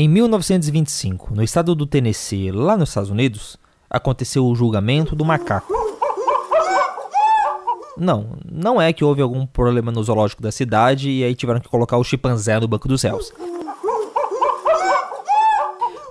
Em 0.00 0.06
1925, 0.06 1.34
no 1.34 1.42
estado 1.42 1.74
do 1.74 1.84
Tennessee, 1.84 2.52
lá 2.52 2.76
nos 2.76 2.90
Estados 2.90 3.10
Unidos, 3.10 3.56
aconteceu 3.90 4.46
o 4.46 4.54
julgamento 4.54 5.16
do 5.16 5.24
macaco. 5.24 5.74
Não, 7.96 8.38
não 8.48 8.80
é 8.80 8.92
que 8.92 9.02
houve 9.02 9.20
algum 9.20 9.44
problema 9.44 9.90
no 9.90 10.00
zoológico 10.04 10.40
da 10.40 10.52
cidade 10.52 11.10
e 11.10 11.24
aí 11.24 11.34
tiveram 11.34 11.58
que 11.58 11.68
colocar 11.68 11.96
o 11.96 12.04
chimpanzé 12.04 12.60
no 12.60 12.68
banco 12.68 12.86
dos 12.86 13.02
réus. 13.02 13.32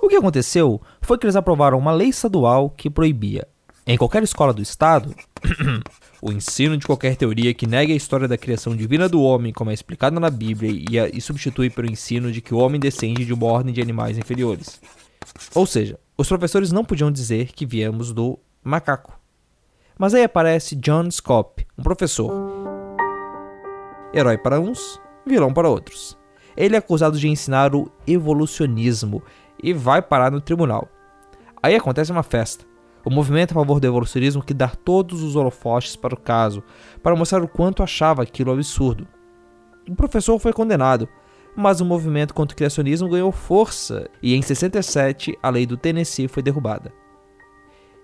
O 0.02 0.08
que 0.08 0.16
aconteceu 0.16 0.82
foi 1.00 1.16
que 1.16 1.24
eles 1.24 1.36
aprovaram 1.36 1.78
uma 1.78 1.92
lei 1.92 2.10
estadual 2.10 2.68
que 2.68 2.90
proibia, 2.90 3.48
em 3.86 3.96
qualquer 3.96 4.22
escola 4.22 4.52
do 4.52 4.60
estado, 4.60 5.14
o 6.20 6.32
ensino 6.32 6.76
de 6.76 6.86
qualquer 6.86 7.16
teoria 7.16 7.54
que 7.54 7.66
negue 7.66 7.92
a 7.92 7.96
história 7.96 8.26
da 8.26 8.36
criação 8.36 8.76
divina 8.76 9.08
do 9.08 9.22
homem, 9.22 9.52
como 9.52 9.70
é 9.70 9.74
explicado 9.74 10.18
na 10.18 10.30
Bíblia, 10.30 10.84
e, 10.90 10.98
a, 10.98 11.08
e 11.08 11.20
substitui 11.20 11.70
pelo 11.70 11.90
ensino 11.90 12.32
de 12.32 12.40
que 12.40 12.52
o 12.52 12.58
homem 12.58 12.80
descende 12.80 13.24
de 13.24 13.32
uma 13.32 13.46
ordem 13.46 13.72
de 13.72 13.80
animais 13.80 14.18
inferiores. 14.18 14.80
Ou 15.54 15.66
seja, 15.66 15.98
os 16.16 16.28
professores 16.28 16.72
não 16.72 16.84
podiam 16.84 17.10
dizer 17.10 17.52
que 17.52 17.64
viemos 17.64 18.12
do 18.12 18.38
macaco. 18.62 19.18
Mas 19.96 20.14
aí 20.14 20.24
aparece 20.24 20.76
John 20.76 21.10
Scott, 21.10 21.66
um 21.76 21.82
professor. 21.82 22.32
Herói 24.14 24.38
para 24.38 24.60
uns, 24.60 25.00
vilão 25.26 25.52
para 25.52 25.68
outros. 25.68 26.16
Ele 26.56 26.74
é 26.74 26.78
acusado 26.78 27.18
de 27.18 27.28
ensinar 27.28 27.74
o 27.74 27.90
evolucionismo 28.06 29.22
e 29.62 29.72
vai 29.72 30.02
parar 30.02 30.30
no 30.30 30.40
tribunal. 30.40 30.88
Aí 31.62 31.74
acontece 31.74 32.10
uma 32.10 32.22
festa. 32.22 32.67
O 33.04 33.10
movimento 33.10 33.52
a 33.52 33.54
favor 33.54 33.80
do 33.80 33.86
evolucionismo 33.86 34.42
que 34.42 34.54
dá 34.54 34.68
todos 34.68 35.22
os 35.22 35.36
holofotes 35.36 35.96
para 35.96 36.14
o 36.14 36.20
caso, 36.20 36.62
para 37.02 37.16
mostrar 37.16 37.42
o 37.42 37.48
quanto 37.48 37.82
achava 37.82 38.22
aquilo 38.22 38.52
absurdo. 38.52 39.06
O 39.88 39.94
professor 39.94 40.38
foi 40.38 40.52
condenado, 40.52 41.08
mas 41.56 41.80
o 41.80 41.84
movimento 41.84 42.34
contra 42.34 42.54
o 42.54 42.56
criacionismo 42.56 43.08
ganhou 43.08 43.32
força 43.32 44.08
e 44.22 44.34
em 44.34 44.42
67 44.42 45.36
a 45.42 45.50
lei 45.50 45.66
do 45.66 45.76
Tennessee 45.76 46.28
foi 46.28 46.42
derrubada. 46.42 46.92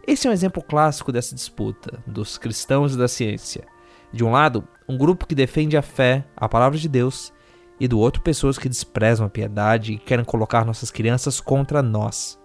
Esse 0.06 0.26
é 0.26 0.30
um 0.30 0.32
exemplo 0.32 0.62
clássico 0.62 1.12
dessa 1.12 1.34
disputa 1.34 2.02
dos 2.06 2.36
cristãos 2.36 2.94
e 2.94 2.98
da 2.98 3.08
ciência. 3.08 3.64
De 4.12 4.22
um 4.22 4.30
lado, 4.30 4.66
um 4.88 4.98
grupo 4.98 5.26
que 5.26 5.34
defende 5.34 5.76
a 5.76 5.82
fé, 5.82 6.24
a 6.36 6.48
palavra 6.48 6.78
de 6.78 6.88
Deus, 6.88 7.32
e 7.80 7.88
do 7.88 7.98
outro, 7.98 8.22
pessoas 8.22 8.58
que 8.58 8.68
desprezam 8.68 9.26
a 9.26 9.30
piedade 9.30 9.94
e 9.94 9.98
querem 9.98 10.24
colocar 10.24 10.64
nossas 10.64 10.90
crianças 10.90 11.40
contra 11.40 11.82
nós. 11.82 12.38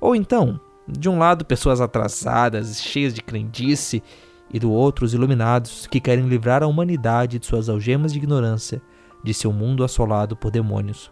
Ou 0.00 0.16
então, 0.16 0.60
de 0.88 1.08
um 1.08 1.18
lado, 1.18 1.44
pessoas 1.44 1.80
atrasadas, 1.80 2.80
cheias 2.80 3.12
de 3.12 3.22
crendice, 3.22 4.02
e 4.50 4.58
do 4.58 4.72
outro, 4.72 5.04
os 5.04 5.12
iluminados 5.12 5.86
que 5.86 6.00
querem 6.00 6.26
livrar 6.26 6.62
a 6.62 6.66
humanidade 6.66 7.38
de 7.38 7.46
suas 7.46 7.68
algemas 7.68 8.12
de 8.12 8.18
ignorância, 8.18 8.80
de 9.22 9.34
seu 9.34 9.52
mundo 9.52 9.84
assolado 9.84 10.34
por 10.34 10.50
demônios. 10.50 11.10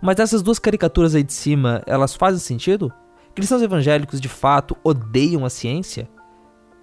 Mas 0.00 0.18
essas 0.18 0.42
duas 0.42 0.58
caricaturas 0.58 1.14
aí 1.14 1.24
de 1.24 1.32
cima, 1.32 1.82
elas 1.86 2.14
fazem 2.14 2.38
sentido? 2.38 2.92
Cristãos 3.34 3.62
evangélicos 3.62 4.20
de 4.20 4.28
fato 4.28 4.76
odeiam 4.84 5.44
a 5.44 5.50
ciência? 5.50 6.08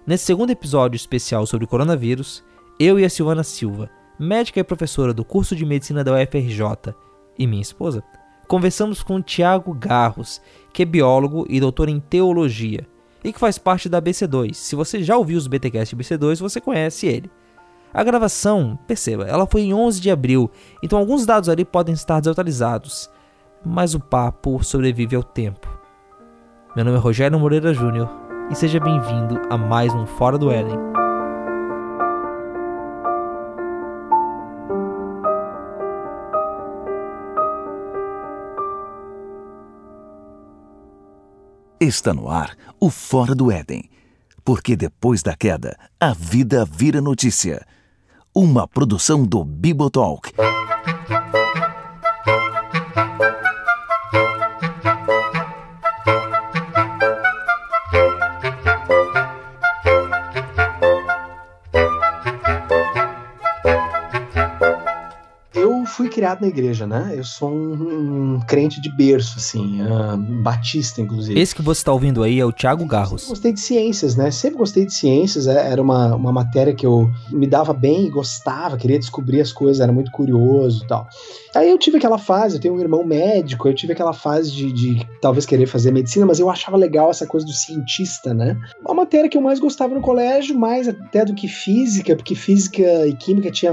Nesse 0.06 0.24
segundo 0.24 0.50
episódio 0.50 0.96
especial 0.96 1.46
sobre 1.46 1.64
o 1.64 1.68
coronavírus, 1.68 2.44
eu 2.78 2.98
e 2.98 3.04
a 3.04 3.10
Silvana 3.10 3.44
Silva, 3.44 3.88
médica 4.18 4.60
e 4.60 4.64
professora 4.64 5.14
do 5.14 5.24
curso 5.24 5.56
de 5.56 5.64
medicina 5.64 6.04
da 6.04 6.12
UFRJ, 6.12 6.94
e 7.38 7.46
minha 7.46 7.62
esposa, 7.62 8.02
conversamos 8.52 9.02
com 9.02 9.22
Tiago 9.22 9.72
Garros, 9.72 10.38
que 10.74 10.82
é 10.82 10.84
biólogo 10.84 11.46
e 11.48 11.58
doutor 11.58 11.88
em 11.88 11.98
teologia, 11.98 12.86
e 13.24 13.32
que 13.32 13.40
faz 13.40 13.56
parte 13.56 13.88
da 13.88 14.02
BC2. 14.02 14.52
Se 14.52 14.76
você 14.76 15.02
já 15.02 15.16
ouviu 15.16 15.38
os 15.38 15.46
BTcast 15.46 15.96
BC2, 15.96 16.38
você 16.38 16.60
conhece 16.60 17.06
ele. 17.06 17.30
A 17.94 18.04
gravação, 18.04 18.78
perceba, 18.86 19.24
ela 19.24 19.46
foi 19.46 19.62
em 19.62 19.72
11 19.72 20.02
de 20.02 20.10
abril, 20.10 20.50
então 20.82 20.98
alguns 20.98 21.24
dados 21.24 21.48
ali 21.48 21.64
podem 21.64 21.94
estar 21.94 22.20
desatualizados, 22.20 23.08
mas 23.64 23.94
o 23.94 24.00
papo 24.00 24.62
sobrevive 24.62 25.16
ao 25.16 25.22
tempo. 25.22 25.66
Meu 26.76 26.84
nome 26.84 26.98
é 26.98 27.00
Rogério 27.00 27.40
Moreira 27.40 27.72
Júnior 27.72 28.10
e 28.50 28.54
seja 28.54 28.78
bem-vindo 28.78 29.40
a 29.48 29.56
mais 29.56 29.94
um 29.94 30.04
Fora 30.04 30.36
do 30.36 30.50
Éden. 30.50 31.01
Está 41.82 42.14
no 42.14 42.30
ar 42.30 42.56
o 42.78 42.88
Fora 42.88 43.34
do 43.34 43.50
Éden, 43.50 43.90
porque 44.44 44.76
depois 44.76 45.20
da 45.20 45.34
queda, 45.34 45.76
a 45.98 46.12
vida 46.14 46.64
vira 46.64 47.00
notícia. 47.00 47.66
Uma 48.32 48.68
produção 48.68 49.26
do 49.26 49.44
Bibotalk. 49.44 50.30
Criado 66.12 66.42
na 66.42 66.48
igreja, 66.48 66.86
né? 66.86 67.14
Eu 67.16 67.24
sou 67.24 67.50
um, 67.50 68.34
um 68.34 68.40
crente 68.40 68.80
de 68.80 68.90
berço, 68.94 69.34
assim, 69.38 69.80
uh, 69.82 70.16
batista, 70.42 71.00
inclusive. 71.00 71.38
Esse 71.38 71.54
que 71.54 71.62
você 71.62 71.80
está 71.80 71.92
ouvindo 71.92 72.22
aí 72.22 72.38
é 72.38 72.44
o 72.44 72.52
Tiago 72.52 72.84
Garros. 72.84 73.28
Gostei 73.28 73.52
de 73.52 73.60
ciências, 73.60 74.14
né? 74.16 74.30
Sempre 74.30 74.58
gostei 74.58 74.86
de 74.86 74.92
ciências, 74.92 75.46
é, 75.46 75.70
era 75.70 75.80
uma, 75.80 76.14
uma 76.14 76.32
matéria 76.32 76.74
que 76.74 76.86
eu 76.86 77.10
me 77.30 77.46
dava 77.46 77.72
bem, 77.72 78.10
gostava, 78.10 78.76
queria 78.76 78.98
descobrir 78.98 79.40
as 79.40 79.52
coisas, 79.52 79.80
era 79.80 79.92
muito 79.92 80.10
curioso 80.10 80.84
e 80.84 80.86
tal. 80.86 81.08
Aí 81.54 81.70
eu 81.70 81.78
tive 81.78 81.98
aquela 81.98 82.18
fase, 82.18 82.56
eu 82.56 82.60
tenho 82.60 82.74
um 82.74 82.80
irmão 82.80 83.04
médico, 83.04 83.68
eu 83.68 83.74
tive 83.74 83.92
aquela 83.92 84.12
fase 84.12 84.50
de, 84.50 84.72
de 84.72 85.06
talvez 85.20 85.44
querer 85.44 85.66
fazer 85.66 85.90
medicina, 85.90 86.24
mas 86.24 86.40
eu 86.40 86.48
achava 86.48 86.76
legal 86.76 87.10
essa 87.10 87.26
coisa 87.26 87.46
do 87.46 87.52
cientista, 87.52 88.32
né? 88.32 88.56
A 88.86 88.94
matéria 88.94 89.28
que 89.28 89.36
eu 89.36 89.42
mais 89.42 89.60
gostava 89.60 89.94
no 89.94 90.00
colégio, 90.00 90.58
mais 90.58 90.88
até 90.88 91.24
do 91.24 91.34
que 91.34 91.48
física, 91.48 92.16
porque 92.16 92.34
física 92.34 93.06
e 93.06 93.14
química 93.14 93.50
tinha 93.50 93.72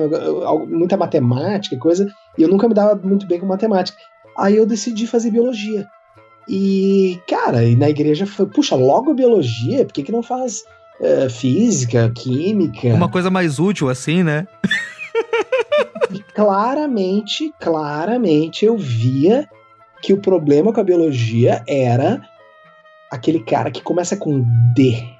muita 0.67 0.97
matemática 0.97 1.75
e 1.75 1.79
coisa, 1.79 2.05
e 2.37 2.43
eu 2.43 2.49
nunca 2.49 2.67
me 2.67 2.73
dava 2.73 2.99
muito 3.01 3.27
bem 3.27 3.39
com 3.39 3.45
matemática. 3.45 3.97
Aí 4.37 4.55
eu 4.55 4.65
decidi 4.65 5.07
fazer 5.07 5.31
biologia. 5.31 5.87
E, 6.47 7.19
cara, 7.27 7.63
e 7.63 7.75
na 7.75 7.89
igreja 7.89 8.25
foi, 8.25 8.47
puxa, 8.47 8.75
logo 8.75 9.13
biologia? 9.13 9.85
Por 9.85 9.93
que, 9.93 10.03
que 10.03 10.11
não 10.11 10.23
faz 10.23 10.63
uh, 10.99 11.29
física, 11.29 12.11
química? 12.15 12.87
Uma 12.87 13.09
coisa 13.09 13.29
mais 13.29 13.59
útil 13.59 13.89
assim, 13.89 14.23
né? 14.23 14.47
e 16.11 16.19
claramente, 16.33 17.53
claramente 17.59 18.65
eu 18.65 18.77
via 18.77 19.47
que 20.01 20.13
o 20.13 20.21
problema 20.21 20.73
com 20.73 20.79
a 20.79 20.83
biologia 20.83 21.63
era 21.67 22.21
aquele 23.11 23.41
cara 23.41 23.69
que 23.69 23.81
começa 23.81 24.15
com 24.15 24.43
D 24.73 25.18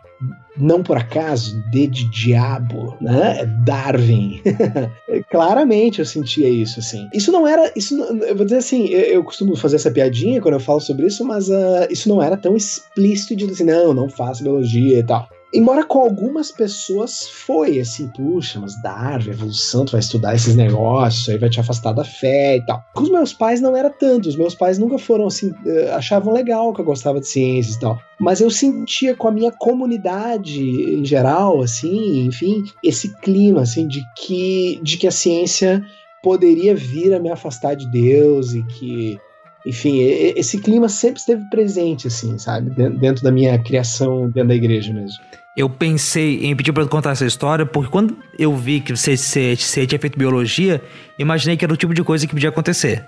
não 0.57 0.84
por 0.84 0.97
acaso, 0.97 1.63
D 1.72 1.88
de 1.88 2.06
diabo, 2.09 2.97
né? 3.00 3.41
É 3.41 3.46
Darwin. 3.46 4.41
Claramente 5.31 6.00
eu 6.00 6.06
sentia 6.06 6.50
isso, 6.50 6.80
assim. 6.80 7.07
Isso 7.13 7.31
não 7.31 7.47
era. 7.47 7.72
Isso 7.75 7.96
não, 7.96 8.18
eu 8.24 8.35
vou 8.35 8.46
dizer 8.46 8.57
assim, 8.57 8.88
eu, 8.88 9.02
eu, 9.02 9.24
costumo 9.24 9.56
fazer 9.56 9.78
essa 9.78 9.91
piadinha 9.91 10.41
quando 10.41 10.56
eu 10.56 10.59
falo 10.59 10.81
sobre 10.81 11.07
isso, 11.07 11.24
mas 11.24 11.47
uh, 11.50 11.88
isso 11.90 12.09
não 12.09 12.22
era 12.22 12.35
tão 12.35 12.56
explícito 12.57 13.35
de 13.35 13.47
dizer, 13.47 13.63
não, 13.63 13.94
não 13.94 14.09
faço 14.09 14.44
biologia 14.44 15.00
e 15.00 15.03
tal. 15.03 15.30
Embora 15.54 15.84
com 15.84 16.00
algumas 16.00 16.52
pessoas 16.52 17.28
foi 17.28 17.80
assim, 17.80 18.08
puxa, 18.10 18.60
mas 18.60 18.80
Darwin, 18.82 19.32
evolução, 19.32 19.84
tu 19.84 19.94
vai 19.94 20.00
estudar 20.00 20.36
esses 20.36 20.56
negócios, 20.56 21.28
aí 21.28 21.38
vai 21.40 21.50
te 21.50 21.60
afastar 21.60 21.92
da 21.94 22.04
fé 22.04 22.58
e 22.58 22.66
tal. 22.66 22.84
Com 22.94 23.04
os 23.04 23.10
meus 23.10 23.34
pais 23.34 23.60
não 23.60 23.76
era 23.76 23.90
tanto, 23.90 24.30
os 24.30 24.36
meus 24.36 24.54
pais 24.54 24.78
nunca 24.78 25.00
foram 25.00 25.26
assim, 25.26 25.52
eh, 25.66 25.92
achavam 25.92 26.34
legal 26.34 26.72
que 26.74 26.82
eu 26.82 26.86
gostava 26.86 27.20
de 27.20 27.28
ciências 27.28 27.76
e 27.76 27.80
tal. 27.80 28.00
Mas 28.20 28.42
eu 28.42 28.52
sentia 28.52 29.16
com 29.16 29.28
a 29.28 29.32
minha 29.32 29.52
comunidade 29.52 30.62
em 30.62 31.04
geral, 31.04 31.62
assim, 31.62 32.26
enfim, 32.26 32.64
esse 32.84 33.16
clima, 33.20 33.62
assim, 33.62 33.88
de 33.88 34.04
que, 34.18 34.80
de 34.84 34.98
que 34.98 35.08
a 35.08 35.12
ciência 35.12 35.84
poderia 36.22 36.76
vir 36.76 37.14
a 37.14 37.20
me 37.20 37.31
afastar 37.31 37.76
de 37.76 37.90
Deus 37.90 38.54
e 38.54 38.62
que 38.64 39.18
enfim, 39.66 40.00
esse 40.00 40.60
clima 40.60 40.88
sempre 40.88 41.20
esteve 41.20 41.44
presente, 41.50 42.08
assim, 42.08 42.38
sabe? 42.38 42.70
Dentro 42.72 43.24
da 43.24 43.32
minha 43.32 43.58
criação 43.60 44.30
dentro 44.30 44.50
da 44.50 44.56
igreja 44.56 44.94
mesmo. 44.94 45.20
Eu 45.58 45.70
pensei 45.70 46.46
em 46.46 46.56
pedir 46.56 46.72
para 46.72 46.86
contar 46.86 47.12
essa 47.12 47.26
história, 47.26 47.66
porque 47.66 47.92
quando 47.92 48.18
eu 48.38 48.56
vi 48.56 48.80
que 48.80 48.96
você, 48.96 49.18
você, 49.18 49.56
você 49.56 49.86
tinha 49.86 50.00
feito 50.00 50.18
biologia, 50.18 50.82
imaginei 51.18 51.58
que 51.58 51.66
era 51.66 51.74
o 51.74 51.78
tipo 51.78 51.94
de 51.94 52.04
coisa 52.04 52.26
que 52.26 52.34
podia 52.34 52.50
acontecer. 52.50 53.06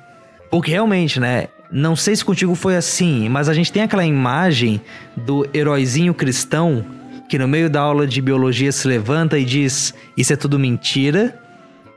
Porque 0.50 0.72
realmente, 0.72 1.20
né? 1.20 1.48
Não 1.72 1.96
sei 1.96 2.14
se 2.14 2.26
contigo 2.26 2.54
foi 2.54 2.76
assim, 2.76 3.30
mas 3.30 3.48
a 3.48 3.54
gente 3.54 3.72
tem 3.72 3.84
aquela 3.84 4.06
imagem 4.06 4.82
do 5.16 5.48
heróizinho 5.54 6.14
cristão 6.14 6.84
que 7.30 7.38
no 7.38 7.48
meio 7.48 7.70
da 7.70 7.80
aula 7.80 8.06
de 8.06 8.22
biologia 8.22 8.74
se 8.74 8.86
levanta 8.86 9.40
e 9.40 9.46
diz: 9.46 9.94
Isso 10.18 10.34
é 10.34 10.36
tudo 10.36 10.60
mentira. 10.60 11.41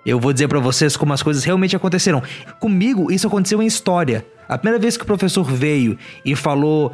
Eu 0.04 0.20
vou 0.20 0.32
dizer 0.32 0.48
para 0.48 0.60
vocês 0.60 0.96
como 0.96 1.12
as 1.12 1.22
coisas 1.22 1.44
realmente 1.44 1.74
aconteceram. 1.74 2.22
Comigo, 2.60 3.10
isso 3.10 3.26
aconteceu 3.26 3.62
em 3.62 3.66
história. 3.66 4.26
A 4.48 4.58
primeira 4.58 4.78
vez 4.78 4.96
que 4.96 5.02
o 5.02 5.06
professor 5.06 5.44
veio 5.44 5.98
e 6.24 6.36
falou 6.36 6.92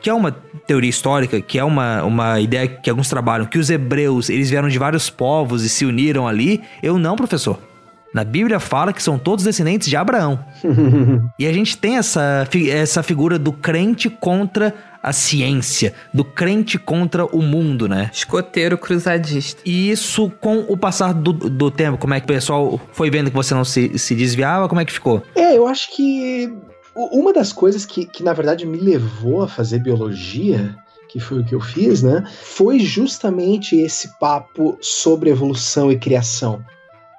que 0.00 0.10
é 0.10 0.14
uma 0.14 0.32
teoria 0.66 0.90
histórica, 0.90 1.40
que 1.40 1.58
é 1.58 1.64
uma, 1.64 2.02
uma 2.04 2.40
ideia 2.40 2.68
que 2.68 2.88
alguns 2.90 3.08
trabalham, 3.08 3.46
que 3.46 3.58
os 3.58 3.70
hebreus 3.70 4.28
eles 4.28 4.50
vieram 4.50 4.68
de 4.68 4.78
vários 4.78 5.10
povos 5.10 5.64
e 5.64 5.68
se 5.68 5.84
uniram 5.84 6.26
ali. 6.26 6.60
Eu 6.82 6.98
não, 6.98 7.16
professor. 7.16 7.69
Na 8.12 8.24
Bíblia 8.24 8.58
fala 8.58 8.92
que 8.92 9.02
são 9.02 9.18
todos 9.18 9.44
descendentes 9.44 9.88
de 9.88 9.96
Abraão. 9.96 10.44
e 11.38 11.46
a 11.46 11.52
gente 11.52 11.76
tem 11.76 11.96
essa, 11.96 12.48
essa 12.68 13.02
figura 13.02 13.38
do 13.38 13.52
crente 13.52 14.10
contra 14.10 14.74
a 15.02 15.12
ciência, 15.12 15.94
do 16.12 16.24
crente 16.24 16.78
contra 16.78 17.24
o 17.24 17.40
mundo, 17.40 17.88
né? 17.88 18.10
Escoteiro 18.12 18.76
cruzadista. 18.76 19.62
E 19.64 19.90
isso, 19.90 20.30
com 20.40 20.64
o 20.68 20.76
passar 20.76 21.14
do, 21.14 21.32
do 21.32 21.70
tempo, 21.70 21.98
como 21.98 22.12
é 22.12 22.20
que 22.20 22.24
o 22.24 22.28
pessoal 22.28 22.80
foi 22.92 23.10
vendo 23.10 23.30
que 23.30 23.36
você 23.36 23.54
não 23.54 23.64
se, 23.64 23.98
se 23.98 24.14
desviava? 24.14 24.68
Como 24.68 24.80
é 24.80 24.84
que 24.84 24.92
ficou? 24.92 25.22
É, 25.34 25.56
eu 25.56 25.66
acho 25.66 25.94
que 25.94 26.52
uma 26.94 27.32
das 27.32 27.52
coisas 27.52 27.86
que, 27.86 28.04
que, 28.04 28.22
na 28.22 28.32
verdade, 28.32 28.66
me 28.66 28.78
levou 28.78 29.42
a 29.42 29.48
fazer 29.48 29.78
biologia 29.78 30.76
que 31.08 31.18
foi 31.18 31.40
o 31.40 31.44
que 31.44 31.54
eu 31.54 31.60
fiz, 31.60 32.04
né? 32.04 32.24
Foi 32.42 32.78
justamente 32.78 33.74
esse 33.74 34.16
papo 34.20 34.78
sobre 34.80 35.28
evolução 35.28 35.90
e 35.90 35.98
criação. 35.98 36.64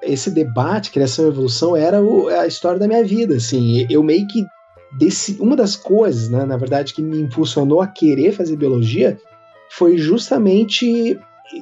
Esse 0.01 0.31
debate, 0.31 0.91
criação 0.91 1.25
e 1.25 1.27
evolução, 1.29 1.75
era 1.75 2.01
o, 2.01 2.27
a 2.27 2.47
história 2.47 2.79
da 2.79 2.87
minha 2.87 3.03
vida, 3.03 3.35
assim. 3.35 3.85
Eu 3.89 4.03
meio 4.03 4.27
que 4.27 4.45
desse, 4.97 5.37
uma 5.39 5.55
das 5.55 5.75
coisas, 5.75 6.29
né, 6.29 6.45
na 6.45 6.57
verdade, 6.57 6.93
que 6.93 7.01
me 7.01 7.19
impulsionou 7.19 7.81
a 7.81 7.87
querer 7.87 8.31
fazer 8.31 8.55
biologia 8.55 9.17
foi 9.69 9.97
justamente 9.97 11.19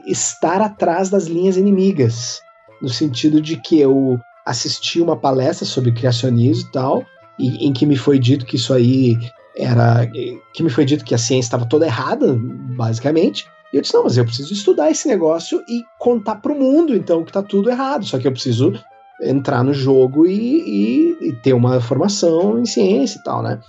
estar 0.08 0.62
atrás 0.62 1.10
das 1.10 1.26
linhas 1.26 1.58
inimigas, 1.58 2.42
no 2.82 2.90
sentido 2.90 3.42
de 3.42 3.58
que 3.58 3.80
eu 3.80 4.20
assisti 4.46 5.02
uma 5.02 5.16
palestra 5.16 5.66
sobre 5.66 5.92
criacionismo 5.92 6.70
e 6.70 6.72
tal, 6.72 7.06
e, 7.38 7.68
em 7.68 7.74
que 7.74 7.86
me 7.86 7.96
foi 7.96 8.18
dito 8.18 8.46
que 8.46 8.56
isso 8.56 8.74
aí 8.74 9.18
era 9.56 10.10
que 10.54 10.64
me 10.64 10.70
foi 10.70 10.86
dito 10.86 11.04
que 11.04 11.14
a 11.14 11.18
ciência 11.18 11.48
estava 11.48 11.66
toda 11.66 11.86
errada, 11.86 12.36
basicamente. 12.76 13.46
E 13.72 13.78
eu 13.78 13.82
disse: 13.82 13.94
"Não, 13.94 14.04
mas 14.04 14.18
eu 14.18 14.26
preciso 14.26 14.54
estudar 14.54 14.90
esse 14.90 15.08
negócio 15.08 15.64
e 15.68 15.84
contar 15.98 16.36
para 16.36 16.52
o 16.52 16.60
mundo 16.60 16.96
então 16.96 17.24
que 17.24 17.30
está 17.30 17.44
tudo 17.44 17.70
errado. 17.70 18.06
Só 18.06 18.18
que 18.18 18.28
eu 18.28 18.32
preciso 18.32 18.74
entrar 19.22 19.64
no 19.64 19.74
jogo 19.74 20.26
e, 20.26 20.32
e, 20.32 21.18
e, 21.30 21.34
ter 21.34 21.54
uma 21.54 21.82
formação 21.82 22.60
em 22.60 22.66
ciência 22.66 23.20
e 23.20 23.24
tal, 23.24 23.44
né? 23.44 23.60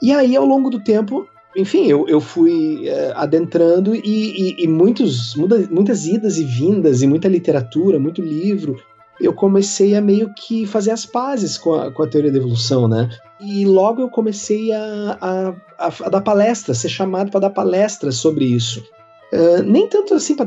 E 0.00 0.12
aí, 0.12 0.36
ao 0.36 0.44
longo 0.44 0.70
do 0.70 0.78
tempo, 0.78 1.26
enfim, 1.56 1.86
eu, 1.86 2.06
eu 2.08 2.20
fui 2.20 2.86
é, 2.86 3.12
adentrando 3.16 3.94
e, 3.94 4.00
e, 4.04 4.64
e 4.64 4.68
muitos, 4.68 5.34
muda, 5.34 5.66
muitas 5.70 6.06
idas 6.06 6.38
e 6.38 6.44
vindas, 6.44 7.02
e 7.02 7.06
muita 7.06 7.28
literatura, 7.28 7.98
muito 7.98 8.22
livro, 8.22 8.76
eu 9.20 9.32
comecei 9.32 9.96
a 9.96 10.00
meio 10.00 10.32
que 10.34 10.66
fazer 10.66 10.92
as 10.92 11.04
pazes 11.04 11.58
com 11.58 11.74
a, 11.74 11.90
com 11.90 12.02
a 12.02 12.06
teoria 12.06 12.30
da 12.30 12.38
evolução, 12.38 12.86
né? 12.86 13.08
E 13.40 13.64
logo 13.64 14.02
eu 14.02 14.08
comecei 14.08 14.72
a, 14.72 15.18
a, 15.20 15.48
a, 15.86 15.92
a 16.04 16.08
dar 16.08 16.20
palestras, 16.20 16.78
ser 16.78 16.88
chamado 16.88 17.30
para 17.30 17.40
dar 17.40 17.50
palestras 17.50 18.16
sobre 18.16 18.44
isso. 18.44 18.84
Uh, 19.32 19.62
nem 19.62 19.86
tanto 19.86 20.14
assim 20.14 20.34
para 20.34 20.46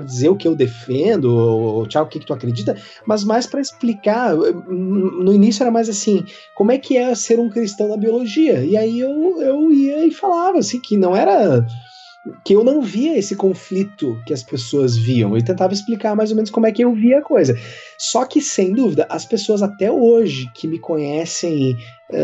dizer 0.00 0.30
o 0.30 0.36
que 0.36 0.48
eu 0.48 0.56
defendo, 0.56 1.26
ou 1.26 1.86
tchau, 1.86 2.04
o 2.04 2.08
que, 2.08 2.18
que 2.18 2.26
tu 2.26 2.32
acredita, 2.32 2.74
mas 3.06 3.24
mais 3.24 3.46
para 3.46 3.60
explicar. 3.60 4.34
No 4.34 5.34
início 5.34 5.62
era 5.62 5.70
mais 5.70 5.88
assim: 5.88 6.24
como 6.54 6.72
é 6.72 6.78
que 6.78 6.96
é 6.96 7.14
ser 7.14 7.38
um 7.38 7.50
cristão 7.50 7.88
na 7.88 7.96
biologia? 7.96 8.64
E 8.64 8.76
aí 8.76 9.00
eu, 9.00 9.40
eu 9.42 9.72
ia 9.72 10.06
e 10.06 10.10
falava 10.10 10.58
assim, 10.58 10.80
que 10.80 10.96
não 10.96 11.14
era 11.14 11.66
que 12.44 12.54
eu 12.54 12.62
não 12.62 12.80
via 12.80 13.18
esse 13.18 13.34
conflito 13.34 14.20
que 14.24 14.32
as 14.32 14.42
pessoas 14.42 14.96
viam. 14.96 15.36
Eu 15.36 15.44
tentava 15.44 15.72
explicar 15.72 16.14
mais 16.14 16.30
ou 16.30 16.36
menos 16.36 16.50
como 16.50 16.66
é 16.66 16.72
que 16.72 16.84
eu 16.84 16.94
via 16.94 17.18
a 17.18 17.22
coisa. 17.22 17.58
Só 17.98 18.24
que, 18.24 18.40
sem 18.40 18.72
dúvida, 18.72 19.06
as 19.10 19.24
pessoas 19.24 19.62
até 19.62 19.90
hoje 19.90 20.48
que 20.54 20.68
me 20.68 20.78
conhecem 20.78 21.76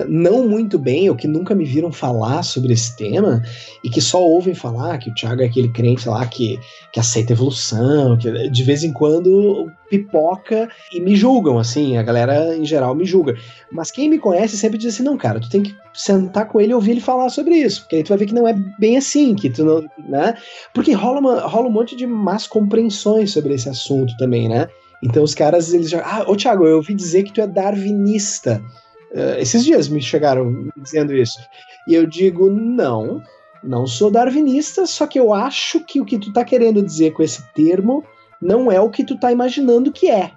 não 0.09 0.47
muito 0.47 0.79
bem, 0.79 1.09
ou 1.09 1.17
que 1.17 1.27
nunca 1.27 1.55
me 1.55 1.65
viram 1.65 1.91
falar 1.91 2.43
sobre 2.43 2.73
esse 2.73 2.97
tema, 2.97 3.43
e 3.83 3.91
que 3.91 4.01
só 4.01 4.23
ouvem 4.23 4.55
falar 4.55 4.99
que 4.99 5.11
o 5.11 5.15
Thiago 5.15 5.43
é 5.43 5.47
aquele 5.47 5.69
crente 5.69 6.09
lá 6.09 6.27
que, 6.27 6.59
que 6.93 7.01
aceita 7.01 7.33
evolução, 7.33 8.17
que 8.17 8.49
de 8.49 8.63
vez 8.63 8.85
em 8.85 8.93
quando 8.93 9.71
pipoca 9.89 10.69
e 10.93 11.01
me 11.01 11.17
julgam, 11.17 11.59
assim, 11.59 11.97
a 11.97 12.03
galera 12.03 12.57
em 12.57 12.65
geral 12.65 12.95
me 12.95 13.05
julga. 13.05 13.37
Mas 13.73 13.91
quem 13.91 14.09
me 14.09 14.19
conhece 14.19 14.57
sempre 14.57 14.79
diz 14.79 14.95
assim: 14.95 15.03
não, 15.03 15.17
cara, 15.17 15.41
tu 15.41 15.49
tem 15.49 15.63
que 15.63 15.75
sentar 15.95 16.47
com 16.49 16.61
ele 16.61 16.73
e 16.73 16.75
ouvir 16.75 16.93
ele 16.93 17.01
falar 17.01 17.29
sobre 17.31 17.55
isso, 17.57 17.83
porque 17.83 17.97
aí 17.97 18.03
tu 18.03 18.11
vai 18.11 18.19
ver 18.19 18.27
que 18.27 18.35
não 18.35 18.47
é 18.47 18.55
bem 18.79 18.97
assim, 18.97 19.35
que 19.35 19.51
tu 19.51 19.65
não, 19.65 19.85
né? 20.09 20.35
Porque 20.75 20.93
rola, 20.93 21.21
uma, 21.21 21.41
rola 21.41 21.69
um 21.69 21.73
monte 21.73 21.97
de 21.97 22.07
más 22.07 22.47
compreensões 22.47 23.33
sobre 23.33 23.55
esse 23.55 23.69
assunto 23.69 24.17
também, 24.17 24.49
né? 24.49 24.69
Então 25.03 25.23
os 25.23 25.35
caras, 25.35 25.73
eles 25.73 25.91
já. 25.91 26.03
Ah, 26.05 26.25
ô 26.29 26.37
Thiago, 26.37 26.67
eu 26.67 26.77
ouvi 26.77 26.95
dizer 26.95 27.23
que 27.23 27.33
tu 27.33 27.41
é 27.41 27.47
darwinista. 27.47 28.63
Uh, 29.13 29.39
esses 29.39 29.65
dias 29.65 29.89
me 29.89 30.01
chegaram 30.01 30.69
dizendo 30.77 31.15
isso. 31.15 31.39
E 31.87 31.95
eu 31.95 32.07
digo, 32.07 32.51
não, 32.51 33.23
não 33.63 33.87
sou 33.87 34.11
darwinista, 34.11 34.87
só 34.87 35.07
que 35.07 35.19
eu 35.19 35.33
acho 35.33 35.81
que 35.81 36.01
o 36.01 36.05
que 36.05 36.19
tu 36.19 36.33
tá 36.33 36.45
querendo 36.45 36.83
dizer 36.83 37.13
com 37.13 37.23
esse 37.23 37.43
termo 37.53 38.05
não 38.41 38.71
é 38.71 38.81
o 38.81 38.91
que 38.91 39.05
tu 39.05 39.19
tá 39.19 39.33
imaginando 39.33 39.93
que 39.93 40.11
é. 40.11 40.33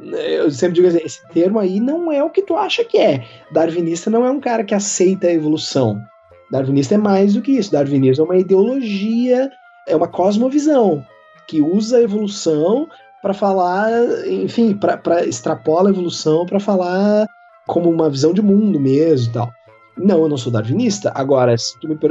Eu 0.00 0.50
sempre 0.50 0.76
digo 0.76 0.88
assim, 0.88 1.04
esse 1.04 1.28
termo 1.28 1.58
aí 1.58 1.78
não 1.78 2.10
é 2.10 2.22
o 2.22 2.30
que 2.30 2.42
tu 2.42 2.56
acha 2.56 2.84
que 2.84 2.96
é. 2.98 3.26
Darwinista 3.50 4.08
não 4.08 4.24
é 4.24 4.30
um 4.30 4.40
cara 4.40 4.64
que 4.64 4.74
aceita 4.74 5.26
a 5.26 5.32
evolução. 5.32 6.00
Darwinista 6.50 6.94
é 6.94 6.98
mais 6.98 7.34
do 7.34 7.42
que 7.42 7.52
isso. 7.52 7.72
Darwinismo 7.72 8.24
é 8.24 8.28
uma 8.28 8.38
ideologia, 8.38 9.50
é 9.86 9.94
uma 9.94 10.08
cosmovisão 10.08 11.04
que 11.46 11.60
usa 11.60 11.98
a 11.98 12.02
evolução 12.02 12.88
para 13.20 13.34
falar, 13.34 13.90
enfim, 14.26 14.74
para 14.74 15.24
extrapola 15.26 15.88
a 15.88 15.92
evolução 15.92 16.46
para 16.46 16.58
falar 16.58 17.26
como 17.66 17.90
uma 17.90 18.10
visão 18.10 18.32
de 18.32 18.42
mundo 18.42 18.78
mesmo 18.78 19.30
e 19.30 19.32
tal. 19.32 19.52
Não, 19.96 20.22
eu 20.22 20.28
não 20.28 20.36
sou 20.36 20.52
darwinista. 20.52 21.12
Agora, 21.14 21.54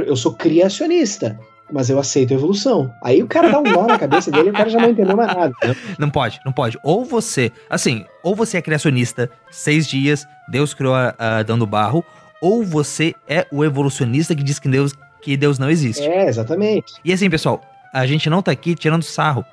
eu 0.06 0.16
sou 0.16 0.32
criacionista 0.34 1.38
mas 1.72 1.88
eu 1.88 1.98
aceito 1.98 2.32
a 2.32 2.36
evolução. 2.36 2.92
Aí 3.02 3.22
o 3.22 3.26
cara 3.26 3.50
dá 3.50 3.58
um 3.58 3.62
nó 3.62 3.86
na 3.86 3.98
cabeça 3.98 4.30
dele 4.30 4.48
e 4.48 4.50
o 4.50 4.52
cara 4.52 4.68
já 4.68 4.78
não 4.78 4.90
entendeu 4.90 5.16
mais 5.16 5.34
nada. 5.34 5.54
Né? 5.64 5.74
Não 5.98 6.10
pode, 6.10 6.38
não 6.44 6.52
pode. 6.52 6.78
Ou 6.82 7.04
você, 7.04 7.50
assim, 7.68 8.04
ou 8.22 8.36
você 8.36 8.58
é 8.58 8.62
criacionista, 8.62 9.30
seis 9.50 9.86
dias, 9.86 10.26
Deus 10.48 10.74
criou 10.74 10.94
a, 10.94 11.14
a 11.18 11.42
dando 11.42 11.66
barro, 11.66 12.04
ou 12.40 12.62
você 12.62 13.14
é 13.26 13.46
o 13.50 13.64
evolucionista 13.64 14.34
que 14.34 14.42
diz 14.42 14.58
que 14.58 14.68
Deus, 14.68 14.94
que 15.22 15.36
Deus 15.36 15.58
não 15.58 15.70
existe. 15.70 16.02
É, 16.02 16.26
exatamente. 16.26 16.94
E 17.04 17.12
assim, 17.12 17.30
pessoal, 17.30 17.62
a 17.92 18.06
gente 18.06 18.28
não 18.28 18.42
tá 18.42 18.52
aqui 18.52 18.74
tirando 18.74 19.02
sarro 19.02 19.44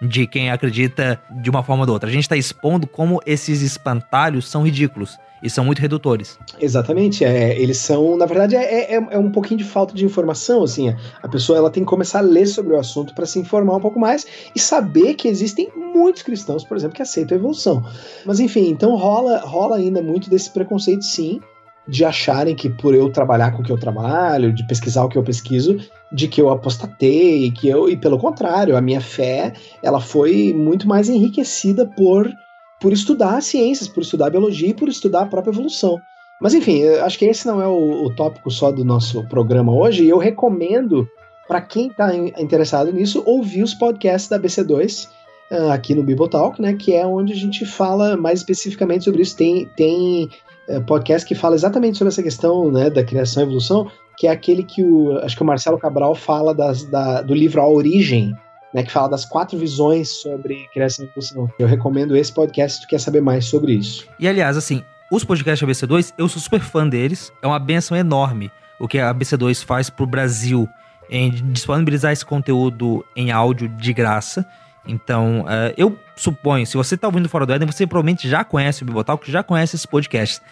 de 0.00 0.26
quem 0.26 0.50
acredita 0.50 1.20
de 1.30 1.50
uma 1.50 1.62
forma 1.62 1.82
ou 1.82 1.86
de 1.86 1.92
outra. 1.92 2.08
A 2.08 2.12
gente 2.12 2.24
está 2.24 2.36
expondo 2.36 2.86
como 2.86 3.20
esses 3.26 3.62
espantalhos 3.62 4.48
são 4.48 4.62
ridículos 4.62 5.18
e 5.42 5.50
são 5.50 5.64
muito 5.64 5.80
redutores. 5.80 6.38
Exatamente, 6.60 7.24
é, 7.24 7.60
eles 7.60 7.78
são, 7.78 8.16
na 8.16 8.26
verdade, 8.26 8.56
é, 8.56 8.94
é, 8.94 9.08
é, 9.10 9.18
um 9.18 9.30
pouquinho 9.30 9.58
de 9.58 9.64
falta 9.64 9.94
de 9.94 10.04
informação, 10.04 10.62
assim, 10.62 10.94
a 11.22 11.28
pessoa 11.28 11.58
ela 11.58 11.70
tem 11.70 11.82
que 11.82 11.88
começar 11.88 12.18
a 12.18 12.22
ler 12.22 12.46
sobre 12.46 12.74
o 12.74 12.78
assunto 12.78 13.14
para 13.14 13.26
se 13.26 13.38
informar 13.38 13.76
um 13.76 13.80
pouco 13.80 13.98
mais 13.98 14.26
e 14.54 14.58
saber 14.58 15.14
que 15.14 15.28
existem 15.28 15.70
muitos 15.76 16.22
cristãos, 16.22 16.64
por 16.64 16.76
exemplo, 16.76 16.96
que 16.96 17.02
aceitam 17.02 17.36
a 17.36 17.38
evolução. 17.38 17.84
Mas 18.24 18.40
enfim, 18.40 18.68
então 18.68 18.96
rola, 18.96 19.38
rola 19.40 19.76
ainda 19.76 20.02
muito 20.02 20.30
desse 20.30 20.50
preconceito, 20.50 21.04
sim, 21.04 21.40
de 21.88 22.04
acharem 22.04 22.54
que 22.54 22.68
por 22.68 22.94
eu 22.94 23.10
trabalhar 23.10 23.52
com 23.52 23.62
o 23.62 23.64
que 23.64 23.70
eu 23.70 23.78
trabalho, 23.78 24.52
de 24.52 24.66
pesquisar 24.66 25.04
o 25.04 25.08
que 25.08 25.16
eu 25.16 25.22
pesquiso, 25.22 25.78
de 26.12 26.28
que 26.28 26.40
eu 26.40 26.50
apostatei, 26.50 27.50
que 27.52 27.68
eu 27.68 27.88
e 27.88 27.96
pelo 27.96 28.18
contrário, 28.18 28.76
a 28.76 28.80
minha 28.80 29.00
fé, 29.00 29.52
ela 29.82 30.00
foi 30.00 30.52
muito 30.52 30.88
mais 30.88 31.08
enriquecida 31.08 31.86
por 31.86 32.30
por 32.80 32.92
estudar 32.92 33.40
ciências, 33.42 33.88
por 33.88 34.02
estudar 34.02 34.30
biologia 34.30 34.68
e 34.68 34.74
por 34.74 34.88
estudar 34.88 35.22
a 35.22 35.26
própria 35.26 35.52
evolução. 35.52 35.98
Mas 36.40 36.52
enfim, 36.52 36.84
acho 36.84 37.18
que 37.18 37.24
esse 37.24 37.46
não 37.46 37.62
é 37.62 37.66
o, 37.66 38.04
o 38.04 38.14
tópico 38.14 38.50
só 38.50 38.70
do 38.70 38.84
nosso 38.84 39.26
programa 39.28 39.74
hoje, 39.74 40.04
e 40.04 40.08
eu 40.08 40.18
recomendo 40.18 41.08
para 41.48 41.60
quem 41.60 41.88
está 41.88 42.14
interessado 42.14 42.92
nisso 42.92 43.22
ouvir 43.24 43.62
os 43.62 43.72
podcasts 43.72 44.28
da 44.28 44.38
BC2 44.38 45.06
uh, 45.06 45.70
ah, 45.70 45.74
aqui 45.74 45.94
no 45.94 46.02
Bibotalk, 46.02 46.60
né, 46.60 46.74
que 46.74 46.92
é 46.92 47.06
onde 47.06 47.32
a 47.32 47.36
gente 47.36 47.64
fala 47.64 48.16
mais 48.16 48.40
especificamente 48.40 49.04
sobre 49.04 49.22
isso. 49.22 49.36
Tem, 49.36 49.66
tem 49.76 50.28
uh, 50.68 50.82
podcast 50.84 51.26
que 51.26 51.34
fala 51.34 51.54
exatamente 51.54 51.96
sobre 51.96 52.12
essa 52.12 52.22
questão 52.22 52.70
né, 52.70 52.90
da 52.90 53.04
criação 53.04 53.42
e 53.42 53.46
evolução, 53.46 53.90
que 54.18 54.26
é 54.26 54.30
aquele 54.30 54.64
que 54.64 54.82
o, 54.82 55.18
acho 55.18 55.36
que 55.36 55.42
o 55.42 55.46
Marcelo 55.46 55.78
Cabral 55.78 56.14
fala 56.14 56.54
das, 56.54 56.84
da, 56.84 57.22
do 57.22 57.34
livro 57.34 57.60
A 57.60 57.68
Origem, 57.68 58.34
né, 58.76 58.82
que 58.82 58.92
fala 58.92 59.08
das 59.08 59.24
quatro 59.24 59.58
visões 59.58 60.20
sobre 60.20 60.68
criação 60.70 61.06
e 61.06 61.08
evolução. 61.08 61.50
Eu 61.58 61.66
recomendo 61.66 62.14
esse 62.14 62.30
podcast 62.30 62.76
se 62.76 62.86
tu 62.86 62.88
quer 62.88 63.00
saber 63.00 63.22
mais 63.22 63.46
sobre 63.46 63.72
isso. 63.72 64.06
E 64.20 64.28
aliás, 64.28 64.54
assim, 64.54 64.84
os 65.10 65.24
podcasts 65.24 65.66
ABC2, 65.66 66.12
eu 66.18 66.28
sou 66.28 66.42
super 66.42 66.60
fã 66.60 66.86
deles, 66.86 67.32
é 67.40 67.46
uma 67.46 67.58
benção 67.58 67.96
enorme 67.96 68.52
o 68.78 68.86
que 68.86 68.98
a 68.98 69.14
ABC2 69.14 69.64
faz 69.64 69.88
pro 69.88 70.04
Brasil 70.06 70.68
em 71.08 71.30
disponibilizar 71.30 72.12
esse 72.12 72.26
conteúdo 72.26 73.02
em 73.16 73.30
áudio 73.30 73.66
de 73.66 73.94
graça. 73.94 74.46
Então, 74.86 75.40
uh, 75.40 75.72
eu 75.78 75.98
suponho, 76.14 76.66
se 76.66 76.76
você 76.76 76.96
está 76.96 77.08
ouvindo 77.08 77.30
Fora 77.30 77.46
do 77.46 77.54
Éden, 77.54 77.66
você 77.66 77.86
provavelmente 77.86 78.28
já 78.28 78.44
conhece 78.44 78.82
o 78.82 78.86
Bibotalk, 78.86 79.32
já 79.32 79.42
conhece 79.42 79.76
esse 79.76 79.88
podcast. 79.88 80.42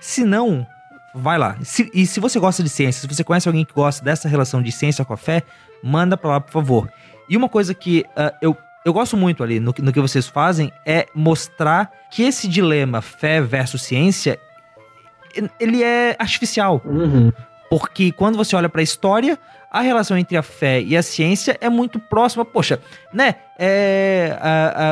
Se 0.00 0.24
não, 0.24 0.66
vai 1.14 1.38
lá. 1.38 1.56
Se, 1.62 1.88
e 1.94 2.04
se 2.04 2.18
você 2.18 2.40
gosta 2.40 2.64
de 2.64 2.68
ciência, 2.68 3.00
se 3.00 3.06
você 3.06 3.22
conhece 3.22 3.48
alguém 3.48 3.64
que 3.64 3.72
gosta 3.72 4.04
dessa 4.04 4.28
relação 4.28 4.60
de 4.60 4.72
ciência 4.72 5.04
com 5.04 5.12
a 5.12 5.16
fé, 5.16 5.44
manda 5.84 6.16
para 6.16 6.30
lá, 6.30 6.40
por 6.40 6.50
favor. 6.50 6.90
E 7.30 7.36
uma 7.36 7.48
coisa 7.48 7.72
que 7.72 8.04
uh, 8.10 8.36
eu, 8.42 8.56
eu 8.84 8.92
gosto 8.92 9.16
muito 9.16 9.42
ali 9.44 9.60
no, 9.60 9.72
no 9.78 9.92
que 9.92 10.00
vocês 10.00 10.26
fazem 10.26 10.72
é 10.84 11.06
mostrar 11.14 11.90
que 12.10 12.24
esse 12.24 12.48
dilema 12.48 13.00
fé 13.00 13.40
versus 13.40 13.82
ciência 13.82 14.36
ele 15.60 15.82
é 15.82 16.16
artificial. 16.18 16.82
Uhum. 16.84 17.30
Porque 17.70 18.10
quando 18.10 18.36
você 18.36 18.56
olha 18.56 18.68
para 18.68 18.80
a 18.80 18.82
história, 18.82 19.38
a 19.70 19.80
relação 19.80 20.18
entre 20.18 20.36
a 20.36 20.42
fé 20.42 20.82
e 20.82 20.96
a 20.96 21.02
ciência 21.02 21.56
é 21.60 21.68
muito 21.68 22.00
próxima. 22.00 22.44
Poxa, 22.44 22.80
né? 23.12 23.36
É, 23.56 24.36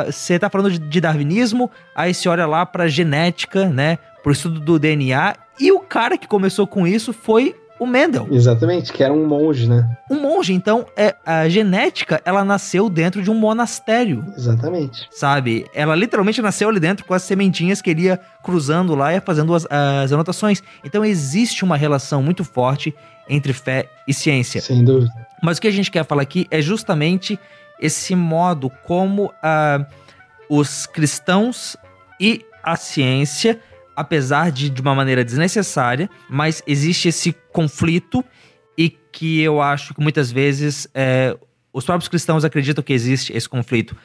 você 0.07 0.38
tá 0.38 0.49
falando 0.49 0.71
de, 0.71 0.78
de, 0.78 1.00
darwinismo, 1.00 1.68
aí 1.95 2.14
você 2.14 2.28
olha 2.28 2.47
lá 2.47 2.64
pra 2.64 2.87
genética, 2.87 3.68
né? 3.68 3.99
Pro 4.23 4.30
estudo 4.30 4.61
do 4.61 4.78
DNA. 4.78 5.35
E 5.59 5.73
o 5.73 5.80
cara 5.80 6.16
que 6.16 6.28
começou 6.28 6.68
com 6.68 6.87
isso 6.87 7.12
foi 7.12 7.57
o 7.78 7.87
Mendel. 7.87 8.26
Exatamente, 8.30 8.92
que 8.92 9.02
era 9.02 9.12
um 9.12 9.26
monge, 9.26 9.68
né? 9.68 9.97
Um 10.11 10.20
monge, 10.20 10.52
então, 10.52 10.87
é, 10.97 11.14
a 11.25 11.49
genética, 11.49 12.20
ela 12.25 12.44
nasceu 12.44 12.88
dentro 12.88 13.23
de 13.23 13.30
um 13.30 13.35
monastério. 13.35 14.25
Exatamente. 14.37 15.08
Sabe? 15.11 15.66
Ela 15.73 15.94
literalmente 15.94 16.42
nasceu 16.42 16.68
ali 16.68 16.80
dentro 16.80 17.04
com 17.04 17.14
as 17.14 17.23
sementinhas 17.23 17.80
que 17.80 17.90
ele 17.90 18.02
ia 18.02 18.18
cruzando 18.42 18.94
lá 18.94 19.14
e 19.14 19.20
fazendo 19.20 19.54
as, 19.54 19.66
as 19.70 20.12
anotações. 20.12 20.62
Então, 20.85 21.04
existe 21.04 21.64
uma 21.64 21.76
relação 21.76 22.23
muito 22.23 22.44
forte 22.44 22.94
entre 23.28 23.52
fé 23.52 23.88
e 24.06 24.14
ciência. 24.14 24.61
Sem 24.61 24.85
dúvida. 24.85 25.12
Mas 25.42 25.58
o 25.58 25.61
que 25.61 25.68
a 25.68 25.73
gente 25.73 25.90
quer 25.90 26.04
falar 26.04 26.23
aqui 26.23 26.47
é 26.50 26.61
justamente 26.61 27.38
esse 27.80 28.14
modo 28.14 28.70
como 28.85 29.26
uh, 29.26 29.87
os 30.49 30.87
cristãos 30.87 31.76
e 32.18 32.44
a 32.62 32.76
ciência 32.76 33.61
apesar 33.99 34.52
de 34.52 34.71
de 34.71 34.81
uma 34.81 34.95
maneira 34.95 35.25
desnecessária, 35.25 36.09
mas 36.31 36.62
existe 36.69 37.09
esse 37.09 37.35
conflito 37.52 38.25
e 38.76 38.88
que 38.88 39.40
eu 39.40 39.61
acho 39.61 39.93
que 39.93 40.00
muitas 40.00 40.31
vezes 40.31 40.87
é, 40.95 41.37
os 41.73 41.85
próprios 41.85 42.09
cristãos 42.09 42.45
acreditam 42.45 42.85
que 42.85 42.93
existe 42.93 43.37
esse 43.37 43.49
conflito. 43.49 43.97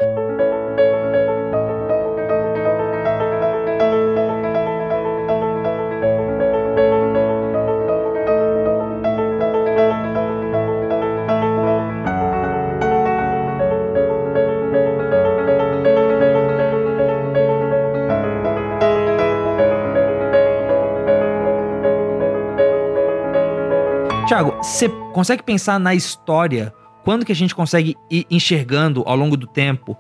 Você 24.63 24.87
consegue 25.11 25.43
pensar 25.43 25.77
na 25.77 25.93
história? 25.93 26.73
Quando 27.03 27.25
que 27.25 27.33
a 27.33 27.35
gente 27.35 27.53
consegue 27.53 27.97
ir 28.09 28.25
enxergando 28.31 29.03
ao 29.05 29.15
longo 29.15 29.35
do 29.35 29.45
tempo 29.45 29.97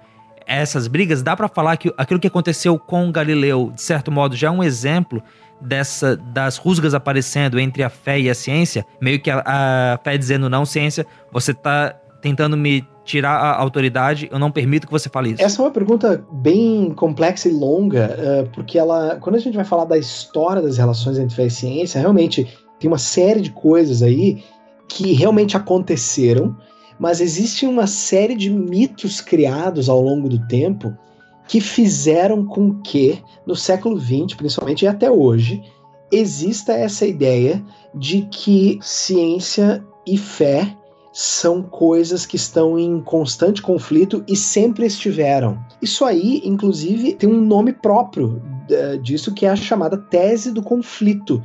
essas 0.47 0.87
brigas? 0.87 1.21
Dá 1.21 1.35
para 1.35 1.49
falar 1.49 1.75
que 1.75 1.93
aquilo 1.97 2.19
que 2.19 2.27
aconteceu 2.27 2.79
com 2.79 3.11
Galileu, 3.11 3.71
de 3.75 3.81
certo 3.81 4.09
modo, 4.09 4.37
já 4.37 4.47
é 4.47 4.51
um 4.51 4.63
exemplo 4.63 5.21
dessa 5.59 6.15
das 6.15 6.55
rusgas 6.55 6.93
aparecendo 6.93 7.59
entre 7.59 7.83
a 7.83 7.89
fé 7.89 8.17
e 8.17 8.29
a 8.29 8.33
ciência? 8.33 8.85
Meio 9.01 9.19
que 9.19 9.29
a, 9.29 9.43
a 9.45 9.99
fé 10.01 10.17
dizendo 10.17 10.49
não, 10.49 10.65
ciência, 10.65 11.05
você 11.29 11.53
tá 11.53 11.93
tentando 12.21 12.55
me 12.55 12.87
tirar 13.03 13.35
a 13.35 13.57
autoridade, 13.57 14.29
eu 14.31 14.39
não 14.39 14.49
permito 14.49 14.87
que 14.87 14.93
você 14.93 15.09
fale 15.09 15.31
isso? 15.31 15.41
Essa 15.41 15.61
é 15.61 15.65
uma 15.65 15.71
pergunta 15.71 16.25
bem 16.31 16.93
complexa 16.95 17.49
e 17.49 17.51
longa, 17.51 18.17
uh, 18.17 18.49
porque 18.53 18.79
ela, 18.79 19.17
quando 19.19 19.35
a 19.35 19.39
gente 19.39 19.55
vai 19.55 19.65
falar 19.65 19.83
da 19.83 19.97
história 19.97 20.61
das 20.61 20.77
relações 20.77 21.19
entre 21.19 21.35
fé 21.35 21.47
e 21.47 21.51
ciência, 21.51 21.99
realmente 21.99 22.47
tem 22.79 22.89
uma 22.89 22.97
série 22.97 23.41
de 23.41 23.51
coisas 23.51 24.01
aí 24.01 24.43
que 24.93 25.11
realmente 25.11 25.57
aconteceram, 25.57 26.55
mas 26.99 27.19
existe 27.19 27.65
uma 27.65 27.87
série 27.87 28.35
de 28.35 28.49
mitos 28.49 29.21
criados 29.21 29.89
ao 29.89 29.99
longo 29.99 30.29
do 30.29 30.47
tempo 30.47 30.95
que 31.47 31.59
fizeram 31.59 32.45
com 32.45 32.75
que, 32.75 33.19
no 33.45 33.55
século 33.55 33.99
XX, 33.99 34.35
principalmente 34.37 34.85
e 34.85 34.87
até 34.87 35.09
hoje, 35.09 35.63
exista 36.11 36.73
essa 36.73 37.07
ideia 37.07 37.63
de 37.95 38.21
que 38.31 38.77
ciência 38.83 39.83
e 40.05 40.15
fé 40.15 40.77
são 41.11 41.63
coisas 41.63 42.25
que 42.25 42.35
estão 42.35 42.77
em 42.77 43.01
constante 43.01 43.63
conflito 43.63 44.23
e 44.27 44.35
sempre 44.35 44.85
estiveram. 44.85 45.59
Isso 45.81 46.05
aí, 46.05 46.39
inclusive, 46.45 47.13
tem 47.13 47.29
um 47.29 47.41
nome 47.41 47.73
próprio 47.73 48.41
uh, 48.69 48.97
disso 48.99 49.33
que 49.33 49.45
é 49.45 49.49
a 49.49 49.55
chamada 49.55 49.97
tese 49.97 50.51
do 50.51 50.61
conflito, 50.61 51.43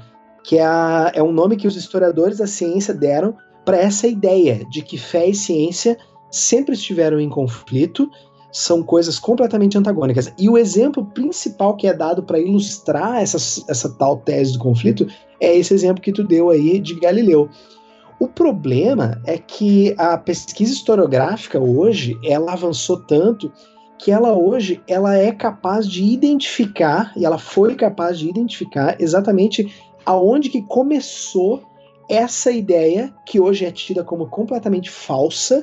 que 0.49 0.57
é, 0.57 0.64
a, 0.64 1.12
é 1.14 1.23
um 1.23 1.31
nome 1.31 1.59
que 1.59 1.69
os 1.69 1.76
historiadores 1.76 2.38
da 2.38 2.47
ciência 2.47 2.95
deram 2.95 3.37
para 3.67 3.76
essa 3.76 4.07
ideia 4.07 4.64
de 4.71 4.81
que 4.81 4.97
fé 4.97 5.28
e 5.28 5.35
ciência 5.35 5.99
sempre 6.31 6.73
estiveram 6.73 7.21
em 7.21 7.28
conflito, 7.28 8.11
são 8.50 8.83
coisas 8.83 9.19
completamente 9.19 9.76
antagônicas. 9.76 10.33
E 10.38 10.49
o 10.49 10.57
exemplo 10.57 11.05
principal 11.05 11.76
que 11.76 11.87
é 11.87 11.93
dado 11.93 12.23
para 12.23 12.38
ilustrar 12.38 13.21
essa, 13.21 13.37
essa 13.69 13.90
tal 13.99 14.17
tese 14.17 14.55
do 14.55 14.59
conflito 14.59 15.07
é 15.38 15.55
esse 15.55 15.75
exemplo 15.75 16.02
que 16.02 16.12
tu 16.12 16.25
deu 16.25 16.49
aí 16.49 16.81
de 16.81 16.95
Galileu. 16.95 17.50
O 18.19 18.26
problema 18.26 19.21
é 19.26 19.37
que 19.37 19.95
a 19.99 20.17
pesquisa 20.17 20.73
historiográfica 20.73 21.61
hoje, 21.61 22.19
ela 22.25 22.55
avançou 22.55 22.97
tanto 22.97 23.52
que 23.99 24.11
ela 24.11 24.33
hoje 24.33 24.81
ela 24.87 25.14
é 25.14 25.31
capaz 25.31 25.87
de 25.87 26.05
identificar, 26.05 27.12
e 27.17 27.26
ela 27.26 27.37
foi 27.37 27.75
capaz 27.75 28.19
de 28.19 28.28
identificar 28.28 28.97
exatamente 28.99 29.88
aonde 30.09 30.49
que 30.49 30.62
começou 30.62 31.62
essa 32.09 32.50
ideia 32.50 33.15
que 33.27 33.38
hoje 33.38 33.67
é 33.67 33.71
tida 33.71 34.03
como 34.03 34.27
completamente 34.27 34.91
falsa 34.91 35.62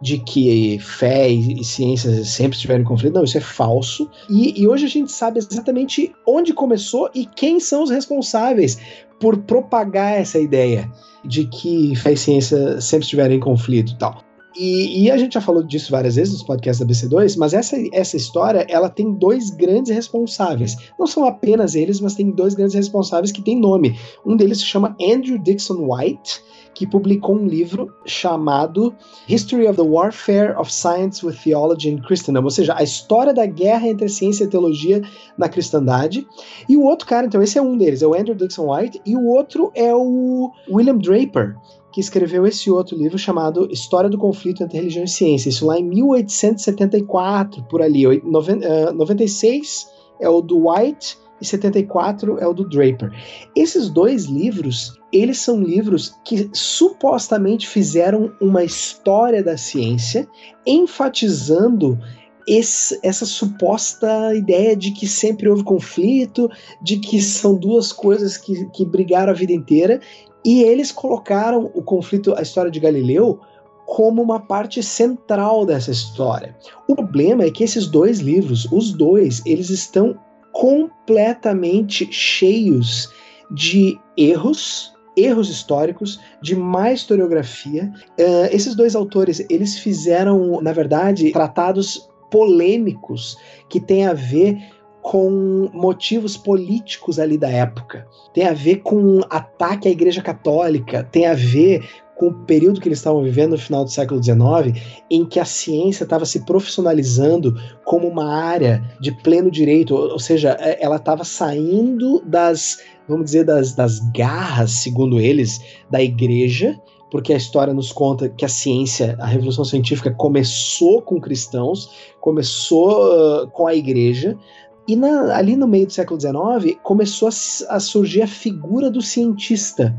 de 0.00 0.18
que 0.18 0.78
fé 0.78 1.28
e, 1.28 1.64
ciência 1.64 2.24
sempre 2.24 2.54
estiveram 2.54 2.82
em 2.82 2.86
conflito. 2.86 3.14
Não, 3.14 3.24
isso 3.24 3.38
é 3.38 3.40
falso. 3.40 4.08
E, 4.30 4.62
e, 4.62 4.68
hoje 4.68 4.86
a 4.86 4.88
gente 4.88 5.10
sabe 5.10 5.40
exatamente 5.40 6.14
onde 6.24 6.54
começou 6.54 7.10
e 7.12 7.26
quem 7.26 7.58
são 7.58 7.82
os 7.82 7.90
responsáveis 7.90 8.78
por 9.18 9.38
propagar 9.38 10.12
essa 10.12 10.38
ideia 10.38 10.88
de 11.24 11.46
que 11.46 11.96
fé 11.96 12.12
e 12.12 12.16
ciência 12.16 12.80
sempre 12.80 13.02
estiveram 13.04 13.34
em 13.34 13.40
conflito 13.40 13.92
e 13.92 13.98
tal. 13.98 14.21
E, 14.54 15.04
e, 15.04 15.10
a 15.10 15.16
gente 15.16 15.34
já 15.34 15.40
falou 15.40 15.62
disso 15.62 15.90
várias 15.90 16.16
vezes 16.16 16.34
nos 16.34 16.42
podcasts 16.42 16.84
da 16.84 16.92
BC2, 16.92 17.36
mas 17.38 17.54
essa, 17.54 17.76
essa 17.92 18.16
história 18.16 18.66
ela 18.68 18.88
tem 18.88 19.12
dois 19.12 19.50
grandes 19.50 19.90
responsáveis. 19.92 20.76
Não 20.98 21.06
são 21.06 21.24
apenas 21.24 21.74
eles, 21.74 22.00
mas 22.00 22.14
tem 22.14 22.30
dois 22.30 22.54
grandes 22.54 22.74
responsáveis 22.74 23.32
que 23.32 23.42
têm 23.42 23.58
nome. 23.58 23.98
Um 24.26 24.36
deles 24.36 24.58
se 24.58 24.66
chama 24.66 24.96
Andrew 25.00 25.38
Dixon 25.38 25.88
White, 25.90 26.42
que 26.74 26.86
publicou 26.86 27.36
um 27.36 27.46
livro 27.46 27.92
chamado 28.04 28.94
History 29.28 29.66
of 29.66 29.76
the 29.76 29.82
Warfare 29.82 30.54
of 30.58 30.72
Science 30.72 31.24
with 31.24 31.36
Theology 31.42 31.90
in 31.90 31.98
Christendom, 31.98 32.44
ou 32.44 32.50
seja, 32.50 32.74
a 32.76 32.82
história 32.82 33.32
da 33.32 33.46
guerra 33.46 33.88
entre 33.88 34.08
ciência 34.08 34.44
e 34.44 34.48
teologia 34.48 35.02
na 35.36 35.48
cristandade. 35.48 36.26
E 36.68 36.76
o 36.76 36.82
outro 36.82 37.06
cara, 37.06 37.26
então, 37.26 37.42
esse 37.42 37.58
é 37.58 37.62
um 37.62 37.76
deles, 37.76 38.02
é 38.02 38.06
o 38.06 38.14
Andrew 38.14 38.34
Dixon 38.34 38.74
White, 38.74 39.00
e 39.04 39.16
o 39.16 39.26
outro 39.26 39.70
é 39.74 39.94
o 39.94 40.50
William 40.70 40.98
Draper, 40.98 41.56
que 41.92 42.00
escreveu 42.00 42.46
esse 42.46 42.70
outro 42.70 42.96
livro 42.96 43.18
chamado 43.18 43.70
História 43.70 44.08
do 44.08 44.18
Conflito 44.18 44.62
entre 44.62 44.78
Religião 44.78 45.04
e 45.04 45.08
Ciência. 45.08 45.50
Isso 45.50 45.66
lá 45.66 45.78
em 45.78 45.84
1874, 45.84 47.62
por 47.64 47.82
ali. 47.82 48.02
96 48.22 49.86
eh, 50.18 50.24
é 50.24 50.28
o 50.28 50.40
do 50.40 50.68
White 50.68 51.18
e 51.40 51.44
74 51.44 52.38
é 52.38 52.46
o 52.46 52.54
do 52.54 52.68
Draper. 52.68 53.10
Esses 53.54 53.90
dois 53.90 54.24
livros, 54.24 54.98
eles 55.12 55.38
são 55.38 55.60
livros 55.60 56.14
que 56.24 56.48
supostamente 56.52 57.68
fizeram 57.68 58.32
uma 58.40 58.64
história 58.64 59.42
da 59.42 59.56
ciência, 59.56 60.26
enfatizando 60.66 61.98
esse, 62.46 62.98
essa 63.02 63.26
suposta 63.26 64.34
ideia 64.34 64.76
de 64.76 64.92
que 64.92 65.06
sempre 65.06 65.48
houve 65.48 65.64
conflito, 65.64 66.48
de 66.80 66.98
que 66.98 67.20
são 67.20 67.54
duas 67.56 67.92
coisas 67.92 68.36
que, 68.36 68.66
que 68.70 68.84
brigaram 68.84 69.32
a 69.32 69.36
vida 69.36 69.52
inteira, 69.52 70.00
e 70.44 70.62
eles 70.62 70.90
colocaram 70.90 71.70
o 71.74 71.82
conflito, 71.82 72.34
a 72.34 72.42
história 72.42 72.70
de 72.70 72.80
Galileu, 72.80 73.40
como 73.86 74.22
uma 74.22 74.40
parte 74.40 74.82
central 74.82 75.66
dessa 75.66 75.90
história. 75.90 76.56
O 76.88 76.94
problema 76.94 77.44
é 77.44 77.50
que 77.50 77.64
esses 77.64 77.86
dois 77.86 78.20
livros, 78.20 78.66
os 78.72 78.92
dois, 78.92 79.42
eles 79.44 79.70
estão 79.70 80.18
completamente 80.52 82.10
cheios 82.12 83.10
de 83.50 83.98
erros, 84.16 84.92
erros 85.16 85.50
históricos, 85.50 86.20
de 86.40 86.54
má 86.56 86.92
historiografia. 86.92 87.92
Uh, 88.18 88.48
esses 88.50 88.74
dois 88.74 88.94
autores, 88.94 89.44
eles 89.50 89.78
fizeram, 89.78 90.60
na 90.62 90.72
verdade, 90.72 91.32
tratados 91.32 92.08
polêmicos 92.30 93.36
que 93.68 93.78
têm 93.78 94.06
a 94.06 94.14
ver 94.14 94.58
com 95.02 95.68
motivos 95.74 96.36
políticos 96.36 97.18
ali 97.18 97.36
da 97.36 97.50
época. 97.50 98.06
Tem 98.32 98.46
a 98.46 98.52
ver 98.52 98.76
com 98.76 99.20
ataque 99.28 99.88
à 99.88 99.90
Igreja 99.90 100.22
Católica, 100.22 101.02
tem 101.10 101.26
a 101.26 101.34
ver 101.34 101.84
com 102.14 102.28
o 102.28 102.34
período 102.44 102.80
que 102.80 102.86
eles 102.86 102.98
estavam 102.98 103.20
vivendo 103.20 103.50
no 103.50 103.58
final 103.58 103.84
do 103.84 103.90
século 103.90 104.22
XIX, 104.22 104.80
em 105.10 105.24
que 105.24 105.40
a 105.40 105.44
ciência 105.44 106.04
estava 106.04 106.24
se 106.24 106.44
profissionalizando 106.44 107.52
como 107.84 108.06
uma 108.06 108.32
área 108.32 108.80
de 109.00 109.10
pleno 109.10 109.50
direito, 109.50 109.92
ou 109.92 110.20
seja, 110.20 110.56
é, 110.60 110.78
ela 110.80 110.96
estava 110.96 111.24
saindo 111.24 112.22
das, 112.24 112.78
vamos 113.08 113.24
dizer, 113.24 113.44
das, 113.44 113.74
das 113.74 113.98
garras, 114.14 114.70
segundo 114.70 115.18
eles, 115.18 115.60
da 115.90 116.00
igreja, 116.00 116.80
porque 117.10 117.32
a 117.32 117.36
história 117.36 117.74
nos 117.74 117.90
conta 117.90 118.28
que 118.28 118.44
a 118.44 118.48
ciência, 118.48 119.16
a 119.18 119.26
revolução 119.26 119.64
científica 119.64 120.10
começou 120.12 121.02
com 121.02 121.20
cristãos, 121.20 121.90
começou 122.20 123.42
uh, 123.42 123.50
com 123.50 123.66
a 123.66 123.74
igreja, 123.74 124.38
e 124.86 124.96
na, 124.96 125.36
ali 125.36 125.56
no 125.56 125.66
meio 125.66 125.86
do 125.86 125.92
século 125.92 126.20
XIX 126.20 126.76
começou 126.82 127.28
a, 127.28 127.76
a, 127.76 127.80
surgir 127.80 128.22
a 128.22 128.26
figura 128.26 128.90
do 128.90 129.00
cientista. 129.00 129.94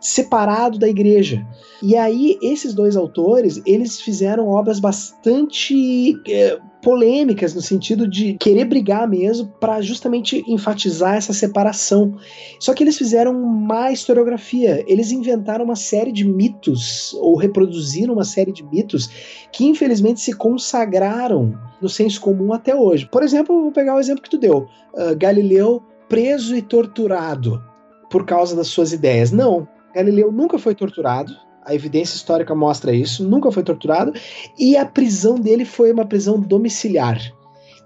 separado 0.00 0.78
da 0.78 0.88
igreja. 0.88 1.46
E 1.82 1.94
aí, 1.94 2.38
esses 2.40 2.72
dois 2.72 2.96
autores, 2.96 3.60
eles 3.66 4.00
fizeram 4.00 4.48
obras 4.48 4.80
bastante 4.80 6.18
é, 6.26 6.58
polêmicas 6.82 7.54
no 7.54 7.60
sentido 7.60 8.08
de 8.08 8.34
querer 8.34 8.64
brigar 8.64 9.08
mesmo 9.08 9.48
para 9.60 9.80
justamente 9.80 10.42
enfatizar 10.46 11.16
essa 11.16 11.32
separação. 11.32 12.16
Só 12.58 12.74
que 12.74 12.82
eles 12.82 12.96
fizeram 12.96 13.32
uma 13.32 13.90
historiografia, 13.92 14.84
eles 14.86 15.10
inventaram 15.10 15.64
uma 15.64 15.76
série 15.76 16.12
de 16.12 16.24
mitos 16.24 17.14
ou 17.14 17.36
reproduziram 17.36 18.14
uma 18.14 18.24
série 18.24 18.52
de 18.52 18.64
mitos 18.64 19.08
que 19.52 19.66
infelizmente 19.66 20.20
se 20.20 20.32
consagraram 20.32 21.58
no 21.80 21.88
senso 21.88 22.20
comum 22.20 22.52
até 22.52 22.74
hoje. 22.74 23.08
Por 23.10 23.22
exemplo, 23.22 23.62
vou 23.62 23.72
pegar 23.72 23.96
o 23.96 24.00
exemplo 24.00 24.22
que 24.22 24.30
tu 24.30 24.38
deu, 24.38 24.66
uh, 24.94 25.16
Galileu 25.16 25.82
preso 26.08 26.56
e 26.56 26.62
torturado 26.62 27.62
por 28.10 28.26
causa 28.26 28.56
das 28.56 28.66
suas 28.66 28.92
ideias. 28.92 29.30
Não, 29.30 29.68
Galileu 29.94 30.32
nunca 30.32 30.58
foi 30.58 30.74
torturado, 30.74 31.32
a 31.70 31.74
evidência 31.74 32.16
histórica 32.16 32.52
mostra 32.52 32.92
isso, 32.92 33.22
nunca 33.22 33.52
foi 33.52 33.62
torturado, 33.62 34.12
e 34.58 34.76
a 34.76 34.84
prisão 34.84 35.36
dele 35.36 35.64
foi 35.64 35.92
uma 35.92 36.04
prisão 36.04 36.38
domiciliar. 36.38 37.32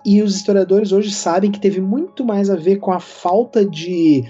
E 0.07 0.23
os 0.23 0.35
historiadores 0.35 0.91
hoje 0.91 1.11
sabem 1.13 1.51
que 1.51 1.61
teve 1.61 1.83
muito 1.83 2.25
mais 2.25 2.49
a 2.49 2.57
ver 2.57 2.77
com 2.77 2.93
a 2.93 3.01
falta 3.01 3.65
de 3.65 4.25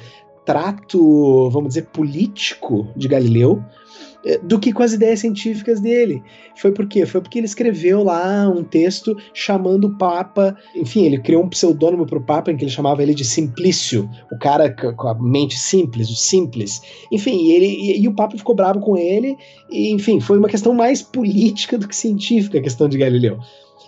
trato, 0.44 1.49
vamos 1.50 1.68
dizer, 1.68 1.87
político 1.87 2.88
de 2.96 3.06
Galileu 3.06 3.62
do 4.42 4.58
que 4.58 4.72
com 4.72 4.82
as 4.82 4.92
ideias 4.92 5.20
científicas 5.20 5.80
dele. 5.80 6.22
Foi 6.56 6.72
por 6.72 6.86
quê? 6.86 7.04
Foi 7.04 7.20
porque 7.20 7.38
ele 7.38 7.46
escreveu 7.46 8.02
lá 8.02 8.48
um 8.48 8.62
texto 8.62 9.16
chamando 9.32 9.86
o 9.86 9.98
Papa, 9.98 10.56
enfim, 10.74 11.04
ele 11.04 11.18
criou 11.18 11.42
um 11.42 11.48
pseudônimo 11.48 12.06
para 12.06 12.18
o 12.18 12.24
Papa 12.24 12.50
em 12.50 12.56
que 12.56 12.64
ele 12.64 12.70
chamava 12.70 13.02
ele 13.02 13.14
de 13.14 13.24
Simplício, 13.24 14.08
o 14.32 14.38
cara 14.38 14.70
com 14.70 15.08
a 15.08 15.14
mente 15.14 15.56
simples, 15.58 16.08
o 16.10 16.16
simples. 16.16 16.80
Enfim, 17.10 17.50
ele, 17.50 17.66
e, 17.66 18.02
e 18.02 18.08
o 18.08 18.14
Papa 18.14 18.36
ficou 18.36 18.54
bravo 18.54 18.80
com 18.80 18.96
ele, 18.96 19.36
e, 19.70 19.90
enfim, 19.90 20.20
foi 20.20 20.38
uma 20.38 20.48
questão 20.48 20.72
mais 20.72 21.02
política 21.02 21.76
do 21.76 21.88
que 21.88 21.96
científica 21.96 22.58
a 22.58 22.62
questão 22.62 22.88
de 22.88 22.98
Galileu. 22.98 23.38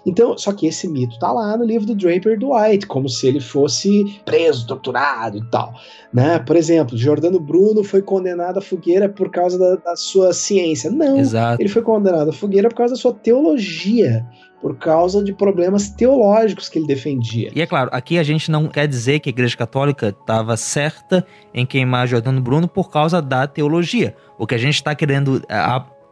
Então, 0.07 0.39
só 0.39 0.53
que 0.53 0.69
esse 0.69 0.89
mito 0.89 1.19
tá 1.19 1.33
lá 1.33 1.57
no 1.57 1.65
livro 1.65 1.87
do 1.87 1.95
Draper 1.95 2.39
Dwight, 2.39 2.87
como 2.87 3.09
se 3.09 3.27
ele 3.27 3.41
fosse 3.41 4.21
preso, 4.25 4.67
torturado 4.67 5.39
e 5.39 5.45
tal. 5.51 5.75
Né? 6.13 6.39
Por 6.39 6.55
exemplo, 6.55 6.97
Jordano 6.97 7.41
Bruno 7.41 7.83
foi 7.83 8.01
condenado 8.01 8.59
à 8.59 8.63
fogueira 8.63 9.09
por 9.09 9.31
causa 9.31 9.59
da, 9.59 9.75
da 9.75 9.97
sua 9.97 10.33
ciência. 10.33 10.91
Não, 10.91 11.19
Exato. 11.19 11.61
ele 11.61 11.69
foi 11.69 11.83
condenado 11.83 12.31
à 12.31 12.33
fogueira 12.33 12.69
por 12.69 12.77
causa 12.77 12.95
da 12.95 13.01
sua 13.01 13.13
teologia 13.13 14.25
por 14.61 14.79
causa 14.79 15.23
de 15.23 15.33
problemas 15.33 15.91
teológicos 15.91 16.69
que 16.69 16.79
ele 16.79 16.87
defendia. 16.87 17.51
E 17.55 17.61
é 17.61 17.67
claro, 17.67 17.91
aqui 17.93 18.19
a 18.19 18.23
gente 18.23 18.51
não 18.51 18.67
quer 18.67 18.89
dizer 18.89 19.21
que 19.21 19.29
a 19.29 19.31
Igreja 19.31 19.57
Católica 19.57 20.09
estava 20.09 20.57
certa 20.57 21.25
em 21.55 21.65
queimar 21.65 22.09
Jordano 22.09 22.41
Bruno 22.41 22.67
por 22.67 22.91
causa 22.91 23.21
da 23.21 23.47
teologia. 23.47 24.17
O 24.39 24.47
que 24.47 24.55
a 24.55 24.59
gente 24.59 24.75
está 24.75 24.95
querendo 24.95 25.43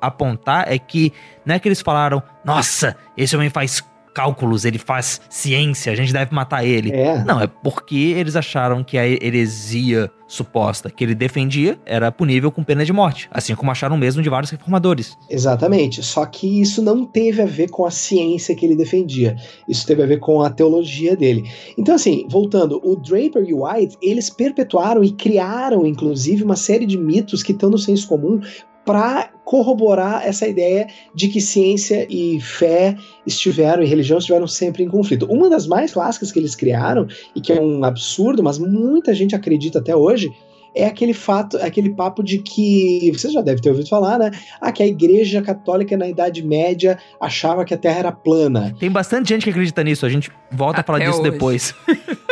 apontar 0.06 0.70
é 0.70 0.78
que 0.78 1.12
não 1.44 1.54
é 1.54 1.58
que 1.58 1.68
eles 1.68 1.80
falaram, 1.80 2.22
nossa, 2.44 2.96
esse 3.16 3.34
homem 3.36 3.50
faz 3.50 3.82
cálculos, 4.14 4.64
ele 4.64 4.78
faz 4.78 5.20
ciência, 5.28 5.92
a 5.92 5.96
gente 5.96 6.12
deve 6.12 6.32
matar 6.32 6.64
ele. 6.64 6.92
É. 6.92 7.22
Não, 7.24 7.40
é 7.40 7.48
porque 7.48 8.14
eles 8.16 8.36
acharam 8.36 8.84
que 8.84 8.96
a 8.96 9.06
heresia 9.06 10.10
suposta 10.26 10.90
que 10.90 11.04
ele 11.04 11.14
defendia 11.14 11.78
era 11.84 12.10
punível 12.10 12.50
com 12.50 12.62
pena 12.62 12.84
de 12.84 12.92
morte, 12.92 13.28
assim 13.30 13.54
como 13.54 13.70
acharam 13.70 13.96
mesmo 13.96 14.22
de 14.22 14.28
vários 14.28 14.50
reformadores. 14.50 15.16
Exatamente, 15.28 16.02
só 16.02 16.24
que 16.24 16.60
isso 16.60 16.80
não 16.80 17.04
teve 17.04 17.42
a 17.42 17.46
ver 17.46 17.68
com 17.68 17.84
a 17.84 17.90
ciência 17.90 18.54
que 18.54 18.64
ele 18.64 18.76
defendia, 18.76 19.36
isso 19.68 19.86
teve 19.86 20.02
a 20.02 20.06
ver 20.06 20.18
com 20.18 20.42
a 20.42 20.50
teologia 20.50 21.16
dele. 21.16 21.44
Então 21.76 21.94
assim, 21.94 22.26
voltando, 22.28 22.80
o 22.82 22.96
Draper 22.96 23.44
e 23.44 23.52
o 23.52 23.66
White, 23.66 23.96
eles 24.00 24.30
perpetuaram 24.30 25.04
e 25.04 25.12
criaram 25.12 25.86
inclusive 25.86 26.42
uma 26.42 26.56
série 26.56 26.86
de 26.86 26.96
mitos 26.96 27.42
que 27.42 27.52
estão 27.52 27.68
no 27.68 27.78
senso 27.78 28.08
comum 28.08 28.40
para 28.84 29.30
corroborar 29.44 30.26
essa 30.26 30.46
ideia 30.46 30.86
de 31.14 31.28
que 31.28 31.40
ciência 31.40 32.06
e 32.10 32.40
fé 32.40 32.96
estiveram 33.26 33.82
e 33.82 33.86
religião 33.86 34.18
estiveram 34.18 34.46
sempre 34.46 34.82
em 34.82 34.88
conflito. 34.88 35.26
Uma 35.26 35.48
das 35.48 35.66
mais 35.66 35.92
clássicas 35.92 36.32
que 36.32 36.38
eles 36.38 36.54
criaram 36.54 37.06
e 37.34 37.40
que 37.40 37.52
é 37.52 37.60
um 37.60 37.84
absurdo, 37.84 38.42
mas 38.42 38.58
muita 38.58 39.14
gente 39.14 39.34
acredita 39.34 39.78
até 39.78 39.94
hoje, 39.94 40.30
é 40.74 40.86
aquele 40.86 41.14
fato, 41.14 41.56
aquele 41.58 41.90
papo 41.90 42.22
de 42.22 42.38
que 42.38 43.10
você 43.12 43.30
já 43.30 43.40
deve 43.40 43.60
ter 43.60 43.70
ouvido 43.70 43.88
falar, 43.88 44.18
né? 44.18 44.30
Ah, 44.60 44.72
que 44.72 44.82
a 44.82 44.86
Igreja 44.86 45.40
Católica 45.40 45.96
na 45.96 46.08
Idade 46.08 46.42
Média 46.42 46.98
achava 47.20 47.64
que 47.64 47.72
a 47.72 47.78
Terra 47.78 48.00
era 48.00 48.12
plana. 48.12 48.74
Tem 48.78 48.90
bastante 48.90 49.28
gente 49.28 49.44
que 49.44 49.50
acredita 49.50 49.84
nisso. 49.84 50.04
A 50.04 50.08
gente 50.08 50.30
volta 50.50 50.80
a 50.80 50.84
falar 50.84 50.98
disso 50.98 51.20
hoje. 51.20 51.30
depois. 51.30 51.74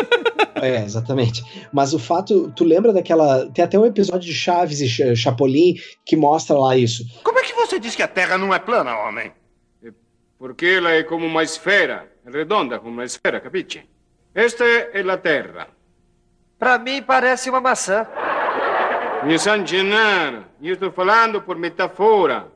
É, 0.63 0.77
exatamente. 0.85 1.43
Mas 1.73 1.93
o 1.93 1.99
fato, 1.99 2.53
tu 2.55 2.63
lembra 2.65 2.93
daquela. 2.93 3.51
Tem 3.51 3.65
até 3.65 3.77
um 3.79 3.85
episódio 3.85 4.21
de 4.29 4.33
Chaves 4.35 4.81
e 4.81 4.89
Ch- 4.89 5.17
Chapolin 5.17 5.75
que 6.07 6.15
mostra 6.17 6.57
lá 6.57 6.77
isso. 6.77 7.05
Como 7.25 7.39
é 7.39 7.43
que 7.43 7.53
você 7.53 7.81
diz 7.81 7.97
que 7.97 8.03
a 8.03 8.07
Terra 8.09 8.39
não 8.39 8.55
é 8.55 8.61
plana, 8.61 8.97
homem? 8.97 9.33
Porque 10.39 10.67
ela 10.67 10.93
é 10.93 11.03
como 11.03 11.27
uma 11.27 11.43
esfera, 11.43 12.11
é 12.25 12.31
redonda 12.31 12.79
como 12.79 12.93
uma 12.93 13.05
esfera, 13.05 13.41
capisce? 13.41 13.83
Esta 14.35 14.65
é 14.65 15.01
a 15.09 15.17
Terra. 15.17 15.67
Pra 16.59 16.79
mim 16.79 17.03
parece 17.03 17.51
uma 17.51 17.61
maçã. 17.61 18.07
Gennaro, 19.67 20.45
io 20.61 20.75
sto 20.77 20.91
falando 20.93 21.43
por 21.43 21.57
metafora. 21.57 22.47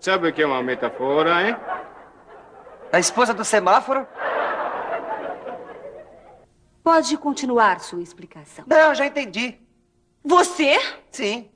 Sabe 0.00 0.28
o 0.28 0.32
que 0.32 0.42
é 0.42 0.46
uma 0.46 0.62
metafora, 0.62 1.46
hein? 1.48 1.56
A 2.92 2.98
esposa 2.98 3.32
do 3.34 3.44
semáforo? 3.44 4.06
Pode 6.84 7.16
continuar 7.16 7.80
sua 7.80 8.02
explicação. 8.02 8.66
Não, 8.68 8.94
já 8.94 9.06
entendi. 9.06 9.56
Você? 10.22 10.78
Sim. 11.10 11.50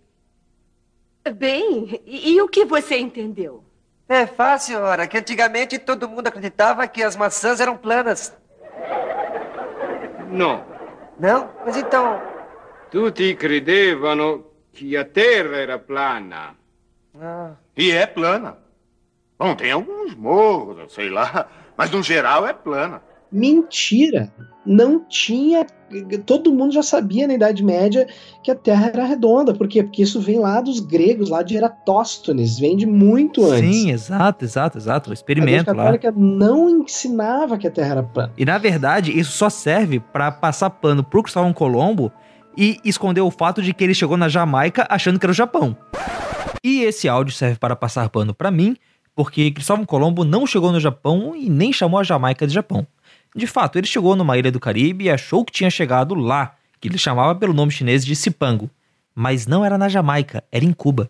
Bem, 1.37 2.01
e, 2.07 2.33
e 2.33 2.41
o 2.41 2.49
que 2.49 2.65
você 2.65 2.99
entendeu? 2.99 3.63
É 4.09 4.27
fácil, 4.27 4.81
ora, 4.81 5.07
que 5.07 5.19
antigamente 5.19 5.79
todo 5.79 6.09
mundo 6.09 6.29
acreditava 6.29 6.89
que 6.89 7.03
as 7.03 7.15
maçãs 7.15 7.61
eram 7.61 7.77
planas. 7.77 8.35
No. 10.31 10.65
Não? 11.21 11.51
Mas 11.67 11.77
então. 11.77 12.23
Tutti 12.91 13.35
credevano 13.35 14.47
que 14.73 14.97
a 14.97 15.05
Terra 15.05 15.57
era 15.59 15.79
plana. 15.79 16.57
Ah, 17.21 17.53
E 17.77 17.91
é 17.91 18.07
plana. 18.07 18.57
Bom, 19.39 19.55
tem 19.55 19.73
alguns 19.73 20.15
morros, 20.15 20.93
sei 20.95 21.11
lá, 21.11 21.49
mas 21.77 21.91
no 21.91 22.03
geral 22.03 22.47
é 22.47 22.55
plana. 22.55 23.03
Mentira! 23.31 24.33
Não 24.65 25.03
tinha. 25.09 25.67
Todo 26.27 26.53
mundo 26.53 26.75
já 26.75 26.83
sabia 26.83 27.27
na 27.27 27.33
Idade 27.33 27.65
Média 27.65 28.07
que 28.43 28.51
a 28.51 28.55
Terra 28.55 28.89
era 28.89 29.05
redonda. 29.05 29.55
Por 29.55 29.67
quê? 29.67 29.83
Porque 29.83 30.03
isso 30.03 30.21
vem 30.21 30.39
lá 30.39 30.61
dos 30.61 30.79
gregos, 30.79 31.31
lá 31.31 31.43
de 31.43 31.57
Eratóstenes, 31.57 32.59
vem 32.59 32.77
de 32.77 32.87
muito 32.87 33.47
antes. 33.47 33.75
Sim, 33.75 33.91
exato, 33.91 34.45
exato, 34.45 34.77
exato. 34.77 35.09
O 35.09 35.13
a 35.13 35.15
experimento 35.15 35.71
lá. 35.71 35.77
Católica 35.77 36.13
não 36.15 36.69
ensinava 36.69 37.57
que 37.57 37.67
a 37.67 37.71
Terra 37.71 37.93
era 37.93 38.03
plana. 38.03 38.33
E 38.37 38.45
na 38.45 38.59
verdade, 38.59 39.19
isso 39.19 39.33
só 39.33 39.49
serve 39.49 40.01
pra 40.01 40.31
passar 40.31 40.69
pano 40.69 41.03
pro 41.03 41.23
Cristóvão 41.23 41.55
Colombo 41.55 42.13
e 42.55 42.77
esconder 42.85 43.23
o 43.23 43.31
fato 43.31 43.63
de 43.63 43.73
que 43.73 43.85
ele 43.85 43.95
chegou 43.95 44.19
na 44.19 44.29
Jamaica 44.29 44.87
achando 44.91 45.19
que 45.19 45.25
era 45.25 45.33
o 45.33 45.35
Japão. 45.35 45.75
E 46.63 46.83
esse 46.83 47.09
áudio 47.09 47.33
serve 47.33 47.59
para 47.59 47.75
passar 47.75 48.11
pano 48.11 48.35
pra 48.35 48.51
mim, 48.51 48.77
porque 49.15 49.51
Cristóvão 49.51 49.87
Colombo 49.87 50.25
não 50.25 50.47
chegou 50.47 50.73
no 50.73 50.81
Japão 50.81 51.35
e 51.35 51.49
nem 51.49 51.73
chamou 51.73 51.99
a 51.99 52.05
Jamaica 52.05 52.47
de 52.47 52.53
Japão. 52.53 52.87
De 53.39 53.47
fato, 53.47 53.79
ele 53.79 53.87
chegou 53.87 54.17
numa 54.17 54.37
ilha 54.37 54.51
do 54.51 54.59
Caribe 54.59 55.05
e 55.05 55.11
achou 55.11 55.45
que 55.45 55.53
tinha 55.53 55.71
chegado 55.71 56.13
lá, 56.13 56.57
que 56.81 56.89
ele 56.89 56.99
chamava 56.99 57.37
pelo 57.37 57.53
nome 57.53 57.71
chinês 57.71 58.05
de 58.05 58.17
Cipango. 58.17 58.69
Mas 59.15 59.47
não 59.47 59.65
era 59.65 59.79
na 59.79 59.89
Jamaica, 59.89 60.43
era 60.51 60.65
em 60.65 60.73
Cuba. 60.73 61.09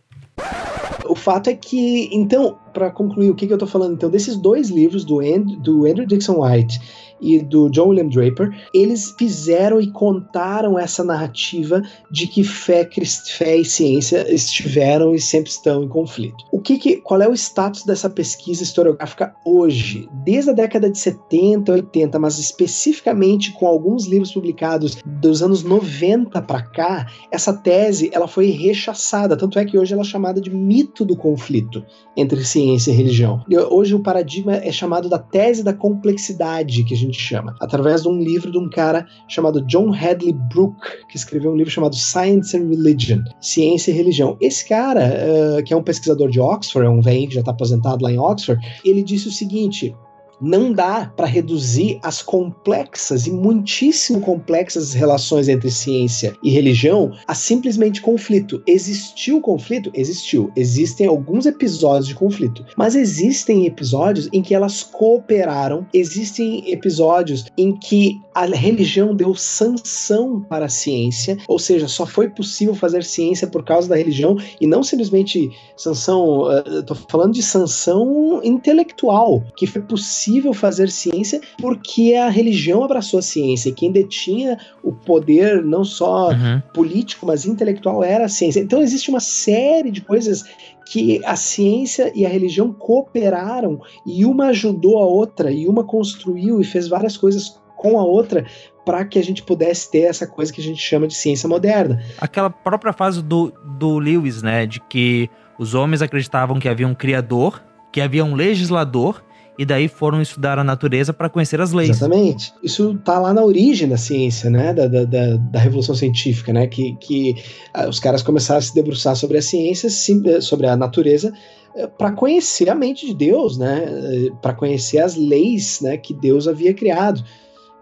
O 1.07 1.15
fato 1.15 1.49
é 1.49 1.55
que, 1.55 2.11
então, 2.13 2.59
para 2.73 2.91
concluir, 2.91 3.31
o 3.31 3.35
que, 3.35 3.47
que 3.47 3.53
eu 3.53 3.59
tô 3.59 3.67
falando? 3.67 3.95
Então, 3.95 4.11
desses 4.11 4.37
dois 4.37 4.69
livros, 4.71 5.05
do, 5.05 5.21
And, 5.21 5.45
do 5.63 5.87
Andrew 5.87 6.07
Dixon 6.07 6.43
White 6.43 6.81
e 7.21 7.41
do 7.41 7.69
John 7.69 7.89
William 7.89 8.09
Draper, 8.09 8.51
eles 8.73 9.15
fizeram 9.19 9.81
e 9.81 9.91
contaram 9.91 10.79
essa 10.79 11.03
narrativa 11.03 11.83
de 12.11 12.27
que 12.27 12.45
fé, 12.45 12.89
fé 13.37 13.57
e 13.57 13.65
ciência 13.65 14.33
estiveram 14.33 15.15
e 15.15 15.21
sempre 15.21 15.51
estão 15.51 15.83
em 15.83 15.89
conflito. 15.89 16.45
O 16.53 16.61
que 16.61 16.79
que, 16.79 16.97
qual 16.97 17.21
é 17.21 17.29
o 17.29 17.35
status 17.35 17.85
dessa 17.85 18.09
pesquisa 18.09 18.63
historiográfica 18.63 19.35
hoje? 19.45 20.09
Desde 20.25 20.51
a 20.51 20.55
década 20.55 20.91
de 20.91 20.99
70, 20.99 21.73
80, 21.73 22.19
mas 22.19 22.39
especificamente 22.39 23.53
com 23.53 23.67
alguns 23.67 24.07
livros 24.07 24.33
publicados 24.33 24.99
dos 25.05 25.43
anos 25.43 25.63
90 25.63 26.41
para 26.43 26.63
cá, 26.63 27.07
essa 27.31 27.53
tese 27.53 28.11
ela 28.13 28.29
foi 28.29 28.51
rechaçada, 28.51 29.37
tanto 29.37 29.59
é 29.59 29.65
que 29.65 29.79
hoje 29.79 29.93
ela 29.93 30.03
é 30.03 30.05
chamada 30.05 30.41
de 30.41 30.51
mito 30.51 31.05
do 31.05 31.17
conflito 31.17 31.85
entre 32.17 32.45
ciência 32.45 32.58
e 32.59 32.91
religião. 32.91 33.45
Hoje 33.71 33.95
o 33.95 34.01
paradigma 34.01 34.57
é 34.57 34.73
chamado 34.73 35.09
da 35.09 35.19
tese 35.19 35.63
da 35.63 35.73
complexidade, 35.73 36.85
que 36.85 36.95
a 36.95 36.97
gente 36.97 37.19
chama, 37.19 37.55
através 37.61 38.03
de 38.03 38.09
um 38.09 38.19
livro 38.19 38.51
de 38.51 38.59
um 38.59 38.69
cara 38.69 39.07
chamado 39.29 39.63
John 39.63 39.93
Hadley 39.93 40.33
Brooke, 40.33 41.07
que 41.09 41.17
escreveu 41.17 41.53
um 41.53 41.57
livro 41.57 41.71
chamado 41.71 41.95
Science 41.95 42.57
and 42.57 42.69
Religion, 42.69 43.23
Ciência 43.41 43.91
e 43.91 43.95
Religião. 43.95 44.37
Esse 44.41 44.69
cara, 44.69 45.03
eh, 45.03 45.63
que 45.63 45.73
é 45.73 45.77
um 45.77 45.83
pesquisador 45.83 46.31
de 46.31 46.41
Oxford, 46.41 46.87
é 46.87 46.91
um 46.91 47.01
velho 47.01 47.29
que 47.29 47.35
já 47.35 47.41
está 47.41 47.53
aposentado 47.53 48.03
lá 48.03 48.11
em 48.11 48.19
Oxford, 48.19 48.61
ele 48.85 49.03
disse 49.03 49.29
o 49.29 49.33
seguinte: 49.33 49.95
Não 50.41 50.73
dá 50.73 51.13
para 51.17 51.27
reduzir 51.27 51.99
as 52.03 52.23
complexas 52.23 53.27
e 53.27 53.33
muitíssimo 53.33 54.21
complexas 54.21 54.95
relações 54.95 55.49
entre 55.49 55.71
ciência 55.71 56.35
e 56.43 56.51
religião 56.51 57.13
a 57.27 57.35
simplesmente 57.35 58.01
conflito. 58.01 58.63
Existiu 58.67 59.41
conflito? 59.41 59.91
Existiu. 59.95 60.53
Existem 60.55 61.07
alguns 61.07 61.47
episódios 61.47 62.07
de 62.07 62.15
conflito, 62.15 62.65
mas 62.77 62.95
existem 62.95 63.67
episódios 63.67 64.29
em 64.33 64.43
que 64.43 64.55
elas 64.55 64.83
cooperaram, 64.83 65.87
existem 65.93 66.71
episódios 66.71 67.47
em 67.57 67.77
que 67.77 68.21
a 68.35 68.45
religião 68.47 69.15
deu 69.15 69.35
sanção 69.35 70.41
para 70.41 70.67
a 70.67 70.69
ciência, 70.69 71.37
ou 71.49 71.59
seja, 71.59 71.89
só 71.89 72.07
foi 72.07 72.29
possível 72.29 72.75
fazer 72.75 73.03
ciência 73.03 73.49
por 73.49 73.65
causa 73.65 73.89
da 73.89 73.97
religião 73.97 74.37
e 74.61 74.67
não 74.67 74.83
simplesmente 74.83 75.51
sanção, 75.77 76.43
uh, 76.43 76.83
tô 76.87 76.95
falando 76.95 77.33
de 77.33 77.43
sanção 77.43 78.41
intelectual, 78.45 79.43
que 79.57 79.67
foi 79.67 79.83
possível 79.83 80.28
fazer 80.53 80.91
ciência 80.91 81.41
porque 81.61 82.15
a 82.15 82.29
religião 82.29 82.85
abraçou 82.85 83.19
a 83.19 83.23
ciência, 83.23 83.73
quem 83.73 83.91
detinha 83.91 84.59
o 84.83 84.93
poder 84.93 85.63
não 85.65 85.85
só 85.85 86.31
uhum. 86.31 86.63
político, 86.73 87.27
mas 87.27 87.47
intelectual 87.47 88.03
era 88.03 88.27
a 88.27 88.29
ciência. 88.29 88.61
Então 88.61 88.83
existe 88.83 89.11
uma 89.11 89.21
série 89.21 89.91
de 89.91 90.01
coisas 90.01 90.45
que 90.87 91.25
a 91.25 91.37
ciência 91.37 92.11
e 92.15 92.25
a 92.25 92.29
religião 92.29 92.73
cooperaram 92.73 93.81
e 94.07 94.25
uma 94.25 94.47
ajudou 94.47 94.99
a 94.99 95.07
outra 95.07 95.51
e 95.51 95.69
uma 95.69 95.85
construiu 95.85 96.61
e 96.61 96.65
fez 96.65 96.89
várias 96.89 97.17
coisas 97.17 97.61
com 97.77 97.99
a 97.99 98.05
outra 98.05 98.45
para 98.85 99.05
que 99.05 99.19
a 99.19 99.23
gente 99.23 99.43
pudesse 99.43 99.91
ter 99.91 100.01
essa 100.01 100.27
coisa 100.27 100.53
que 100.53 100.61
a 100.61 100.65
gente 100.65 100.81
chama 100.81 101.07
de 101.07 101.15
ciência 101.15 101.49
moderna. 101.49 102.03
Aquela 102.19 102.49
própria 102.49 102.93
fase 102.93 103.23
do, 103.23 103.53
do 103.79 103.99
Lewis, 103.99 104.43
né, 104.43 104.67
de 104.67 104.81
que 104.81 105.31
os 105.59 105.75
homens 105.75 106.01
acreditavam 106.01 106.59
que 106.59 106.69
havia 106.69 106.89
um 106.89 106.95
criador, 106.95 107.63
que 107.93 108.01
havia 108.01 108.25
um 108.25 108.35
legislador 108.35 109.23
e 109.59 109.65
daí 109.65 109.89
foram 109.89 110.23
estudar 110.23 110.57
a 110.57 110.63
natureza 110.63 111.13
para 111.13 111.29
conhecer 111.29 111.61
as 111.61 111.73
leis. 111.73 111.91
Exatamente. 111.91 112.55
Isso 112.63 112.93
está 112.93 113.19
lá 113.19 113.35
na 113.35 113.43
origem 113.43 113.89
da 113.89 113.97
ciência, 113.97 114.49
né? 114.49 114.73
Da, 114.73 114.87
da, 114.87 115.05
da, 115.05 115.37
da 115.37 115.59
revolução 115.59 115.97
científica, 115.97 116.53
né? 116.53 116.69
Que, 116.69 116.95
que 116.95 117.35
uh, 117.77 117.89
os 117.89 117.99
caras 117.99 118.23
começaram 118.23 118.59
a 118.59 118.63
se 118.63 118.73
debruçar 118.73 119.17
sobre 119.17 119.37
a 119.37 119.43
ciência, 119.43 119.89
eh, 119.89 120.41
sobre 120.41 120.69
a 120.69 120.77
natureza, 120.77 121.33
uh, 121.75 121.89
para 121.99 122.13
conhecer 122.13 122.71
a 122.71 122.75
mente 122.75 123.05
de 123.07 123.15
Deus, 123.15 123.59
né? 123.59 123.85
Uh, 123.89 124.37
para 124.37 124.55
conhecer 124.55 124.99
as 124.99 125.17
leis, 125.17 125.81
né? 125.83 125.97
Que 125.97 126.15
Deus 126.15 126.47
havia 126.47 126.73
criado 126.73 127.25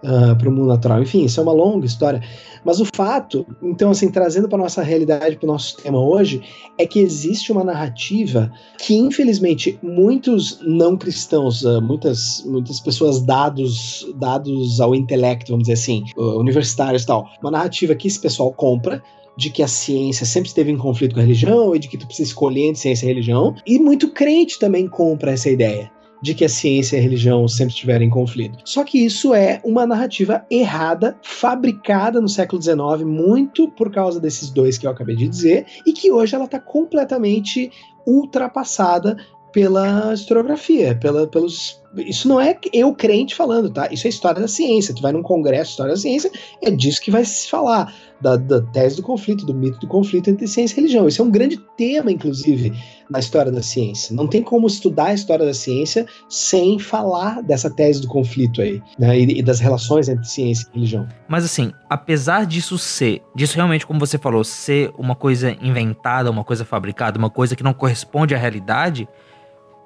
uh, 0.03 0.37
para 0.37 0.49
o 0.49 0.53
mundo 0.53 0.69
natural. 0.69 1.03
Enfim, 1.03 1.25
isso 1.25 1.41
é 1.41 1.43
uma 1.43 1.53
longa 1.53 1.87
história. 1.87 2.23
Mas 2.65 2.81
o 2.81 2.87
fato, 2.95 3.47
então, 3.63 3.91
assim, 3.91 4.11
trazendo 4.11 4.49
para 4.49 4.59
nossa 4.59 4.83
realidade, 4.83 5.37
para 5.37 5.45
o 5.45 5.53
nosso 5.53 5.77
tema 5.77 5.99
hoje, 5.99 6.43
é 6.79 6.87
que 6.87 6.99
existe 6.99 7.53
uma 7.53 7.63
narrativa 7.63 8.51
que, 8.79 8.95
infelizmente, 8.95 9.79
muitos 9.83 10.61
não 10.63 10.97
cristãos, 10.97 11.63
uh, 11.63 11.81
muitas, 11.81 12.43
muitas 12.45 12.81
pessoas 12.81 13.23
dados, 13.23 14.07
dados 14.17 14.81
ao 14.81 14.95
intelecto, 14.95 15.53
vamos 15.53 15.69
dizer 15.69 15.75
assim, 15.75 16.05
uh, 16.17 16.39
universitários 16.39 17.03
e 17.03 17.07
tal, 17.07 17.29
uma 17.41 17.51
narrativa 17.51 17.95
que 17.95 18.09
esse 18.09 18.21
pessoal 18.21 18.53
compra, 18.53 19.03
de 19.37 19.51
que 19.51 19.63
a 19.63 19.69
ciência 19.69 20.25
sempre 20.25 20.49
esteve 20.49 20.73
em 20.73 20.79
conflito 20.79 21.15
com 21.15 21.21
a 21.21 21.23
religião 21.23 21.77
e 21.77 21.79
de 21.79 21.89
que 21.89 21.99
tu 21.99 22.07
precisa 22.07 22.31
escolher 22.31 22.69
entre 22.69 22.81
ciência 22.81 23.05
e 23.05 23.09
religião. 23.09 23.55
E 23.67 23.79
muito 23.79 24.11
crente 24.11 24.59
também 24.59 24.89
compra 24.89 25.33
essa 25.33 25.51
ideia 25.51 25.91
de 26.23 26.35
que 26.35 26.45
a 26.45 26.49
ciência 26.49 26.97
e 26.97 26.99
a 26.99 27.03
religião 27.03 27.47
sempre 27.47 27.75
estiveram 27.75 28.05
em 28.05 28.11
conflito. 28.11 28.59
Só 28.65 28.85
que 28.85 29.05
isso 29.05 29.35
é 29.35 29.61
uma 29.65 29.87
narrativa 29.87 30.45
errada, 30.51 31.17
fabricada 31.23 32.21
no 32.21 32.29
século 32.29 32.61
XIX, 32.61 33.05
muito 33.05 33.69
por 33.71 33.91
causa 33.91 34.21
desses 34.21 34.51
dois 34.51 34.79
que 34.79 34.87
eu 34.87 34.91
acabei 34.91 35.17
de 35.17 35.29
dizer, 35.29 35.67
e 35.87 35.93
que 35.93 36.11
hoje 36.11 36.35
ela 36.35 36.45
está 36.45 36.59
completamente 36.59 37.71
ultrapassada 38.07 39.17
pela 39.57 40.13
historiografia, 40.13 40.95
pela, 40.95 41.27
pelos. 41.27 41.83
Isso 41.97 42.29
não 42.29 42.39
é 42.39 42.59
eu 42.75 42.95
crente 42.95 43.35
falando, 43.35 43.71
tá? 43.71 43.89
Isso 43.91 44.07
é 44.07 44.11
história 44.11 44.39
da 44.39 44.47
ciência. 44.47 44.95
Tu 44.95 45.01
vai 45.01 45.13
num 45.13 45.23
congresso 45.23 45.65
de 45.65 45.71
história 45.71 45.95
da 45.95 45.99
ciência, 45.99 46.31
é 46.63 46.71
disso 46.71 47.01
que 47.01 47.11
vai 47.11 47.25
se 47.25 47.49
falar, 47.49 47.91
da, 48.21 48.37
da 48.37 48.61
tese 48.61 48.97
do 48.97 49.03
conflito, 49.03 49.47
do 49.47 49.55
mito 49.55 49.79
do 49.79 49.87
conflito 49.87 50.29
entre 50.29 50.47
ciência 50.47 50.75
e 50.75 50.77
religião. 50.77 51.09
Isso 51.09 51.23
é 51.23 51.25
um 51.25 51.31
grande 51.31 51.57
tema, 51.75 52.13
inclusive, 52.13 52.71
na 53.11 53.19
história 53.19 53.53
da 53.53 53.63
ciência. 53.63 54.15
Não 54.15 54.27
tem 54.27 54.43
como 54.43 54.67
estudar 54.67 55.07
a 55.07 55.15
história 55.15 55.45
da 55.45 55.55
ciência 55.55 56.07
sem 56.29 56.79
falar 56.79 57.43
dessa 57.43 57.71
tese 57.71 58.01
do 58.01 58.09
conflito 58.09 58.61
aí, 58.61 58.83
né? 58.99 59.19
E, 59.19 59.39
e 59.39 59.43
das 59.43 59.61
relações 59.61 60.09
entre 60.09 60.27
ciência 60.27 60.67
e 60.73 60.75
religião. 60.75 61.07
Mas 61.29 61.45
assim, 61.45 61.73
apesar 61.89 62.47
disso 62.47 62.79
ser, 62.79 63.23
disso 63.35 63.57
realmente, 63.57 63.87
como 63.87 64.01
você 64.01 64.19
falou, 64.19 64.45
ser 64.45 64.93
uma 64.99 65.15
coisa 65.15 65.57
inventada, 65.61 66.31
uma 66.31 66.45
coisa 66.45 66.65
fabricada, 66.65 67.19
uma 67.19 67.31
coisa 67.31 67.55
que 67.55 67.63
não 67.63 67.73
corresponde 67.73 68.35
à 68.35 68.39
realidade 68.39 69.09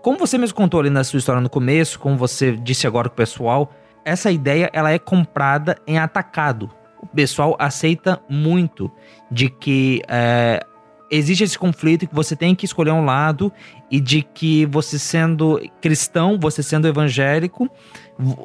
como 0.02 0.18
você 0.18 0.38
mesmo 0.38 0.56
contou 0.56 0.80
ali 0.80 0.88
na 0.88 1.04
sua 1.04 1.18
história 1.18 1.40
no 1.40 1.50
começo, 1.50 1.98
como 1.98 2.16
você 2.16 2.52
disse 2.52 2.86
agora 2.86 3.08
com 3.08 3.12
o 3.12 3.16
pessoal, 3.16 3.70
essa 4.04 4.30
ideia 4.30 4.70
ela 4.72 4.90
é 4.90 4.98
comprada 4.98 5.76
em 5.86 5.98
atacado. 5.98 6.70
O 7.02 7.06
pessoal 7.06 7.54
aceita 7.58 8.20
muito 8.28 8.90
de 9.30 9.50
que 9.50 10.02
é, 10.08 10.64
existe 11.10 11.44
esse 11.44 11.58
conflito 11.58 12.06
que 12.06 12.14
você 12.14 12.36
tem 12.36 12.54
que 12.54 12.64
escolher 12.64 12.92
um 12.92 13.04
lado 13.04 13.52
e 13.90 14.00
de 14.00 14.22
que 14.22 14.66
você 14.66 14.98
sendo 14.98 15.60
cristão, 15.80 16.38
você 16.38 16.62
sendo 16.62 16.86
evangélico, 16.86 17.68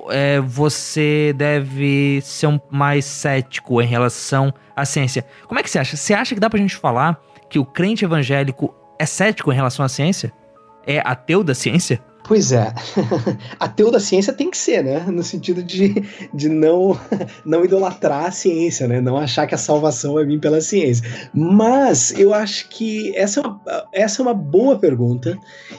é, 0.09 0.39
você 0.39 1.33
deve 1.37 2.19
ser 2.23 2.47
um 2.47 2.59
mais 2.71 3.05
cético 3.05 3.81
em 3.81 3.85
relação 3.85 4.53
à 4.75 4.85
ciência. 4.85 5.25
Como 5.47 5.59
é 5.59 5.63
que 5.63 5.69
você 5.69 5.79
acha? 5.79 5.95
Você 5.95 6.13
acha 6.13 6.33
que 6.33 6.41
dá 6.41 6.49
pra 6.49 6.59
gente 6.59 6.75
falar 6.75 7.19
que 7.49 7.59
o 7.59 7.65
crente 7.65 8.03
evangélico 8.03 8.73
é 8.97 9.05
cético 9.05 9.51
em 9.51 9.55
relação 9.55 9.85
à 9.85 9.89
ciência? 9.89 10.33
é 10.85 11.01
ateu 11.03 11.43
da 11.43 11.55
ciência? 11.55 11.99
Pois 12.27 12.51
é. 12.51 12.73
ateu 13.59 13.91
da 13.91 13.99
ciência 13.99 14.33
tem 14.33 14.49
que 14.49 14.57
ser, 14.57 14.83
né? 14.83 15.05
No 15.07 15.23
sentido 15.23 15.61
de, 15.61 16.03
de 16.33 16.49
não, 16.49 16.99
não 17.45 17.63
idolatrar 17.63 18.25
a 18.25 18.31
ciência, 18.31 18.87
né? 18.87 18.99
Não 18.99 19.17
achar 19.17 19.45
que 19.45 19.53
a 19.53 19.59
salvação 19.59 20.15
vai 20.15 20.25
vir 20.25 20.39
pela 20.39 20.59
ciência. 20.59 21.07
Mas 21.33 22.17
eu 22.17 22.33
acho 22.33 22.67
que 22.69 23.15
essa 23.15 23.39
é 23.39 23.43
uma, 23.43 23.61
essa 23.93 24.21
é 24.21 24.23
uma 24.23 24.33
boa 24.33 24.77
pergunta 24.77 25.37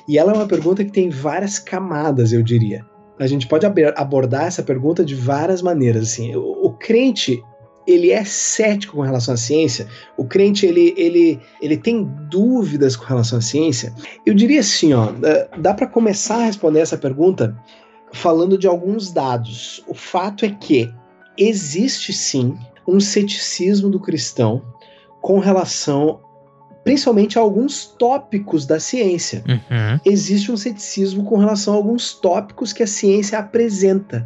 e 0.09 0.19
ela 0.19 0.33
é 0.33 0.37
uma 0.37 0.47
pergunta 0.47 0.85
que 0.85 0.93
tem 0.93 1.11
várias 1.11 1.59
camadas, 1.59 2.33
eu 2.33 2.43
diria. 2.43 2.87
A 3.19 3.27
gente 3.27 3.49
pode 3.49 3.67
abordar 3.97 4.47
essa 4.47 4.63
pergunta 4.63 5.05
de 5.05 5.15
várias 5.15 5.63
maneiras. 5.63 6.13
Assim, 6.13 6.37
o, 6.37 6.67
o 6.67 6.73
crente 6.73 7.43
ele 7.87 8.11
é 8.11 8.25
cético 8.25 8.97
com 8.97 9.03
relação 9.03 9.35
à 9.35 9.37
ciência, 9.37 9.87
o 10.17 10.25
crente 10.25 10.67
ele, 10.67 10.95
ele, 10.97 11.41
ele 11.61 11.77
tem 11.77 12.05
dúvidas 12.29 12.97
com 12.97 13.05
relação 13.05 13.39
à 13.39 13.43
ciência, 13.43 13.95
eu 14.25 14.35
diria 14.35 14.61
assim, 14.61 14.93
ó, 14.93 15.09
dá 15.59 15.73
para 15.73 15.87
começar 15.87 16.37
a 16.37 16.45
responder 16.47 16.81
essa 16.81 16.99
pergunta 16.99 17.57
falando 18.13 18.57
de 18.57 18.67
alguns 18.67 19.13
dados. 19.13 19.85
O 19.87 19.95
fato 19.95 20.45
é 20.45 20.51
que 20.51 20.93
existe 21.37 22.13
sim 22.13 22.57
um 22.87 23.01
ceticismo 23.01 23.91
do 23.91 24.01
cristão 24.01 24.63
com 25.21 25.39
relação 25.39 26.21
principalmente 26.87 27.37
a 27.37 27.43
alguns 27.43 27.85
tópicos 27.85 28.65
da 28.65 28.79
ciência. 28.79 29.43
Uhum. 29.49 29.99
Existe 30.05 30.53
um 30.53 30.57
ceticismo 30.57 31.25
com 31.25 31.37
relação 31.37 31.75
a 31.75 31.77
alguns 31.77 32.15
tópicos 32.15 32.73
que 32.73 32.81
a 32.81 32.87
ciência 32.87 33.41
apresenta. 33.41 34.25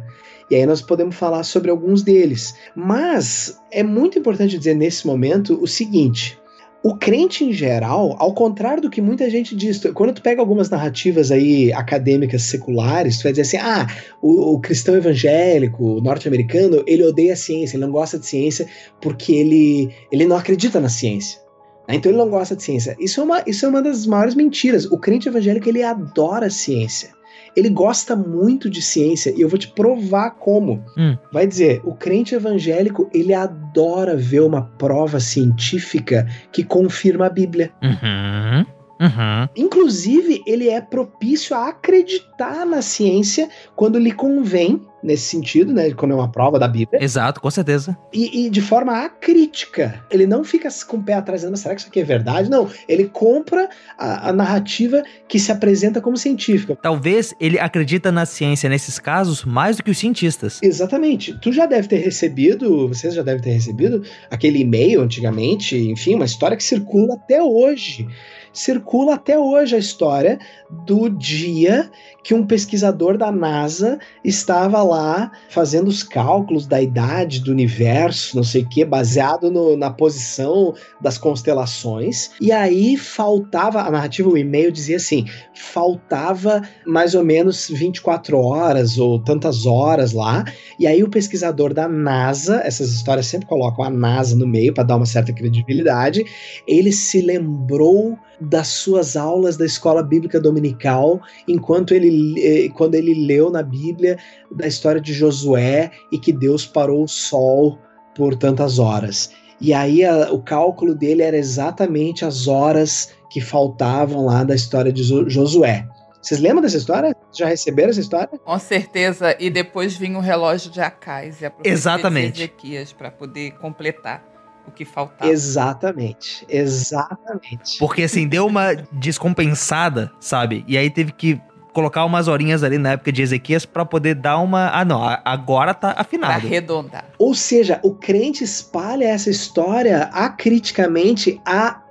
E 0.51 0.55
aí 0.55 0.65
nós 0.65 0.81
podemos 0.81 1.15
falar 1.15 1.43
sobre 1.43 1.71
alguns 1.71 2.03
deles. 2.03 2.55
Mas 2.75 3.57
é 3.71 3.81
muito 3.81 4.19
importante 4.19 4.57
dizer 4.57 4.75
nesse 4.75 5.07
momento 5.07 5.57
o 5.63 5.65
seguinte: 5.65 6.37
o 6.83 6.97
crente 6.97 7.45
em 7.45 7.53
geral, 7.53 8.17
ao 8.19 8.33
contrário 8.33 8.81
do 8.81 8.89
que 8.89 9.01
muita 9.01 9.29
gente 9.29 9.55
diz, 9.55 9.81
quando 9.93 10.13
tu 10.13 10.21
pega 10.21 10.41
algumas 10.41 10.69
narrativas 10.69 11.31
aí 11.31 11.71
acadêmicas 11.71 12.43
seculares, 12.43 13.17
tu 13.17 13.23
vai 13.23 13.31
dizer 13.31 13.43
assim: 13.43 13.57
ah, 13.57 13.87
o, 14.21 14.55
o 14.55 14.59
cristão 14.59 14.93
evangélico 14.93 16.01
norte-americano, 16.01 16.83
ele 16.85 17.05
odeia 17.05 17.31
a 17.31 17.37
ciência, 17.37 17.77
ele 17.77 17.85
não 17.85 17.91
gosta 17.93 18.19
de 18.19 18.25
ciência 18.25 18.67
porque 18.99 19.31
ele, 19.31 19.89
ele 20.11 20.25
não 20.25 20.35
acredita 20.35 20.81
na 20.81 20.89
ciência. 20.89 21.39
Então 21.87 22.11
ele 22.11 22.19
não 22.19 22.29
gosta 22.29 22.57
de 22.57 22.63
ciência. 22.63 22.95
Isso 22.99 23.21
é, 23.21 23.23
uma, 23.23 23.43
isso 23.47 23.65
é 23.65 23.69
uma 23.69 23.81
das 23.81 24.05
maiores 24.05 24.35
mentiras. 24.35 24.85
O 24.85 24.97
crente 24.97 25.29
evangélico 25.29 25.67
ele 25.67 25.81
adora 25.81 26.47
a 26.47 26.49
ciência 26.49 27.20
ele 27.55 27.69
gosta 27.69 28.15
muito 28.15 28.69
de 28.69 28.81
ciência 28.81 29.33
e 29.35 29.41
eu 29.41 29.49
vou 29.49 29.59
te 29.59 29.67
provar 29.67 30.31
como. 30.31 30.83
Hum. 30.97 31.17
Vai 31.31 31.45
dizer, 31.45 31.81
o 31.83 31.93
crente 31.93 32.35
evangélico, 32.35 33.09
ele 33.13 33.33
adora 33.33 34.15
ver 34.15 34.41
uma 34.41 34.63
prova 34.63 35.19
científica 35.19 36.27
que 36.51 36.63
confirma 36.63 37.25
a 37.25 37.29
Bíblia. 37.29 37.71
Uhum. 37.81 38.65
Uhum. 39.01 39.49
Inclusive, 39.55 40.43
ele 40.45 40.69
é 40.69 40.79
propício 40.79 41.55
a 41.55 41.69
acreditar 41.69 42.65
na 42.65 42.83
ciência 42.83 43.49
quando 43.75 43.97
lhe 43.97 44.11
convém 44.11 44.79
nesse 45.03 45.23
sentido, 45.23 45.73
né? 45.73 45.91
Quando 45.91 46.11
é 46.11 46.15
uma 46.15 46.31
prova 46.31 46.59
da 46.59 46.67
Bíblia. 46.67 47.03
Exato, 47.03 47.41
com 47.41 47.49
certeza. 47.49 47.97
E, 48.13 48.45
e 48.45 48.49
de 48.49 48.61
forma 48.61 49.03
acrítica. 49.03 50.03
Ele 50.11 50.25
não 50.25 50.43
fica 50.43 50.69
com 50.87 50.97
o 50.97 51.03
pé 51.03 51.13
atrás 51.13 51.41
dizendo, 51.41 51.57
será 51.57 51.73
que 51.73 51.81
isso 51.81 51.89
aqui 51.89 51.99
é 51.99 52.03
verdade? 52.03 52.49
Não. 52.49 52.69
Ele 52.87 53.05
compra 53.05 53.67
a, 53.97 54.29
a 54.29 54.33
narrativa 54.33 55.01
que 55.27 55.39
se 55.39 55.51
apresenta 55.51 55.99
como 55.99 56.15
científica. 56.17 56.77
Talvez 56.79 57.33
ele 57.39 57.59
acredita 57.59 58.11
na 58.11 58.25
ciência 58.25 58.69
nesses 58.69 58.99
casos 58.99 59.43
mais 59.43 59.77
do 59.77 59.83
que 59.83 59.91
os 59.91 59.97
cientistas. 59.97 60.59
Exatamente. 60.61 61.37
Tu 61.39 61.51
já 61.51 61.65
deve 61.65 61.87
ter 61.87 61.97
recebido, 61.97 62.87
vocês 62.87 63.13
já 63.13 63.23
devem 63.23 63.41
ter 63.41 63.51
recebido 63.51 64.03
aquele 64.29 64.59
e-mail 64.59 65.01
antigamente, 65.01 65.75
enfim, 65.89 66.15
uma 66.15 66.25
história 66.25 66.55
que 66.55 66.63
circula 66.63 67.15
até 67.15 67.41
hoje 67.41 68.07
circula 68.53 69.15
até 69.15 69.37
hoje 69.37 69.75
a 69.75 69.79
história 69.79 70.39
do 70.85 71.09
dia 71.09 71.89
que 72.23 72.33
um 72.33 72.45
pesquisador 72.45 73.17
da 73.17 73.31
NASA 73.31 73.99
estava 74.23 74.83
lá 74.83 75.31
fazendo 75.49 75.87
os 75.87 76.03
cálculos 76.03 76.67
da 76.67 76.81
idade 76.81 77.39
do 77.39 77.51
universo, 77.51 78.35
não 78.35 78.43
sei 78.43 78.61
o 78.61 78.69
que, 78.69 78.85
baseado 78.85 79.49
no, 79.49 79.75
na 79.75 79.89
posição 79.89 80.73
das 81.01 81.17
constelações. 81.17 82.31
E 82.39 82.51
aí 82.51 82.95
faltava, 82.95 83.81
a 83.81 83.91
narrativa, 83.91 84.29
o 84.29 84.37
e-mail 84.37 84.71
dizia 84.71 84.97
assim: 84.97 85.25
faltava 85.53 86.61
mais 86.85 87.15
ou 87.15 87.23
menos 87.23 87.69
24 87.69 88.37
horas 88.37 88.97
ou 88.97 89.19
tantas 89.19 89.65
horas 89.65 90.13
lá. 90.13 90.45
E 90.79 90.85
aí 90.85 91.03
o 91.03 91.09
pesquisador 91.09 91.73
da 91.73 91.87
NASA, 91.87 92.61
essas 92.63 92.91
histórias 92.91 93.25
sempre 93.25 93.47
colocam 93.47 93.83
a 93.83 93.89
NASA 93.89 94.35
no 94.35 94.47
meio 94.47 94.73
para 94.73 94.83
dar 94.83 94.97
uma 94.97 95.05
certa 95.05 95.33
credibilidade, 95.33 96.23
ele 96.67 96.91
se 96.91 97.21
lembrou 97.21 98.17
das 98.41 98.67
suas 98.69 99.15
aulas 99.15 99.55
da 99.55 99.65
escola 99.65 100.01
bíblica 100.01 100.39
dominical, 100.39 101.21
enquanto 101.47 101.93
ele, 101.93 102.35
eh, 102.39 102.69
quando 102.69 102.95
ele 102.95 103.25
leu 103.25 103.51
na 103.51 103.61
Bíblia 103.61 104.17
da 104.51 104.65
história 104.65 104.99
de 104.99 105.13
Josué 105.13 105.91
e 106.11 106.17
que 106.17 106.33
Deus 106.33 106.65
parou 106.65 107.03
o 107.03 107.07
sol 107.07 107.77
por 108.15 108.35
tantas 108.35 108.79
horas. 108.79 109.31
E 109.59 109.73
aí 109.73 110.03
a, 110.03 110.31
o 110.31 110.41
cálculo 110.41 110.95
dele 110.95 111.21
era 111.21 111.37
exatamente 111.37 112.25
as 112.25 112.47
horas 112.47 113.13
que 113.29 113.39
faltavam 113.39 114.25
lá 114.25 114.43
da 114.43 114.55
história 114.55 114.91
de 114.91 115.03
Josué. 115.03 115.87
Vocês 116.19 116.39
lembram 116.39 116.61
dessa 116.61 116.77
história? 116.77 117.15
Já 117.31 117.47
receberam 117.47 117.89
essa 117.89 117.99
história? 117.99 118.39
Com 118.43 118.59
certeza. 118.59 119.35
E 119.39 119.49
depois 119.49 119.95
vinha 119.95 120.17
o 120.17 120.21
relógio 120.21 120.69
de 120.71 120.79
Acais 120.79 121.41
e 121.41 121.45
a 121.45 121.53
Exatamente. 121.63 122.33
de 122.33 122.43
Ezequias 122.43 122.93
para 122.93 123.09
poder 123.09 123.51
completar 123.53 124.30
o 124.67 124.71
que 124.71 124.85
faltava. 124.85 125.31
Exatamente, 125.31 126.45
exatamente. 126.49 127.77
Porque 127.79 128.03
assim, 128.03 128.27
deu 128.27 128.45
uma 128.45 128.75
descompensada, 128.91 130.11
sabe? 130.19 130.63
E 130.67 130.77
aí 130.77 130.89
teve 130.89 131.11
que 131.11 131.41
colocar 131.73 132.05
umas 132.05 132.27
horinhas 132.27 132.63
ali 132.63 132.77
na 132.77 132.91
época 132.91 133.11
de 133.11 133.21
Ezequias 133.21 133.65
para 133.65 133.85
poder 133.85 134.15
dar 134.15 134.37
uma. 134.39 134.69
Ah, 134.69 134.85
não, 134.85 135.01
agora 135.25 135.73
tá 135.73 135.93
afinado. 135.97 136.33
Pra 136.33 136.47
arredondar. 136.47 137.05
Ou 137.17 137.33
seja, 137.33 137.79
o 137.83 137.93
crente 137.93 138.43
espalha 138.43 139.05
essa 139.05 139.29
história 139.29 140.09
acriticamente 140.13 141.39
há 141.45 141.81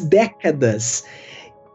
décadas. 0.00 1.04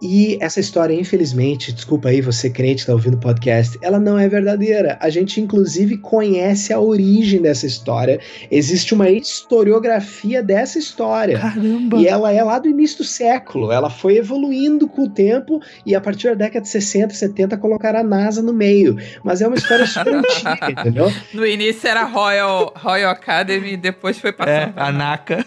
E 0.01 0.37
essa 0.41 0.59
história, 0.59 0.95
infelizmente, 0.95 1.71
desculpa 1.71 2.09
aí 2.09 2.21
você 2.21 2.49
crente 2.49 2.81
que 2.81 2.87
tá 2.87 2.93
ouvindo 2.93 3.13
o 3.13 3.19
podcast, 3.19 3.77
ela 3.83 3.99
não 3.99 4.17
é 4.17 4.27
verdadeira. 4.27 4.97
A 4.99 5.09
gente, 5.11 5.39
inclusive, 5.39 5.97
conhece 5.97 6.73
a 6.73 6.79
origem 6.79 7.39
dessa 7.39 7.67
história. 7.67 8.19
Existe 8.49 8.95
uma 8.95 9.09
historiografia 9.09 10.41
dessa 10.41 10.79
história. 10.79 11.37
Caramba! 11.37 11.97
E 11.99 12.07
ela 12.07 12.31
é 12.31 12.43
lá 12.43 12.57
do 12.57 12.67
início 12.67 12.99
do 12.99 13.03
século. 13.03 13.71
Ela 13.71 13.91
foi 13.91 14.17
evoluindo 14.17 14.87
com 14.87 15.03
o 15.03 15.09
tempo 15.09 15.59
e 15.85 15.93
a 15.93 16.01
partir 16.01 16.29
da 16.29 16.45
década 16.45 16.63
de 16.63 16.69
60, 16.69 17.13
70 17.13 17.57
colocaram 17.57 17.99
a 17.99 18.03
NASA 18.03 18.41
no 18.41 18.53
meio. 18.53 18.97
Mas 19.23 19.41
é 19.41 19.47
uma 19.47 19.55
história 19.55 19.85
super 19.85 20.15
antiga, 20.17 20.71
entendeu? 20.71 21.11
No 21.31 21.45
início 21.45 21.87
era 21.87 22.05
Royal, 22.05 22.73
Royal 22.75 23.11
Academy, 23.11 23.77
depois 23.77 24.17
foi 24.17 24.31
passando. 24.31 24.51
É, 24.51 24.81
a 24.81 24.91
NACA. 24.91 25.45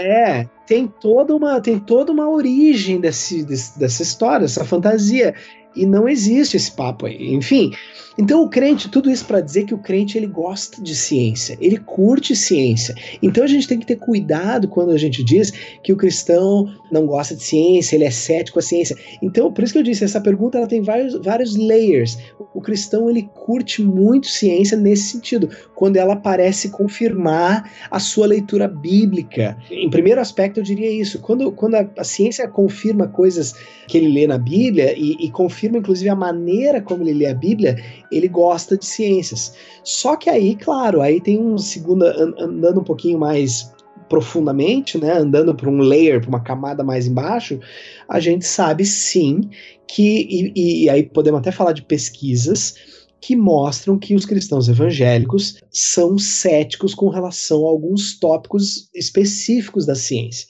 É, 0.00 0.48
tem 0.66 0.86
toda 0.86 1.34
uma, 1.34 1.60
tem 1.60 1.78
toda 1.78 2.12
uma 2.12 2.28
origem 2.28 3.00
desse, 3.00 3.44
desse, 3.44 3.78
dessa 3.78 4.02
história, 4.02 4.40
dessa 4.40 4.64
fantasia. 4.64 5.34
E 5.74 5.86
não 5.86 6.08
existe 6.08 6.56
esse 6.56 6.72
papo 6.72 7.06
aí. 7.06 7.32
Enfim, 7.34 7.72
então 8.18 8.42
o 8.42 8.48
crente, 8.48 8.88
tudo 8.88 9.10
isso 9.10 9.24
para 9.24 9.40
dizer 9.40 9.64
que 9.64 9.74
o 9.74 9.78
crente 9.78 10.18
ele 10.18 10.26
gosta 10.26 10.82
de 10.82 10.94
ciência, 10.94 11.56
ele 11.60 11.78
curte 11.78 12.34
ciência. 12.34 12.94
Então 13.22 13.44
a 13.44 13.46
gente 13.46 13.68
tem 13.68 13.78
que 13.78 13.86
ter 13.86 13.96
cuidado 13.96 14.68
quando 14.68 14.90
a 14.90 14.98
gente 14.98 15.22
diz 15.22 15.50
que 15.82 15.92
o 15.92 15.96
cristão 15.96 16.66
não 16.90 17.06
gosta 17.06 17.34
de 17.34 17.42
ciência, 17.42 17.96
ele 17.96 18.04
é 18.04 18.10
cético 18.10 18.58
à 18.58 18.62
ciência. 18.62 18.96
Então, 19.22 19.52
por 19.52 19.64
isso 19.64 19.72
que 19.72 19.78
eu 19.78 19.82
disse, 19.82 20.04
essa 20.04 20.20
pergunta 20.20 20.58
ela 20.58 20.66
tem 20.66 20.82
vários, 20.82 21.14
vários 21.22 21.56
layers. 21.56 22.18
O 22.52 22.60
cristão 22.60 23.08
ele 23.08 23.28
curte 23.34 23.82
muito 23.82 24.26
ciência 24.26 24.76
nesse 24.76 25.12
sentido, 25.12 25.48
quando 25.74 25.96
ela 25.96 26.16
parece 26.16 26.70
confirmar 26.70 27.70
a 27.90 28.00
sua 28.00 28.26
leitura 28.26 28.66
bíblica. 28.66 29.56
Em 29.70 29.88
primeiro 29.88 30.20
aspecto, 30.20 30.58
eu 30.58 30.64
diria 30.64 30.90
isso. 30.90 31.20
Quando, 31.20 31.52
quando 31.52 31.76
a, 31.76 31.88
a 31.96 32.04
ciência 32.04 32.46
confirma 32.48 33.06
coisas 33.08 33.54
que 33.86 33.98
ele 33.98 34.08
lê 34.08 34.26
na 34.26 34.38
Bíblia 34.38 34.94
e, 34.96 35.16
e 35.20 35.30
confirma, 35.30 35.78
inclusive, 35.78 36.08
a 36.08 36.14
maneira 36.14 36.80
como 36.80 37.02
ele 37.02 37.12
lê 37.12 37.26
a 37.26 37.34
Bíblia, 37.34 37.76
ele 38.10 38.28
gosta 38.28 38.76
de 38.76 38.86
ciências. 38.86 39.54
Só 39.84 40.16
que 40.16 40.28
aí, 40.28 40.56
claro, 40.56 41.00
aí 41.00 41.20
tem 41.20 41.40
um 41.40 41.56
segundo, 41.58 42.04
andando 42.04 42.80
um 42.80 42.84
pouquinho 42.84 43.18
mais 43.18 43.72
profundamente, 44.08 44.98
né, 44.98 45.12
andando 45.12 45.54
para 45.54 45.70
um 45.70 45.78
layer, 45.78 46.20
para 46.20 46.28
uma 46.28 46.40
camada 46.42 46.82
mais 46.82 47.06
embaixo, 47.06 47.60
a 48.08 48.18
gente 48.18 48.44
sabe 48.44 48.84
sim 48.84 49.48
que, 49.86 50.52
e, 50.56 50.84
e 50.84 50.90
aí 50.90 51.04
podemos 51.04 51.38
até 51.38 51.52
falar 51.52 51.72
de 51.72 51.82
pesquisas, 51.82 52.74
que 53.20 53.36
mostram 53.36 53.98
que 53.98 54.14
os 54.14 54.24
cristãos 54.24 54.68
evangélicos 54.68 55.62
são 55.70 56.18
céticos 56.18 56.94
com 56.94 57.08
relação 57.08 57.66
a 57.66 57.70
alguns 57.70 58.18
tópicos 58.18 58.88
específicos 58.94 59.84
da 59.86 59.94
ciência. 59.94 60.46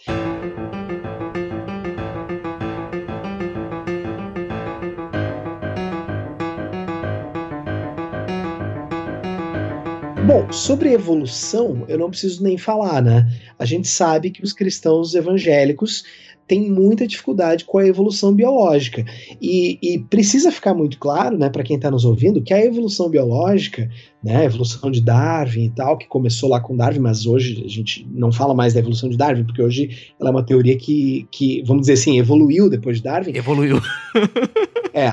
Bom, 10.30 10.52
sobre 10.52 10.92
evolução, 10.92 11.84
eu 11.88 11.98
não 11.98 12.08
preciso 12.08 12.40
nem 12.40 12.56
falar, 12.56 13.02
né? 13.02 13.28
A 13.58 13.64
gente 13.64 13.88
sabe 13.88 14.30
que 14.30 14.44
os 14.44 14.52
cristãos 14.52 15.12
evangélicos 15.12 16.04
têm 16.46 16.70
muita 16.70 17.04
dificuldade 17.04 17.64
com 17.64 17.78
a 17.78 17.86
evolução 17.86 18.32
biológica. 18.32 19.04
E, 19.42 19.76
e 19.82 19.98
precisa 19.98 20.52
ficar 20.52 20.72
muito 20.72 21.00
claro, 21.00 21.36
né, 21.36 21.50
para 21.50 21.64
quem 21.64 21.74
está 21.74 21.90
nos 21.90 22.04
ouvindo, 22.04 22.42
que 22.42 22.54
a 22.54 22.64
evolução 22.64 23.08
biológica, 23.08 23.90
né, 24.22 24.36
a 24.36 24.44
evolução 24.44 24.88
de 24.88 25.00
Darwin 25.00 25.64
e 25.64 25.70
tal, 25.70 25.98
que 25.98 26.06
começou 26.06 26.48
lá 26.48 26.60
com 26.60 26.76
Darwin, 26.76 27.00
mas 27.00 27.26
hoje 27.26 27.64
a 27.64 27.68
gente 27.68 28.06
não 28.12 28.30
fala 28.30 28.54
mais 28.54 28.72
da 28.72 28.78
evolução 28.78 29.08
de 29.08 29.16
Darwin, 29.16 29.42
porque 29.42 29.62
hoje 29.62 30.12
ela 30.20 30.30
é 30.30 30.32
uma 30.32 30.46
teoria 30.46 30.76
que, 30.76 31.26
que 31.32 31.60
vamos 31.66 31.82
dizer 31.82 31.94
assim, 31.94 32.20
evoluiu 32.20 32.70
depois 32.70 32.98
de 32.98 33.02
Darwin. 33.02 33.36
Evoluiu. 33.36 33.80
é. 34.94 35.12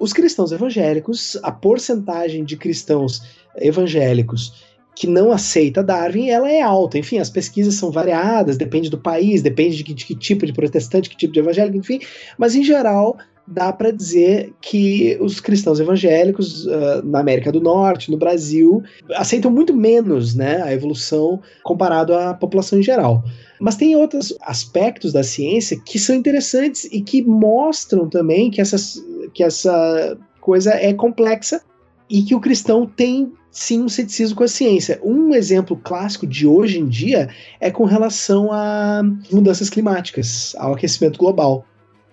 Os 0.00 0.12
cristãos 0.12 0.52
evangélicos, 0.52 1.36
a 1.42 1.50
porcentagem 1.50 2.44
de 2.44 2.56
cristãos 2.56 3.22
evangélicos 3.58 4.66
que 4.96 5.06
não 5.06 5.30
aceita 5.30 5.82
Darwin, 5.82 6.30
ela 6.30 6.50
é 6.50 6.62
alta. 6.62 6.96
Enfim, 6.98 7.18
as 7.18 7.28
pesquisas 7.28 7.74
são 7.74 7.90
variadas, 7.90 8.56
depende 8.56 8.88
do 8.88 8.96
país, 8.96 9.42
depende 9.42 9.76
de 9.76 9.84
que, 9.84 9.92
de 9.92 10.06
que 10.06 10.14
tipo 10.14 10.46
de 10.46 10.54
protestante, 10.54 11.10
que 11.10 11.16
tipo 11.16 11.34
de 11.34 11.40
evangélico, 11.40 11.76
enfim. 11.76 12.00
Mas 12.38 12.54
em 12.54 12.64
geral, 12.64 13.18
dá 13.46 13.70
para 13.72 13.90
dizer 13.90 14.54
que 14.60 15.16
os 15.20 15.38
cristãos 15.38 15.78
evangélicos 15.78 16.64
uh, 16.64 17.02
na 17.04 17.20
América 17.20 17.52
do 17.52 17.60
Norte, 17.60 18.10
no 18.10 18.16
Brasil, 18.16 18.82
aceitam 19.14 19.50
muito 19.50 19.76
menos 19.76 20.34
né, 20.34 20.62
a 20.62 20.72
evolução 20.72 21.40
comparado 21.62 22.14
à 22.14 22.32
população 22.32 22.78
em 22.78 22.82
geral. 22.82 23.22
Mas 23.60 23.76
tem 23.76 23.94
outros 23.96 24.34
aspectos 24.40 25.12
da 25.12 25.22
ciência 25.22 25.78
que 25.84 25.98
são 25.98 26.16
interessantes 26.16 26.84
e 26.84 27.02
que 27.02 27.22
mostram 27.22 28.08
também 28.08 28.50
que, 28.50 28.62
essas, 28.62 29.02
que 29.34 29.42
essa 29.42 30.16
coisa 30.40 30.70
é 30.72 30.92
complexa 30.94 31.60
e 32.08 32.22
que 32.22 32.34
o 32.34 32.40
cristão 32.40 32.86
tem 32.86 33.32
sim 33.50 33.82
um 33.82 33.88
ceticismo 33.88 34.36
com 34.36 34.44
a 34.44 34.48
ciência. 34.48 35.00
Um 35.02 35.34
exemplo 35.34 35.76
clássico 35.76 36.26
de 36.26 36.46
hoje 36.46 36.78
em 36.78 36.86
dia 36.86 37.30
é 37.58 37.70
com 37.70 37.84
relação 37.84 38.52
a 38.52 39.02
mudanças 39.32 39.70
climáticas, 39.70 40.54
ao 40.58 40.74
aquecimento 40.74 41.18
global. 41.18 41.64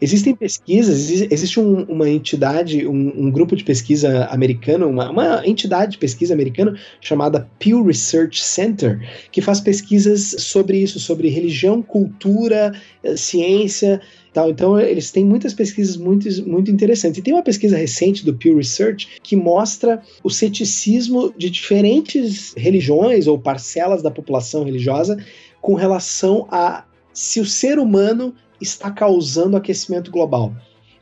Existem 0.01 0.35
pesquisas, 0.35 1.09
existe 1.31 1.59
um, 1.59 1.83
uma 1.83 2.09
entidade, 2.09 2.85
um, 2.85 3.25
um, 3.25 3.31
grupo 3.31 3.55
de 3.55 3.63
pesquisa 3.63 4.25
americano, 4.25 4.89
uma, 4.89 5.09
uma, 5.09 5.47
entidade 5.47 5.93
de 5.93 5.97
pesquisa 5.97 6.33
americana 6.33 6.77
chamada 6.99 7.47
Pew 7.57 7.81
Research 7.85 8.43
Center, 8.43 8.99
que 9.31 9.39
faz 9.39 9.61
pesquisas 9.61 10.35
sobre 10.39 10.79
isso, 10.79 10.99
sobre 10.99 11.29
religião, 11.29 11.81
cultura, 11.81 12.73
eh, 13.01 13.15
ciência. 13.15 14.01
Tal. 14.33 14.49
Então, 14.49 14.79
eles 14.79 15.11
têm 15.11 15.23
muitas 15.23 15.53
pesquisas 15.53 15.95
muito, 15.95 16.27
muito 16.49 16.71
interessantes. 16.71 17.19
E 17.19 17.21
tem 17.21 17.33
uma 17.33 17.43
pesquisa 17.43 17.77
recente 17.77 18.25
do 18.25 18.33
Pew 18.33 18.57
Research 18.57 19.07
que 19.21 19.35
mostra 19.35 20.01
o 20.23 20.29
ceticismo 20.29 21.31
de 21.37 21.51
diferentes 21.51 22.53
religiões 22.57 23.27
ou 23.27 23.39
parcelas 23.39 24.01
da 24.01 24.09
população 24.09 24.63
religiosa 24.63 25.23
com 25.61 25.75
relação 25.75 26.47
a 26.51 26.83
se 27.13 27.39
o 27.39 27.45
ser 27.45 27.77
humano 27.77 28.33
está 28.63 28.89
causando 28.89 29.55
aquecimento 29.55 30.09
global. 30.09 30.53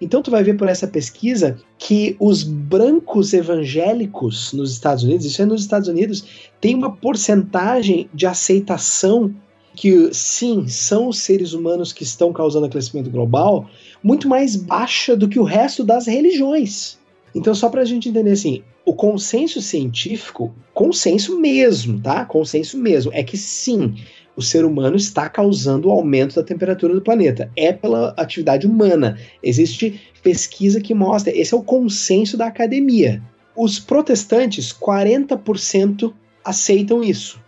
Então 0.01 0.21
tu 0.21 0.31
vai 0.31 0.43
ver 0.43 0.57
por 0.57 0.67
essa 0.67 0.87
pesquisa 0.87 1.59
que 1.77 2.15
os 2.19 2.43
brancos 2.43 3.33
evangélicos 3.33 4.51
nos 4.51 4.71
Estados 4.71 5.03
Unidos, 5.03 5.25
isso 5.25 5.41
é 5.41 5.45
nos 5.45 5.61
Estados 5.61 5.87
Unidos, 5.87 6.25
tem 6.59 6.73
uma 6.73 6.91
porcentagem 6.91 8.09
de 8.13 8.25
aceitação 8.25 9.33
que 9.75 10.13
sim, 10.13 10.67
são 10.67 11.07
os 11.07 11.19
seres 11.19 11.53
humanos 11.53 11.93
que 11.93 12.03
estão 12.03 12.33
causando 12.33 12.65
aquecimento 12.65 13.09
global, 13.09 13.69
muito 14.03 14.27
mais 14.27 14.55
baixa 14.55 15.15
do 15.15 15.29
que 15.29 15.39
o 15.39 15.43
resto 15.43 15.83
das 15.83 16.07
religiões. 16.07 16.99
Então, 17.33 17.55
só 17.55 17.69
para 17.69 17.81
a 17.81 17.85
gente 17.85 18.09
entender 18.09 18.31
assim, 18.31 18.63
o 18.85 18.93
consenso 18.93 19.61
científico, 19.61 20.53
consenso 20.73 21.39
mesmo, 21.39 22.01
tá? 22.01 22.25
Consenso 22.25 22.77
mesmo, 22.77 23.11
é 23.13 23.23
que 23.23 23.37
sim, 23.37 23.95
o 24.35 24.41
ser 24.41 24.65
humano 24.65 24.95
está 24.95 25.29
causando 25.29 25.87
o 25.87 25.91
aumento 25.91 26.35
da 26.35 26.43
temperatura 26.43 26.93
do 26.93 27.01
planeta. 27.01 27.51
É 27.55 27.73
pela 27.73 28.13
atividade 28.17 28.65
humana. 28.65 29.17
Existe 29.43 30.01
pesquisa 30.23 30.79
que 30.79 30.93
mostra, 30.93 31.35
esse 31.35 31.53
é 31.53 31.57
o 31.57 31.63
consenso 31.63 32.37
da 32.37 32.47
academia. 32.47 33.21
Os 33.55 33.79
protestantes, 33.79 34.71
40% 34.71 36.13
aceitam 36.43 37.03
isso. 37.03 37.39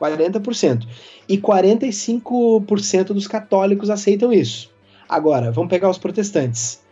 40%. 0.00 0.86
E 1.28 1.38
45% 1.38 3.04
dos 3.06 3.28
católicos 3.28 3.88
aceitam 3.88 4.32
isso. 4.32 4.70
Agora, 5.08 5.52
vamos 5.52 5.70
pegar 5.70 5.88
os 5.88 5.98
protestantes. 5.98 6.82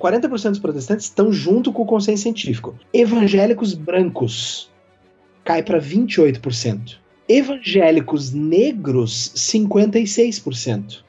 40% 0.00 0.50
dos 0.50 0.58
protestantes 0.58 1.06
estão 1.06 1.30
junto 1.30 1.72
com 1.72 1.82
o 1.82 1.86
consenso 1.86 2.22
científico. 2.22 2.74
Evangélicos 2.92 3.74
brancos 3.74 4.70
cai 5.44 5.62
para 5.62 5.80
28%. 5.80 7.03
Evangélicos 7.28 8.32
negros, 8.32 9.32
56%. 9.34 11.02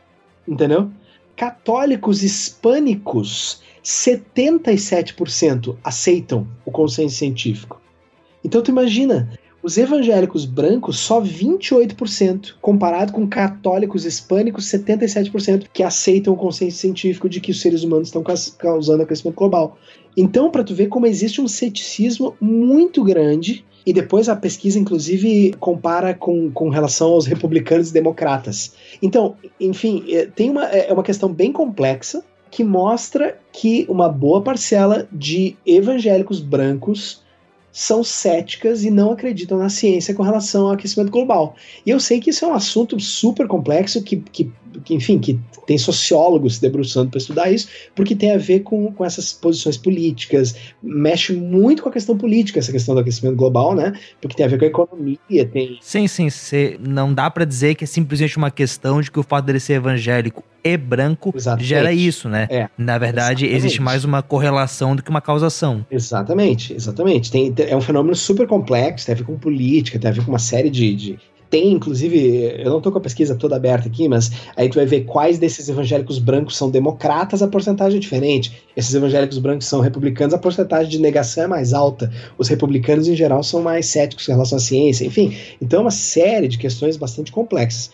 Entendeu? 0.47 0.89
Católicos 1.36 2.23
hispânicos, 2.23 3.62
77% 3.84 5.75
aceitam 5.84 6.47
o 6.65 6.71
consenso 6.71 7.17
científico. 7.17 7.82
Então 8.43 8.62
tu 8.62 8.71
imagina, 8.71 9.38
os 9.65 9.78
evangélicos 9.80 10.45
brancos, 10.45 10.99
só 10.99 11.19
28%, 11.19 12.54
comparado 12.62 13.12
com 13.12 13.28
católicos 13.28 14.06
hispânicos, 14.06 14.65
77%, 14.65 15.65
que 15.73 15.82
aceitam 15.82 16.34
o 16.34 16.38
consenso 16.38 16.78
científico 16.78 17.28
de 17.28 17.41
que 17.41 17.49
os 17.49 17.60
seres 17.60 17.84
humanos 17.84 18.10
estão 18.10 18.23
causando 18.58 19.01
aquecimento 19.01 19.36
global. 19.36 19.78
Então, 20.15 20.51
para 20.51 20.63
tu 20.63 20.75
ver 20.75 20.88
como 20.88 21.08
existe 21.08 21.41
um 21.41 21.47
ceticismo 21.47 22.38
muito 22.39 23.04
grande, 23.04 23.65
e 23.86 23.93
depois 23.93 24.28
a 24.28 24.36
pesquisa, 24.36 24.80
inclusive, 24.80 25.54
compara 25.60 26.13
com, 26.13 26.50
com 26.52 26.69
relação 26.69 27.10
aos 27.10 27.26
republicanos 27.26 27.89
e 27.89 27.93
democratas. 27.93 28.74
Então, 29.02 29.36
enfim, 29.60 30.04
é, 30.10 30.26
tem 30.26 30.50
uma, 30.50 30.65
é 30.65 30.91
uma 30.91 31.04
questão 31.04 31.32
bem 31.32 31.52
complexa 31.52 32.24
que 32.50 32.63
mostra 32.63 33.38
que 33.52 33.86
uma 33.89 34.10
boa 34.10 34.41
parcela 34.41 35.08
de 35.12 35.56
evangélicos 35.65 36.39
brancos 36.39 37.24
são 37.71 38.02
céticas 38.06 38.86
e 38.86 38.89
não 38.89 39.12
acreditam 39.12 39.58
na 39.58 39.67
ciência 39.67 40.13
com 40.13 40.24
relação 40.24 40.67
ao 40.67 40.71
aquecimento 40.71 41.12
global. 41.12 41.56
E 41.86 41.89
eu 41.89 42.00
sei 42.00 42.21
que 42.21 42.30
isso 42.30 42.45
é 42.45 42.48
um 42.48 42.54
assunto 42.54 42.98
super 43.02 43.48
complexo 43.48 44.02
que, 44.02 44.15
que, 44.15 44.50
que 44.82 44.94
enfim, 44.94 45.20
que 45.20 45.40
tem 45.66 45.78
sociólogos 45.78 46.56
se 46.56 46.62
debruçando 46.62 47.10
para 47.10 47.18
estudar 47.18 47.52
isso, 47.52 47.68
porque 47.96 48.16
tem 48.16 48.32
a 48.32 48.38
ver 48.38 48.62
com, 48.62 48.92
com 48.92 49.06
essas 49.06 49.34
posições 49.34 49.78
políticas, 49.78 50.56
mexe 50.82 51.34
muito 51.34 51.84
com 51.84 51.90
a 51.90 51.92
questão 51.92 52.18
política, 52.18 52.60
essa 52.60 52.72
questão 52.72 52.96
do 52.96 53.02
aquecimento 53.02 53.36
global, 53.36 53.76
né? 53.76 53.94
Porque 54.22 54.36
tem 54.36 54.46
a 54.46 54.50
ver 54.50 54.58
com 54.58 54.66
a 54.66 54.68
economia, 54.68 55.46
tem... 55.52 55.78
Sim, 55.82 56.08
sim, 56.08 56.30
cê, 56.30 56.80
não 56.80 57.14
dá 57.14 57.30
para 57.30 57.46
dizer 57.46 57.76
que 57.76 57.84
é 57.84 57.88
simplesmente 57.88 58.38
uma 58.38 58.52
questão 58.52 59.02
de 59.02 59.12
que 59.12 59.20
o 59.20 59.24
fato 59.24 59.46
dele 59.46 59.60
ser 59.60 59.74
evangélico 59.74 60.44
e 60.64 60.78
branco 60.78 61.32
Exatamente. 61.36 61.68
gera 61.68 61.94
isso, 61.94 62.28
né? 62.28 62.48
É, 62.50 62.68
Na 62.76 62.98
verdade, 62.98 63.46
exatamente. 63.46 63.56
existe 63.56 63.82
mais 63.82 64.04
uma 64.04 64.24
correlação 64.24 64.96
do 64.96 65.04
que 65.04 65.10
uma 65.12 65.22
causação. 65.22 65.86
Exatamente, 65.92 66.74
exatamente. 66.74 67.32
Tem, 67.32 67.54
é 67.56 67.76
um 67.78 67.82
fenômeno 67.82 68.16
super 68.16 68.48
complexo, 68.48 69.06
tem 69.06 69.14
a 69.14 69.18
ver 69.18 69.26
com 69.26 69.38
política, 69.38 70.00
tem 70.00 70.10
a 70.10 70.14
ver 70.14 70.26
com 70.26 70.32
uma 70.32 70.40
série 70.40 70.72
de, 70.72 70.96
de 70.96 71.20
tem, 71.56 71.72
inclusive, 71.72 72.54
eu 72.58 72.70
não 72.70 72.80
estou 72.80 72.91
com 72.91 72.98
a 72.98 73.02
pesquisa 73.02 73.34
toda 73.34 73.56
aberta 73.56 73.88
aqui, 73.88 74.10
mas 74.10 74.30
aí 74.58 74.68
tu 74.68 74.76
vai 74.76 74.86
ver 74.86 75.06
quais 75.06 75.39
desses 75.39 75.70
evangélicos 75.70 76.20
brancos 76.20 76.58
são 76.58 76.70
democratas, 76.70 77.41
a 77.41 77.48
porcentagem 77.48 77.96
é 77.96 78.02
diferente. 78.02 78.62
Esses 78.76 78.94
evangélicos 78.94 79.38
brancos 79.38 79.65
são 79.65 79.80
republicanos, 79.80 80.34
a 80.34 80.38
porcentagem 80.38 80.91
de 80.91 81.00
negação 81.00 81.46
é 81.46 81.48
mais 81.48 81.72
alta. 81.72 82.12
Os 82.38 82.50
republicanos, 82.50 83.08
em 83.08 83.15
geral, 83.15 83.41
são 83.41 83.62
mais 83.62 83.86
céticos 83.86 84.28
em 84.28 84.34
relação 84.34 84.58
à 84.58 84.60
ciência. 84.60 85.06
Enfim, 85.06 85.34
então 85.62 85.80
é 85.80 85.84
uma 85.84 85.91
série 85.91 86.50
de 86.50 86.58
questões 86.58 86.98
bastante 86.98 87.32
complexas. 87.32 87.89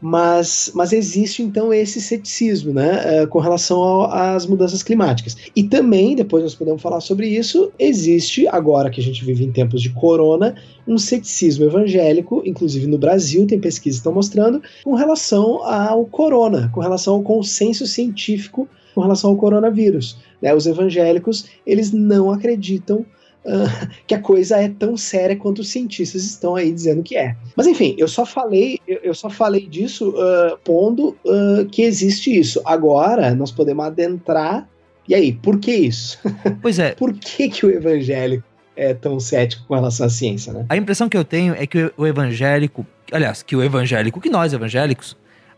Mas, 0.00 0.70
mas 0.74 0.92
existe 0.92 1.42
então 1.42 1.74
esse 1.74 2.00
ceticismo 2.00 2.72
né, 2.72 3.22
uh, 3.24 3.26
com 3.28 3.40
relação 3.40 4.04
às 4.04 4.46
mudanças 4.46 4.82
climáticas. 4.82 5.36
E 5.56 5.64
também, 5.64 6.14
depois 6.14 6.44
nós 6.44 6.54
podemos 6.54 6.80
falar 6.80 7.00
sobre 7.00 7.28
isso, 7.28 7.72
existe, 7.78 8.46
agora 8.46 8.90
que 8.90 9.00
a 9.00 9.04
gente 9.04 9.24
vive 9.24 9.44
em 9.44 9.50
tempos 9.50 9.82
de 9.82 9.90
corona, 9.90 10.54
um 10.86 10.98
ceticismo 10.98 11.64
evangélico, 11.64 12.42
inclusive 12.44 12.86
no 12.86 12.96
Brasil, 12.96 13.46
tem 13.46 13.58
pesquisas 13.58 13.98
que 13.98 14.00
estão 14.00 14.12
mostrando, 14.12 14.62
com 14.84 14.94
relação 14.94 15.64
ao 15.64 16.06
corona, 16.06 16.70
com 16.72 16.80
relação 16.80 17.14
ao 17.14 17.22
consenso 17.22 17.86
científico 17.86 18.68
com 18.98 19.02
relação 19.02 19.30
ao 19.30 19.36
coronavírus. 19.36 20.18
Né? 20.42 20.52
Os 20.52 20.66
evangélicos, 20.66 21.46
eles 21.64 21.92
não 21.92 22.32
acreditam 22.32 23.06
uh, 23.44 23.88
que 24.06 24.14
a 24.14 24.20
coisa 24.20 24.56
é 24.56 24.68
tão 24.68 24.96
séria 24.96 25.36
quanto 25.36 25.60
os 25.60 25.68
cientistas 25.68 26.24
estão 26.24 26.56
aí 26.56 26.72
dizendo 26.72 27.02
que 27.02 27.16
é. 27.16 27.36
Mas 27.56 27.66
enfim, 27.66 27.94
eu 27.98 28.08
só 28.08 28.24
falei, 28.24 28.78
eu, 28.86 28.98
eu 29.02 29.14
só 29.14 29.28
falei 29.30 29.66
disso 29.66 30.10
uh, 30.10 30.58
pondo 30.64 31.16
uh, 31.24 31.66
que 31.70 31.82
existe 31.82 32.36
isso. 32.36 32.60
Agora 32.64 33.34
nós 33.34 33.50
podemos 33.50 33.84
adentrar. 33.84 34.68
E 35.06 35.14
aí, 35.14 35.32
por 35.32 35.58
que 35.58 35.72
isso? 35.72 36.18
Pois 36.60 36.78
é. 36.78 36.90
por 36.92 37.14
que, 37.14 37.48
que 37.48 37.64
o 37.64 37.70
evangélico 37.70 38.44
é 38.76 38.92
tão 38.92 39.18
cético 39.18 39.64
com 39.66 39.74
relação 39.74 40.06
à 40.06 40.10
ciência, 40.10 40.52
né? 40.52 40.66
A 40.68 40.76
impressão 40.76 41.08
que 41.08 41.16
eu 41.16 41.24
tenho 41.24 41.54
é 41.54 41.66
que 41.66 41.90
o 41.96 42.06
evangélico, 42.06 42.86
aliás, 43.10 43.42
que 43.42 43.56
o 43.56 43.62
evangélico, 43.62 44.20
que 44.20 44.28
nós 44.28 44.52
evangélicos, 44.52 45.16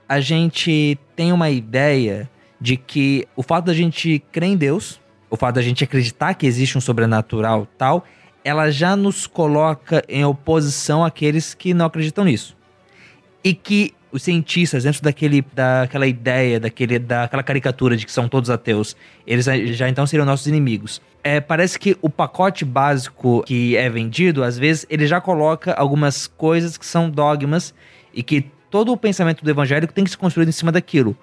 a 0.09 0.21
gente 0.21 0.99
tem 1.15 1.33
uma 1.33 1.51
ideia 1.51 2.29
de 2.61 2.77
que 2.77 3.27
o 3.37 3.43
fato 3.43 3.67
da 3.67 3.75
gente 3.75 4.23
crer 4.33 4.51
em 4.51 4.57
Deus, 4.57 5.00
o 5.31 5.37
fato 5.37 5.55
da 5.55 5.63
gente 5.63 5.85
acreditar 5.85 6.35
que 6.35 6.47
existe 6.47 6.77
um 6.77 6.81
sobrenatural 6.81 7.67
tal, 7.79 8.05
ela 8.45 8.71
já 8.71 8.97
nos 8.97 9.27
coloca 9.27 10.03
em 10.09 10.25
oposição 10.25 11.05
àqueles 11.05 11.55
que 11.55 11.73
não 11.73 11.87
acreditam 11.87 12.25
nisso. 12.25 12.57
E 13.45 13.55
que 13.55 13.95
os 14.13 14.23
cientistas, 14.23 14.83
dentro 14.83 15.03
daquele, 15.03 15.45
daquela 15.53 16.07
ideia, 16.07 16.59
daquele, 16.59 16.99
daquela 16.99 17.43
caricatura 17.43 17.97
de 17.97 18.05
que 18.05 18.13
são 18.13 18.29
todos 18.29 18.51
ateus, 18.51 18.97
eles 19.27 19.45
já 19.77 19.89
então 19.89 20.07
seriam 20.07 20.27
nossos 20.27 20.47
inimigos. 20.47 21.01
É, 21.23 21.41
parece 21.41 21.79
que 21.79 21.97
o 22.03 22.11
pacote 22.11 22.65
básico 22.65 23.45
que 23.47 23.77
é 23.77 23.89
vendido, 23.89 24.43
às 24.43 24.59
vezes, 24.59 24.85
ele 24.91 25.07
já 25.07 25.21
coloca 25.21 25.73
algumas 25.75 26.27
coisas 26.27 26.77
que 26.77 26.85
são 26.85 27.09
dogmas 27.09 27.73
e 28.13 28.23
que 28.23 28.47
todo 28.71 28.93
o 28.93 28.97
pensamento 28.97 29.45
do 29.45 29.51
evangélico 29.51 29.93
tem 29.93 30.05
que 30.05 30.11
ser 30.11 30.17
construído 30.17 30.49
em 30.49 30.53
cima 30.53 30.73
daquilo. 30.73 31.17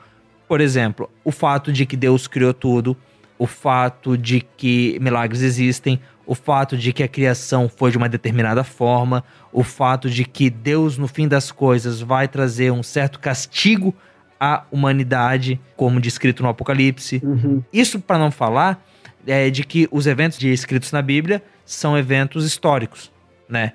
Por 0.48 0.62
exemplo, 0.62 1.10
o 1.26 1.32
fato 1.32 1.74
de 1.74 1.86
que 1.86 1.98
Deus 1.98 2.26
criou 2.28 2.54
tudo, 2.54 2.96
o 3.38 3.46
fato 3.46 4.18
de 4.18 4.42
que 4.58 4.98
milagres 5.00 5.42
existem, 5.42 6.00
o 6.26 6.36
fato 6.36 6.78
de 6.78 6.92
que 6.92 7.04
a 7.04 7.08
criação 7.08 7.70
foi 7.70 7.92
de 7.92 7.98
uma 7.98 8.10
determinada 8.10 8.64
forma, 8.64 9.24
o 9.52 9.64
fato 9.64 10.10
de 10.10 10.26
que 10.26 10.50
Deus, 10.50 10.98
no 10.98 11.08
fim 11.08 11.28
das 11.28 11.52
coisas, 11.52 12.02
vai 12.02 12.28
trazer 12.28 12.72
um 12.72 12.84
certo 12.84 13.20
castigo 13.20 13.96
à 14.40 14.64
humanidade, 14.72 15.60
como 15.76 16.00
descrito 16.02 16.44
no 16.44 16.50
Apocalipse. 16.50 17.22
Uhum. 17.24 17.64
Isso 17.72 18.00
para 18.00 18.18
não 18.18 18.32
falar 18.32 18.84
é, 19.26 19.50
de 19.50 19.64
que 19.64 19.88
os 19.92 20.06
eventos 20.06 20.38
descritos 20.38 20.92
na 20.92 21.02
Bíblia 21.02 21.42
são 21.66 21.98
eventos 21.98 22.46
históricos, 22.46 23.12
né? 23.48 23.74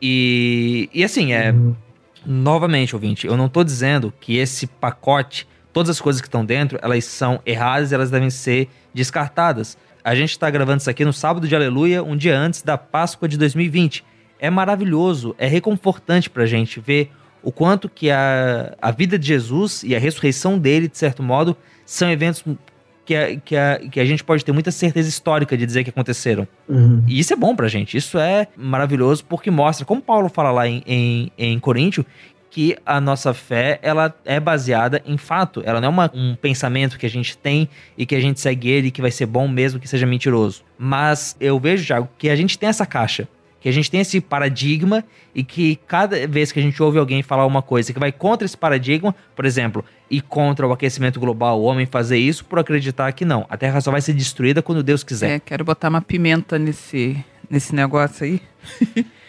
E, 0.00 0.88
e 0.94 1.04
assim, 1.04 1.32
é. 1.32 1.52
Uhum. 1.52 1.74
Novamente, 2.24 2.94
ouvinte, 2.94 3.26
eu 3.26 3.34
não 3.34 3.46
estou 3.46 3.64
dizendo 3.64 4.12
que 4.20 4.36
esse 4.36 4.66
pacote 4.66 5.48
todas 5.72 5.90
as 5.90 6.00
coisas 6.00 6.20
que 6.20 6.28
estão 6.28 6.44
dentro, 6.44 6.78
elas 6.82 7.04
são 7.04 7.40
erradas, 7.46 7.92
elas 7.92 8.10
devem 8.10 8.30
ser 8.30 8.68
descartadas. 8.92 9.76
A 10.02 10.14
gente 10.14 10.30
está 10.30 10.48
gravando 10.50 10.78
isso 10.78 10.90
aqui 10.90 11.04
no 11.04 11.12
sábado 11.12 11.46
de 11.46 11.54
Aleluia, 11.54 12.02
um 12.02 12.16
dia 12.16 12.38
antes 12.38 12.62
da 12.62 12.78
Páscoa 12.78 13.28
de 13.28 13.36
2020. 13.36 14.04
É 14.38 14.48
maravilhoso, 14.48 15.34
é 15.38 15.46
reconfortante 15.46 16.30
para 16.30 16.44
a 16.44 16.46
gente 16.46 16.80
ver 16.80 17.10
o 17.42 17.52
quanto 17.52 17.88
que 17.88 18.10
a, 18.10 18.74
a 18.80 18.90
vida 18.90 19.18
de 19.18 19.26
Jesus 19.26 19.82
e 19.82 19.94
a 19.94 19.98
ressurreição 19.98 20.58
dele, 20.58 20.88
de 20.88 20.96
certo 20.96 21.22
modo, 21.22 21.56
são 21.84 22.10
eventos 22.10 22.44
que 23.04 23.14
a, 23.16 23.36
que 23.36 23.56
a, 23.56 23.80
que 23.90 24.00
a 24.00 24.04
gente 24.04 24.22
pode 24.22 24.44
ter 24.44 24.52
muita 24.52 24.70
certeza 24.70 25.08
histórica 25.08 25.56
de 25.56 25.66
dizer 25.66 25.84
que 25.84 25.90
aconteceram. 25.90 26.46
Uhum. 26.68 27.02
E 27.08 27.18
isso 27.18 27.32
é 27.32 27.36
bom 27.36 27.56
pra 27.56 27.66
gente, 27.68 27.96
isso 27.96 28.18
é 28.18 28.46
maravilhoso 28.56 29.24
porque 29.24 29.50
mostra, 29.50 29.84
como 29.84 30.00
Paulo 30.00 30.28
fala 30.28 30.50
lá 30.50 30.68
em, 30.68 30.82
em, 30.86 31.32
em 31.36 31.58
Coríntio, 31.58 32.06
que 32.50 32.76
a 32.84 33.00
nossa 33.00 33.32
fé 33.32 33.78
ela 33.80 34.14
é 34.24 34.40
baseada 34.40 35.00
em 35.06 35.16
fato. 35.16 35.62
Ela 35.64 35.80
não 35.80 35.86
é 35.86 35.90
uma, 35.90 36.10
um 36.12 36.34
pensamento 36.34 36.98
que 36.98 37.06
a 37.06 37.10
gente 37.10 37.38
tem 37.38 37.68
e 37.96 38.04
que 38.04 38.14
a 38.14 38.20
gente 38.20 38.40
segue 38.40 38.68
ele 38.68 38.90
que 38.90 39.00
vai 39.00 39.10
ser 39.10 39.26
bom 39.26 39.46
mesmo 39.46 39.78
que 39.78 39.88
seja 39.88 40.06
mentiroso. 40.06 40.62
Mas 40.76 41.36
eu 41.40 41.58
vejo, 41.60 41.86
Thiago, 41.86 42.08
que 42.18 42.28
a 42.28 42.36
gente 42.36 42.58
tem 42.58 42.68
essa 42.68 42.84
caixa. 42.84 43.28
Que 43.60 43.68
a 43.68 43.72
gente 43.72 43.90
tem 43.90 44.00
esse 44.00 44.22
paradigma 44.22 45.04
e 45.34 45.44
que 45.44 45.76
cada 45.86 46.26
vez 46.26 46.50
que 46.50 46.58
a 46.58 46.62
gente 46.62 46.82
ouve 46.82 46.98
alguém 46.98 47.22
falar 47.22 47.44
uma 47.44 47.60
coisa 47.60 47.92
que 47.92 47.98
vai 47.98 48.10
contra 48.10 48.46
esse 48.46 48.56
paradigma, 48.56 49.14
por 49.36 49.44
exemplo, 49.44 49.84
e 50.10 50.20
contra 50.20 50.66
o 50.66 50.72
aquecimento 50.72 51.20
global, 51.20 51.60
o 51.60 51.64
homem 51.64 51.84
fazer 51.84 52.16
isso 52.16 52.42
por 52.46 52.58
acreditar 52.58 53.12
que 53.12 53.24
não. 53.24 53.46
A 53.50 53.58
Terra 53.58 53.80
só 53.82 53.90
vai 53.90 54.00
ser 54.00 54.14
destruída 54.14 54.62
quando 54.62 54.82
Deus 54.82 55.04
quiser. 55.04 55.30
É, 55.32 55.38
quero 55.38 55.62
botar 55.62 55.90
uma 55.90 56.00
pimenta 56.00 56.58
nesse, 56.58 57.22
nesse 57.50 57.74
negócio 57.74 58.24
aí. 58.24 58.40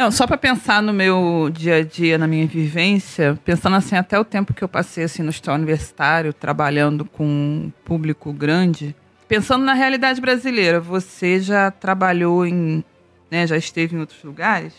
Não, 0.00 0.10
só 0.10 0.26
para 0.26 0.38
pensar 0.38 0.82
no 0.82 0.94
meu 0.94 1.50
dia 1.52 1.76
a 1.76 1.84
dia, 1.84 2.16
na 2.16 2.26
minha 2.26 2.46
vivência, 2.46 3.38
pensando 3.44 3.76
assim 3.76 3.94
até 3.94 4.18
o 4.18 4.24
tempo 4.24 4.54
que 4.54 4.64
eu 4.64 4.68
passei 4.68 5.04
assim 5.04 5.22
no 5.22 5.28
hospital 5.28 5.56
universitário, 5.56 6.32
trabalhando 6.32 7.04
com 7.04 7.26
um 7.26 7.72
público 7.84 8.32
grande, 8.32 8.96
pensando 9.28 9.62
na 9.62 9.74
realidade 9.74 10.18
brasileira, 10.18 10.80
você 10.80 11.38
já 11.38 11.70
trabalhou 11.70 12.46
em, 12.46 12.82
né, 13.30 13.46
já 13.46 13.58
esteve 13.58 13.94
em 13.94 13.98
outros 13.98 14.24
lugares? 14.24 14.72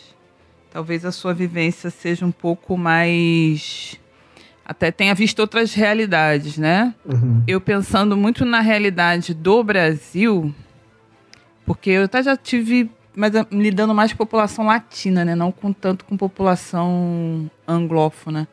Talvez 0.72 1.06
a 1.06 1.12
sua 1.12 1.36
vivência 1.36 1.92
seja 1.92 2.26
um 2.26 2.32
pouco 2.32 2.76
mais 2.76 4.00
até 4.66 4.90
tenha 4.90 5.14
visto 5.14 5.38
outras 5.38 5.76
realidades, 5.76 6.58
né? 6.58 6.96
Uhum. 7.06 7.44
Eu 7.46 7.62
pensando 7.62 8.18
muito 8.18 8.44
na 8.44 8.60
realidade 8.60 9.36
do 9.36 9.64
Brasil, 9.64 10.52
porque 11.64 11.92
eu 11.92 12.06
até 12.06 12.24
já 12.24 12.36
tive 12.36 12.90
mas 13.22 13.36
eh, 13.36 13.46
lidando 13.52 13.94
mais 13.94 14.12
com 14.12 14.18
população 14.18 14.66
latina, 14.66 15.24
né? 15.24 15.36
Não 15.36 15.52
com 15.52 15.72
tanto 15.72 16.04
com 16.06 16.18
população 16.18 17.48
anglófona. 17.68 18.48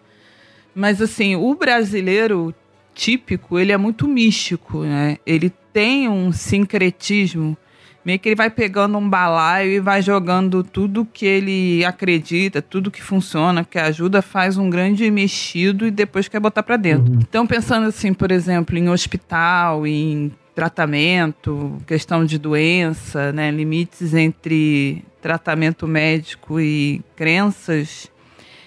Mas 0.75 1.01
assim, 1.01 1.35
o 1.37 1.55
brasileiro 1.55 2.55
típico, 2.95 3.59
ele 3.59 3.73
é 3.73 3.79
muito 3.79 4.07
místico, 4.07 4.83
né? 4.83 5.17
Ele 5.25 5.51
tem 5.73 6.07
um 6.07 6.31
sincretismo, 6.31 7.57
meio 8.05 8.19
que 8.19 8.29
ele 8.29 8.37
vai 8.37 8.51
pegando 8.51 8.99
um 8.99 9.09
balaio 9.09 9.73
e 9.73 9.81
vai 9.81 10.03
jogando 10.03 10.63
tudo 10.63 11.03
que 11.03 11.25
ele 11.25 11.83
acredita, 11.83 12.61
tudo 12.61 12.91
que 12.91 13.03
funciona, 13.03 13.65
que 13.65 13.79
ajuda, 13.79 14.21
faz 14.21 14.59
um 14.59 14.69
grande 14.69 15.11
mexido 15.11 15.87
e 15.87 15.91
depois 15.91 16.29
quer 16.29 16.41
botar 16.41 16.63
para 16.63 16.77
dentro. 16.77 17.11
Uhum. 17.11 17.21
Então, 17.23 17.47
pensando 17.47 17.87
assim, 17.87 18.13
por 18.13 18.31
exemplo, 18.31 18.77
em 18.77 18.91
hospital, 18.91 19.87
em 19.87 20.31
tratamento, 20.59 21.81
questão 21.87 22.25
de 22.25 22.37
doença, 22.37 23.31
né, 23.31 23.49
limites 23.49 24.13
entre 24.13 25.05
tratamento 25.23 25.87
médico 25.87 26.59
e 26.59 27.01
crenças, 27.15 28.11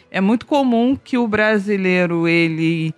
é 0.10 0.22
muito 0.22 0.46
comum 0.46 0.96
que 0.96 1.18
o 1.18 1.28
brasileiro 1.28 2.30
ele 2.30 2.96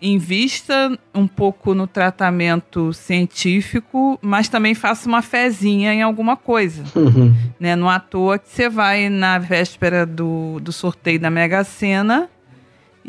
invista 0.00 0.96
um 1.12 1.26
pouco 1.26 1.74
no 1.74 1.88
tratamento 1.88 2.92
científico, 2.92 4.16
mas 4.22 4.48
também 4.48 4.72
faça 4.72 5.08
uma 5.08 5.20
fezinha 5.20 5.92
em 5.92 6.02
alguma 6.02 6.36
coisa. 6.36 6.84
Uhum. 6.94 7.34
Né? 7.58 7.74
Não 7.74 7.90
à 7.90 7.98
toa 7.98 8.38
que 8.38 8.48
você 8.48 8.68
vai 8.68 9.08
na 9.08 9.40
véspera 9.40 10.06
do, 10.06 10.60
do 10.60 10.70
sorteio 10.70 11.18
da 11.18 11.28
Mega 11.28 11.64
Sena 11.64 12.30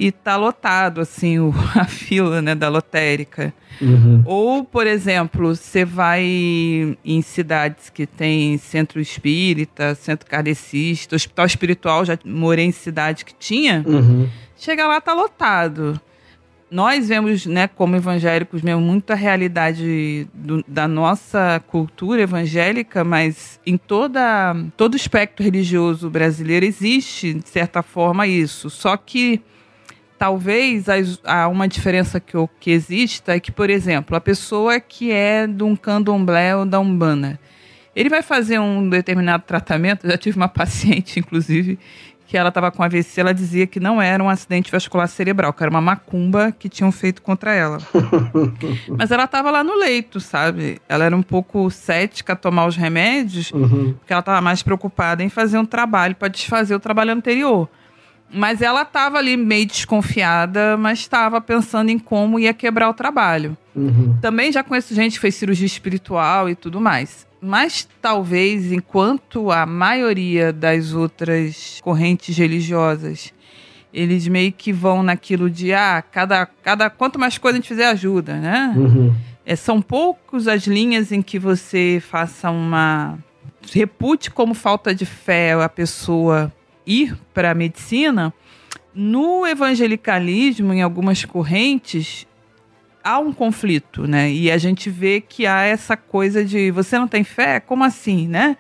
e 0.08 0.12
tá 0.12 0.36
lotado, 0.38 1.02
assim, 1.02 1.40
o, 1.40 1.54
a 1.76 1.86
fila 1.86 2.42
né, 2.42 2.56
da 2.56 2.70
lotérica. 2.70 3.54
Uhum. 3.82 4.22
Ou, 4.26 4.64
por 4.64 4.88
exemplo, 4.88 5.56
você 5.56 5.84
vai 5.86 6.24
em 6.24 7.22
cidades 7.22 7.90
que 7.90 8.06
tem 8.06 8.58
centro 8.58 9.00
espírita, 9.00 9.96
centro 9.96 10.28
kardecista, 10.30 11.16
hospital 11.16 11.46
espiritual, 11.46 12.06
já 12.06 12.18
morei 12.26 12.66
em 12.66 12.72
cidade 12.72 13.26
que 13.26 13.34
tinha, 13.34 13.84
Uhum. 13.86 14.28
chega 14.58 14.88
lá, 14.88 15.00
tá 15.02 15.14
lotado. 15.14 16.00
Nós 16.72 17.08
vemos, 17.10 17.46
né, 17.48 17.68
como 17.68 17.96
evangélicos 17.96 18.62
mesmo, 18.62 18.80
muita 18.82 19.16
realidade 19.16 20.28
do- 20.34 20.64
da 20.68 20.88
nossa 20.88 21.60
cultura 21.66 22.22
evangélica, 22.22 23.04
mas 23.04 23.60
em 23.66 23.76
toda, 23.76 24.56
todo 24.78 24.94
o 24.94 24.98
espectro 24.98 25.44
religioso 25.44 26.10
brasileiro 26.12 26.64
existe, 26.66 27.34
de 27.34 27.50
certa 27.50 27.82
forma, 27.82 28.28
isso. 28.28 28.70
Só 28.70 28.96
que 28.98 29.42
talvez 30.20 30.86
há 31.24 31.48
uma 31.48 31.68
diferença 31.68 32.20
que, 32.20 32.34
que 32.60 32.72
exista 32.72 33.34
é 33.36 33.40
que, 33.40 33.52
por 33.52 33.70
exemplo, 33.70 34.16
a 34.16 34.22
pessoa 34.22 34.80
que 34.80 35.12
é 35.12 35.48
de 35.48 35.64
um 35.64 35.76
candomblé 35.76 36.56
ou 36.56 36.66
da 36.66 36.80
Umbanda, 36.80 37.40
ele 37.96 38.10
vai 38.10 38.22
fazer 38.22 38.60
um 38.60 38.88
determinado 38.90 39.44
tratamento. 39.48 40.06
Eu 40.06 40.12
já 40.12 40.18
tive 40.18 40.38
uma 40.38 40.48
paciente, 40.50 41.20
inclusive, 41.20 41.80
que 42.28 42.38
ela 42.38 42.50
estava 42.50 42.70
com 42.70 42.84
AVC, 42.84 43.20
ela 43.22 43.34
dizia 43.34 43.66
que 43.66 43.80
não 43.80 44.00
era 44.00 44.24
um 44.24 44.30
acidente 44.30 44.72
vascular 44.72 45.08
cerebral, 45.08 45.52
que 45.52 45.64
era 45.64 45.70
uma 45.72 45.82
macumba 45.82 46.52
que 46.52 46.70
tinham 46.70 46.92
feito 46.92 47.24
contra 47.24 47.56
ela. 47.56 47.80
Mas 48.98 49.10
ela 49.10 49.24
estava 49.24 49.50
lá 49.50 49.64
no 49.64 49.76
leito, 49.76 50.20
sabe? 50.20 50.80
Ela 50.88 51.06
era 51.06 51.16
um 51.18 51.24
pouco 51.24 51.72
cética 51.72 52.34
a 52.34 52.36
tomar 52.36 52.68
os 52.68 52.76
remédios, 52.76 53.52
Uhum. 53.52 53.94
porque 53.98 54.14
ela 54.14 54.20
estava 54.20 54.42
mais 54.42 54.62
preocupada 54.62 55.24
em 55.24 55.30
fazer 55.30 55.58
um 55.58 55.66
trabalho 55.66 56.16
para 56.16 56.28
desfazer 56.28 56.76
o 56.76 56.80
trabalho 56.80 57.12
anterior. 57.14 57.68
Mas 58.32 58.62
ela 58.62 58.84
estava 58.84 59.18
ali 59.18 59.36
meio 59.36 59.66
desconfiada, 59.66 60.78
mas 60.78 61.00
estava 61.00 61.42
pensando 61.42 61.90
em 61.90 61.98
como 61.98 62.40
ia 62.40 62.54
quebrar 62.54 62.90
o 62.90 62.94
trabalho. 62.94 63.58
Uhum. 63.76 64.18
Também 64.22 64.52
já 64.52 64.64
conheço 64.64 64.94
gente 64.94 65.14
que 65.14 65.20
fez 65.20 65.36
cirurgia 65.36 65.66
espiritual 65.66 66.50
e 66.50 66.56
tudo 66.56 66.80
mais. 66.80 67.28
Mas 67.42 67.88
talvez, 68.02 68.72
enquanto 68.72 69.52
a 69.52 69.66
maioria 69.66 70.52
das 70.52 70.94
outras 70.94 71.80
correntes 71.82 72.38
religiosas, 72.38 73.34
eles 73.94 74.28
meio 74.28 74.52
que 74.52 74.72
vão 74.72 75.02
naquilo 75.02 75.50
de 75.50 75.74
ah, 75.74 76.04
cada, 76.12 76.46
cada 76.46 76.90
quanto 76.90 77.18
mais 77.18 77.38
coisa 77.38 77.58
a 77.58 77.60
gente 77.60 77.68
fizer 77.68 77.88
ajuda, 77.88 78.36
né? 78.36 78.74
Uhum. 78.76 79.16
É, 79.46 79.56
são 79.56 79.82
poucos 79.82 80.48
as 80.48 80.68
linhas 80.68 81.12
em 81.12 81.22
que 81.22 81.40
você 81.40 82.02
faça 82.06 82.52
uma. 82.52 83.18
repute 83.74 84.30
como 84.30 84.54
falta 84.54 84.94
de 84.94 85.06
fé 85.06 85.54
a 85.54 85.70
pessoa 85.70 86.54
ir 86.90 87.16
para 87.34 87.52
a 87.52 87.54
medicina. 87.54 88.34
No 88.94 89.46
evangelicalismo, 89.46 90.74
em 90.74 90.82
algumas 90.82 91.24
correntes, 91.24 92.28
há 93.04 93.20
um 93.20 93.32
conflito, 93.32 94.08
né? 94.08 94.32
E 94.32 94.52
a 94.52 94.58
gente 94.58 94.90
vê 94.90 95.22
que 95.22 95.46
há 95.46 95.62
essa 95.62 95.96
coisa 95.96 96.44
de 96.44 96.72
você 96.72 96.98
não 96.98 97.08
tem 97.08 97.24
fé? 97.24 97.60
Como 97.60 97.84
assim, 97.84 98.28
né? 98.28 98.58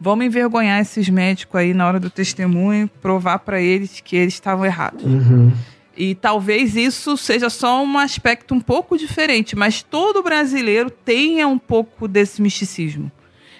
Vamos 0.00 0.24
envergonhar 0.24 0.80
esses 0.80 1.08
médicos 1.08 1.60
aí 1.60 1.74
na 1.74 1.86
hora 1.86 1.98
do 1.98 2.10
testemunho, 2.10 2.88
provar 3.00 3.40
para 3.40 3.60
eles 3.60 4.00
que 4.00 4.16
eles 4.16 4.34
estavam 4.34 4.64
errados. 4.64 5.04
Uhum. 5.04 5.52
E 5.96 6.14
talvez 6.14 6.76
isso 6.76 7.16
seja 7.16 7.48
só 7.48 7.82
um 7.82 7.98
aspecto 7.98 8.54
um 8.54 8.60
pouco 8.60 8.98
diferente, 8.98 9.54
mas 9.54 9.82
todo 9.82 10.22
brasileiro 10.22 10.90
tenha 10.90 11.46
um 11.46 11.58
pouco 11.58 12.08
desse 12.08 12.42
misticismo. 12.42 13.10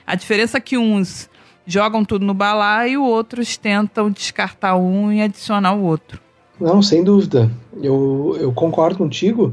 A 0.06 0.14
diferença 0.14 0.58
é 0.58 0.60
que 0.60 0.76
uns 0.76 1.30
jogam 1.66 2.04
tudo 2.04 2.24
no 2.24 2.34
balaio, 2.34 3.02
outros 3.02 3.56
tentam 3.56 4.10
descartar 4.10 4.76
um 4.76 5.12
e 5.12 5.22
adicionar 5.22 5.74
o 5.74 5.84
outro. 5.84 6.20
Não, 6.60 6.82
sem 6.82 7.02
dúvida. 7.02 7.50
Eu, 7.82 8.36
eu 8.38 8.52
concordo 8.52 8.98
contigo. 8.98 9.52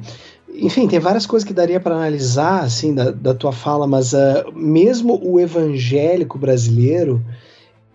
Enfim, 0.54 0.88
tem 0.88 1.00
várias 1.00 1.26
coisas 1.26 1.48
que 1.48 1.54
daria 1.54 1.80
para 1.80 1.96
analisar 1.96 2.64
assim 2.64 2.94
da, 2.94 3.12
da 3.12 3.34
tua 3.34 3.52
fala, 3.52 3.88
mas 3.88 4.14
ah, 4.14 4.46
mesmo 4.54 5.20
o 5.24 5.40
evangélico 5.40 6.38
brasileiro, 6.38 7.24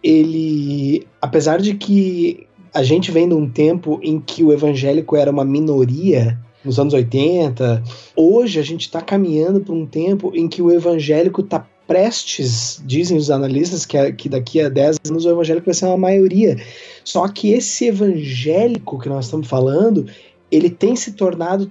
ele, 0.03 1.07
apesar 1.21 1.61
de 1.61 1.75
que 1.75 2.47
a 2.73 2.83
gente 2.83 3.11
vem 3.11 3.29
de 3.29 3.35
um 3.35 3.49
tempo 3.49 4.01
em 4.03 4.19
que 4.21 4.43
o 4.43 4.53
evangélico 4.53 5.17
era 5.17 5.31
uma 5.31 5.45
minoria, 5.45 6.39
nos 6.65 6.79
anos 6.79 6.93
80, 6.93 7.83
hoje 8.17 8.59
a 8.59 8.63
gente 8.63 8.83
está 8.83 9.01
caminhando 9.01 9.61
para 9.61 9.75
um 9.75 9.87
tempo 9.87 10.33
em 10.35 10.49
que 10.49 10.61
o 10.61 10.73
evangélico 10.73 11.41
está 11.41 11.65
prestes, 11.87 12.81
dizem 12.85 13.17
os 13.17 13.31
analistas, 13.31 13.87
que, 13.87 13.97
a- 13.97 14.13
que 14.13 14.29
daqui 14.29 14.61
a 14.61 14.69
10 14.69 14.97
anos 15.09 15.25
o 15.25 15.31
evangélico 15.31 15.67
vai 15.67 15.75
ser 15.75 15.87
uma 15.87 15.97
maioria. 15.97 16.57
Só 17.05 17.27
que 17.29 17.53
esse 17.53 17.87
evangélico 17.87 18.99
que 18.99 19.09
nós 19.09 19.27
estamos 19.27 19.47
falando, 19.49 20.07
ele 20.51 20.69
tem 20.71 20.97
se 20.97 21.13
tornado 21.13 21.71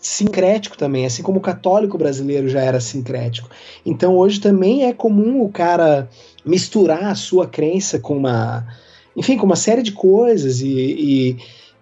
sincrético 0.00 0.76
também, 0.76 1.06
assim 1.06 1.22
como 1.22 1.38
o 1.38 1.42
católico 1.42 1.96
brasileiro 1.96 2.48
já 2.48 2.60
era 2.60 2.80
sincrético. 2.80 3.48
Então 3.86 4.16
hoje 4.16 4.40
também 4.40 4.84
é 4.84 4.92
comum 4.92 5.42
o 5.42 5.48
cara 5.48 6.08
misturar 6.44 7.04
a 7.04 7.14
sua 7.14 7.46
crença 7.46 8.00
com 8.00 8.16
uma, 8.16 8.66
enfim, 9.16 9.36
com 9.36 9.46
uma 9.46 9.54
série 9.54 9.82
de 9.82 9.92
coisas 9.92 10.60
e, 10.60 10.66
e 10.68 11.36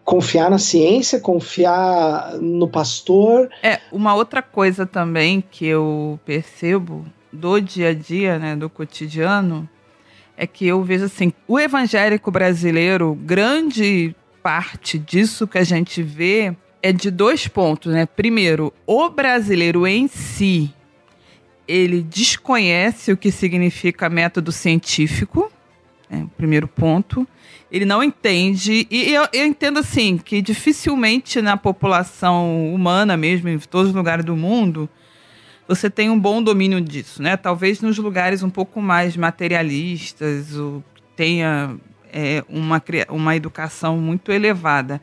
confiar 0.04 0.50
na 0.50 0.58
ciência, 0.58 1.18
confiar 1.18 2.36
no 2.40 2.68
pastor. 2.68 3.48
É, 3.62 3.80
uma 3.90 4.14
outra 4.14 4.42
coisa 4.42 4.84
também 4.84 5.42
que 5.50 5.64
eu 5.64 6.20
percebo 6.26 7.06
do 7.32 7.60
dia 7.60 7.90
a 7.90 7.94
dia, 7.94 8.38
né, 8.38 8.56
do 8.56 8.68
cotidiano, 8.68 9.68
é 10.36 10.46
que 10.46 10.66
eu 10.66 10.82
vejo 10.82 11.04
assim, 11.04 11.32
o 11.46 11.58
evangélico 11.58 12.30
brasileiro, 12.30 13.14
grande 13.14 14.14
parte 14.42 14.98
disso 14.98 15.46
que 15.46 15.58
a 15.58 15.64
gente 15.64 16.02
vê 16.02 16.56
é 16.82 16.92
de 16.92 17.10
dois 17.10 17.46
pontos, 17.46 17.92
né? 17.92 18.06
Primeiro, 18.06 18.72
o 18.86 19.10
brasileiro 19.10 19.86
em 19.86 20.08
si, 20.08 20.72
ele 21.68 22.02
desconhece 22.02 23.12
o 23.12 23.16
que 23.16 23.30
significa 23.30 24.08
método 24.08 24.50
científico, 24.50 25.52
é 26.10 26.16
o 26.16 26.28
primeiro 26.28 26.66
ponto. 26.66 27.26
Ele 27.70 27.84
não 27.84 28.02
entende, 28.02 28.86
e 28.90 29.14
eu, 29.14 29.28
eu 29.32 29.46
entendo 29.46 29.78
assim, 29.78 30.18
que 30.18 30.42
dificilmente 30.42 31.40
na 31.40 31.56
população 31.56 32.74
humana 32.74 33.16
mesmo, 33.16 33.48
em 33.48 33.58
todos 33.58 33.90
os 33.90 33.94
lugares 33.94 34.24
do 34.24 34.34
mundo, 34.34 34.88
você 35.70 35.88
tem 35.88 36.10
um 36.10 36.18
bom 36.18 36.42
domínio 36.42 36.80
disso, 36.80 37.22
né? 37.22 37.36
Talvez 37.36 37.80
nos 37.80 37.96
lugares 37.96 38.42
um 38.42 38.50
pouco 38.50 38.82
mais 38.82 39.16
materialistas, 39.16 40.56
ou 40.56 40.82
tenha 41.14 41.76
é, 42.12 42.42
uma, 42.48 42.82
uma 43.08 43.36
educação 43.36 43.96
muito 43.96 44.32
elevada. 44.32 45.00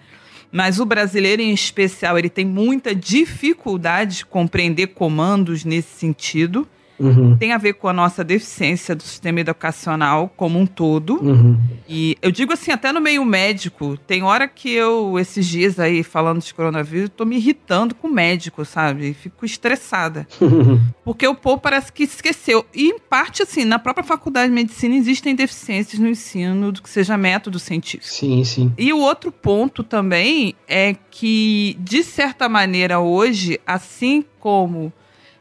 Mas 0.52 0.78
o 0.78 0.86
brasileiro, 0.86 1.42
em 1.42 1.54
especial, 1.54 2.20
ele 2.20 2.30
tem 2.30 2.46
muita 2.46 2.94
dificuldade 2.94 4.18
de 4.18 4.26
compreender 4.26 4.88
comandos 4.88 5.64
nesse 5.64 5.98
sentido. 5.98 6.68
Uhum. 7.00 7.38
Tem 7.38 7.54
a 7.54 7.58
ver 7.58 7.74
com 7.74 7.88
a 7.88 7.94
nossa 7.94 8.24
deficiência 8.24 8.96
do 8.96 9.04
sistema 9.04 9.40
educacional 9.40 10.32
como 10.36 10.60
um 10.60 10.66
todo. 10.66 11.22
Uhum. 11.24 11.58
E 11.88 12.18
eu 12.22 12.32
digo 12.32 12.54
assim, 12.54 12.72
até 12.72 12.92
no 12.92 13.00
meio 13.00 13.24
médico, 13.24 13.98
tem 14.08 14.24
hora 14.24 14.48
que 14.48 14.72
eu, 14.72 15.20
esses 15.20 15.46
dias 15.46 15.80
aí, 15.80 16.04
falando 16.04 16.42
de 16.42 16.54
coronavírus, 16.54 17.12
tô 17.16 17.26
me 17.26 17.38
irritando 17.38 17.94
com 17.96 18.08
o 18.08 18.12
médico, 18.12 18.66
sabe? 18.66 19.14
Fico 19.14 19.46
estressada. 19.46 20.28
Uhum. 20.42 20.82
Porque 21.04 21.28
o 21.28 21.36
povo 21.36 21.60
parece 21.60 21.92
que 21.92 22.04
esqueceu. 22.04 22.66
E, 22.74 22.88
em 22.90 23.00
parte, 23.00 23.44
assim, 23.44 23.64
na 23.64 23.80
própria 23.80 24.04
faculdade 24.04 24.50
de 24.50 24.56
medicina 24.56 24.96
existem 24.96 25.36
deficiências 25.36 26.00
no 26.00 26.08
ensino 26.08 26.72
do 26.72 26.82
que 26.82 26.90
seja 26.90 27.18
método 27.18 27.60
científico. 27.60 28.14
Sim, 28.14 28.44
sim. 28.44 28.74
E 28.78 28.92
o 28.92 29.00
outro 29.00 29.32
ponto 29.32 29.84
também 29.84 30.56
é 30.68 30.96
que, 31.12 31.78
de 31.80 32.04
certa 32.04 32.50
maneira, 32.50 33.00
hoje, 33.00 33.60
assim 33.66 34.24
como 34.40 34.92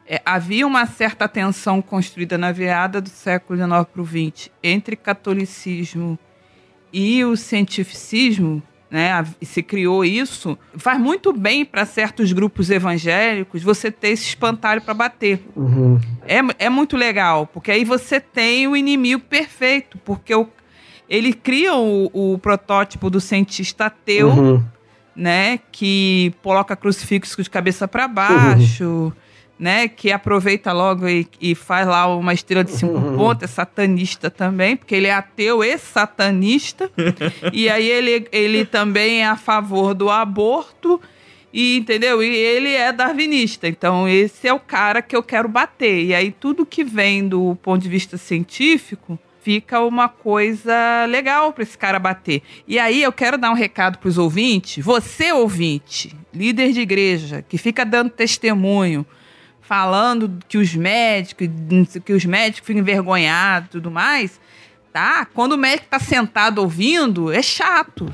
é, 0.09 0.23
havia 0.25 0.67
uma 0.67 0.87
certa 0.87 1.27
tensão 1.27 1.83
construída 1.83 2.39
na 2.39 2.53
virada 2.53 3.01
do 3.01 3.09
século 3.09 3.59
XIX 3.59 3.87
para 3.93 4.03
o 4.03 4.07
XX 4.07 4.51
entre 4.63 4.95
catolicismo 4.95 6.17
e 6.93 7.25
o 7.25 7.37
cientificismo, 7.37 8.63
né, 8.89 9.27
se 9.43 9.63
criou 9.65 10.05
isso, 10.05 10.57
faz 10.77 10.99
muito 11.01 11.33
bem 11.33 11.65
para 11.65 11.85
certos 11.85 12.33
grupos 12.33 12.71
evangélicos 12.71 13.65
você 13.65 13.91
ter 13.91 14.11
esse 14.11 14.29
espantalho 14.29 14.81
para 14.81 14.95
bater. 14.95 15.45
Uhum. 15.57 16.01
É, 16.27 16.67
é 16.67 16.71
muito 16.71 16.97
legal, 16.97 17.47
porque 17.49 17.73
aí 17.73 17.85
você 17.85 18.21
tem 18.21 18.69
o 18.69 18.77
inimigo 18.77 19.23
perfeito, 19.29 19.99
porque 20.05 20.33
o, 20.33 20.49
ele 21.09 21.33
cria 21.33 21.75
o, 21.75 22.11
o 22.13 22.39
protótipo 22.39 23.11
do 23.11 23.21
cientista 23.21 23.87
ateu, 23.87 24.29
uhum. 24.29 24.65
né, 25.17 25.59
que 25.73 26.33
coloca 26.45 26.77
crucifixo 26.77 27.43
de 27.43 27.51
cabeça 27.51 27.89
para 27.89 28.07
baixo. 28.07 28.85
Uhum 28.85 29.26
né, 29.59 29.89
que 29.89 30.13
aproveita 30.13 30.73
logo 30.73 31.09
e, 31.09 31.27
e, 31.41 31.55
faz 31.55 31.87
lá 31.87 32.07
uma 32.15 32.35
estrela 32.35 32.63
de 32.63 32.73
cinco 32.73 32.95
uhum. 32.95 33.17
pontos, 33.17 33.45
é 33.45 33.47
satanista 33.47 34.31
também, 34.31 34.77
porque 34.77 34.95
ele 34.95 35.07
é 35.07 35.15
ateu 35.15 35.65
e 35.65 35.79
satanista. 35.79 36.91
e 37.53 37.69
aí 37.69 37.89
ele, 37.89 38.29
ele 38.31 38.65
também 38.65 39.23
é 39.23 39.27
a 39.27 39.37
favor 39.37 39.95
do 39.95 40.11
aborto, 40.11 41.01
e 41.53 41.79
entendeu? 41.79 42.23
E 42.23 42.27
ele 42.27 42.71
é 42.71 42.93
darwinista. 42.93 43.67
Então 43.67 44.07
esse 44.07 44.47
é 44.47 44.53
o 44.53 44.61
cara 44.61 45.01
que 45.01 45.17
eu 45.17 45.23
quero 45.23 45.49
bater. 45.49 46.05
E 46.05 46.15
aí 46.15 46.31
tudo 46.31 46.67
que 46.67 46.85
vem 46.85 47.27
do 47.27 47.57
ponto 47.63 47.81
de 47.81 47.89
vista 47.89 48.19
científico 48.19 49.19
fica 49.41 49.81
uma 49.81 50.09
coisa 50.09 51.07
legal 51.09 51.53
para 51.53 51.63
esse 51.63 51.79
cara 51.79 51.99
bater. 51.99 52.43
E 52.69 52.79
aí 52.79 53.03
eu 53.03 53.13
quero 53.13 53.39
dar 53.39 53.51
um 53.53 53.55
recado 53.55 53.97
para 53.97 54.09
os 54.09 54.19
ouvintes. 54.19 54.85
Você 54.85 55.33
ouvinte, 55.33 56.15
líder 56.35 56.73
de 56.73 56.81
igreja, 56.81 57.45
que 57.49 57.57
fica 57.57 57.87
dando 57.87 58.11
testemunho 58.11 59.07
falando 59.67 60.39
que 60.49 60.57
os 60.57 60.75
médicos, 60.75 61.49
que 62.05 62.13
os 62.13 62.25
médicos 62.25 62.67
ficam 62.67 62.81
envergonhados 62.81 63.69
e 63.69 63.73
tudo 63.73 63.91
mais, 63.91 64.41
tá? 64.93 65.27
Quando 65.35 65.53
o 65.53 65.59
médico 65.59 65.89
tá 65.91 65.99
sentado 65.99 66.61
ouvindo, 66.61 67.33
é 67.33 67.43
chato. 67.43 68.07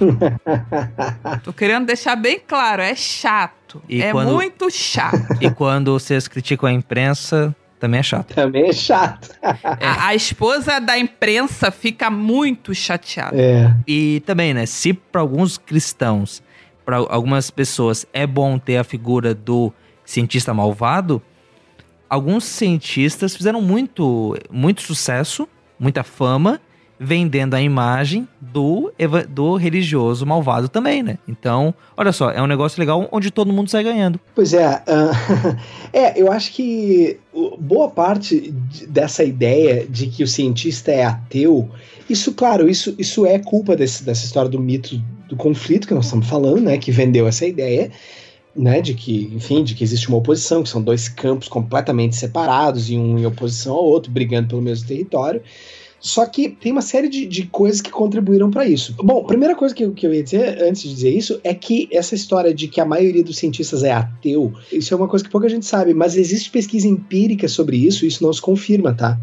Tô 1.44 1.52
querendo 1.52 1.86
deixar 1.86 2.16
bem 2.16 2.40
claro, 2.44 2.80
é 2.80 2.94
chato. 2.94 3.82
E 3.88 4.02
é 4.02 4.12
quando... 4.12 4.32
muito 4.32 4.70
chato. 4.70 5.36
E 5.40 5.50
quando 5.50 5.92
vocês 5.92 6.26
criticam 6.26 6.68
a 6.68 6.72
imprensa, 6.72 7.54
também 7.78 8.00
é 8.00 8.02
chato. 8.02 8.34
Também 8.34 8.68
é 8.68 8.72
chato. 8.72 9.28
a, 9.42 10.06
a, 10.06 10.14
esposa 10.14 10.80
da 10.80 10.98
imprensa 10.98 11.70
fica 11.70 12.10
muito 12.10 12.74
chateada. 12.74 13.36
É. 13.36 13.74
E 13.86 14.20
também, 14.24 14.54
né? 14.54 14.64
Se 14.64 14.92
para 14.94 15.20
alguns 15.20 15.58
cristãos, 15.58 16.42
para 16.84 16.96
algumas 16.96 17.50
pessoas, 17.50 18.06
é 18.12 18.26
bom 18.26 18.58
ter 18.58 18.78
a 18.78 18.84
figura 18.84 19.34
do 19.34 19.72
cientista 20.04 20.54
malvado, 20.54 21.20
alguns 22.12 22.44
cientistas 22.44 23.34
fizeram 23.34 23.62
muito, 23.62 24.36
muito 24.50 24.82
sucesso, 24.82 25.48
muita 25.80 26.04
fama, 26.04 26.60
vendendo 27.00 27.54
a 27.54 27.62
imagem 27.62 28.28
do, 28.38 28.92
do 29.30 29.56
religioso 29.56 30.26
malvado 30.26 30.68
também, 30.68 31.02
né? 31.02 31.16
Então, 31.26 31.74
olha 31.96 32.12
só, 32.12 32.30
é 32.30 32.42
um 32.42 32.46
negócio 32.46 32.78
legal 32.78 33.08
onde 33.10 33.30
todo 33.30 33.50
mundo 33.50 33.70
sai 33.70 33.82
ganhando. 33.82 34.20
Pois 34.34 34.52
é, 34.52 34.68
uh, 34.86 35.56
é, 35.90 36.20
eu 36.20 36.30
acho 36.30 36.52
que 36.52 37.18
boa 37.58 37.88
parte 37.88 38.54
dessa 38.86 39.24
ideia 39.24 39.86
de 39.88 40.06
que 40.08 40.22
o 40.22 40.28
cientista 40.28 40.92
é 40.92 41.04
ateu, 41.04 41.70
isso, 42.10 42.34
claro, 42.34 42.68
isso, 42.68 42.94
isso 42.98 43.24
é 43.24 43.38
culpa 43.38 43.74
desse, 43.74 44.04
dessa 44.04 44.26
história 44.26 44.50
do 44.50 44.60
mito 44.60 45.02
do 45.30 45.34
conflito 45.34 45.88
que 45.88 45.94
nós 45.94 46.04
estamos 46.04 46.28
falando, 46.28 46.60
né? 46.60 46.76
Que 46.76 46.92
vendeu 46.92 47.26
essa 47.26 47.46
ideia 47.46 47.90
né, 48.54 48.80
de 48.80 48.94
que, 48.94 49.30
enfim, 49.34 49.64
de 49.64 49.74
que 49.74 49.82
existe 49.82 50.08
uma 50.08 50.18
oposição, 50.18 50.62
que 50.62 50.68
são 50.68 50.82
dois 50.82 51.08
campos 51.08 51.48
completamente 51.48 52.16
separados 52.16 52.90
e 52.90 52.96
um 52.96 53.18
em 53.18 53.26
oposição 53.26 53.74
ao 53.74 53.84
outro, 53.84 54.12
brigando 54.12 54.48
pelo 54.48 54.62
mesmo 54.62 54.86
território. 54.86 55.42
Só 56.02 56.26
que 56.26 56.48
tem 56.48 56.72
uma 56.72 56.82
série 56.82 57.08
de, 57.08 57.24
de 57.26 57.46
coisas 57.46 57.80
que 57.80 57.90
contribuíram 57.90 58.50
para 58.50 58.66
isso. 58.66 58.92
Bom, 58.98 59.24
primeira 59.24 59.54
coisa 59.54 59.72
que 59.72 59.88
que 59.90 60.04
eu 60.04 60.12
ia 60.12 60.22
dizer 60.22 60.60
antes 60.60 60.82
de 60.82 60.92
dizer 60.92 61.10
isso 61.10 61.40
é 61.44 61.54
que 61.54 61.88
essa 61.92 62.16
história 62.16 62.52
de 62.52 62.66
que 62.66 62.80
a 62.80 62.84
maioria 62.84 63.22
dos 63.22 63.38
cientistas 63.38 63.84
é 63.84 63.92
ateu, 63.92 64.52
isso 64.72 64.92
é 64.92 64.96
uma 64.96 65.06
coisa 65.06 65.24
que 65.24 65.30
pouca 65.30 65.48
gente 65.48 65.64
sabe, 65.64 65.94
mas 65.94 66.16
existe 66.16 66.50
pesquisa 66.50 66.88
empírica 66.88 67.46
sobre 67.46 67.76
isso 67.76 68.04
e 68.04 68.08
isso 68.08 68.24
não 68.24 68.32
se 68.32 68.42
confirma, 68.42 68.92
tá? 68.92 69.16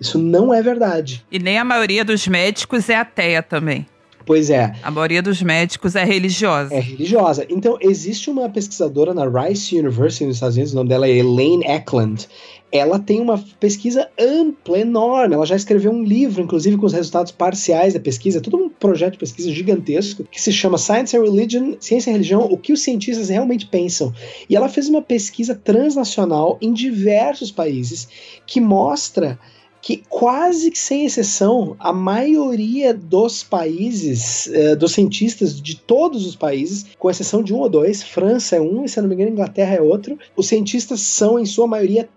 Isso 0.00 0.18
não 0.18 0.52
é 0.52 0.60
verdade. 0.60 1.24
E 1.30 1.38
nem 1.38 1.56
a 1.56 1.64
maioria 1.64 2.04
dos 2.04 2.26
médicos 2.26 2.88
é 2.88 2.96
ateia 2.96 3.40
também. 3.40 3.86
Pois 4.26 4.48
é. 4.48 4.74
A 4.82 4.90
maioria 4.90 5.22
dos 5.22 5.42
médicos 5.42 5.94
é 5.94 6.04
religiosa. 6.04 6.74
É 6.74 6.80
religiosa. 6.80 7.46
Então, 7.50 7.76
existe 7.80 8.30
uma 8.30 8.48
pesquisadora 8.48 9.12
na 9.12 9.26
Rice 9.26 9.78
University 9.78 10.24
nos 10.24 10.36
Estados 10.36 10.56
Unidos, 10.56 10.72
o 10.72 10.76
nome 10.76 10.88
dela 10.88 11.06
é 11.06 11.10
Elaine 11.10 11.64
Eklund. 11.66 12.26
Ela 12.72 12.98
tem 12.98 13.20
uma 13.20 13.38
pesquisa 13.60 14.08
ampla, 14.18 14.80
enorme. 14.80 15.34
Ela 15.34 15.46
já 15.46 15.54
escreveu 15.54 15.92
um 15.92 16.02
livro, 16.02 16.42
inclusive, 16.42 16.76
com 16.76 16.86
os 16.86 16.92
resultados 16.92 17.30
parciais 17.30 17.94
da 17.94 18.00
pesquisa. 18.00 18.38
É 18.38 18.40
todo 18.40 18.56
um 18.56 18.68
projeto 18.68 19.12
de 19.12 19.18
pesquisa 19.18 19.52
gigantesco 19.52 20.24
que 20.24 20.42
se 20.42 20.52
chama 20.52 20.76
Science 20.76 21.16
and 21.16 21.22
Religion, 21.22 21.76
Ciência 21.78 22.10
e 22.10 22.14
Religião, 22.14 22.42
o 22.42 22.58
que 22.58 22.72
os 22.72 22.82
cientistas 22.82 23.28
realmente 23.28 23.66
pensam. 23.66 24.12
E 24.50 24.56
ela 24.56 24.68
fez 24.68 24.88
uma 24.88 25.02
pesquisa 25.02 25.54
transnacional 25.54 26.58
em 26.60 26.72
diversos 26.72 27.52
países 27.52 28.08
que 28.44 28.60
mostra 28.60 29.38
que 29.84 30.02
quase 30.08 30.70
que 30.70 30.78
sem 30.78 31.04
exceção, 31.04 31.76
a 31.78 31.92
maioria 31.92 32.94
dos 32.94 33.44
países, 33.44 34.48
eh, 34.50 34.74
dos 34.74 34.92
cientistas 34.92 35.60
de 35.60 35.76
todos 35.76 36.24
os 36.24 36.34
países, 36.34 36.86
com 36.98 37.10
exceção 37.10 37.42
de 37.42 37.52
um 37.52 37.58
ou 37.58 37.68
dois, 37.68 38.02
França 38.02 38.56
é 38.56 38.60
um 38.62 38.86
e 38.86 38.88
se 38.88 38.98
não 38.98 39.06
me 39.06 39.14
engano 39.14 39.32
Inglaterra 39.32 39.74
é 39.74 39.82
outro, 39.82 40.18
os 40.34 40.48
cientistas 40.48 41.02
são 41.02 41.38
em 41.38 41.44
sua 41.44 41.66
maioria 41.66 42.08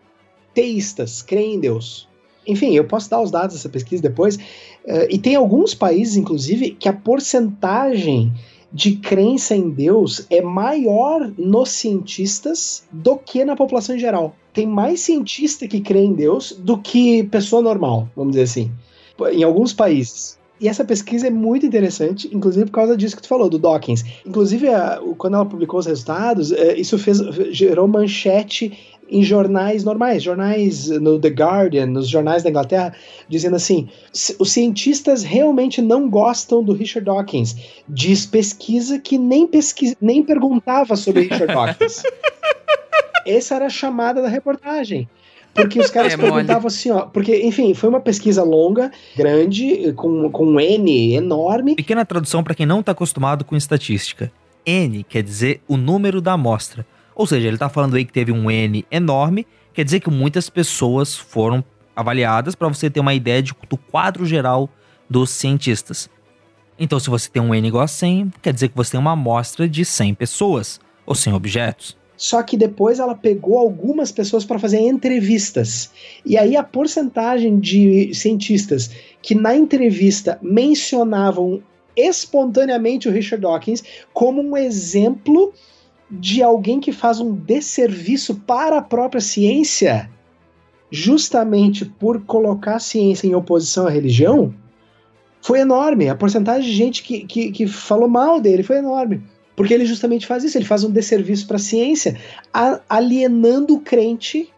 teístas, 0.54 1.22
creem 1.22 1.56
em 1.56 1.60
Deus. 1.60 2.08
Enfim, 2.48 2.74
eu 2.74 2.86
posso 2.86 3.10
dar 3.10 3.22
os 3.22 3.32
dados 3.32 3.58
dessa 3.58 3.68
pesquisa 3.68 4.02
depois. 4.02 4.40
Eh, 4.86 5.08
e 5.12 5.20
tem 5.20 5.36
alguns 5.36 5.76
países, 5.76 6.16
inclusive, 6.16 6.72
que 6.72 6.88
a 6.88 6.94
porcentagem 6.94 8.32
de 8.72 8.98
crença 8.98 9.56
em 9.56 9.70
Deus 9.70 10.26
é 10.30 10.42
maior 10.42 11.32
nos 11.38 11.70
cientistas 11.70 12.84
do 12.92 13.18
que 13.18 13.46
na 13.46 13.56
população 13.56 13.96
em 13.96 14.00
geral. 14.00 14.36
Tem 14.54 14.66
mais 14.66 15.00
cientista 15.00 15.68
que 15.68 15.82
crê 15.82 16.02
em 16.02 16.14
Deus 16.14 16.52
do 16.52 16.78
que 16.78 17.24
pessoa 17.24 17.62
normal, 17.62 18.10
vamos 18.16 18.32
dizer 18.34 18.44
assim, 18.44 18.72
em 19.32 19.44
alguns 19.44 19.74
países. 19.74 20.38
E 20.60 20.68
essa 20.68 20.84
pesquisa 20.84 21.28
é 21.28 21.30
muito 21.30 21.66
interessante, 21.66 22.28
inclusive 22.34 22.66
por 22.66 22.72
causa 22.72 22.98
disso 22.98 23.16
que 23.16 23.22
tu 23.22 23.28
falou, 23.28 23.48
do 23.48 23.60
Dawkins. 23.60 24.04
Inclusive, 24.26 24.70
a, 24.70 25.00
quando 25.18 25.36
ela 25.36 25.46
publicou 25.46 25.80
os 25.80 25.86
resultados, 25.86 26.52
é, 26.52 26.76
isso 26.76 26.98
fez, 26.98 27.20
gerou 27.52 27.88
manchete 27.88 28.97
em 29.10 29.24
jornais 29.24 29.84
normais, 29.84 30.24
jornais 30.24 30.90
no 30.90 31.20
The 31.20 31.30
Guardian, 31.30 31.88
nos 31.88 32.08
jornais 32.08 32.44
da 32.44 32.50
Inglaterra, 32.50 32.94
dizendo 33.28 33.56
assim: 33.56 33.90
os 34.40 34.52
cientistas 34.52 35.24
realmente 35.24 35.82
não 35.82 36.10
gostam 36.10 36.64
do 36.64 36.74
Richard 36.74 37.06
Dawkins. 37.06 37.56
Diz 37.88 38.26
pesquisa 38.26 39.00
que 39.00 39.18
nem, 39.18 39.48
pesquisa, 39.48 39.96
nem 40.02 40.24
perguntava 40.24 40.96
sobre 40.96 41.24
Richard 41.24 41.48
Dawkins. 41.48 42.04
Essa 43.26 43.56
era 43.56 43.66
a 43.66 43.70
chamada 43.70 44.22
da 44.22 44.30
reportagem. 44.30 45.08
Porque 45.54 45.80
os 45.80 45.90
caras 45.90 46.14
é 46.14 46.18
perguntavam 46.18 46.68
assim, 46.68 46.92
ó. 46.92 47.02
Porque, 47.08 47.44
enfim, 47.44 47.74
foi 47.74 47.90
uma 47.90 48.00
pesquisa 48.00 48.44
longa, 48.44 48.92
grande, 49.16 49.92
com, 49.94 50.30
com 50.30 50.46
um 50.46 50.60
N 50.60 51.16
enorme. 51.16 51.76
Pequena 51.76 52.06
tradução 52.06 52.44
para 52.44 52.54
quem 52.54 52.66
não 52.66 52.82
está 52.82 52.92
acostumado 52.92 53.44
com 53.44 53.56
estatística. 53.56 54.32
N 54.66 55.04
quer 55.04 55.24
dizer 55.24 55.62
o 55.68 55.76
número 55.76 56.22
da 56.22 56.34
amostra. 56.34 56.86
Ou 57.18 57.26
seja, 57.26 57.48
ele 57.48 57.56
está 57.56 57.68
falando 57.68 57.96
aí 57.96 58.06
que 58.06 58.14
teve 58.14 58.32
um 58.32 58.52
N 58.52 58.86
enorme, 58.92 59.48
quer 59.74 59.84
dizer 59.84 60.00
que 60.00 60.10
muitas 60.12 60.52
pessoas 60.52 61.16
foram 61.16 61.64
avaliadas 61.96 62.54
para 62.54 62.68
você 62.68 62.92
ter 62.92 63.00
uma 63.00 63.16
ideia 63.16 63.42
de, 63.42 63.54
do 63.68 63.76
quadro 63.76 64.24
geral 64.24 64.70
dos 65.10 65.32
cientistas. 65.32 66.08
Então, 66.78 67.00
se 67.00 67.10
você 67.10 67.28
tem 67.28 67.42
um 67.42 67.56
N 67.56 67.68
igual 67.68 67.86
a 67.86 67.88
100, 67.88 68.34
quer 68.40 68.54
dizer 68.54 68.70
que 68.70 68.78
você 68.78 68.92
tem 68.92 69.00
uma 69.00 69.14
amostra 69.14 69.68
de 69.68 69.84
100 69.84 70.14
pessoas, 70.14 70.80
ou 71.08 71.16
100 71.16 71.34
objetos. 71.34 71.98
Só 72.16 72.44
que 72.44 72.56
depois 72.56 73.00
ela 73.00 73.16
pegou 73.16 73.58
algumas 73.58 74.12
pessoas 74.12 74.46
para 74.46 74.60
fazer 74.60 74.78
entrevistas. 74.78 75.90
E 76.24 76.38
aí 76.38 76.56
a 76.56 76.64
porcentagem 76.64 77.60
de 77.60 78.14
cientistas 78.14 78.92
que 79.24 79.34
na 79.34 79.56
entrevista 79.56 80.38
mencionavam 80.40 81.64
espontaneamente 81.96 83.10
o 83.10 83.12
Richard 83.12 83.42
Dawkins 83.42 83.84
como 84.14 84.40
um 84.40 84.56
exemplo 84.56 85.52
de 86.10 86.42
alguém 86.42 86.80
que 86.80 86.92
faz 86.92 87.20
um 87.20 87.34
desserviço 87.34 88.36
para 88.36 88.78
a 88.78 88.82
própria 88.82 89.22
ciência, 89.22 90.10
justamente 90.90 91.86
por 91.86 92.22
colocar 92.22 92.76
a 92.76 92.80
ciência 92.80 93.28
em 93.28 93.36
oposição 93.36 93.88
à 93.88 93.90
religião, 93.90 94.54
foi 95.42 95.60
enorme. 95.60 96.10
A 96.10 96.16
porcentagem 96.16 96.70
de 96.70 96.76
gente 96.76 97.04
que, 97.04 97.26
que, 97.26 97.52
que 97.52 97.68
falou 97.68 98.08
mal 98.08 98.40
dele 98.40 98.64
foi 98.64 98.78
enorme. 98.78 99.22
Porque 99.56 99.74
ele 99.74 99.86
justamente 99.86 100.28
faz 100.28 100.44
isso, 100.44 100.58
ele 100.58 100.66
faz 100.66 100.84
um 100.84 100.92
desserviço 100.92 101.48
para 101.48 101.58
a 101.58 101.60
ciência, 101.60 102.16
alienando 102.88 103.76
o 103.76 103.80
crente 103.80 104.54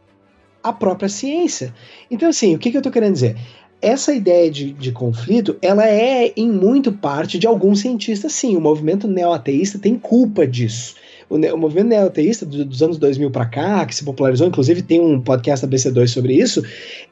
à 0.61 0.73
própria 0.73 1.07
ciência. 1.07 1.73
Então, 2.11 2.29
assim, 2.29 2.55
o 2.55 2.59
que, 2.59 2.69
que 2.69 2.77
eu 2.77 2.79
estou 2.79 2.91
querendo 2.91 3.13
dizer? 3.13 3.37
essa 3.81 4.13
ideia 4.13 4.51
de, 4.51 4.73
de 4.73 4.91
conflito, 4.91 5.57
ela 5.61 5.87
é 5.87 6.33
em 6.35 6.51
muito 6.51 6.91
parte 6.91 7.39
de 7.39 7.47
alguns 7.47 7.79
cientistas, 7.79 8.33
sim. 8.33 8.57
O 8.57 8.61
movimento 8.61 9.07
neoateísta 9.07 9.79
tem 9.79 9.97
culpa 9.97 10.45
disso. 10.45 10.95
O, 11.29 11.35
o 11.35 11.57
movimento 11.57 11.87
neoateísta 11.87 12.45
dos 12.45 12.81
anos 12.81 12.97
2000 12.97 13.29
para 13.29 13.45
cá, 13.45 13.85
que 13.85 13.95
se 13.95 14.03
popularizou, 14.03 14.47
inclusive 14.47 14.81
tem 14.81 14.99
um 14.99 15.21
podcast 15.21 15.65
da 15.65 15.75
BC2 15.75 16.07
sobre 16.07 16.33
isso, 16.33 16.63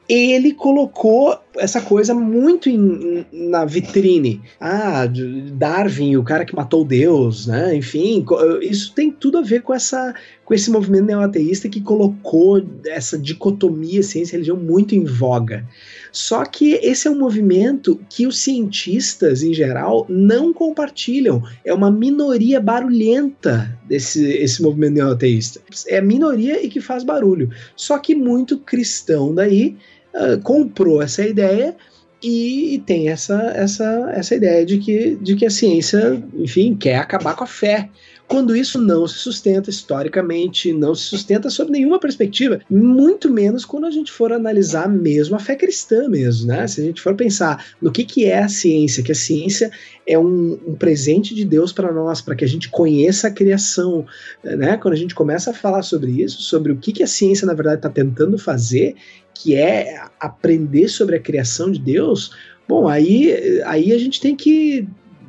ele 0.08 0.52
colocou 0.52 1.38
essa 1.56 1.80
coisa 1.80 2.14
muito 2.14 2.68
em, 2.68 3.24
na 3.32 3.64
vitrine. 3.64 4.40
Ah, 4.60 5.04
Darwin, 5.52 6.16
o 6.16 6.24
cara 6.24 6.44
que 6.44 6.54
matou 6.54 6.84
Deus, 6.84 7.46
né? 7.46 7.76
Enfim, 7.76 8.24
isso 8.62 8.92
tem 8.94 9.10
tudo 9.10 9.38
a 9.38 9.42
ver 9.42 9.62
com 9.62 9.74
essa 9.74 10.14
com 10.48 10.54
esse 10.54 10.70
movimento 10.70 11.04
neoateísta 11.04 11.68
que 11.68 11.78
colocou 11.78 12.66
essa 12.86 13.18
dicotomia 13.18 14.02
ciência 14.02 14.32
e 14.32 14.36
religião 14.36 14.56
muito 14.56 14.94
em 14.94 15.04
voga. 15.04 15.68
Só 16.10 16.42
que 16.42 16.72
esse 16.82 17.06
é 17.06 17.10
um 17.10 17.18
movimento 17.18 18.00
que 18.08 18.26
os 18.26 18.38
cientistas, 18.38 19.42
em 19.42 19.52
geral, 19.52 20.06
não 20.08 20.54
compartilham. 20.54 21.42
É 21.66 21.74
uma 21.74 21.90
minoria 21.90 22.62
barulhenta 22.62 23.78
desse 23.86 24.24
esse 24.24 24.62
movimento 24.62 24.94
neoateísta. 24.94 25.60
É 25.86 25.98
a 25.98 26.02
minoria 26.02 26.64
e 26.64 26.70
que 26.70 26.80
faz 26.80 27.04
barulho. 27.04 27.50
Só 27.76 27.98
que 27.98 28.14
muito 28.14 28.56
cristão 28.56 29.34
daí 29.34 29.76
uh, 30.14 30.40
comprou 30.40 31.02
essa 31.02 31.26
ideia 31.26 31.76
e 32.22 32.82
tem 32.86 33.10
essa, 33.10 33.52
essa, 33.54 34.10
essa 34.14 34.34
ideia 34.34 34.64
de 34.64 34.78
que, 34.78 35.14
de 35.20 35.36
que 35.36 35.44
a 35.44 35.50
ciência, 35.50 36.22
enfim, 36.34 36.74
quer 36.74 36.96
acabar 36.96 37.36
com 37.36 37.44
a 37.44 37.46
fé 37.46 37.90
quando 38.28 38.54
isso 38.54 38.78
não 38.78 39.08
se 39.08 39.14
sustenta 39.14 39.70
historicamente, 39.70 40.70
não 40.70 40.94
se 40.94 41.04
sustenta 41.04 41.48
sob 41.48 41.70
nenhuma 41.70 41.98
perspectiva, 41.98 42.60
muito 42.70 43.32
menos 43.32 43.64
quando 43.64 43.86
a 43.86 43.90
gente 43.90 44.12
for 44.12 44.32
analisar 44.32 44.86
mesmo 44.86 45.34
a 45.34 45.38
fé 45.38 45.56
cristã 45.56 46.06
mesmo, 46.10 46.46
né? 46.46 46.66
Se 46.66 46.82
a 46.82 46.84
gente 46.84 47.00
for 47.00 47.14
pensar 47.14 47.64
no 47.80 47.90
que, 47.90 48.04
que 48.04 48.26
é 48.26 48.40
a 48.40 48.48
ciência, 48.48 49.02
que 49.02 49.12
a 49.12 49.14
ciência 49.14 49.70
é 50.06 50.18
um, 50.18 50.60
um 50.66 50.74
presente 50.74 51.34
de 51.34 51.42
Deus 51.42 51.72
para 51.72 51.90
nós, 51.90 52.20
para 52.20 52.36
que 52.36 52.44
a 52.44 52.48
gente 52.48 52.68
conheça 52.68 53.28
a 53.28 53.30
criação, 53.30 54.04
né? 54.44 54.76
Quando 54.76 54.92
a 54.92 54.98
gente 54.98 55.14
começa 55.14 55.50
a 55.50 55.54
falar 55.54 55.82
sobre 55.82 56.10
isso, 56.22 56.42
sobre 56.42 56.70
o 56.70 56.76
que, 56.76 56.92
que 56.92 57.02
a 57.02 57.06
ciência 57.06 57.46
na 57.46 57.54
verdade 57.54 57.78
está 57.78 57.88
tentando 57.88 58.36
fazer, 58.36 58.94
que 59.32 59.54
é 59.54 60.02
aprender 60.20 60.88
sobre 60.88 61.16
a 61.16 61.20
criação 61.20 61.70
de 61.70 61.78
Deus, 61.78 62.32
bom, 62.68 62.86
aí, 62.86 63.62
aí 63.64 63.90
a 63.90 63.98
gente 63.98 64.20
tem 64.20 64.36
que 64.36 64.86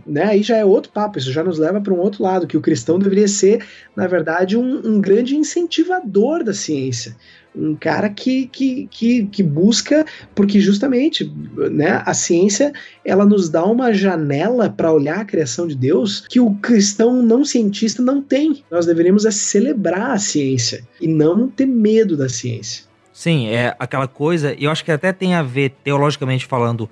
né, 0.09 0.23
aí 0.23 0.43
já 0.43 0.57
é 0.57 0.65
outro 0.65 0.91
papo, 0.91 1.17
isso 1.17 1.31
já 1.31 1.43
nos 1.43 1.59
leva 1.59 1.79
para 1.79 1.93
um 1.93 1.99
outro 1.99 2.23
lado, 2.23 2.47
que 2.47 2.57
o 2.57 2.61
cristão 2.61 2.97
deveria 2.97 3.27
ser, 3.27 3.63
na 3.95 4.07
verdade, 4.07 4.57
um, 4.57 4.81
um 4.85 4.99
grande 4.99 5.35
incentivador 5.35 6.43
da 6.43 6.53
ciência. 6.53 7.15
Um 7.55 7.75
cara 7.75 8.09
que, 8.09 8.47
que, 8.47 8.87
que, 8.91 9.25
que, 9.25 9.43
busca, 9.43 10.05
porque 10.35 10.59
justamente 10.59 11.31
né, 11.71 12.01
a 12.05 12.13
ciência 12.13 12.71
ela 13.03 13.25
nos 13.25 13.49
dá 13.49 13.65
uma 13.65 13.91
janela 13.91 14.69
para 14.69 14.93
olhar 14.93 15.19
a 15.19 15.25
criação 15.25 15.67
de 15.67 15.75
Deus 15.75 16.25
que 16.29 16.39
o 16.39 16.53
cristão 16.55 17.23
não 17.23 17.43
cientista 17.43 18.03
não 18.03 18.21
tem. 18.21 18.63
Nós 18.69 18.85
deveríamos 18.85 19.25
é 19.25 19.31
celebrar 19.31 20.11
a 20.11 20.19
ciência 20.19 20.87
e 21.01 21.07
não 21.07 21.47
ter 21.47 21.65
medo 21.65 22.15
da 22.15 22.29
ciência. 22.29 22.83
Sim, 23.11 23.47
é 23.47 23.75
aquela 23.79 24.07
coisa, 24.07 24.53
e 24.57 24.63
eu 24.63 24.71
acho 24.71 24.85
que 24.85 24.91
até 24.91 25.11
tem 25.11 25.33
a 25.33 25.41
ver, 25.41 25.73
teologicamente 25.83 26.45
falando, 26.45 26.89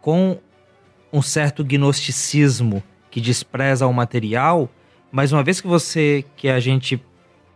com 0.00 0.38
um 1.16 1.22
certo 1.22 1.64
gnosticismo 1.64 2.82
que 3.10 3.20
despreza 3.20 3.86
o 3.86 3.92
material, 3.92 4.68
mas 5.10 5.32
uma 5.32 5.42
vez 5.42 5.60
que 5.62 5.66
você, 5.66 6.24
que 6.36 6.46
a 6.46 6.60
gente, 6.60 7.02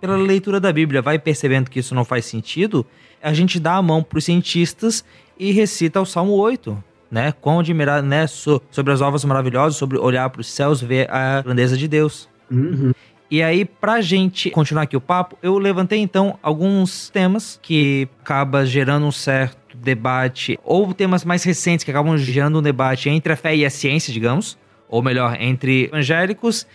pela 0.00 0.16
leitura 0.16 0.58
da 0.58 0.72
Bíblia, 0.72 1.02
vai 1.02 1.18
percebendo 1.18 1.68
que 1.70 1.78
isso 1.78 1.94
não 1.94 2.04
faz 2.04 2.24
sentido, 2.24 2.86
a 3.22 3.34
gente 3.34 3.60
dá 3.60 3.74
a 3.74 3.82
mão 3.82 4.02
para 4.02 4.18
os 4.18 4.24
cientistas 4.24 5.04
e 5.38 5.52
recita 5.52 6.00
o 6.00 6.06
Salmo 6.06 6.32
8, 6.32 6.82
né? 7.10 7.32
Quão 7.32 7.60
admirar, 7.60 8.02
né? 8.02 8.26
So, 8.26 8.62
sobre 8.70 8.94
as 8.94 9.02
ovas 9.02 9.22
maravilhosas, 9.26 9.76
sobre 9.76 9.98
olhar 9.98 10.30
para 10.30 10.40
os 10.40 10.50
céus, 10.50 10.80
ver 10.80 11.10
a 11.10 11.42
grandeza 11.42 11.76
de 11.76 11.86
Deus. 11.86 12.30
Uhum. 12.50 12.92
E 13.30 13.42
aí, 13.42 13.66
pra 13.66 14.00
gente 14.00 14.50
continuar 14.50 14.84
aqui 14.84 14.96
o 14.96 15.00
papo, 15.00 15.36
eu 15.42 15.58
levantei 15.58 16.00
então 16.00 16.38
alguns 16.42 17.10
temas 17.10 17.60
que 17.62 18.08
acaba 18.22 18.64
gerando 18.64 19.04
um 19.04 19.12
certo 19.12 19.59
debate, 19.74 20.58
ou 20.64 20.92
temas 20.92 21.24
mais 21.24 21.42
recentes 21.42 21.84
que 21.84 21.90
acabam 21.90 22.16
gerando 22.16 22.58
um 22.58 22.62
debate 22.62 23.08
entre 23.08 23.32
a 23.32 23.36
fé 23.36 23.54
e 23.54 23.64
a 23.64 23.70
ciência, 23.70 24.12
digamos, 24.12 24.58
ou 24.88 25.02
melhor, 25.02 25.36
entre 25.40 25.84
evangélicos 25.84 26.66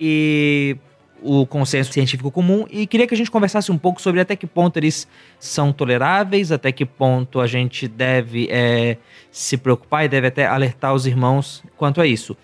e 0.00 0.76
o 1.22 1.44
consenso 1.46 1.92
científico 1.92 2.30
comum 2.30 2.64
e 2.70 2.86
queria 2.86 3.06
que 3.06 3.14
a 3.14 3.16
gente 3.16 3.30
conversasse 3.30 3.72
um 3.72 3.78
pouco 3.78 4.00
sobre 4.00 4.20
até 4.20 4.36
que 4.36 4.46
ponto 4.46 4.76
eles 4.76 5.06
são 5.38 5.72
toleráveis, 5.72 6.52
até 6.52 6.70
que 6.70 6.86
ponto 6.86 7.40
a 7.40 7.46
gente 7.46 7.88
deve 7.88 8.48
é, 8.50 8.96
se 9.30 9.56
preocupar 9.56 10.04
e 10.04 10.08
deve 10.08 10.28
até 10.28 10.46
alertar 10.46 10.94
os 10.94 11.06
irmãos 11.06 11.62
quanto 11.76 12.00
a 12.00 12.06
isso. 12.06 12.36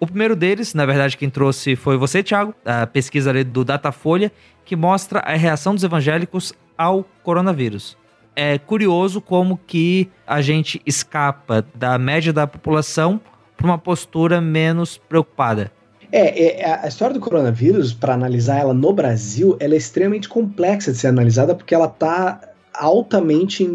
O 0.00 0.06
primeiro 0.06 0.36
deles, 0.36 0.74
na 0.74 0.86
verdade, 0.86 1.16
quem 1.16 1.28
trouxe 1.28 1.74
foi 1.74 1.96
você, 1.96 2.22
Thiago, 2.22 2.54
a 2.64 2.86
pesquisa 2.86 3.32
do 3.44 3.64
Datafolha, 3.64 4.30
que 4.64 4.76
mostra 4.76 5.20
a 5.20 5.34
reação 5.34 5.74
dos 5.74 5.82
evangélicos 5.82 6.52
ao 6.76 7.04
coronavírus 7.22 7.97
é 8.40 8.56
curioso 8.56 9.20
como 9.20 9.58
que 9.66 10.08
a 10.24 10.40
gente 10.40 10.80
escapa 10.86 11.66
da 11.74 11.98
média 11.98 12.32
da 12.32 12.46
população 12.46 13.20
para 13.56 13.66
uma 13.66 13.76
postura 13.76 14.40
menos 14.40 14.96
preocupada. 14.96 15.72
É, 16.12 16.60
é, 16.60 16.74
a 16.84 16.86
história 16.86 17.12
do 17.12 17.18
coronavírus, 17.18 17.92
para 17.92 18.14
analisar 18.14 18.60
ela 18.60 18.72
no 18.72 18.92
Brasil, 18.92 19.56
ela 19.58 19.74
é 19.74 19.76
extremamente 19.76 20.28
complexa 20.28 20.92
de 20.92 20.98
ser 20.98 21.08
analisada 21.08 21.52
porque 21.52 21.74
ela 21.74 21.86
está 21.86 22.40
altamente 22.78 23.68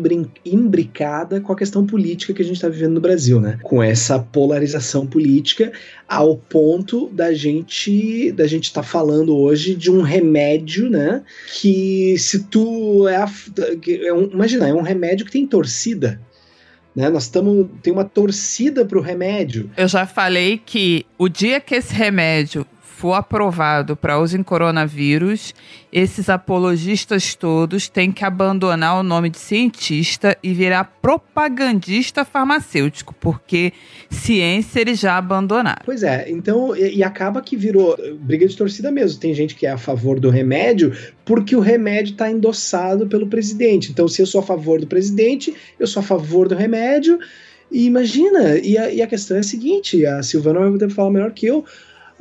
imbricada 0.46 1.42
com 1.42 1.52
a 1.52 1.56
questão 1.58 1.86
política 1.86 2.34
que 2.34 2.42
a 2.42 2.46
gente 2.46 2.56
está 2.56 2.70
vivendo 2.70 2.94
no 2.94 3.02
Brasil, 3.02 3.40
né? 3.42 3.60
Com 3.62 3.84
essa 3.84 4.18
polarização 4.18 5.06
política 5.06 5.74
ao 6.08 6.38
ponto 6.38 7.10
da 7.10 7.34
gente 7.34 8.32
da 8.32 8.48
gente 8.48 8.66
estar 8.66 8.82
tá 8.82 8.88
falando 8.88 9.36
hoje 9.36 9.76
de 9.76 9.92
um 9.92 10.02
remédio, 10.02 10.90
né? 10.90 11.22
Que 11.60 12.18
se 12.18 12.46
tu 12.46 13.06
é, 13.08 13.18
a, 13.18 13.30
é 14.06 14.14
um, 14.14 14.30
imagina, 14.32 14.70
é 14.70 14.74
um 14.74 14.82
remédio 14.82 15.26
que 15.26 15.32
tem 15.34 15.46
torcida. 15.46 16.22
Né? 16.96 17.10
Nós 17.10 17.24
estamos. 17.24 17.68
Tem 17.82 17.92
uma 17.92 18.06
torcida 18.06 18.86
para 18.86 18.98
o 18.98 19.02
remédio. 19.02 19.70
Eu 19.76 19.88
já 19.88 20.06
falei 20.06 20.62
que 20.64 21.06
o 21.18 21.28
dia 21.28 21.60
que 21.60 21.76
esse 21.76 21.94
remédio 21.94 22.66
for 22.96 23.14
aprovado 23.14 23.96
para 23.96 24.20
uso 24.20 24.38
em 24.38 24.44
coronavírus, 24.44 25.54
esses 25.92 26.30
apologistas 26.30 27.36
todos 27.36 27.90
têm 27.90 28.12
que 28.12 28.24
abandonar 28.24 29.00
o 29.00 29.04
nome 29.04 29.30
de 29.30 29.40
cientista 29.40 30.38
e 30.44 30.54
virar 30.54 30.86
propagandista 31.02 32.24
farmacêutico, 32.24 33.14
porque 33.20 33.74
ciência 34.10 34.80
eles 34.80 35.00
já 35.00 35.18
abandonaram. 35.18 35.82
Pois 35.84 36.04
é, 36.04 36.30
então, 36.30 36.76
e, 36.76 36.98
e 36.98 37.04
acaba 37.04 37.42
que 37.42 37.58
virou 37.58 37.98
briga 38.20 38.48
de 38.48 38.56
torcida 38.56 38.92
mesmo. 38.92 39.20
Tem 39.20 39.34
gente 39.34 39.56
que 39.56 39.66
é 39.66 39.72
a 39.72 39.78
favor 39.78 40.20
do 40.20 40.30
remédio 40.30 40.96
porque 41.26 41.56
o 41.56 41.60
remédio 41.60 42.12
está 42.12 42.30
endossado 42.30 43.08
pelo 43.08 43.28
presidente. 43.28 43.92
Então, 43.92 44.08
se 44.08 44.22
eu 44.22 44.26
sou 44.26 44.40
a 44.40 44.44
favor 44.44 44.80
do 44.80 44.88
presidente, 44.88 45.54
eu 45.80 45.88
sou 45.88 46.00
a 46.02 46.04
favor 46.04 46.48
do 46.48 46.56
remédio. 46.56 47.20
E 47.72 47.86
imagina, 47.86 48.58
e 48.60 48.78
a, 48.78 48.94
e 48.94 49.02
a 49.02 49.08
questão 49.08 49.36
é 49.36 49.40
a 49.40 49.44
seguinte: 49.44 50.06
a 50.06 50.22
Silvana 50.22 50.60
vai 50.60 50.72
poder 50.72 50.90
falar 50.90 51.10
melhor 51.10 51.32
que 51.32 51.48
eu 51.48 51.66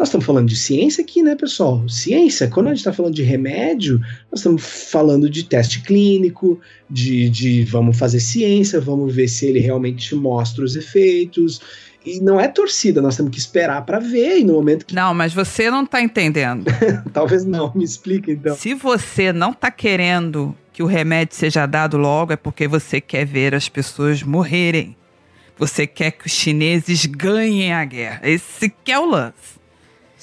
nós 0.03 0.09
estamos 0.09 0.27
falando 0.27 0.49
de 0.49 0.57
ciência 0.57 1.01
aqui, 1.01 1.23
né, 1.23 1.37
pessoal? 1.37 1.89
Ciência, 1.89 2.49
quando 2.49 2.67
a 2.67 2.71
gente 2.71 2.79
está 2.79 2.93
falando 2.93 3.15
de 3.15 3.23
remédio, 3.23 4.01
nós 4.33 4.41
estamos 4.41 4.61
falando 4.91 5.31
de 5.31 5.45
teste 5.45 5.81
clínico, 5.81 6.61
de, 6.91 7.31
de 7.31 7.63
vamos 7.63 7.97
fazer 7.97 8.19
ciência, 8.19 8.81
vamos 8.81 9.15
ver 9.15 9.29
se 9.29 9.47
ele 9.47 9.61
realmente 9.61 10.13
mostra 10.17 10.65
os 10.65 10.75
efeitos. 10.75 11.61
E 12.05 12.19
não 12.19 12.41
é 12.41 12.49
torcida, 12.49 13.01
nós 13.01 13.17
temos 13.17 13.31
que 13.31 13.39
esperar 13.39 13.87
para 13.87 14.01
ver. 14.01 14.41
E 14.41 14.45
no 14.45 14.55
momento 14.55 14.87
que. 14.87 14.93
Não, 14.93 15.15
mas 15.15 15.33
você 15.33 15.71
não 15.71 15.85
está 15.85 16.03
entendendo. 16.03 16.65
Talvez 17.15 17.45
não, 17.45 17.73
me 17.73 17.85
explica 17.85 18.33
então. 18.33 18.57
Se 18.57 18.75
você 18.75 19.33
não 19.33 19.53
está 19.53 19.71
querendo 19.71 20.53
que 20.73 20.83
o 20.83 20.87
remédio 20.87 21.37
seja 21.37 21.65
dado 21.65 21.97
logo, 21.97 22.33
é 22.33 22.37
porque 22.37 22.67
você 22.67 23.01
quer 23.01 23.25
ver 23.25 23.55
as 23.55 23.69
pessoas 23.69 24.21
morrerem. 24.21 24.97
Você 25.57 25.87
quer 25.87 26.11
que 26.11 26.27
os 26.27 26.33
chineses 26.33 27.07
ganhem 27.07 27.73
a 27.73 27.85
guerra. 27.85 28.21
Esse 28.25 28.69
que 28.69 28.91
é 28.91 28.99
o 28.99 29.07
lance. 29.07 29.62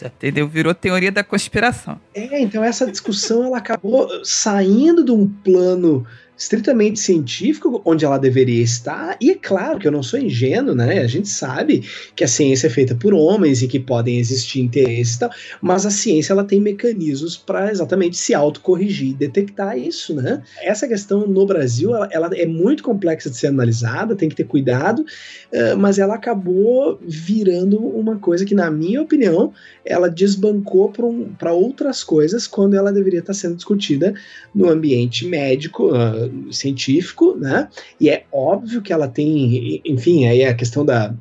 Entendeu? 0.07 0.47
Virou 0.47 0.73
teoria 0.73 1.11
da 1.11 1.23
conspiração. 1.23 1.99
É, 2.13 2.41
então 2.41 2.63
essa 2.63 2.89
discussão 2.89 3.45
ela 3.45 3.57
acabou 3.57 4.09
saindo 4.23 5.03
de 5.03 5.11
um 5.11 5.27
plano 5.27 6.05
estritamente 6.39 7.01
científico, 7.01 7.81
onde 7.83 8.05
ela 8.05 8.17
deveria 8.17 8.63
estar, 8.63 9.17
e 9.19 9.29
é 9.29 9.35
claro 9.35 9.77
que 9.77 9.85
eu 9.85 9.91
não 9.91 10.01
sou 10.01 10.17
ingênuo, 10.17 10.73
né? 10.73 10.99
A 10.99 11.07
gente 11.07 11.27
sabe 11.27 11.83
que 12.15 12.23
a 12.23 12.27
ciência 12.29 12.67
é 12.67 12.69
feita 12.69 12.95
por 12.95 13.13
homens 13.13 13.61
e 13.61 13.67
que 13.67 13.77
podem 13.77 14.17
existir 14.17 14.61
interesses 14.61 15.15
e 15.15 15.19
tal, 15.19 15.29
mas 15.61 15.85
a 15.85 15.91
ciência 15.91 16.31
ela 16.31 16.45
tem 16.45 16.61
mecanismos 16.61 17.35
para 17.35 17.69
exatamente 17.69 18.15
se 18.15 18.33
autocorrigir 18.33 19.09
e 19.09 19.13
detectar 19.13 19.77
isso, 19.77 20.15
né? 20.15 20.41
Essa 20.61 20.87
questão 20.87 21.27
no 21.27 21.45
Brasil, 21.45 21.93
ela, 21.93 22.07
ela, 22.09 22.29
é 22.33 22.45
muito 22.45 22.83
complexa 22.83 23.29
de 23.29 23.35
ser 23.35 23.47
analisada, 23.47 24.15
tem 24.15 24.29
que 24.29 24.35
ter 24.35 24.45
cuidado, 24.45 24.99
uh, 25.01 25.77
mas 25.77 25.99
ela 25.99 26.15
acabou 26.15 26.97
virando 27.01 27.77
uma 27.77 28.17
coisa 28.17 28.45
que, 28.45 28.55
na 28.55 28.71
minha 28.71 29.01
opinião, 29.01 29.51
ela 29.83 30.09
desbancou 30.09 30.89
para 30.89 31.05
um, 31.05 31.35
outras 31.51 32.01
coisas 32.01 32.47
quando 32.47 32.75
ela 32.75 32.93
deveria 32.93 33.19
estar 33.19 33.33
sendo 33.33 33.55
discutida 33.55 34.13
no 34.55 34.69
ambiente 34.69 35.27
médico, 35.27 35.89
uh, 35.89 36.28
científico, 36.51 37.35
né? 37.35 37.69
E 37.99 38.09
é 38.09 38.25
óbvio 38.31 38.81
que 38.81 38.93
ela 38.93 39.07
tem, 39.07 39.81
enfim, 39.85 40.27
aí 40.27 40.43
a 40.43 40.53
questão 40.53 40.85
da 40.85 41.13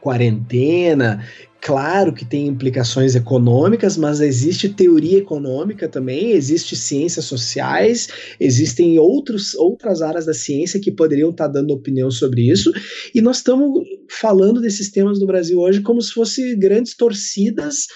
quarentena, 0.00 1.24
claro 1.60 2.12
que 2.12 2.24
tem 2.24 2.48
implicações 2.48 3.14
econômicas, 3.14 3.96
mas 3.96 4.20
existe 4.20 4.68
teoria 4.68 5.18
econômica 5.18 5.88
também, 5.88 6.32
existe 6.32 6.74
ciências 6.74 7.24
sociais, 7.24 8.08
existem 8.40 8.98
outros, 8.98 9.54
outras 9.54 10.02
áreas 10.02 10.26
da 10.26 10.34
ciência 10.34 10.80
que 10.80 10.90
poderiam 10.90 11.30
estar 11.30 11.46
dando 11.46 11.72
opinião 11.72 12.10
sobre 12.10 12.50
isso, 12.50 12.72
e 13.14 13.20
nós 13.20 13.36
estamos 13.36 13.86
falando 14.08 14.60
desses 14.60 14.90
temas 14.90 15.20
no 15.20 15.26
Brasil 15.26 15.60
hoje 15.60 15.80
como 15.80 16.02
se 16.02 16.12
fossem 16.12 16.58
grandes 16.58 16.96
torcidas 16.96 17.86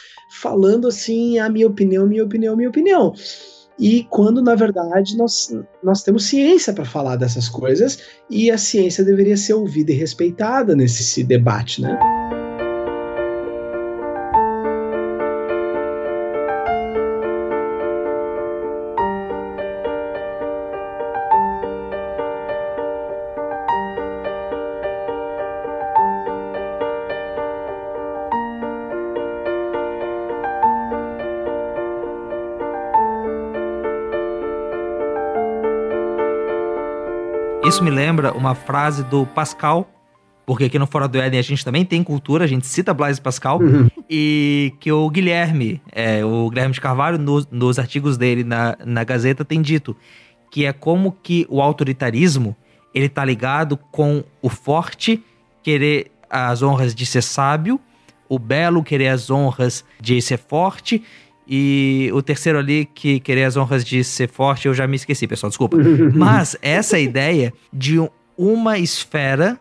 falando 0.41 0.87
assim, 0.87 1.41
a 1.41 1.49
minha 1.49 1.67
opinião, 1.67 2.07
minha 2.07 2.25
opinião, 2.25 2.57
minha 2.57 2.69
opinião 2.69 3.13
e 3.79 4.05
quando 4.05 4.43
na 4.43 4.55
verdade 4.55 5.17
nós, 5.17 5.55
nós 5.83 6.03
temos 6.03 6.25
ciência 6.25 6.73
para 6.73 6.85
falar 6.85 7.17
dessas 7.17 7.49
coisas 7.49 7.99
e 8.31 8.51
a 8.51 8.59
ciência 8.59 9.05
deveria 9.05 9.37
ser 9.37 9.55
ouvida 9.55 9.93
e 9.93 9.95
respeitada 9.95 10.75
nesse 10.75 11.23
debate, 11.23 11.83
né? 11.83 11.99
Isso 37.77 37.85
me 37.85 37.91
lembra 37.91 38.33
uma 38.33 38.55
frase 38.55 39.05
do 39.05 39.27
Pascal, 39.27 39.87
porque 40.47 40.65
aqui 40.65 40.79
no 40.79 40.87
Fora 40.87 41.07
do 41.07 41.21
Éden 41.21 41.39
a 41.39 41.43
gente 41.43 41.63
também 41.63 41.85
tem 41.85 42.03
cultura, 42.03 42.45
a 42.45 42.47
gente 42.47 42.67
cita 42.67 42.95
Blaise 42.95 43.21
Pascal, 43.21 43.61
uhum. 43.61 43.91
e 44.09 44.73
que 44.81 44.91
o 44.91 45.11
Guilherme, 45.11 45.83
é, 45.93 46.25
o 46.25 46.49
Guilherme 46.49 46.73
de 46.73 46.81
Carvalho, 46.81 47.19
nos, 47.19 47.47
nos 47.51 47.79
artigos 47.79 48.17
dele 48.17 48.45
na, 48.45 48.79
na 48.83 49.05
Gazeta, 49.05 49.45
tem 49.45 49.61
dito 49.61 49.95
que 50.51 50.65
é 50.65 50.73
como 50.73 51.13
que 51.23 51.47
o 51.51 51.61
autoritarismo 51.61 52.57
ele 52.95 53.11
tá 53.11 53.23
ligado 53.23 53.77
com 53.77 54.25
o 54.41 54.49
forte 54.49 55.23
querer 55.63 56.11
as 56.31 56.63
honras 56.63 56.95
de 56.95 57.05
ser 57.05 57.23
sábio, 57.23 57.79
o 58.27 58.39
belo 58.39 58.83
querer 58.83 59.09
as 59.09 59.31
honras 59.31 59.85
de 60.01 60.23
ser 60.23 60.39
forte 60.39 61.05
e 61.47 62.11
o 62.13 62.23
terceiro 62.23 62.59
ali, 62.59 62.89
que 62.93 63.21
querer 63.21 63.45
as 63.45 63.57
honras 63.57 63.85
de 63.85 64.03
ser 64.03 64.29
forte, 64.29 64.67
eu 64.67 64.75
já 64.75 64.87
me 64.87 64.97
esqueci, 64.97 65.27
pessoal, 65.27 65.51
desculpa. 65.51 65.77
Mas 66.15 66.57
essa 66.61 66.99
ideia 66.99 67.53
de 67.73 67.97
uma 68.37 68.79
esfera 68.79 69.59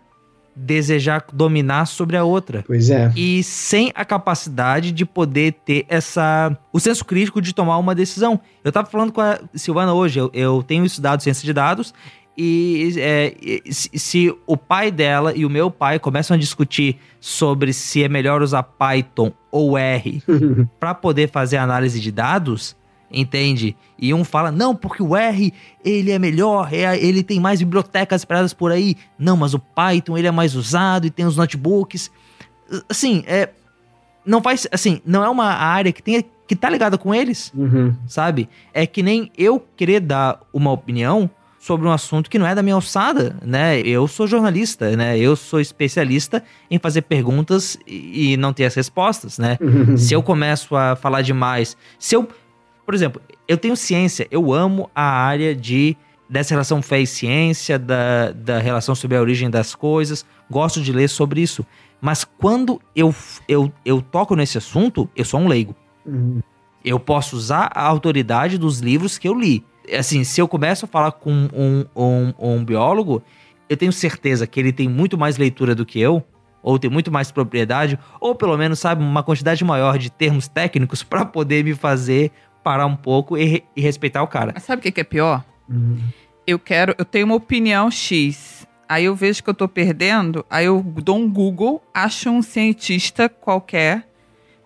desejar 0.55 1.25
dominar 1.33 1.86
sobre 1.86 2.15
a 2.15 2.23
outra. 2.23 2.63
Pois 2.65 2.89
é. 2.89 3.11
E 3.15 3.43
sem 3.43 3.91
a 3.93 4.05
capacidade 4.05 4.91
de 4.91 5.05
poder 5.05 5.53
ter 5.65 5.86
essa 5.89 6.57
o 6.71 6.79
senso 6.79 7.03
crítico 7.03 7.41
de 7.41 7.53
tomar 7.53 7.77
uma 7.77 7.93
decisão. 7.93 8.39
Eu 8.63 8.71
tava 8.71 8.88
falando 8.89 9.11
com 9.11 9.19
a 9.19 9.38
Silvana 9.53 9.93
hoje, 9.93 10.19
eu, 10.19 10.31
eu 10.33 10.63
tenho 10.65 10.86
estudado 10.86 11.21
ciência 11.21 11.45
de 11.45 11.51
dados 11.51 11.93
e 12.38 12.93
é, 12.97 13.33
se, 13.71 14.36
o 14.45 14.57
pai 14.57 14.91
dela 14.91 15.33
e 15.36 15.45
o 15.45 15.49
meu 15.49 15.71
pai 15.71 15.99
começam 15.99 16.36
a 16.36 16.39
discutir 16.39 16.97
sobre 17.19 17.71
se 17.71 18.03
é 18.03 18.09
melhor 18.09 18.41
usar 18.41 18.63
Python 18.63 19.31
ou 19.49 19.77
R 19.77 20.21
para 20.79 20.93
poder 20.93 21.29
fazer 21.29 21.57
análise 21.57 21.99
de 21.99 22.11
dados, 22.11 22.75
entende? 23.09 23.75
E 23.97 24.13
um 24.13 24.25
fala, 24.25 24.51
não, 24.51 24.75
porque 24.75 25.01
o 25.01 25.15
R 25.15 25.53
ele 25.83 26.11
é 26.11 26.19
melhor, 26.19 26.73
é, 26.73 26.97
ele 26.97 27.23
tem 27.23 27.39
mais 27.39 27.59
bibliotecas 27.59 28.21
esperadas 28.21 28.53
por 28.53 28.71
aí. 28.71 28.97
Não, 29.17 29.38
mas 29.38 29.53
o 29.53 29.59
Python 29.59 30.17
ele 30.17 30.27
é 30.27 30.31
mais 30.31 30.55
usado 30.55 31.07
e 31.07 31.09
tem 31.09 31.25
os 31.25 31.38
notebooks. 31.38 32.11
Assim, 32.89 33.23
é, 33.27 33.49
não 34.25 34.41
faz, 34.41 34.67
assim, 34.73 35.01
não 35.05 35.23
é 35.23 35.29
uma 35.29 35.53
área 35.53 35.93
que 35.93 36.03
tem 36.03 36.25
que 36.47 36.55
tá 36.55 36.69
ligada 36.69 36.95
com 36.95 37.15
eles, 37.15 37.51
uhum. 37.55 37.95
sabe? 38.07 38.47
É 38.71 38.86
que 38.86 39.01
nem 39.01 39.31
eu 39.36 39.59
querer 39.75 39.99
dar 39.99 40.39
uma 40.53 40.71
opinião 40.71 41.27
sobre 41.66 41.88
um 41.88 41.91
assunto 41.91 42.30
que 42.30 42.38
não 42.38 42.45
é 42.45 42.53
da 42.53 42.61
minha 42.61 42.76
alçada, 42.76 43.36
né? 43.41 43.80
Eu 43.80 44.07
sou 44.07 44.28
jornalista, 44.28 44.95
né? 44.95 45.18
Eu 45.18 45.36
sou 45.36 45.59
especialista 45.59 46.43
em 46.70 46.78
fazer 46.78 47.01
perguntas 47.01 47.76
e 47.88 48.38
não 48.38 48.53
ter 48.53 48.66
as 48.66 48.76
respostas, 48.76 49.39
né? 49.39 49.57
se 49.97 50.13
eu 50.13 50.22
começo 50.22 50.76
a 50.76 50.95
falar 50.95 51.24
demais, 51.24 51.76
se 51.97 52.16
eu, 52.16 52.30
por 52.86 52.93
exemplo, 52.93 53.20
eu 53.47 53.57
tenho 53.57 53.76
ciência, 53.76 54.28
eu 54.30 54.53
amo 54.53 54.91
a 54.93 55.09
área 55.09 55.55
de 55.55 55.97
dessa 56.30 56.53
relação 56.53 56.84
fé 56.84 56.99
e 56.99 57.07
ciência, 57.07 57.80
da, 57.80 58.32
da 58.32 58.59
relação 58.59 58.93
sobre 58.93 59.18
a 59.18 59.22
origem 59.22 59.49
das 59.49 59.74
coisas, 59.74 60.24
gosto 60.47 60.80
de 60.80 60.91
ler 60.91 61.07
sobre 61.07 61.41
isso. 61.41 61.66
Mas 61.99 62.24
quando 62.24 62.80
eu, 62.95 63.13
eu, 63.47 63.74
eu 63.84 64.03
toco 64.03 64.36
nesse 64.36 64.59
assunto, 64.59 65.09
eu 65.16 65.26
sou 65.26 65.39
um 65.39 65.47
leigo. 65.47 65.76
Uhum. 66.05 66.41
Eu 66.84 66.99
posso 66.99 67.36
usar 67.36 67.72
a 67.74 67.82
autoridade 67.82 68.59
dos 68.59 68.82
livros 68.82 69.18
que 69.18 69.28
eu 69.28 69.34
li 69.34 69.66
assim, 69.93 70.23
se 70.23 70.41
eu 70.41 70.47
começo 70.47 70.86
a 70.86 70.88
falar 70.88 71.11
com 71.11 71.31
um, 71.53 71.86
um, 71.95 72.33
um 72.38 72.65
biólogo, 72.65 73.21
eu 73.69 73.77
tenho 73.77 73.91
certeza 73.91 74.45
que 74.47 74.59
ele 74.59 74.71
tem 74.71 74.88
muito 74.88 75.17
mais 75.17 75.38
leitura 75.38 75.73
do 75.75 75.86
que 75.86 75.99
eu, 75.99 76.23
ou 76.61 76.79
tem 76.79 76.89
muito 76.89 77.11
mais 77.11 77.31
propriedade, 77.31 77.99
ou 78.19 78.33
pelo 78.33 78.57
menos 78.57 78.79
sabe 78.79 79.03
uma 79.03 79.21
quantidade 79.21 79.63
maior 79.63 79.97
de 79.97 80.09
termos 80.09 80.47
técnicos 80.47 81.01
para 81.03 81.25
poder 81.25 81.63
me 81.63 81.75
fazer 81.75 82.31
parar 82.63 82.88
um 82.88 82.95
pouco 82.95 83.38
e, 83.38 83.63
e 83.75 83.81
respeitar 83.81 84.23
o 84.23 84.27
cara. 84.27 84.51
Mas 84.55 84.63
sabe 84.63 84.79
o 84.79 84.83
que, 84.83 84.91
que 84.91 85.01
é 85.01 85.03
pior? 85.03 85.45
Uhum. 85.69 85.99
Eu 86.47 86.57
quero, 86.57 86.95
eu 86.97 87.05
tenho 87.05 87.25
uma 87.25 87.36
opinião 87.36 87.91
X. 87.91 88.67
Aí 88.89 89.05
eu 89.05 89.15
vejo 89.15 89.43
que 89.43 89.49
eu 89.49 89.53
tô 89.53 89.67
perdendo, 89.67 90.45
aí 90.49 90.65
eu 90.65 90.81
dou 90.81 91.17
um 91.17 91.29
Google, 91.29 91.83
acho 91.93 92.29
um 92.29 92.41
cientista 92.41 93.27
qualquer 93.29 94.07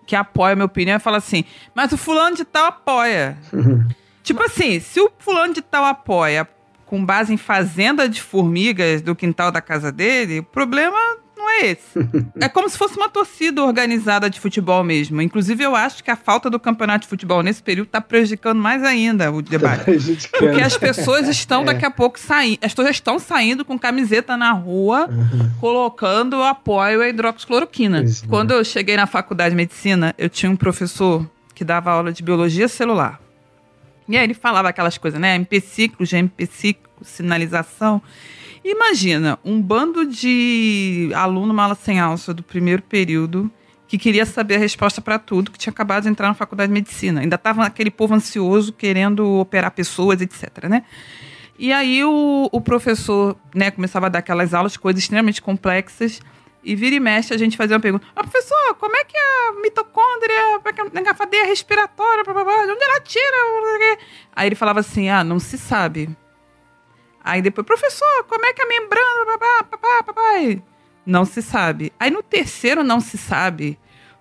que 0.06 0.16
apoia 0.16 0.52
a 0.52 0.56
minha 0.56 0.66
opinião 0.66 0.96
e 0.96 1.00
fala 1.00 1.18
assim: 1.18 1.44
"Mas 1.74 1.92
o 1.92 1.96
fulano 1.96 2.36
de 2.36 2.44
tal 2.44 2.66
apoia". 2.66 3.38
Tipo 4.22 4.42
assim, 4.44 4.80
se 4.80 5.00
o 5.00 5.10
fulano 5.18 5.54
de 5.54 5.62
tal 5.62 5.84
apoia 5.84 6.48
com 6.86 7.04
base 7.04 7.32
em 7.32 7.36
fazenda 7.36 8.08
de 8.08 8.20
formigas 8.20 9.00
do 9.00 9.14
quintal 9.14 9.52
da 9.52 9.60
casa 9.60 9.92
dele, 9.92 10.40
o 10.40 10.42
problema 10.42 10.98
não 11.40 11.48
é 11.48 11.66
esse. 11.66 11.98
é 12.38 12.48
como 12.48 12.68
se 12.68 12.76
fosse 12.76 12.96
uma 12.96 13.08
torcida 13.08 13.62
organizada 13.64 14.28
de 14.28 14.38
futebol 14.38 14.84
mesmo. 14.84 15.22
Inclusive, 15.22 15.64
eu 15.64 15.74
acho 15.74 16.04
que 16.04 16.10
a 16.10 16.16
falta 16.16 16.50
do 16.50 16.60
campeonato 16.60 17.02
de 17.02 17.08
futebol 17.08 17.42
nesse 17.42 17.62
período 17.62 17.86
está 17.86 18.00
prejudicando 18.00 18.60
mais 18.60 18.82
ainda 18.82 19.32
o 19.32 19.40
debate. 19.40 19.84
Tá 19.84 20.38
Porque 20.38 20.60
as 20.60 20.76
pessoas 20.76 21.28
estão 21.28 21.62
é. 21.62 21.66
daqui 21.66 21.84
a 21.84 21.90
pouco 21.90 22.18
saindo. 22.18 22.58
As 22.62 22.72
pessoas 22.74 22.96
estão 22.96 23.18
saindo 23.18 23.64
com 23.64 23.78
camiseta 23.78 24.36
na 24.36 24.52
rua, 24.52 25.08
uhum. 25.08 25.50
colocando 25.60 26.42
apoio 26.42 27.00
à 27.00 27.08
hidroxicloroquina. 27.08 28.02
Isso, 28.02 28.28
Quando 28.28 28.52
eu 28.52 28.64
cheguei 28.64 28.96
na 28.96 29.06
faculdade 29.06 29.50
de 29.50 29.56
medicina, 29.56 30.14
eu 30.18 30.28
tinha 30.28 30.50
um 30.50 30.56
professor 30.56 31.24
que 31.54 31.64
dava 31.64 31.90
aula 31.90 32.12
de 32.12 32.22
biologia 32.22 32.68
celular. 32.68 33.20
E 34.10 34.16
aí 34.16 34.24
ele 34.24 34.34
falava 34.34 34.68
aquelas 34.68 34.98
coisas, 34.98 35.20
né? 35.20 35.36
MP 35.36 35.60
ciclo, 35.60 36.04
GMP 36.04 36.44
ciclo, 36.44 36.90
sinalização. 37.00 38.02
Imagina, 38.64 39.38
um 39.44 39.62
bando 39.62 40.04
de 40.04 41.10
aluno 41.14 41.54
mala 41.54 41.76
sem 41.76 42.00
alça 42.00 42.34
do 42.34 42.42
primeiro 42.42 42.82
período 42.82 43.50
que 43.86 43.96
queria 43.96 44.26
saber 44.26 44.56
a 44.56 44.58
resposta 44.58 45.00
para 45.00 45.18
tudo, 45.18 45.50
que 45.50 45.58
tinha 45.58 45.70
acabado 45.70 46.02
de 46.02 46.08
entrar 46.08 46.26
na 46.28 46.34
faculdade 46.34 46.68
de 46.68 46.74
medicina. 46.74 47.20
Ainda 47.20 47.36
estava 47.36 47.64
aquele 47.64 47.90
povo 47.90 48.14
ansioso 48.14 48.72
querendo 48.72 49.38
operar 49.38 49.70
pessoas, 49.70 50.20
etc, 50.20 50.68
né? 50.68 50.84
E 51.56 51.72
aí 51.72 52.02
o, 52.04 52.48
o 52.50 52.60
professor, 52.60 53.36
né, 53.54 53.70
começava 53.70 54.06
a 54.06 54.08
dar 54.08 54.20
aquelas 54.20 54.54
aulas, 54.54 54.76
coisas 54.76 55.02
extremamente 55.02 55.40
complexas, 55.40 56.20
e 56.62 56.76
vira 56.76 56.94
e 56.94 57.00
mexe 57.00 57.32
a 57.32 57.38
gente 57.38 57.56
fazia 57.56 57.76
uma 57.76 57.80
pergunta. 57.80 58.06
Ah, 58.14 58.22
professor, 58.22 58.74
como 58.78 58.94
é 58.96 59.04
que 59.04 59.16
a 59.16 59.52
mitocôndria, 59.62 60.34
é 60.34 61.08
a 61.08 61.14
cadeia 61.14 61.46
respiratória, 61.46 62.22
blá, 62.22 62.34
blá, 62.34 62.44
blá, 62.44 62.66
de 62.66 62.72
onde 62.72 62.84
ela 62.84 63.00
tira? 63.00 63.98
Aí 64.34 64.48
ele 64.48 64.54
falava 64.54 64.80
assim, 64.80 65.08
ah, 65.08 65.24
não 65.24 65.38
se 65.38 65.56
sabe. 65.56 66.14
Aí 67.22 67.42
depois, 67.42 67.66
professor, 67.66 68.24
como 68.28 68.44
é 68.46 68.52
que 68.52 68.62
a 68.62 68.66
membrana, 68.66 69.24
blá, 69.24 69.38
blá, 69.38 69.62
blá, 69.70 70.02
blá, 70.02 70.14
blá, 70.14 70.62
Não 71.04 71.24
se 71.24 71.42
sabe. 71.42 71.92
Aí 71.98 72.10
no 72.10 72.22
terceiro 72.22 72.82
não 72.82 73.00
se 73.00 73.18
sabe. 73.18 73.78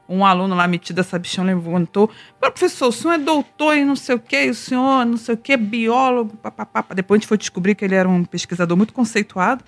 um 0.07 0.25
aluno 0.25 0.55
lá 0.55 0.67
metido 0.67 0.99
essa 0.99 1.19
bichão 1.19 1.45
levantou. 1.45 2.09
Professor, 2.39 2.87
o 2.87 2.91
senhor 2.91 3.13
é 3.13 3.17
doutor 3.17 3.77
em 3.77 3.85
não 3.85 3.95
sei 3.95 4.15
o 4.15 4.19
quê, 4.19 4.49
o 4.49 4.55
senhor 4.55 5.05
não 5.05 5.17
sei 5.17 5.35
o 5.35 5.37
quê, 5.37 5.55
biólogo, 5.55 6.35
papapá. 6.37 6.83
Depois 6.95 7.17
a 7.17 7.19
gente 7.19 7.27
foi 7.27 7.37
descobrir 7.37 7.75
que 7.75 7.85
ele 7.85 7.95
era 7.95 8.09
um 8.09 8.25
pesquisador 8.25 8.75
muito 8.75 8.93
conceituado, 8.93 9.63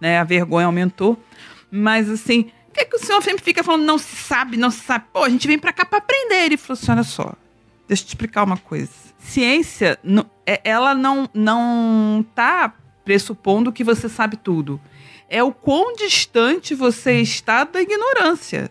né? 0.00 0.18
A 0.18 0.24
vergonha 0.24 0.66
aumentou. 0.66 1.18
Mas 1.70 2.08
assim, 2.08 2.50
o 2.68 2.72
que, 2.72 2.80
é 2.80 2.84
que 2.84 2.96
o 2.96 2.98
senhor 2.98 3.22
sempre 3.22 3.42
fica 3.42 3.62
falando, 3.64 3.84
não 3.84 3.98
se 3.98 4.14
sabe, 4.16 4.56
não 4.56 4.70
se 4.70 4.80
sabe? 4.80 5.06
Pô, 5.12 5.24
a 5.24 5.28
gente 5.28 5.46
vem 5.46 5.58
para 5.58 5.72
cá 5.72 5.84
para 5.84 5.98
aprender. 5.98 6.44
Ele 6.44 6.56
falou 6.56 6.78
assim: 6.80 6.92
olha 6.92 7.02
só, 7.02 7.34
deixa 7.88 8.02
eu 8.02 8.06
te 8.06 8.08
explicar 8.08 8.44
uma 8.44 8.56
coisa. 8.56 8.90
Ciência, 9.18 9.98
é, 10.44 10.60
ela 10.64 10.94
não, 10.94 11.28
não 11.34 12.24
tá 12.34 12.72
pressupondo 13.04 13.72
que 13.72 13.84
você 13.84 14.08
sabe 14.08 14.36
tudo. 14.36 14.80
É 15.28 15.42
o 15.42 15.52
quão 15.52 15.94
distante 15.94 16.74
você 16.74 17.20
está 17.20 17.64
da 17.64 17.80
ignorância. 17.80 18.70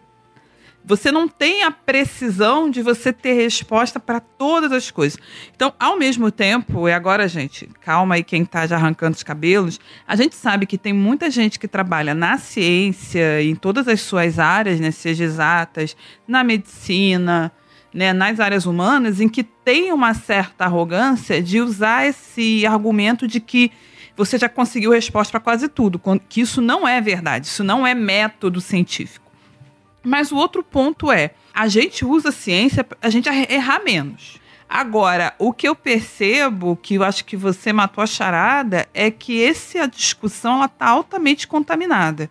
Você 0.88 1.12
não 1.12 1.28
tem 1.28 1.64
a 1.64 1.72
precisão 1.72 2.70
de 2.70 2.84
você 2.84 3.12
ter 3.12 3.34
resposta 3.34 4.00
para 4.00 4.20
todas 4.20 4.72
as 4.72 4.92
coisas. 4.92 5.18
Então, 5.56 5.74
ao 5.80 5.98
mesmo 5.98 6.30
tempo, 6.30 6.88
e 6.88 6.94
agora, 6.94 7.28
gente, 7.28 7.68
calma 7.82 8.16
aí 8.16 8.24
quem 8.24 8.44
está 8.44 8.68
já 8.68 8.76
arrancando 8.76 9.16
os 9.16 9.24
cabelos, 9.24 9.80
a 10.08 10.16
gente 10.16 10.36
sabe 10.36 10.68
que 10.68 10.78
tem 10.78 10.94
muita 10.94 11.32
gente 11.32 11.58
que 11.58 11.68
trabalha 11.68 12.14
na 12.14 12.38
ciência, 12.38 13.42
em 13.42 13.56
todas 13.56 13.88
as 13.88 14.02
suas 14.02 14.38
áreas, 14.38 14.80
né, 14.80 14.92
seja 14.92 15.24
exatas, 15.24 15.98
na 16.28 16.44
medicina, 16.44 17.52
né, 17.92 18.14
nas 18.14 18.40
áreas 18.40 18.68
humanas, 18.68 19.20
em 19.20 19.28
que 19.28 19.42
tem 19.44 19.92
uma 19.92 20.14
certa 20.14 20.66
arrogância 20.66 21.42
de 21.42 21.62
usar 21.62 22.06
esse 22.06 22.64
argumento 22.64 23.28
de 23.28 23.40
que 23.40 23.72
você 24.16 24.38
já 24.38 24.48
conseguiu 24.48 24.92
resposta 24.92 25.32
para 25.32 25.40
quase 25.40 25.68
tudo, 25.68 26.00
que 26.30 26.42
isso 26.42 26.62
não 26.62 26.88
é 26.88 27.02
verdade, 27.02 27.48
isso 27.48 27.64
não 27.64 27.88
é 27.88 27.96
método 27.96 28.62
científico. 28.62 29.25
Mas 30.06 30.32
o 30.32 30.38
outro 30.38 30.64
ponto 30.64 31.12
é, 31.12 31.32
a 31.54 31.68
gente 31.68 32.06
usa 32.06 32.30
a 32.30 32.32
ciência, 32.32 32.86
a 33.02 33.10
gente 33.10 33.28
errar 33.28 33.84
menos. 33.84 34.40
Agora, 34.70 35.34
o 35.38 35.54
que 35.54 35.68
eu 35.68 35.76
percebo, 35.76 36.76
que 36.76 36.96
eu 36.96 37.04
acho 37.04 37.24
que 37.26 37.38
você 37.38 37.72
matou 37.72 38.04
a 38.04 38.08
charada, 38.08 38.88
é 38.94 39.12
que 39.12 39.44
essa 39.44 39.88
discussão 39.88 40.64
está 40.64 40.90
altamente 40.90 41.48
contaminada. 41.48 42.30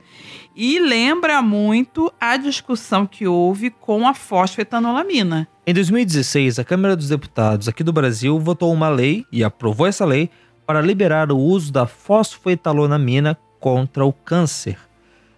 E 0.55 0.79
lembra 0.79 1.43
muito 1.43 2.12
a 2.20 2.37
discussão 2.37 3.07
que 3.07 3.27
houve 3.27 3.70
com 3.70 4.07
a 4.07 4.14
fosfetanolamina. 4.14 5.49
Em 5.66 5.75
2016, 5.75 6.59
a 6.59 6.64
Câmara 6.64 6.97
dos 6.97 7.09
Deputados 7.09 7.68
aqui 7.68 7.83
do 7.83 7.93
Brasil 7.93 8.39
votou 8.39 8.72
uma 8.72 8.89
lei 8.89 9.25
e 9.33 9.43
aprovou 9.43 9.87
essa 9.87 10.05
lei 10.05 10.31
para 10.66 10.81
liberar 10.81 11.33
o 11.33 11.39
uso 11.39 11.72
da 11.72 11.87
fosfetalonamina 11.87 13.39
contra 13.59 14.05
o 14.05 14.12
câncer. 14.12 14.79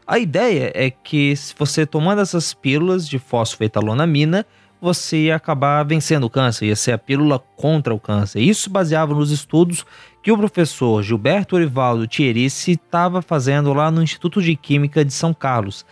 A 0.07 0.21
ideia 0.21 0.71
é 0.73 0.89
que 0.89 1.35
se 1.35 1.53
você 1.59 1.85
tomando 1.85 2.21
essas 2.21 2.55
pílulas 2.55 3.09
de 3.09 3.19
fosfetalonamina, 3.19 4.47
você 4.81 5.25
ia 5.25 5.35
acabar 5.35 5.83
vencendo 5.83 6.25
o 6.25 6.31
câncer, 6.31 6.67
ia 6.67 6.77
ser 6.77 6.93
a 6.93 6.99
pílula 6.99 7.41
contra 7.57 7.93
o 7.93 7.99
câncer. 7.99 8.41
Isso 8.41 8.71
baseava 8.71 9.13
nos 9.13 9.33
estudos 9.33 9.85
que 10.23 10.31
o 10.31 10.39
professor 10.39 11.03
Gilberto 11.03 11.57
Orivaldo 11.57 12.07
Thierry 12.07 12.45
estava 12.45 13.21
fazendo 13.21 13.73
lá 13.73 13.91
no 13.91 14.01
Instituto 14.01 14.41
de 14.41 14.55
Química 14.55 15.05
de 15.05 15.13
São 15.13 15.35
Carlos. 15.35 15.85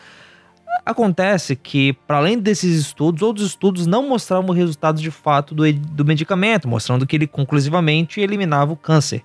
Acontece 0.87 1.57
que, 1.57 1.93
para 2.07 2.19
além 2.19 2.39
desses 2.39 2.79
estudos, 2.79 3.21
outros 3.21 3.47
estudos 3.47 3.85
não 3.85 4.09
mostravam 4.09 4.51
o 4.51 4.53
resultado 4.53 5.01
de 5.01 5.11
fato 5.11 5.57
do, 5.57 5.73
do 5.73 6.05
medicamento, 6.05 6.69
mostrando 6.69 7.05
que 7.05 7.17
ele 7.17 7.27
conclusivamente 7.27 8.21
eliminava 8.21 8.73
o 8.73 8.77
câncer. 8.77 9.25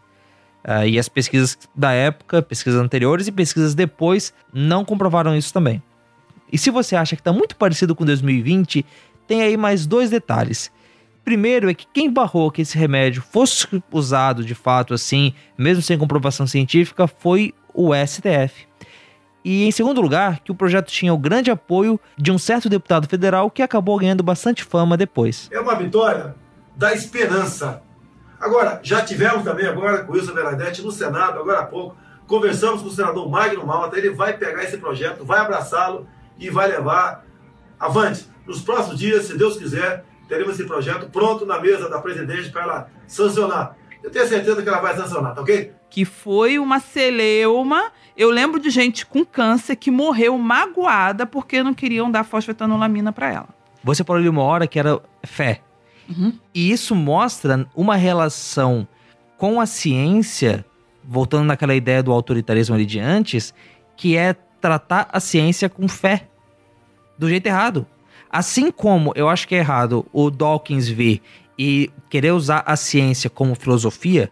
Uh, 0.64 0.86
e 0.86 1.00
as 1.00 1.08
pesquisas 1.08 1.58
da 1.76 1.92
época, 1.92 2.42
pesquisas 2.42 2.80
anteriores 2.80 3.28
e 3.28 3.32
pesquisas 3.32 3.74
depois, 3.74 4.34
não 4.54 4.84
comprovaram 4.84 5.36
isso 5.36 5.54
também. 5.54 5.82
E 6.52 6.58
se 6.58 6.70
você 6.70 6.96
acha 6.96 7.16
que 7.16 7.22
está 7.22 7.32
muito 7.32 7.56
parecido 7.56 7.96
com 7.96 8.04
2020, 8.04 8.86
tem 9.28 9.42
aí 9.42 9.56
mais 9.56 9.86
dois 9.86 10.10
detalhes. 10.10 10.72
Primeiro 11.24 11.70
é 11.70 11.74
que 11.74 11.86
quem 11.94 12.12
barrou 12.12 12.50
que 12.50 12.62
esse 12.62 12.78
remédio 12.78 13.22
fosse 13.22 13.68
usado 13.92 14.44
de 14.44 14.56
fato 14.56 14.94
assim, 14.94 15.34
mesmo 15.58 15.82
sem 15.82 15.98
comprovação 15.98 16.48
científica, 16.48 17.08
foi 17.08 17.54
o 17.74 17.92
STF. 17.94 18.68
E 19.44 19.64
em 19.64 19.72
segundo 19.72 20.02
lugar, 20.02 20.40
que 20.40 20.52
o 20.52 20.56
projeto 20.56 20.92
tinha 20.92 21.14
o 21.14 21.18
grande 21.18 21.50
apoio 21.50 22.00
de 22.18 22.32
um 22.32 22.38
certo 22.38 22.68
deputado 22.68 23.08
federal 23.08 23.50
que 23.50 23.62
acabou 23.62 23.98
ganhando 23.98 24.24
bastante 24.24 24.64
fama 24.64 24.98
depois. 24.98 25.50
É 25.52 25.60
uma 25.60 25.76
vitória 25.76 26.36
da 26.76 26.94
esperança 26.94 27.82
Agora, 28.40 28.80
já 28.82 29.02
tivemos 29.04 29.44
também 29.44 29.66
agora 29.66 30.04
com 30.04 30.14
Wilson 30.14 30.34
Bernadette 30.34 30.82
no 30.82 30.92
Senado, 30.92 31.40
agora 31.40 31.60
há 31.60 31.66
pouco, 31.66 31.98
conversamos 32.26 32.82
com 32.82 32.88
o 32.88 32.92
senador 32.92 33.30
Magno 33.30 33.66
Malta, 33.66 33.98
ele 33.98 34.12
vai 34.12 34.38
pegar 34.38 34.64
esse 34.64 34.78
projeto, 34.78 35.26
vai 35.26 35.40
abraçá-lo 35.40 36.08
e 36.38 36.50
vai 36.50 36.70
levar 36.70 37.26
avante. 37.80 38.28
Nos 38.46 38.62
próximos 38.62 38.98
dias, 38.98 39.26
se 39.26 39.38
Deus 39.38 39.58
quiser, 39.58 40.06
teremos 40.28 40.54
esse 40.54 40.66
projeto 40.66 41.10
pronto 41.10 41.46
na 41.46 41.60
mesa 41.60 41.90
da 41.90 42.00
presidente 42.00 42.50
para 42.50 42.64
ela 42.64 42.90
sancionar. 43.08 43.76
Eu 44.02 44.10
tenho 44.10 44.28
certeza 44.28 44.62
que 44.62 44.70
ela 44.70 44.80
vai 44.80 44.96
sancionar, 44.96 45.36
tá 45.36 45.42
ok? 45.42 45.74
Que 45.90 46.06
foi 46.06 46.58
uma 46.58 46.80
celeuma. 46.80 47.92
Eu 48.16 48.30
lembro 48.30 48.60
de 48.60 48.70
gente 48.70 49.06
com 49.06 49.26
câncer 49.26 49.76
que 49.76 49.92
morreu 49.92 50.38
magoada 50.38 51.26
porque 51.26 51.62
não 51.62 51.74
queriam 51.74 52.10
dar 52.10 52.24
fosfetanolamina 52.24 53.12
para 53.12 53.34
ela. 53.34 53.50
Você 53.84 54.04
falou 54.04 54.20
ali 54.20 54.30
uma 54.30 54.44
hora 54.44 54.68
que 54.68 54.80
era 54.80 55.02
fé. 55.26 55.62
Uhum. 56.10 56.34
E 56.54 56.72
isso 56.72 56.96
mostra 56.96 57.68
uma 57.76 57.96
relação 57.96 58.88
com 59.38 59.62
a 59.62 59.66
ciência, 59.66 60.66
voltando 61.04 61.46
naquela 61.46 61.76
ideia 61.76 62.04
do 62.04 62.12
autoritarismo 62.12 62.76
ali 62.76 62.86
de 62.86 63.00
antes, 63.00 63.54
que 63.96 64.18
é 64.18 64.34
tratar 64.34 65.08
a 65.12 65.20
ciência 65.20 65.70
com 65.70 65.88
fé. 65.88 66.28
Do 67.18 67.30
jeito 67.30 67.48
errado. 67.48 67.86
Assim 68.30 68.72
como 68.72 69.12
eu 69.16 69.28
acho 69.28 69.48
que 69.48 69.56
é 69.56 69.60
errado 69.60 70.06
o 70.14 70.30
Dawkins 70.30 70.88
vir 70.88 71.22
e 71.58 71.90
querer 72.10 72.32
usar 72.32 72.64
a 72.66 72.76
ciência 72.76 73.30
como 73.30 73.56
filosofia, 73.56 74.32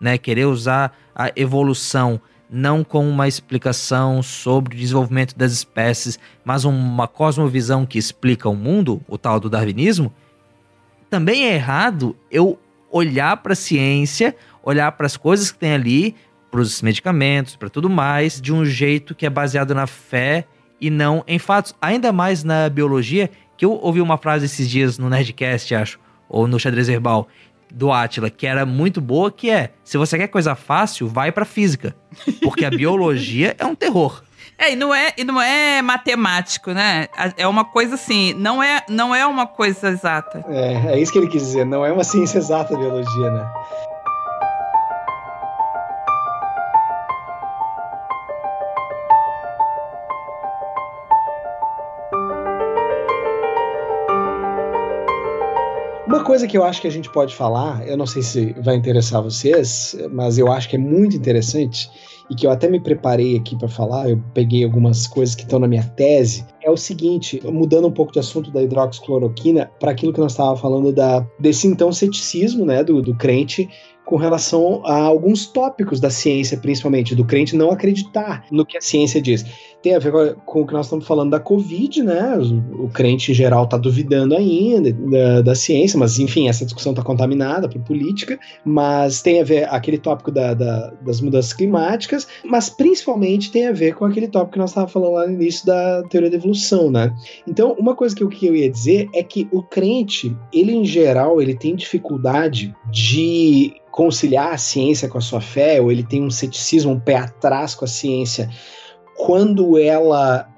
né? 0.00 0.16
Querer 0.18 0.46
usar 0.46 0.96
a 1.14 1.32
evolução 1.34 2.20
não 2.50 2.82
como 2.82 3.08
uma 3.08 3.28
explicação 3.28 4.22
sobre 4.22 4.74
o 4.74 4.78
desenvolvimento 4.78 5.36
das 5.36 5.52
espécies, 5.52 6.18
mas 6.44 6.64
uma 6.64 7.06
cosmovisão 7.06 7.86
que 7.86 7.98
explica 7.98 8.48
o 8.48 8.56
mundo, 8.56 9.00
o 9.08 9.16
tal 9.16 9.38
do 9.38 9.48
darwinismo, 9.48 10.12
também 11.10 11.46
é 11.46 11.54
errado 11.54 12.16
eu 12.30 12.58
olhar 12.90 13.36
para 13.38 13.52
a 13.52 13.56
ciência, 13.56 14.34
olhar 14.62 14.92
para 14.92 15.06
as 15.06 15.16
coisas 15.16 15.50
que 15.50 15.58
tem 15.58 15.72
ali, 15.72 16.14
para 16.50 16.60
os 16.60 16.80
medicamentos, 16.80 17.56
para 17.56 17.68
tudo 17.68 17.90
mais, 17.90 18.40
de 18.40 18.52
um 18.52 18.64
jeito 18.64 19.14
que 19.14 19.26
é 19.26 19.30
baseado 19.30 19.74
na 19.74 19.86
fé 19.86 20.46
e 20.80 20.88
não 20.88 21.24
em 21.26 21.38
fatos. 21.38 21.74
Ainda 21.80 22.12
mais 22.12 22.42
na 22.42 22.68
biologia, 22.68 23.30
que 23.56 23.64
eu 23.64 23.72
ouvi 23.72 24.00
uma 24.00 24.16
frase 24.16 24.46
esses 24.46 24.68
dias 24.68 24.98
no 24.98 25.10
Nerdcast, 25.10 25.74
acho, 25.74 26.00
ou 26.28 26.46
no 26.46 26.58
Xadrez 26.58 26.86
Verbal, 26.86 27.28
do 27.72 27.92
Atila, 27.92 28.30
que 28.30 28.46
era 28.46 28.66
muito 28.66 29.00
boa, 29.00 29.30
que 29.30 29.50
é, 29.50 29.72
se 29.84 29.96
você 29.96 30.18
quer 30.18 30.28
coisa 30.28 30.54
fácil, 30.54 31.06
vai 31.06 31.30
para 31.30 31.44
física, 31.44 31.94
porque 32.42 32.64
a 32.64 32.70
biologia 32.70 33.54
é 33.58 33.64
um 33.64 33.74
terror. 33.74 34.22
É, 34.60 34.72
e 34.72 34.76
não 34.76 34.94
é, 34.94 35.14
e 35.16 35.24
não 35.24 35.40
é 35.40 35.80
matemático, 35.80 36.72
né? 36.72 37.08
É 37.34 37.48
uma 37.48 37.64
coisa 37.64 37.94
assim, 37.94 38.34
não 38.34 38.62
é, 38.62 38.82
não 38.90 39.14
é 39.14 39.26
uma 39.26 39.46
coisa 39.46 39.88
exata. 39.88 40.44
É, 40.50 40.92
é 40.92 41.00
isso 41.00 41.10
que 41.10 41.18
ele 41.18 41.28
quis 41.28 41.40
dizer, 41.40 41.64
não 41.64 41.82
é 41.82 41.90
uma 41.90 42.04
ciência 42.04 42.36
exata 42.36 42.74
a 42.74 42.78
biologia, 42.78 43.30
né? 43.30 43.50
Uma 56.06 56.22
coisa 56.22 56.46
que 56.46 56.58
eu 56.58 56.64
acho 56.64 56.82
que 56.82 56.86
a 56.86 56.90
gente 56.90 57.10
pode 57.10 57.34
falar, 57.34 57.86
eu 57.86 57.96
não 57.96 58.04
sei 58.04 58.20
se 58.20 58.52
vai 58.60 58.74
interessar 58.74 59.22
vocês, 59.22 59.96
mas 60.10 60.36
eu 60.36 60.52
acho 60.52 60.68
que 60.68 60.76
é 60.76 60.78
muito 60.78 61.16
interessante 61.16 61.90
e 62.30 62.34
que 62.34 62.46
eu 62.46 62.50
até 62.50 62.68
me 62.68 62.78
preparei 62.78 63.36
aqui 63.36 63.56
para 63.56 63.68
falar, 63.68 64.08
eu 64.08 64.22
peguei 64.32 64.64
algumas 64.64 65.06
coisas 65.06 65.34
que 65.34 65.42
estão 65.42 65.58
na 65.58 65.66
minha 65.66 65.82
tese, 65.82 66.46
é 66.62 66.70
o 66.70 66.76
seguinte, 66.76 67.40
mudando 67.44 67.88
um 67.88 67.92
pouco 67.92 68.12
de 68.12 68.20
assunto 68.20 68.50
da 68.50 68.62
hidroxicloroquina 68.62 69.70
para 69.80 69.90
aquilo 69.90 70.12
que 70.12 70.20
nós 70.20 70.32
estávamos 70.32 70.60
falando 70.60 70.92
da, 70.92 71.26
desse 71.38 71.66
então 71.66 71.92
ceticismo, 71.92 72.64
né, 72.64 72.84
do, 72.84 73.02
do 73.02 73.14
crente 73.14 73.68
com 74.10 74.16
relação 74.16 74.82
a 74.84 75.02
alguns 75.02 75.46
tópicos 75.46 76.00
da 76.00 76.10
ciência, 76.10 76.58
principalmente, 76.58 77.14
do 77.14 77.24
crente 77.24 77.54
não 77.54 77.70
acreditar 77.70 78.44
no 78.50 78.66
que 78.66 78.76
a 78.76 78.80
ciência 78.80 79.22
diz. 79.22 79.46
Tem 79.80 79.94
a 79.94 80.00
ver 80.00 80.34
com 80.44 80.62
o 80.62 80.66
que 80.66 80.72
nós 80.72 80.86
estamos 80.86 81.06
falando 81.06 81.30
da 81.30 81.38
Covid, 81.38 82.02
né? 82.02 82.36
O, 82.72 82.88
crente 82.88 83.30
em 83.30 83.34
geral 83.34 83.64
está 83.64 83.76
duvidando 83.78 84.34
ainda 84.34 84.92
da, 84.92 85.40
da, 85.42 85.54
ciência, 85.54 85.96
mas 85.96 86.18
enfim, 86.18 86.48
essa 86.48 86.64
discussão 86.64 86.90
está 86.90 87.04
contaminada 87.04 87.68
por 87.68 87.80
política, 87.82 88.36
mas 88.64 89.22
tem 89.22 89.40
a 89.40 89.44
ver 89.44 89.68
aquele 89.72 89.96
tópico 89.96 90.32
da, 90.32 90.54
da, 90.54 90.92
das 91.00 91.20
mudanças 91.20 91.52
climáticas, 91.52 92.26
mas 92.44 92.68
principalmente 92.68 93.52
tem 93.52 93.68
a 93.68 93.72
ver 93.72 93.94
com 93.94 94.04
aquele 94.04 94.26
tópico 94.26 94.54
que 94.54 94.58
nós 94.58 94.70
estávamos 94.70 94.92
falando 94.92 95.12
lá 95.12 95.26
no 95.28 95.34
início 95.34 95.64
da 95.64 96.02
teoria 96.10 96.30
da 96.30 96.36
evolução, 96.36 96.90
né? 96.90 97.14
Então, 97.46 97.76
uma 97.78 97.94
coisa 97.94 98.14
que 98.14 98.24
eu, 98.24 98.28
que 98.28 98.44
eu 98.44 98.56
ia 98.56 98.68
dizer 98.68 99.08
é 99.14 99.22
que 99.22 99.48
o 99.52 99.62
crente, 99.62 100.36
ele 100.52 100.72
em 100.72 100.84
geral, 100.84 101.40
ele 101.40 101.54
tem 101.54 101.76
dificuldade 101.76 102.74
de 102.90 103.79
conciliar 103.90 104.52
a 104.52 104.58
ciência 104.58 105.08
com 105.08 105.18
a 105.18 105.22
sua 105.22 105.40
fé, 105.40 105.80
ou 105.80 105.90
ele 105.90 106.02
tem 106.02 106.22
um 106.22 106.30
ceticismo, 106.30 106.92
um 106.92 107.00
pé 107.00 107.16
atrás 107.16 107.74
com 107.74 107.84
a 107.84 107.88
ciência, 107.88 108.48
quando 109.16 109.78
ela 109.78 110.48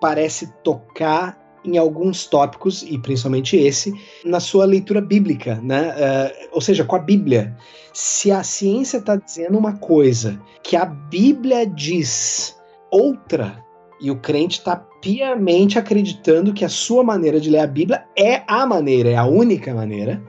parece 0.00 0.52
tocar 0.62 1.42
em 1.64 1.78
alguns 1.78 2.26
tópicos, 2.26 2.82
e 2.82 2.98
principalmente 2.98 3.56
esse, 3.56 3.94
na 4.22 4.38
sua 4.38 4.66
leitura 4.66 5.00
bíblica, 5.00 5.58
né? 5.62 5.94
Uh, 5.94 6.48
ou 6.52 6.60
seja, 6.60 6.84
com 6.84 6.94
a 6.94 6.98
Bíblia. 6.98 7.56
Se 7.94 8.30
a 8.30 8.42
ciência 8.42 8.98
está 8.98 9.16
dizendo 9.16 9.56
uma 9.56 9.78
coisa 9.78 10.38
que 10.62 10.76
a 10.76 10.84
Bíblia 10.84 11.66
diz 11.66 12.54
outra, 12.90 13.64
e 14.00 14.10
o 14.10 14.16
crente 14.16 14.58
está 14.58 14.76
piamente 15.00 15.78
acreditando 15.78 16.52
que 16.52 16.64
a 16.64 16.68
sua 16.68 17.02
maneira 17.02 17.40
de 17.40 17.48
ler 17.48 17.60
a 17.60 17.66
Bíblia 17.66 18.04
é 18.18 18.42
a 18.46 18.66
maneira, 18.66 19.10
é 19.10 19.16
a 19.16 19.24
única 19.24 19.72
maneira, 19.72 20.22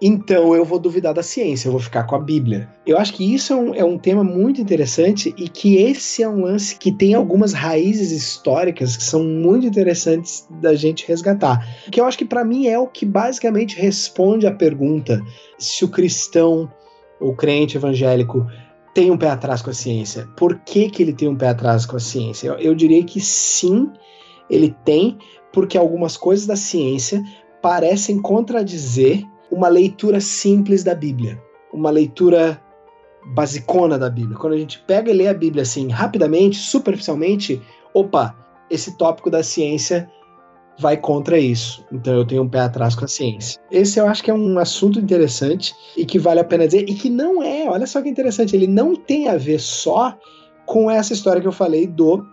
então 0.00 0.54
eu 0.54 0.64
vou 0.64 0.78
duvidar 0.78 1.12
da 1.12 1.22
ciência, 1.22 1.68
eu 1.68 1.72
vou 1.72 1.80
ficar 1.80 2.04
com 2.04 2.14
a 2.14 2.18
Bíblia. 2.18 2.68
Eu 2.86 2.96
acho 2.96 3.12
que 3.12 3.34
isso 3.34 3.52
é 3.52 3.56
um, 3.56 3.74
é 3.74 3.84
um 3.84 3.98
tema 3.98 4.24
muito 4.24 4.60
interessante 4.60 5.34
e 5.36 5.48
que 5.48 5.76
esse 5.76 6.22
é 6.22 6.28
um 6.28 6.42
lance 6.42 6.76
que 6.76 6.90
tem 6.90 7.12
algumas 7.12 7.52
raízes 7.52 8.10
históricas 8.10 8.96
que 8.96 9.04
são 9.04 9.22
muito 9.22 9.66
interessantes 9.66 10.46
da 10.50 10.74
gente 10.74 11.06
resgatar. 11.06 11.66
Que 11.90 12.00
eu 12.00 12.06
acho 12.06 12.16
que 12.16 12.24
para 12.24 12.44
mim 12.44 12.66
é 12.66 12.78
o 12.78 12.86
que 12.86 13.04
basicamente 13.04 13.78
responde 13.78 14.46
à 14.46 14.52
pergunta 14.52 15.20
se 15.58 15.84
o 15.84 15.88
cristão, 15.88 16.70
o 17.20 17.34
crente 17.34 17.76
evangélico, 17.76 18.46
tem 18.94 19.10
um 19.10 19.18
pé 19.18 19.28
atrás 19.28 19.60
com 19.60 19.70
a 19.70 19.74
ciência. 19.74 20.26
Por 20.34 20.60
que, 20.60 20.88
que 20.88 21.02
ele 21.02 21.12
tem 21.12 21.28
um 21.28 21.36
pé 21.36 21.48
atrás 21.48 21.84
com 21.84 21.96
a 21.96 22.00
ciência? 22.00 22.48
Eu, 22.48 22.54
eu 22.54 22.74
diria 22.74 23.04
que 23.04 23.20
sim, 23.20 23.90
ele 24.48 24.74
tem, 24.82 25.18
porque 25.52 25.76
algumas 25.76 26.16
coisas 26.16 26.46
da 26.46 26.56
ciência 26.56 27.22
parecem 27.60 28.20
contradizer 28.20 29.24
uma 29.50 29.68
leitura 29.68 30.20
simples 30.20 30.84
da 30.84 30.94
Bíblia, 30.94 31.42
uma 31.72 31.90
leitura 31.90 32.60
basicona 33.34 33.98
da 33.98 34.08
Bíblia. 34.08 34.38
Quando 34.38 34.54
a 34.54 34.58
gente 34.58 34.78
pega 34.86 35.10
e 35.10 35.14
lê 35.14 35.28
a 35.28 35.34
Bíblia 35.34 35.62
assim, 35.62 35.88
rapidamente, 35.88 36.56
superficialmente, 36.56 37.60
opa, 37.92 38.34
esse 38.70 38.96
tópico 38.96 39.30
da 39.30 39.42
ciência 39.42 40.10
vai 40.78 40.96
contra 40.96 41.38
isso. 41.38 41.84
Então 41.92 42.14
eu 42.14 42.26
tenho 42.26 42.42
um 42.42 42.48
pé 42.48 42.60
atrás 42.60 42.94
com 42.94 43.04
a 43.04 43.08
ciência. 43.08 43.60
Esse 43.70 44.00
eu 44.00 44.06
acho 44.06 44.22
que 44.22 44.30
é 44.30 44.34
um 44.34 44.58
assunto 44.58 44.98
interessante 44.98 45.74
e 45.96 46.06
que 46.06 46.18
vale 46.18 46.40
a 46.40 46.44
pena 46.44 46.66
dizer 46.66 46.88
e 46.88 46.94
que 46.94 47.10
não 47.10 47.42
é, 47.42 47.68
olha 47.68 47.86
só 47.86 48.00
que 48.00 48.08
interessante, 48.08 48.56
ele 48.56 48.66
não 48.66 48.96
tem 48.96 49.28
a 49.28 49.36
ver 49.36 49.60
só 49.60 50.16
com 50.64 50.90
essa 50.90 51.12
história 51.12 51.40
que 51.40 51.48
eu 51.48 51.52
falei 51.52 51.86
do 51.86 52.24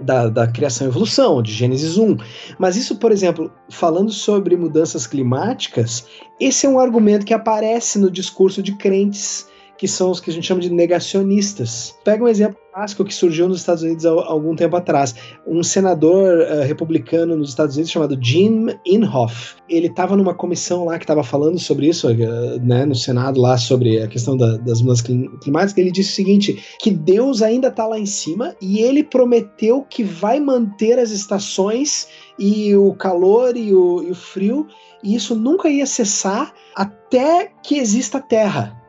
da, 0.00 0.28
da, 0.28 0.46
criação 0.46 0.86
e 0.86 0.90
evolução, 0.90 1.42
de 1.42 1.52
Gênesis 1.52 1.98
1. 1.98 2.16
Mas 2.58 2.76
isso, 2.76 2.96
por 2.96 3.12
exemplo, 3.12 3.52
falando 3.68 4.10
sobre 4.10 4.56
mudanças 4.56 5.06
climáticas, 5.06 6.06
esse 6.38 6.66
é 6.66 6.68
um 6.68 6.78
argumento 6.78 7.26
que 7.26 7.34
aparece 7.34 7.98
no 7.98 8.10
discurso 8.10 8.62
de 8.62 8.72
crentes 8.76 9.49
que 9.80 9.88
são 9.88 10.10
os 10.10 10.20
que 10.20 10.28
a 10.28 10.32
gente 10.32 10.46
chama 10.46 10.60
de 10.60 10.68
negacionistas. 10.68 11.94
Pega 12.04 12.22
um 12.22 12.28
exemplo 12.28 12.58
clássico 12.70 13.02
que 13.02 13.14
surgiu 13.14 13.48
nos 13.48 13.60
Estados 13.60 13.82
Unidos 13.82 14.04
há 14.04 14.10
algum 14.10 14.54
tempo 14.54 14.76
atrás. 14.76 15.14
Um 15.46 15.62
senador 15.62 16.40
uh, 16.40 16.62
republicano 16.66 17.34
nos 17.34 17.48
Estados 17.48 17.76
Unidos 17.76 17.90
chamado 17.90 18.18
Jim 18.20 18.66
Inhofe. 18.84 19.54
Ele 19.70 19.86
estava 19.86 20.18
numa 20.18 20.34
comissão 20.34 20.84
lá 20.84 20.98
que 20.98 21.04
estava 21.04 21.24
falando 21.24 21.58
sobre 21.58 21.88
isso, 21.88 22.08
uh, 22.08 22.60
né, 22.62 22.84
no 22.84 22.94
Senado 22.94 23.40
lá 23.40 23.56
sobre 23.56 24.02
a 24.02 24.06
questão 24.06 24.36
da, 24.36 24.58
das 24.58 24.82
mudanças 24.82 25.00
climáticas. 25.40 25.78
Ele 25.78 25.90
disse 25.90 26.10
o 26.10 26.14
seguinte: 26.14 26.62
que 26.78 26.90
Deus 26.90 27.40
ainda 27.40 27.68
está 27.68 27.86
lá 27.86 27.98
em 27.98 28.04
cima 28.04 28.54
e 28.60 28.80
ele 28.80 29.02
prometeu 29.02 29.80
que 29.88 30.04
vai 30.04 30.38
manter 30.38 30.98
as 30.98 31.10
estações 31.10 32.06
e 32.38 32.76
o 32.76 32.92
calor 32.92 33.56
e 33.56 33.74
o, 33.74 34.02
e 34.02 34.10
o 34.10 34.14
frio 34.14 34.66
e 35.02 35.14
isso 35.14 35.34
nunca 35.34 35.70
ia 35.70 35.86
cessar 35.86 36.52
até 36.76 37.50
que 37.62 37.78
exista 37.78 38.20
Terra. 38.20 38.79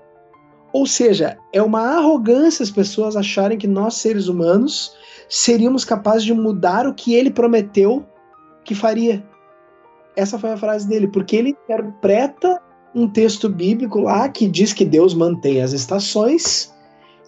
Ou 0.74 0.86
seja, 0.86 1.38
é 1.52 1.62
uma 1.62 1.82
arrogância 1.98 2.64
as 2.64 2.72
pessoas 2.72 3.16
acharem 3.16 3.58
que 3.58 3.68
nós, 3.68 3.96
seres 3.96 4.28
humanos, 4.28 4.96
seríamos 5.28 5.84
capazes 5.84 6.24
de 6.24 6.34
mudar 6.34 6.88
o 6.88 6.94
que 6.94 7.14
ele 7.14 7.30
prometeu 7.30 8.06
que 8.64 8.74
faria. 8.74 9.24
Essa 10.16 10.38
foi 10.38 10.52
a 10.52 10.58
frase 10.58 10.88
dele, 10.88 11.08
porque 11.08 11.36
ele 11.36 11.50
interpreta 11.50 12.62
um 12.94 13.08
texto 13.08 13.50
bíblico 13.50 14.02
lá 14.02 14.28
que 14.30 14.48
diz 14.48 14.74
que 14.74 14.86
Deus 14.86 15.14
mantém 15.14 15.62
as 15.62 15.72
estações 15.72 16.74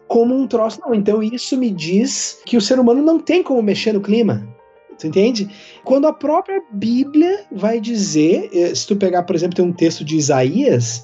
como 0.08 0.36
um 0.36 0.48
troço. 0.48 0.80
Não, 0.82 0.94
então 0.94 1.24
isso 1.24 1.58
me 1.58 1.70
diz 1.70 2.42
que 2.46 2.58
o 2.58 2.62
ser 2.62 2.80
humano 2.80 3.02
não 3.02 3.20
tem 3.20 3.42
como 3.42 3.62
mexer 3.62 3.94
no 3.94 4.02
clima. 4.02 4.48
Tu 5.00 5.08
entende? 5.08 5.50
Quando 5.84 6.08
a 6.08 6.14
própria 6.14 6.62
Bíblia 6.72 7.46
vai 7.52 7.80
dizer, 7.80 8.50
eh, 8.54 8.76
se 8.76 8.86
tu 8.86 8.96
pegar, 8.96 9.24
por 9.24 9.36
exemplo, 9.36 9.56
tem 9.56 9.66
um 9.66 9.74
texto 9.74 10.06
de 10.06 10.18
Isaías 10.18 11.04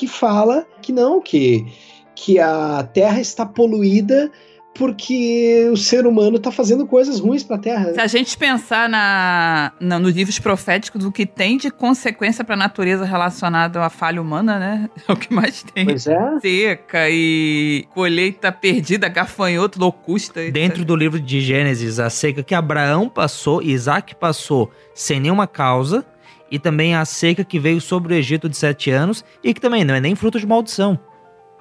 que 0.00 0.08
fala 0.08 0.66
que 0.80 0.94
não, 0.94 1.20
que, 1.20 1.66
que 2.14 2.38
a 2.38 2.82
Terra 2.90 3.20
está 3.20 3.44
poluída 3.44 4.32
porque 4.74 5.68
o 5.70 5.76
ser 5.76 6.06
humano 6.06 6.38
está 6.38 6.50
fazendo 6.50 6.86
coisas 6.86 7.20
ruins 7.20 7.42
para 7.42 7.56
a 7.56 7.58
Terra. 7.58 7.92
Se 7.92 8.00
a 8.00 8.06
gente 8.06 8.38
pensar 8.38 8.88
na, 8.88 9.72
na, 9.78 9.98
nos 9.98 10.14
livros 10.14 10.38
proféticos, 10.38 11.04
o 11.04 11.12
que 11.12 11.26
tem 11.26 11.58
de 11.58 11.70
consequência 11.70 12.42
para 12.42 12.54
a 12.54 12.58
natureza 12.58 13.04
relacionada 13.04 13.84
à 13.84 13.90
falha 13.90 14.22
humana, 14.22 14.58
né? 14.58 14.90
É 15.06 15.12
o 15.12 15.16
que 15.16 15.34
mais 15.34 15.62
tem. 15.64 15.84
Pois 15.84 16.06
é. 16.06 16.40
Seca 16.40 17.10
e 17.10 17.84
colheita 17.92 18.50
perdida, 18.50 19.06
gafanhoto, 19.06 19.78
locusta. 19.78 20.50
Dentro 20.50 20.82
do 20.82 20.96
livro 20.96 21.20
de 21.20 21.42
Gênesis, 21.42 22.00
a 22.00 22.08
seca 22.08 22.42
que 22.42 22.54
Abraão 22.54 23.06
passou, 23.06 23.60
Isaac 23.62 24.14
passou 24.14 24.70
sem 24.94 25.20
nenhuma 25.20 25.46
causa, 25.46 26.06
e 26.50 26.58
também 26.58 26.94
a 26.94 27.04
seca 27.04 27.44
que 27.44 27.58
veio 27.58 27.80
sobre 27.80 28.14
o 28.14 28.16
Egito 28.16 28.48
de 28.48 28.56
sete 28.56 28.90
anos 28.90 29.24
e 29.42 29.54
que 29.54 29.60
também 29.60 29.84
não 29.84 29.94
é 29.94 30.00
nem 30.00 30.14
fruto 30.14 30.38
de 30.38 30.46
maldição. 30.46 30.98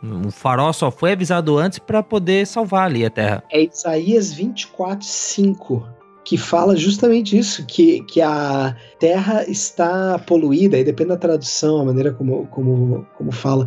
O 0.01 0.31
farol 0.31 0.71
só 0.71 0.89
foi 0.89 1.11
avisado 1.11 1.57
antes 1.57 1.77
para 1.77 2.01
poder 2.01 2.47
salvar 2.47 2.85
ali 2.85 3.05
a 3.05 3.09
terra. 3.09 3.43
É 3.51 3.63
Isaías 3.63 4.31
24, 4.31 5.05
5 5.05 5.99
que 6.29 6.37
fala 6.37 6.75
justamente 6.75 7.35
isso, 7.35 7.65
que, 7.65 8.03
que 8.03 8.21
a 8.21 8.75
terra 8.99 9.49
está 9.49 10.19
poluída, 10.19 10.77
e 10.77 10.83
depende 10.83 11.09
da 11.09 11.17
tradução, 11.17 11.79
a 11.79 11.85
maneira 11.85 12.11
como, 12.11 12.45
como, 12.51 13.03
como 13.17 13.31
fala. 13.31 13.65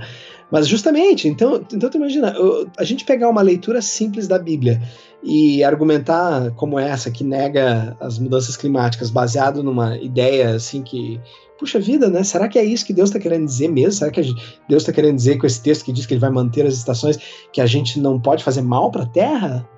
Mas 0.49 0.69
justamente, 0.69 1.27
então, 1.27 1.65
então 1.73 1.91
tu 1.91 1.97
imagina, 1.97 2.33
a 2.79 2.85
gente 2.85 3.05
pegar 3.05 3.29
uma 3.29 3.43
leitura 3.43 3.83
simples 3.83 4.29
da 4.29 4.39
Bíblia 4.39 4.81
e 5.23 5.63
argumentar 5.63 6.51
como 6.53 6.79
essa, 6.79 7.11
que 7.11 7.23
nega 7.23 7.97
as 8.01 8.19
mudanças 8.19 8.57
climáticas, 8.57 9.11
baseado 9.11 9.63
numa 9.63 9.97
ideia 9.99 10.55
assim 10.55 10.83
que. 10.83 11.21
Puxa 11.59 11.79
vida, 11.79 12.11
né? 12.11 12.25
Será 12.25 12.49
que 12.49 12.59
é 12.59 12.65
isso 12.65 12.85
que 12.85 12.93
Deus 12.93 13.09
está 13.09 13.21
querendo 13.21 13.45
dizer 13.45 13.69
mesmo? 13.69 13.93
Será 13.93 14.11
que 14.11 14.21
Deus 14.69 14.83
está 14.83 14.93
querendo 14.93 15.15
dizer 15.15 15.39
com 15.39 15.47
esse 15.47 15.63
texto 15.63 15.85
que 15.85 15.93
diz 15.93 16.07
que 16.07 16.15
ele 16.15 16.21
vai 16.21 16.31
manter 16.31 16.67
as 16.67 16.75
estações, 16.75 17.17
que 17.53 17.61
a 17.61 17.67
gente 17.67 18.01
não 18.01 18.19
pode 18.19 18.43
fazer 18.43 18.63
mal 18.63 18.91
para 18.91 19.05
a 19.05 19.07
Terra? 19.07 19.69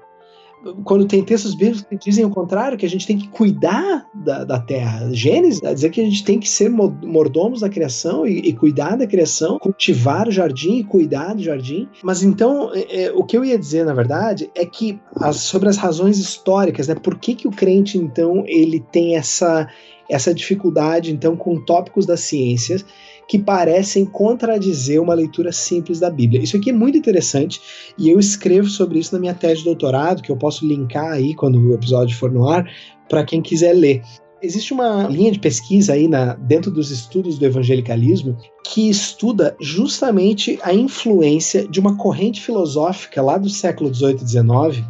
Quando 0.84 1.06
tem 1.06 1.22
textos 1.22 1.54
bíblicos 1.54 1.82
que 1.82 1.96
dizem 1.96 2.24
o 2.24 2.30
contrário, 2.30 2.78
que 2.78 2.86
a 2.86 2.88
gente 2.88 3.06
tem 3.06 3.18
que 3.18 3.28
cuidar 3.28 4.06
da, 4.14 4.44
da 4.44 4.58
terra. 4.58 5.08
Gênesis 5.12 5.62
a 5.62 5.72
dizer 5.72 5.90
que 5.90 6.00
a 6.00 6.04
gente 6.04 6.24
tem 6.24 6.38
que 6.38 6.48
ser 6.48 6.70
mordomos 6.70 7.60
da 7.60 7.68
criação 7.68 8.26
e, 8.26 8.38
e, 8.38 8.52
cuidar 8.52 8.96
da 8.96 9.06
criação, 9.06 9.58
cultivar 9.58 10.28
o 10.28 10.30
jardim 10.30 10.78
e 10.78 10.84
cuidar 10.84 11.34
do 11.34 11.42
jardim. 11.42 11.88
Mas 12.02 12.22
então, 12.22 12.70
é, 12.74 13.04
é, 13.04 13.12
o 13.12 13.24
que 13.24 13.36
eu 13.36 13.44
ia 13.44 13.58
dizer, 13.58 13.84
na 13.84 13.94
verdade, 13.94 14.50
é 14.54 14.64
que 14.64 14.98
as, 15.16 15.36
sobre 15.36 15.68
as 15.68 15.76
razões 15.76 16.18
históricas, 16.18 16.88
né? 16.88 16.94
Por 16.94 17.18
que, 17.18 17.34
que 17.34 17.48
o 17.48 17.50
crente, 17.50 17.98
então, 17.98 18.44
ele 18.46 18.80
tem 18.80 19.16
essa, 19.16 19.68
essa 20.08 20.32
dificuldade, 20.32 21.12
então, 21.12 21.36
com 21.36 21.62
tópicos 21.64 22.06
das 22.06 22.20
ciências 22.20 22.84
que 23.28 23.38
parecem 23.38 24.04
contradizer 24.04 25.00
uma 25.00 25.14
leitura 25.14 25.52
simples 25.52 26.00
da 26.00 26.10
Bíblia. 26.10 26.42
Isso 26.42 26.56
aqui 26.56 26.70
é 26.70 26.72
muito 26.72 26.98
interessante 26.98 27.60
e 27.98 28.08
eu 28.08 28.18
escrevo 28.18 28.68
sobre 28.68 28.98
isso 28.98 29.14
na 29.14 29.20
minha 29.20 29.34
tese 29.34 29.58
de 29.58 29.64
doutorado, 29.64 30.22
que 30.22 30.30
eu 30.30 30.36
posso 30.36 30.66
linkar 30.66 31.12
aí 31.12 31.34
quando 31.34 31.58
o 31.58 31.74
episódio 31.74 32.16
for 32.16 32.30
no 32.30 32.48
ar, 32.48 32.68
para 33.08 33.24
quem 33.24 33.40
quiser 33.40 33.72
ler. 33.72 34.02
Existe 34.42 34.74
uma 34.74 35.08
linha 35.08 35.32
de 35.32 35.38
pesquisa 35.38 35.94
aí 35.94 36.06
na, 36.06 36.34
dentro 36.34 36.70
dos 36.70 36.90
estudos 36.90 37.38
do 37.38 37.46
evangelicalismo 37.46 38.36
que 38.62 38.90
estuda 38.90 39.56
justamente 39.58 40.58
a 40.62 40.74
influência 40.74 41.66
de 41.66 41.80
uma 41.80 41.96
corrente 41.96 42.42
filosófica 42.42 43.22
lá 43.22 43.38
do 43.38 43.48
século 43.48 43.90
18 43.90 44.20
e 44.20 44.24
19 44.24 44.84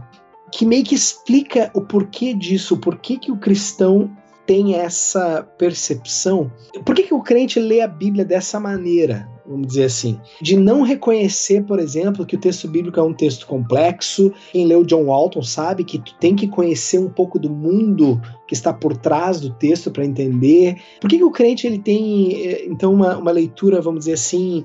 que 0.54 0.64
meio 0.64 0.84
que 0.84 0.94
explica 0.94 1.68
o 1.74 1.80
porquê 1.80 2.32
disso, 2.32 2.74
o 2.74 2.78
porquê 2.78 3.18
que 3.18 3.32
o 3.32 3.36
cristão 3.36 4.10
tem 4.46 4.74
essa 4.74 5.42
percepção. 5.58 6.50
Por 6.84 6.94
que, 6.94 7.04
que 7.04 7.14
o 7.14 7.22
crente 7.22 7.58
lê 7.58 7.80
a 7.80 7.88
Bíblia 7.88 8.24
dessa 8.24 8.60
maneira? 8.60 9.28
Vamos 9.46 9.68
dizer 9.68 9.84
assim, 9.84 10.18
de 10.40 10.56
não 10.56 10.82
reconhecer, 10.82 11.64
por 11.64 11.78
exemplo, 11.78 12.24
que 12.24 12.34
o 12.34 12.40
texto 12.40 12.66
bíblico 12.66 12.98
é 12.98 13.02
um 13.02 13.12
texto 13.12 13.46
complexo. 13.46 14.32
Quem 14.52 14.66
leu 14.66 14.84
John 14.84 15.04
Walton 15.04 15.42
sabe 15.42 15.84
que 15.84 15.98
tu 15.98 16.14
tem 16.18 16.34
que 16.34 16.48
conhecer 16.48 16.98
um 16.98 17.10
pouco 17.10 17.38
do 17.38 17.50
mundo 17.50 18.20
que 18.48 18.54
está 18.54 18.72
por 18.72 18.96
trás 18.96 19.40
do 19.40 19.50
texto 19.50 19.90
para 19.90 20.04
entender. 20.04 20.76
Por 20.98 21.10
que, 21.10 21.18
que 21.18 21.24
o 21.24 21.30
crente 21.30 21.66
ele 21.66 21.78
tem 21.78 22.34
eh, 22.42 22.64
então 22.66 22.94
uma, 22.94 23.18
uma 23.18 23.30
leitura, 23.30 23.82
vamos 23.82 24.00
dizer 24.00 24.14
assim, 24.14 24.64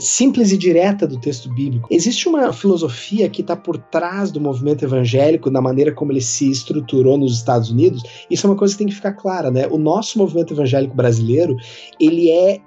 simples 0.00 0.52
e 0.52 0.58
direta 0.58 1.06
do 1.06 1.18
texto 1.18 1.52
bíblico. 1.52 1.88
Existe 1.90 2.28
uma 2.28 2.52
filosofia 2.52 3.28
que 3.28 3.40
está 3.40 3.56
por 3.56 3.76
trás 3.76 4.30
do 4.30 4.40
movimento 4.40 4.84
evangélico, 4.84 5.50
na 5.50 5.60
maneira 5.60 5.92
como 5.92 6.12
ele 6.12 6.20
se 6.20 6.50
estruturou 6.50 7.16
nos 7.16 7.36
Estados 7.36 7.70
Unidos. 7.70 8.02
Isso 8.30 8.46
é 8.46 8.50
uma 8.50 8.56
coisa 8.56 8.74
que 8.74 8.78
tem 8.78 8.88
que 8.88 8.94
ficar 8.94 9.12
clara, 9.12 9.50
né? 9.50 9.66
O 9.68 9.78
nosso 9.78 10.18
movimento 10.18 10.54
evangélico 10.54 10.94
brasileiro, 10.94 11.56
ele 12.00 12.30
é 12.30 12.60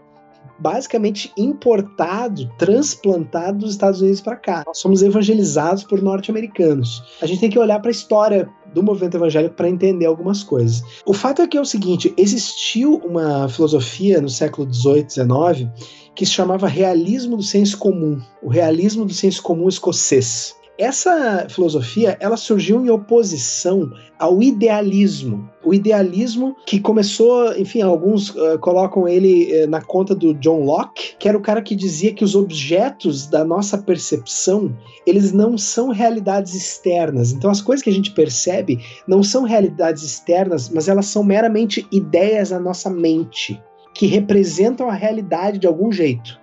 basicamente 0.60 1.32
importado, 1.38 2.48
transplantado 2.58 3.60
dos 3.60 3.72
Estados 3.72 4.02
Unidos 4.02 4.22
para 4.22 4.36
cá. 4.36 4.64
Nós 4.66 4.80
somos 4.80 5.02
evangelizados 5.02 5.84
por 5.84 6.02
norte-americanos. 6.02 7.04
A 7.22 7.26
gente 7.26 7.40
tem 7.40 7.50
que 7.50 7.60
olhar 7.60 7.80
para 7.80 7.90
a 7.90 7.92
história 7.92 8.50
do 8.74 8.84
movimento 8.84 9.18
evangélico 9.18 9.56
para 9.56 9.70
entender 9.70 10.06
algumas 10.06 10.44
coisas. 10.44 10.84
O 11.06 11.14
fato 11.14 11.42
é 11.42 11.48
que 11.48 11.58
é 11.58 11.62
o 11.62 11.66
seguinte: 11.66 12.14
existiu 12.18 12.96
uma 13.06 13.48
filosofia 13.48 14.22
no 14.22 14.30
século 14.30 14.72
XVIII, 14.72 15.10
XIX, 15.10 15.70
que 16.18 16.26
se 16.26 16.32
chamava 16.32 16.68
realismo 16.68 17.38
do 17.38 17.44
senso 17.44 17.78
comum, 17.78 18.20
o 18.42 18.50
realismo 18.50 19.06
do 19.06 19.14
senso 19.14 19.42
comum 19.44 19.70
escocês. 19.70 20.56
Essa 20.76 21.48
filosofia, 21.50 22.18
ela 22.20 22.38
surgiu 22.38 22.84
em 22.84 22.90
oposição 22.90 23.92
ao 24.18 24.42
idealismo. 24.44 25.50
O 25.64 25.74
idealismo 25.74 26.56
que 26.66 26.80
começou, 26.80 27.56
enfim, 27.58 27.82
alguns 27.82 28.30
uh, 28.30 28.60
colocam 28.60 29.08
ele 29.08 29.64
uh, 29.64 29.68
na 29.68 29.82
conta 29.82 30.14
do 30.14 30.34
John 30.36 30.64
Locke, 30.64 31.16
que 31.18 31.28
era 31.28 31.38
o 31.38 31.42
cara 31.42 31.64
que 31.64 31.76
dizia 31.76 32.14
que 32.14 32.24
os 32.24 32.36
objetos 32.36 33.28
da 33.28 33.44
nossa 33.44 33.78
percepção, 33.78 34.76
eles 35.06 35.32
não 35.32 35.58
são 35.58 35.90
realidades 35.90 36.54
externas. 36.54 37.32
Então 37.32 37.50
as 37.50 37.62
coisas 37.62 37.84
que 37.84 37.90
a 37.90 37.94
gente 37.94 38.12
percebe 38.12 38.80
não 39.08 39.24
são 39.24 39.44
realidades 39.44 40.04
externas, 40.04 40.70
mas 40.70 40.88
elas 40.88 41.08
são 41.08 41.24
meramente 41.24 41.88
ideias 41.92 42.52
na 42.52 42.60
nossa 42.60 42.90
mente, 42.90 43.60
que 43.98 44.06
representam 44.06 44.88
a 44.90 44.94
realidade 44.94 45.58
de 45.58 45.66
algum 45.66 45.92
jeito. 45.92 46.40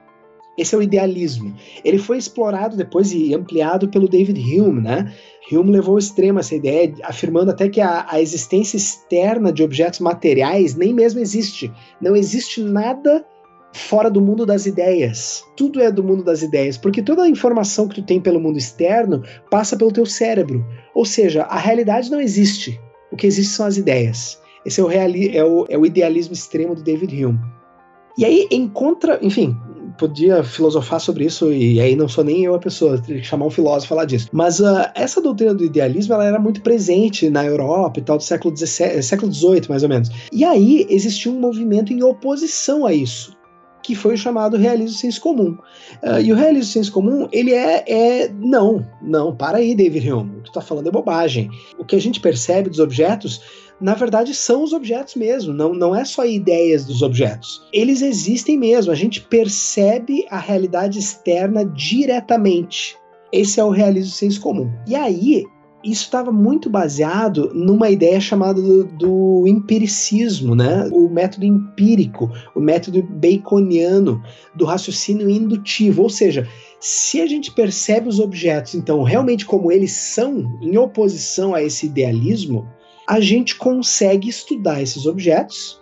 Esse 0.59 0.75
é 0.75 0.79
o 0.79 0.83
idealismo. 0.83 1.55
Ele 1.85 1.99
foi 1.99 2.19
explorado 2.19 2.77
depois 2.77 3.13
e 3.13 3.33
ampliado 3.33 3.89
pelo 3.89 4.09
David 4.09 4.41
Hume, 4.41 4.83
né? 4.83 5.13
Hume 5.53 5.71
levou 5.71 5.95
ao 5.95 5.99
extremo 5.99 6.41
essa 6.41 6.55
ideia, 6.55 6.93
afirmando 7.05 7.53
até 7.53 7.69
que 7.69 7.81
a, 7.81 8.07
a 8.09 8.21
existência 8.21 8.77
externa 8.77 9.53
de 9.53 9.63
objetos 9.63 10.01
materiais 10.01 10.75
nem 10.75 10.93
mesmo 10.93 11.21
existe. 11.21 11.73
Não 12.01 12.17
existe 12.17 12.61
nada 12.61 13.25
fora 13.73 14.11
do 14.11 14.21
mundo 14.21 14.45
das 14.45 14.67
ideias. 14.67 15.45
Tudo 15.57 15.81
é 15.81 15.93
do 15.93 16.03
mundo 16.03 16.25
das 16.25 16.43
ideias, 16.43 16.77
porque 16.77 17.03
toda 17.03 17.23
a 17.23 17.29
informação 17.29 17.87
que 17.87 18.01
tu 18.01 18.03
tem 18.03 18.21
pelo 18.21 18.41
mundo 18.41 18.59
externo 18.59 19.23
passa 19.49 19.77
pelo 19.77 19.93
teu 19.93 20.07
cérebro. 20.07 20.65
Ou 20.93 21.05
seja, 21.05 21.43
a 21.45 21.59
realidade 21.59 22.11
não 22.11 22.21
existe. 22.21 22.81
O 23.13 23.17
que 23.17 23.29
existe 23.29 23.53
são 23.53 23.67
as 23.67 23.77
ideias. 23.77 24.43
Esse 24.65 24.81
é 24.81 24.85
o, 24.85 24.87
reali 24.87 25.37
é 25.37 25.45
o, 25.45 25.67
é 25.69 25.79
o 25.79 25.85
idealismo 25.85 26.33
extremo 26.33 26.75
do 26.75 26.83
David 26.83 27.25
Hume. 27.25 27.41
E 28.17 28.25
aí 28.25 28.47
encontra, 28.51 29.19
enfim, 29.23 29.57
podia 29.99 30.43
filosofar 30.45 31.01
sobre 31.01 31.25
isso, 31.25 31.53
e 31.53 31.81
aí 31.81 31.97
não 31.97 32.09
sou 32.09 32.25
nem 32.25 32.45
eu 32.45 32.55
a 32.55 32.59
pessoa, 32.59 32.99
teria 33.01 33.21
que 33.21 33.27
chamar 33.27 33.47
um 33.47 33.51
filósofo 33.51 33.89
falar 33.89 34.05
disso. 34.05 34.29
Mas 34.33 34.61
uh, 34.61 34.87
essa 34.95 35.21
doutrina 35.21 35.55
do 35.55 35.65
idealismo 35.65 36.15
ela 36.15 36.25
era 36.25 36.39
muito 36.39 36.61
presente 36.63 37.29
na 37.29 37.45
Europa 37.45 37.99
e 37.99 38.03
tal, 38.03 38.17
do 38.17 38.23
século 38.23 38.57
XVII, 38.57 39.03
século 39.03 39.33
XVIII, 39.33 39.69
mais 39.69 39.83
ou 39.83 39.89
menos. 39.89 40.11
E 40.33 40.45
aí 40.45 40.87
existiu 40.89 41.33
um 41.33 41.41
movimento 41.41 41.93
em 41.93 42.03
oposição 42.03 42.87
a 42.87 42.93
isso 42.93 43.35
que 43.85 43.95
foi 43.95 44.15
o 44.15 44.17
chamado 44.17 44.57
realismo 44.57 44.97
senso 44.97 45.21
comum. 45.21 45.59
Uh, 46.03 46.19
e 46.23 46.33
o 46.33 46.35
realismo 46.35 46.73
senso 46.73 46.91
comum, 46.91 47.29
ele 47.31 47.53
é, 47.53 47.85
é, 47.87 48.29
não, 48.33 48.85
não, 49.03 49.37
para 49.37 49.59
aí, 49.59 49.75
David 49.75 50.11
Hume, 50.11 50.39
o 50.39 50.43
que 50.43 50.45
tu 50.45 50.53
tá 50.53 50.63
falando 50.63 50.89
é 50.89 50.91
bobagem. 50.91 51.51
O 51.79 51.85
que 51.85 51.95
a 51.95 52.01
gente 52.01 52.19
percebe 52.19 52.71
dos 52.71 52.79
objetos 52.79 53.43
na 53.85 53.93
verdade 53.93 54.35
são 54.35 54.65
os 54.65 54.73
objetos 54.73 55.15
mesmo, 55.15 55.53
não, 55.53 55.75
não 55.75 55.95
é 55.95 56.07
só 56.07 56.25
ideias 56.25 56.87
dos 56.87 57.03
objetos. 57.03 57.61
Eles 57.71 58.01
existem 58.01 58.57
mesmo, 58.57 58.91
a 58.91 58.95
gente 58.95 59.21
percebe 59.21 60.25
a 60.31 60.39
realidade 60.39 60.99
externa 60.99 61.67
diretamente. 61.67 62.97
Esse 63.31 63.61
é 63.61 63.65
o 63.65 63.69
realismo 63.69 64.11
senso 64.11 64.41
comum. 64.41 64.73
E 64.89 64.95
aí, 64.95 65.45
isso 65.85 66.05
estava 66.05 66.33
muito 66.33 66.71
baseado 66.71 67.53
numa 67.53 67.91
ideia 67.91 68.19
chamada 68.23 68.63
do, 68.63 68.85
do, 68.85 69.47
empiricismo, 69.47 70.55
né? 70.55 70.89
O 70.91 71.11
método 71.11 71.45
empírico, 71.45 72.31
o 72.55 72.61
método 72.61 73.03
baconiano 73.03 74.23
do 74.55 74.65
raciocínio 74.65 75.29
indutivo, 75.29 76.05
ou 76.05 76.09
seja, 76.09 76.49
se 76.81 77.21
a 77.21 77.27
gente 77.27 77.53
percebe 77.53 78.09
os 78.09 78.19
objetos, 78.19 78.75
então, 78.75 79.03
realmente 79.03 79.45
como 79.45 79.71
eles 79.71 79.93
são, 79.93 80.59
em 80.63 80.75
oposição 80.79 81.55
a 81.55 81.63
esse 81.63 81.85
idealismo, 81.85 82.67
a 83.09 83.21
gente 83.21 83.57
consegue 83.57 84.29
estudar 84.29 84.83
esses 84.83 85.07
objetos 85.07 85.81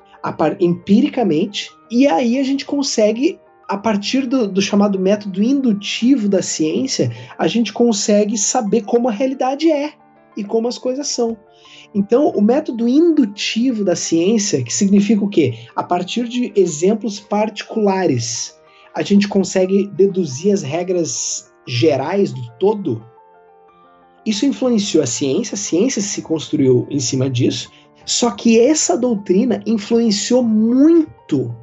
empiricamente 0.60 1.70
e 1.90 2.06
aí 2.06 2.38
a 2.38 2.42
gente 2.42 2.64
consegue 2.64 3.38
a 3.68 3.76
partir 3.76 4.26
do, 4.26 4.46
do, 4.46 4.60
chamado 4.60 4.98
método 4.98 5.42
indutivo 5.42 6.28
da 6.28 6.42
ciência, 6.42 7.10
a 7.38 7.46
gente 7.46 7.72
consegue 7.72 8.36
saber 8.36 8.82
como 8.82 9.08
a 9.08 9.12
realidade 9.12 9.70
é 9.70 9.94
e 10.36 10.44
como 10.44 10.68
as 10.68 10.76
coisas 10.76 11.08
são. 11.08 11.38
Então, 11.94 12.28
o 12.28 12.42
método 12.42 12.86
indutivo 12.86 13.84
da 13.84 13.96
ciência, 13.96 14.62
que 14.62 14.72
significa 14.72 15.24
o 15.24 15.28
quê? 15.28 15.54
A 15.74 15.82
partir 15.82 16.28
de 16.28 16.52
exemplos 16.54 17.18
particulares, 17.18 18.54
a 18.94 19.02
gente 19.02 19.26
consegue 19.28 19.86
deduzir 19.88 20.52
as 20.52 20.62
regras 20.62 21.50
gerais 21.66 22.32
do 22.32 22.42
todo 22.58 23.02
isso 24.24 24.46
influenciou 24.46 25.02
a 25.02 25.06
ciência, 25.06 25.54
a 25.54 25.58
ciência 25.58 26.00
se 26.00 26.22
construiu 26.22 26.86
em 26.90 27.00
cima 27.00 27.28
disso, 27.28 27.70
só 28.04 28.30
que 28.30 28.60
essa 28.60 28.96
doutrina 28.96 29.62
influenciou 29.66 30.42
muito 30.42 31.54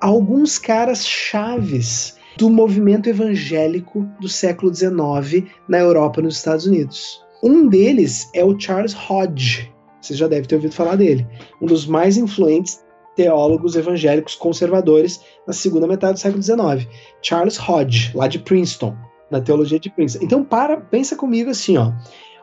alguns 0.00 0.58
caras 0.58 1.06
chaves 1.06 2.16
do 2.36 2.48
movimento 2.48 3.08
evangélico 3.08 4.08
do 4.20 4.28
século 4.28 4.72
XIX 4.72 5.50
na 5.68 5.78
Europa 5.78 6.20
e 6.20 6.22
nos 6.22 6.36
Estados 6.36 6.66
Unidos. 6.66 7.20
Um 7.42 7.68
deles 7.68 8.30
é 8.32 8.44
o 8.44 8.58
Charles 8.58 8.94
Hodge. 8.94 9.72
Você 10.00 10.14
já 10.14 10.28
deve 10.28 10.46
ter 10.46 10.54
ouvido 10.54 10.74
falar 10.74 10.96
dele. 10.96 11.26
Um 11.60 11.66
dos 11.66 11.86
mais 11.86 12.16
influentes 12.16 12.82
teólogos 13.16 13.74
evangélicos 13.74 14.36
conservadores 14.36 15.20
na 15.46 15.52
segunda 15.52 15.88
metade 15.88 16.14
do 16.14 16.20
século 16.20 16.42
XIX. 16.42 16.88
Charles 17.20 17.58
Hodge, 17.58 18.12
lá 18.14 18.28
de 18.28 18.38
Princeton 18.38 18.96
na 19.30 19.40
teologia 19.40 19.78
de 19.78 19.90
Princeton. 19.90 20.24
Então, 20.24 20.44
para, 20.44 20.76
pensa 20.76 21.16
comigo 21.16 21.50
assim, 21.50 21.76
ó. 21.76 21.92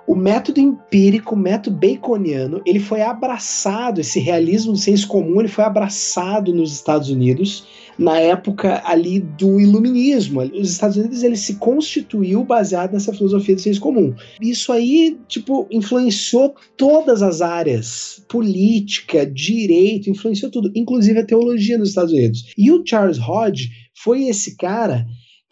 O 0.08 0.16
método 0.16 0.60
empírico, 0.60 1.34
o 1.34 1.38
método 1.38 1.76
baconiano, 1.78 2.62
ele 2.64 2.80
foi 2.80 3.02
abraçado, 3.02 4.00
esse 4.02 4.20
realismo 4.20 4.74
do 4.74 4.78
senso 4.78 5.08
comum, 5.08 5.40
ele 5.40 5.48
foi 5.48 5.64
abraçado 5.64 6.54
nos 6.54 6.72
Estados 6.72 7.10
Unidos 7.10 7.66
na 7.98 8.20
época 8.20 8.82
ali 8.86 9.20
do 9.20 9.60
iluminismo. 9.60 10.42
Os 10.42 10.70
Estados 10.70 10.98
Unidos 10.98 11.24
ele 11.24 11.38
se 11.38 11.56
constituiu 11.56 12.44
baseado 12.44 12.94
nessa 12.94 13.14
filosofia 13.14 13.56
do 13.56 13.62
senso 13.62 13.80
comum. 13.80 14.14
Isso 14.40 14.72
aí, 14.72 15.18
tipo, 15.28 15.68
influenciou 15.72 16.54
todas 16.78 17.22
as 17.22 17.42
áreas, 17.42 18.24
política, 18.28 19.26
direito, 19.26 20.10
influenciou 20.10 20.52
tudo, 20.52 20.72
inclusive 20.76 21.20
a 21.20 21.26
teologia 21.26 21.78
nos 21.78 21.90
Estados 21.90 22.14
Unidos. 22.14 22.54
E 22.58 22.72
o 22.72 22.84
Charles 22.86 23.18
Hodge 23.18 23.70
foi 23.94 24.26
esse 24.26 24.56
cara 24.56 25.06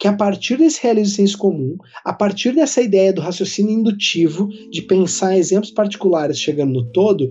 que 0.04 0.08
a 0.08 0.12
partir 0.12 0.58
desse 0.58 0.82
realismo 0.82 1.16
senso 1.16 1.38
comum, 1.38 1.78
a 2.04 2.12
partir 2.12 2.54
dessa 2.54 2.82
ideia 2.82 3.10
do 3.10 3.22
raciocínio 3.22 3.72
indutivo, 3.72 4.50
de 4.70 4.82
pensar 4.82 5.34
exemplos 5.34 5.70
particulares 5.70 6.38
chegando 6.38 6.74
no 6.74 6.84
todo, 6.84 7.30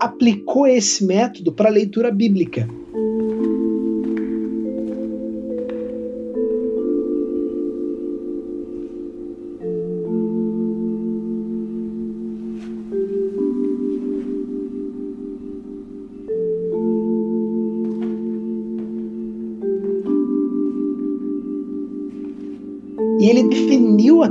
aplicou 0.00 0.66
esse 0.66 1.04
método 1.04 1.52
para 1.52 1.68
a 1.68 1.72
leitura 1.72 2.10
bíblica. 2.10 2.66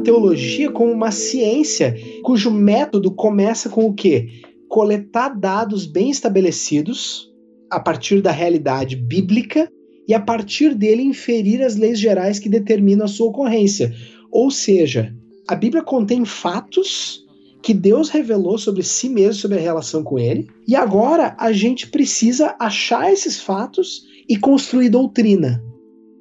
Teologia 0.04 0.72
como 0.72 0.92
uma 0.92 1.12
ciência 1.12 1.96
cujo 2.24 2.52
método 2.52 3.12
começa 3.12 3.70
com 3.70 3.88
o 3.88 3.94
quê? 3.94 4.28
Coletar 4.68 5.30
dados 5.30 5.86
bem 5.86 6.10
estabelecidos 6.10 7.32
a 7.72 7.80
partir 7.80 8.22
da 8.22 8.32
realidade 8.32 8.96
bíblica 8.96 9.70
e 10.08 10.14
a 10.14 10.20
partir 10.20 10.76
dele 10.76 11.02
inferir 11.02 11.62
as 11.62 11.76
leis 11.76 12.00
gerais 12.00 12.38
que 12.38 12.50
determinam 12.50 13.06
a 13.06 13.08
sua 13.08 13.28
ocorrência. 13.28 13.94
Ou 14.32 14.52
seja, 14.52 15.16
a 15.48 15.56
Bíblia 15.56 15.82
contém 15.82 16.26
fatos 16.26 17.24
que 17.62 17.74
Deus 17.74 18.10
revelou 18.10 18.58
sobre 18.58 18.84
si 18.84 19.08
mesmo, 19.08 19.36
sobre 19.36 19.58
a 19.58 19.62
relação 19.62 20.04
com 20.04 20.20
ele, 20.20 20.48
e 20.68 20.76
agora 20.76 21.34
a 21.40 21.54
gente 21.54 21.88
precisa 21.90 22.56
achar 22.60 23.12
esses 23.12 23.40
fatos 23.40 24.04
e 24.28 24.38
construir 24.38 24.90
doutrina. 24.90 25.64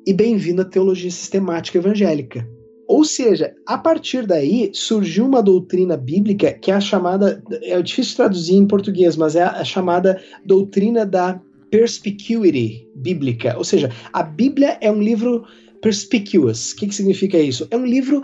E 0.06 0.12
bem-vindo 0.12 0.62
à 0.62 0.64
teologia 0.64 1.10
sistemática 1.10 1.78
evangélica. 1.78 2.48
Ou 2.93 3.05
seja, 3.05 3.55
a 3.66 3.78
partir 3.78 4.26
daí 4.26 4.70
surgiu 4.74 5.24
uma 5.24 5.43
doutrina 5.43 5.97
bíblica 5.97 6.53
que 6.53 6.70
é 6.70 6.74
a 6.74 6.80
chamada, 6.80 7.43
é 7.62 7.80
difícil 7.80 8.16
traduzir 8.16 8.53
em 8.57 8.66
português, 8.66 9.16
mas 9.16 9.34
é 9.34 9.43
a 9.43 9.64
chamada 9.64 10.22
doutrina 10.45 11.07
da 11.07 11.40
perspicuity 11.70 12.86
bíblica. 12.95 13.57
Ou 13.57 13.64
seja, 13.64 13.90
a 14.12 14.22
Bíblia 14.22 14.76
é 14.78 14.93
um 14.93 15.01
livro 15.01 15.43
perspicuous. 15.80 16.72
O 16.72 16.76
que, 16.76 16.86
que 16.88 16.95
significa 16.95 17.38
isso? 17.38 17.66
É 17.70 17.78
um 17.78 17.86
livro 17.86 18.23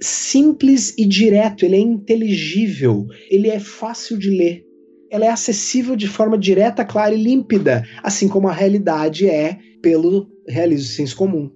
simples 0.00 0.94
e 0.96 1.04
direto, 1.04 1.66
ele 1.66 1.76
é 1.76 1.80
inteligível, 1.80 3.06
ele 3.30 3.50
é 3.50 3.60
fácil 3.60 4.16
de 4.16 4.30
ler. 4.30 4.64
Ela 5.10 5.26
é 5.26 5.30
acessível 5.30 5.94
de 5.94 6.08
forma 6.08 6.38
direta, 6.38 6.86
clara 6.86 7.14
e 7.14 7.22
límpida, 7.22 7.86
assim 8.02 8.28
como 8.28 8.48
a 8.48 8.52
realidade 8.54 9.28
é 9.28 9.58
pelo 9.82 10.26
realismo 10.48 10.88
senso 10.88 11.14
comum 11.14 11.50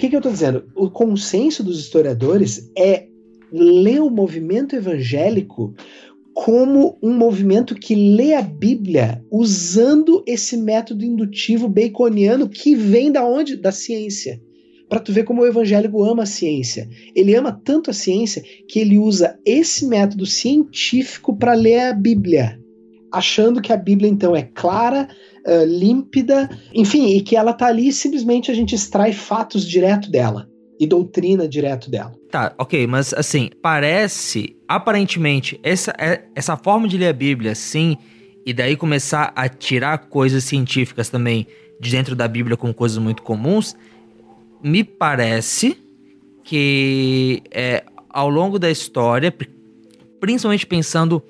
que, 0.00 0.08
que 0.08 0.16
eu 0.16 0.20
estou 0.20 0.32
dizendo? 0.32 0.64
O 0.74 0.90
consenso 0.90 1.62
dos 1.62 1.78
historiadores 1.78 2.70
é 2.76 3.06
ler 3.52 4.00
o 4.00 4.08
movimento 4.08 4.74
evangélico 4.74 5.74
como 6.32 6.96
um 7.02 7.12
movimento 7.12 7.74
que 7.74 7.94
lê 7.94 8.32
a 8.32 8.40
Bíblia 8.40 9.22
usando 9.30 10.24
esse 10.26 10.56
método 10.56 11.04
indutivo 11.04 11.68
baconiano 11.68 12.48
que 12.48 12.74
vem 12.74 13.12
da 13.12 13.24
onde? 13.26 13.56
Da 13.56 13.70
ciência. 13.70 14.40
Para 14.88 15.00
tu 15.00 15.12
ver 15.12 15.24
como 15.24 15.42
o 15.42 15.46
evangélico 15.46 16.02
ama 16.02 16.22
a 16.22 16.26
ciência. 16.26 16.88
Ele 17.14 17.34
ama 17.34 17.52
tanto 17.52 17.90
a 17.90 17.94
ciência 17.94 18.42
que 18.66 18.78
ele 18.78 18.96
usa 18.96 19.38
esse 19.44 19.86
método 19.86 20.24
científico 20.24 21.36
para 21.36 21.52
ler 21.52 21.80
a 21.80 21.92
Bíblia, 21.92 22.58
achando 23.12 23.60
que 23.60 23.72
a 23.72 23.76
Bíblia 23.76 24.08
então 24.08 24.34
é 24.34 24.42
clara, 24.42 25.08
uh, 25.46 25.64
límpida, 25.64 26.48
enfim, 26.74 27.16
e 27.16 27.20
que 27.20 27.36
ela 27.36 27.52
tá 27.52 27.66
ali 27.66 27.92
simplesmente 27.92 28.50
a 28.50 28.54
gente 28.54 28.74
extrai 28.74 29.12
fatos 29.12 29.66
direto 29.66 30.10
dela 30.10 30.48
e 30.78 30.86
doutrina 30.86 31.46
direto 31.46 31.90
dela. 31.90 32.12
Tá, 32.30 32.54
ok, 32.58 32.86
mas 32.86 33.12
assim, 33.12 33.50
parece, 33.60 34.56
aparentemente, 34.66 35.60
essa, 35.62 35.92
é, 35.98 36.24
essa 36.34 36.56
forma 36.56 36.88
de 36.88 36.96
ler 36.96 37.08
a 37.08 37.12
Bíblia, 37.12 37.54
sim, 37.54 37.96
e 38.46 38.52
daí 38.52 38.76
começar 38.76 39.32
a 39.36 39.48
tirar 39.48 39.98
coisas 39.98 40.44
científicas 40.44 41.10
também 41.10 41.46
de 41.78 41.90
dentro 41.90 42.16
da 42.16 42.26
Bíblia 42.26 42.56
como 42.56 42.72
coisas 42.72 42.98
muito 42.98 43.22
comuns, 43.22 43.76
me 44.62 44.82
parece 44.82 45.76
que 46.44 47.42
é, 47.50 47.84
ao 48.08 48.28
longo 48.28 48.58
da 48.58 48.70
história, 48.70 49.34
principalmente 50.18 50.66
pensando 50.66 51.22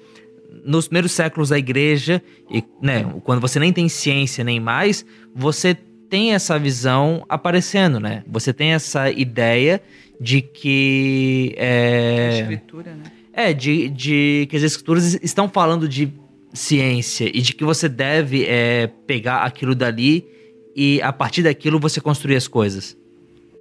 nos 0.65 0.87
primeiros 0.89 1.13
séculos 1.13 1.51
da 1.51 1.59
igreja, 1.59 2.23
e 2.51 2.63
né, 2.81 3.05
quando 3.25 3.41
você 3.41 3.59
nem 3.59 3.73
tem 3.73 3.89
ciência 3.89 4.45
nem 4.45 4.61
mais, 4.61 5.05
você 5.35 5.75
tem 5.75 6.35
essa 6.35 6.59
visão 6.59 7.25
aparecendo, 7.29 8.01
né? 8.01 8.25
Você 8.27 8.53
tem 8.53 8.73
essa 8.73 9.11
ideia 9.11 9.81
de 10.21 10.43
que. 10.43 11.55
É, 11.57 12.41
escritura, 12.41 12.95
né? 12.95 13.05
É, 13.33 13.53
de, 13.53 13.89
de 13.89 14.47
que 14.51 14.57
as 14.57 14.63
escrituras 14.63 15.15
estão 15.23 15.49
falando 15.49 15.89
de 15.89 16.13
ciência 16.53 17.31
e 17.33 17.41
de 17.41 17.55
que 17.55 17.65
você 17.65 17.89
deve 17.89 18.45
é, 18.45 18.89
pegar 19.07 19.43
aquilo 19.43 19.75
dali 19.75 20.27
e 20.75 21.01
a 21.01 21.13
partir 21.13 21.43
daquilo 21.43 21.79
você 21.79 22.01
construir 22.01 22.37
as 22.37 22.49
coisas. 22.49 22.97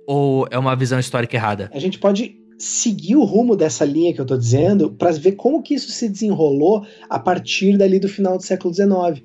Ou 0.08 0.48
é 0.50 0.58
uma 0.58 0.76
visão 0.76 1.00
histórica 1.00 1.38
errada? 1.38 1.70
A 1.72 1.80
gente 1.80 2.00
pode 2.00 2.39
seguir 2.60 3.16
o 3.16 3.24
rumo 3.24 3.56
dessa 3.56 3.86
linha 3.86 4.14
que 4.14 4.20
eu 4.20 4.26
tô 4.26 4.38
dizendo 4.38 4.92
para 4.92 5.12
ver 5.12 5.32
como 5.32 5.64
que 5.64 5.74
isso 5.74 5.90
se 5.92 6.10
desenrolou 6.10 6.86
a 7.10 7.18
partir 7.18 7.78
dali 7.78 8.00
do 8.00 8.10
final 8.10 8.38
do 8.38 8.44
século 8.44 8.74
XIX. 8.74 9.24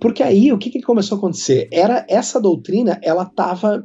Porque 0.00 0.22
aí 0.22 0.52
o 0.52 0.58
que, 0.58 0.70
que 0.70 0.80
começou 0.80 1.16
a 1.16 1.18
acontecer? 1.18 1.68
Era 1.72 2.06
essa 2.08 2.40
doutrina, 2.40 3.00
ela 3.02 3.24
estava 3.24 3.84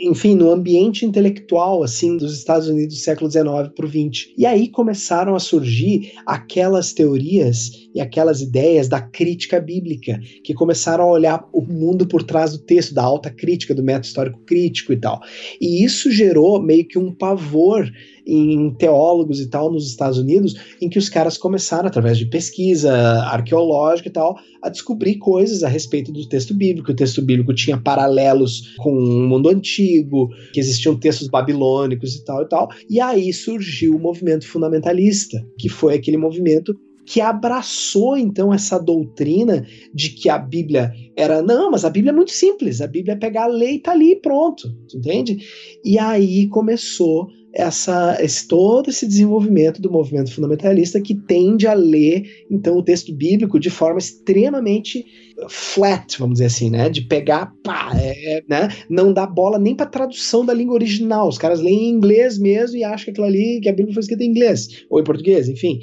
enfim, 0.00 0.34
no 0.34 0.50
ambiente 0.50 1.04
intelectual 1.04 1.82
assim 1.82 2.16
dos 2.16 2.36
Estados 2.36 2.68
Unidos 2.68 2.96
do 2.96 3.00
século 3.00 3.30
XIX 3.30 3.44
para 3.74 3.86
o 3.86 3.88
XX. 3.88 4.32
E 4.36 4.46
aí 4.46 4.68
começaram 4.68 5.34
a 5.34 5.40
surgir 5.40 6.12
aquelas 6.26 6.92
teorias 6.92 7.70
e 7.94 8.00
aquelas 8.00 8.40
ideias 8.40 8.88
da 8.88 9.00
crítica 9.00 9.60
bíblica, 9.60 10.18
que 10.44 10.54
começaram 10.54 11.04
a 11.04 11.10
olhar 11.10 11.48
o 11.52 11.60
mundo 11.60 12.06
por 12.06 12.22
trás 12.22 12.52
do 12.52 12.58
texto, 12.58 12.94
da 12.94 13.02
alta 13.02 13.30
crítica, 13.30 13.74
do 13.74 13.82
método 13.82 14.06
histórico 14.06 14.40
crítico 14.46 14.92
e 14.92 14.96
tal. 14.96 15.20
E 15.60 15.84
isso 15.84 16.10
gerou 16.10 16.60
meio 16.60 16.86
que 16.86 16.98
um 16.98 17.14
pavor 17.14 17.90
em 18.34 18.70
teólogos 18.70 19.40
e 19.40 19.48
tal 19.48 19.70
nos 19.70 19.86
Estados 19.86 20.16
Unidos, 20.16 20.54
em 20.80 20.88
que 20.88 20.98
os 20.98 21.10
caras 21.10 21.36
começaram, 21.36 21.86
através 21.86 22.16
de 22.16 22.24
pesquisa 22.24 22.90
arqueológica 23.24 24.08
e 24.08 24.12
tal, 24.12 24.38
a 24.62 24.70
descobrir 24.70 25.16
coisas 25.16 25.62
a 25.62 25.68
respeito 25.68 26.10
do 26.10 26.26
texto 26.26 26.54
bíblico. 26.54 26.92
O 26.92 26.96
texto 26.96 27.20
bíblico 27.20 27.54
tinha 27.54 27.76
paralelos 27.76 28.74
com 28.78 28.90
o 28.90 29.28
mundo 29.28 29.50
antigo, 29.50 30.30
que 30.54 30.60
existiam 30.60 30.96
textos 30.96 31.28
babilônicos 31.28 32.14
e 32.14 32.24
tal 32.24 32.42
e 32.42 32.48
tal. 32.48 32.68
E 32.88 33.00
aí 33.00 33.30
surgiu 33.34 33.96
o 33.96 34.00
movimento 34.00 34.48
fundamentalista, 34.48 35.46
que 35.58 35.68
foi 35.68 35.94
aquele 35.94 36.16
movimento 36.16 36.74
que 37.04 37.20
abraçou 37.20 38.16
então 38.16 38.54
essa 38.54 38.78
doutrina 38.78 39.66
de 39.92 40.10
que 40.10 40.28
a 40.28 40.38
Bíblia 40.38 40.92
era 41.16 41.42
não, 41.42 41.70
mas 41.70 41.84
a 41.84 41.90
Bíblia 41.90 42.12
é 42.12 42.14
muito 42.14 42.30
simples, 42.30 42.80
a 42.80 42.86
Bíblia 42.86 43.14
é 43.14 43.16
pegar 43.18 43.44
a 43.44 43.48
lei 43.48 43.74
e 43.74 43.78
tá 43.80 43.92
ali 43.92 44.16
pronto, 44.16 44.72
entende? 44.94 45.38
E 45.84 45.98
aí 45.98 46.46
começou 46.48 47.26
essa, 47.54 48.16
esse, 48.20 48.48
todo 48.48 48.88
esse 48.88 49.06
desenvolvimento 49.06 49.80
do 49.80 49.90
movimento 49.90 50.32
fundamentalista 50.32 51.00
que 51.00 51.14
tende 51.14 51.66
a 51.66 51.74
ler 51.74 52.24
então 52.50 52.76
o 52.76 52.82
texto 52.82 53.14
bíblico 53.14 53.60
de 53.60 53.70
forma 53.70 53.98
extremamente 53.98 55.04
flat, 55.48 56.18
vamos 56.18 56.34
dizer 56.34 56.46
assim, 56.46 56.70
né? 56.70 56.88
De 56.88 57.02
pegar, 57.02 57.52
pá, 57.62 57.92
é, 57.96 58.42
né? 58.48 58.68
Não 58.88 59.12
dá 59.12 59.26
bola 59.26 59.58
nem 59.58 59.74
para 59.74 59.86
tradução 59.86 60.44
da 60.44 60.54
língua 60.54 60.74
original. 60.74 61.28
Os 61.28 61.38
caras 61.38 61.60
leem 61.60 61.84
em 61.84 61.90
inglês 61.90 62.38
mesmo 62.38 62.76
e 62.76 62.84
acham 62.84 63.06
que 63.06 63.10
aquilo 63.10 63.26
ali, 63.26 63.60
que 63.60 63.68
a 63.68 63.72
Bíblia 63.72 63.94
foi 63.94 64.00
escrita 64.00 64.24
em 64.24 64.28
inglês 64.28 64.84
ou 64.90 65.00
em 65.00 65.04
português, 65.04 65.48
enfim. 65.48 65.80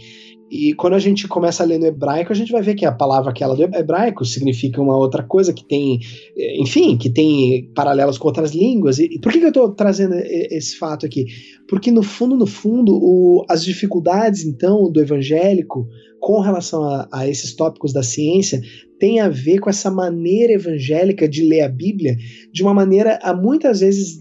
E 0.51 0.73
quando 0.73 0.93
a 0.93 0.99
gente 0.99 1.27
começa 1.27 1.61
a 1.61 1.65
ler 1.65 1.77
no 1.77 1.85
hebraico, 1.85 2.31
a 2.31 2.35
gente 2.35 2.51
vai 2.51 2.61
ver 2.61 2.73
que 2.73 2.85
a 2.85 2.91
palavra 2.91 3.29
aquela 3.29 3.55
do 3.55 3.63
hebraico 3.63 4.25
significa 4.25 4.81
uma 4.81 4.97
outra 4.97 5.21
coisa 5.21 5.53
que 5.53 5.63
tem, 5.63 5.99
enfim, 6.59 6.97
que 6.97 7.09
tem 7.09 7.71
paralelos 7.75 8.17
com 8.17 8.27
outras 8.27 8.51
línguas. 8.51 8.97
E 8.97 9.19
por 9.19 9.31
que, 9.31 9.39
que 9.39 9.45
eu 9.45 9.49
estou 9.49 9.71
trazendo 9.71 10.15
esse 10.15 10.77
fato 10.77 11.05
aqui? 11.05 11.25
Porque 11.67 11.91
no 11.91 12.01
fundo, 12.01 12.35
no 12.35 12.47
fundo, 12.47 12.93
o, 12.93 13.45
as 13.47 13.63
dificuldades 13.63 14.43
então 14.43 14.91
do 14.91 14.99
evangélico 14.99 15.87
com 16.19 16.39
relação 16.39 16.83
a, 16.83 17.07
a 17.11 17.27
esses 17.27 17.53
tópicos 17.55 17.93
da 17.93 18.03
ciência 18.03 18.61
tem 18.99 19.19
a 19.19 19.29
ver 19.29 19.59
com 19.59 19.69
essa 19.69 19.89
maneira 19.89 20.53
evangélica 20.53 21.27
de 21.27 21.47
ler 21.47 21.61
a 21.61 21.69
Bíblia 21.69 22.17
de 22.51 22.61
uma 22.63 22.73
maneira 22.73 23.19
a 23.21 23.33
muitas 23.33 23.79
vezes 23.79 24.19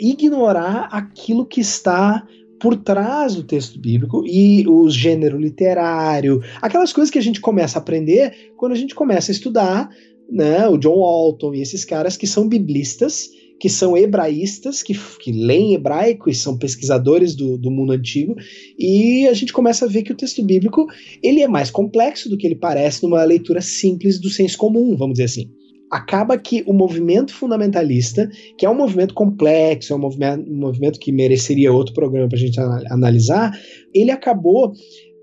ignorar 0.00 0.88
aquilo 0.92 1.44
que 1.44 1.60
está 1.60 2.24
por 2.60 2.76
trás 2.76 3.34
do 3.34 3.42
texto 3.42 3.80
bíblico 3.80 4.22
e 4.26 4.68
o 4.68 4.88
gênero 4.90 5.38
literário, 5.38 6.42
aquelas 6.60 6.92
coisas 6.92 7.10
que 7.10 7.18
a 7.18 7.22
gente 7.22 7.40
começa 7.40 7.78
a 7.78 7.82
aprender 7.82 8.52
quando 8.56 8.72
a 8.72 8.76
gente 8.76 8.94
começa 8.94 9.32
a 9.32 9.34
estudar, 9.34 9.88
né, 10.30 10.68
o 10.68 10.76
John 10.76 10.98
Walton 10.98 11.54
e 11.54 11.62
esses 11.62 11.84
caras 11.84 12.16
que 12.16 12.26
são 12.26 12.46
biblistas, 12.46 13.30
que 13.58 13.68
são 13.68 13.96
hebraístas, 13.96 14.82
que, 14.82 14.94
que 15.18 15.32
leem 15.32 15.74
hebraico 15.74 16.30
e 16.30 16.34
são 16.34 16.56
pesquisadores 16.56 17.34
do, 17.34 17.58
do 17.58 17.70
mundo 17.70 17.92
antigo, 17.92 18.36
e 18.78 19.26
a 19.26 19.34
gente 19.34 19.52
começa 19.52 19.86
a 19.86 19.88
ver 19.88 20.02
que 20.02 20.12
o 20.12 20.16
texto 20.16 20.42
bíblico 20.42 20.86
ele 21.22 21.42
é 21.42 21.48
mais 21.48 21.70
complexo 21.70 22.28
do 22.28 22.36
que 22.36 22.46
ele 22.46 22.54
parece 22.54 23.02
numa 23.02 23.24
leitura 23.24 23.60
simples 23.60 24.18
do 24.18 24.30
senso 24.30 24.56
comum, 24.56 24.96
vamos 24.96 25.14
dizer 25.14 25.24
assim 25.24 25.59
acaba 25.90 26.38
que 26.38 26.62
o 26.66 26.72
movimento 26.72 27.34
fundamentalista, 27.34 28.30
que 28.56 28.64
é 28.64 28.70
um 28.70 28.74
movimento 28.74 29.12
complexo, 29.12 29.92
é 29.92 29.96
um 29.96 29.98
movimento, 29.98 30.48
um 30.48 30.56
movimento 30.56 31.00
que 31.00 31.10
mereceria 31.10 31.72
outro 31.72 31.92
programa 31.94 32.28
para 32.28 32.36
a 32.36 32.40
gente 32.40 32.60
analisar, 32.60 33.58
ele 33.92 34.10
acabou 34.10 34.72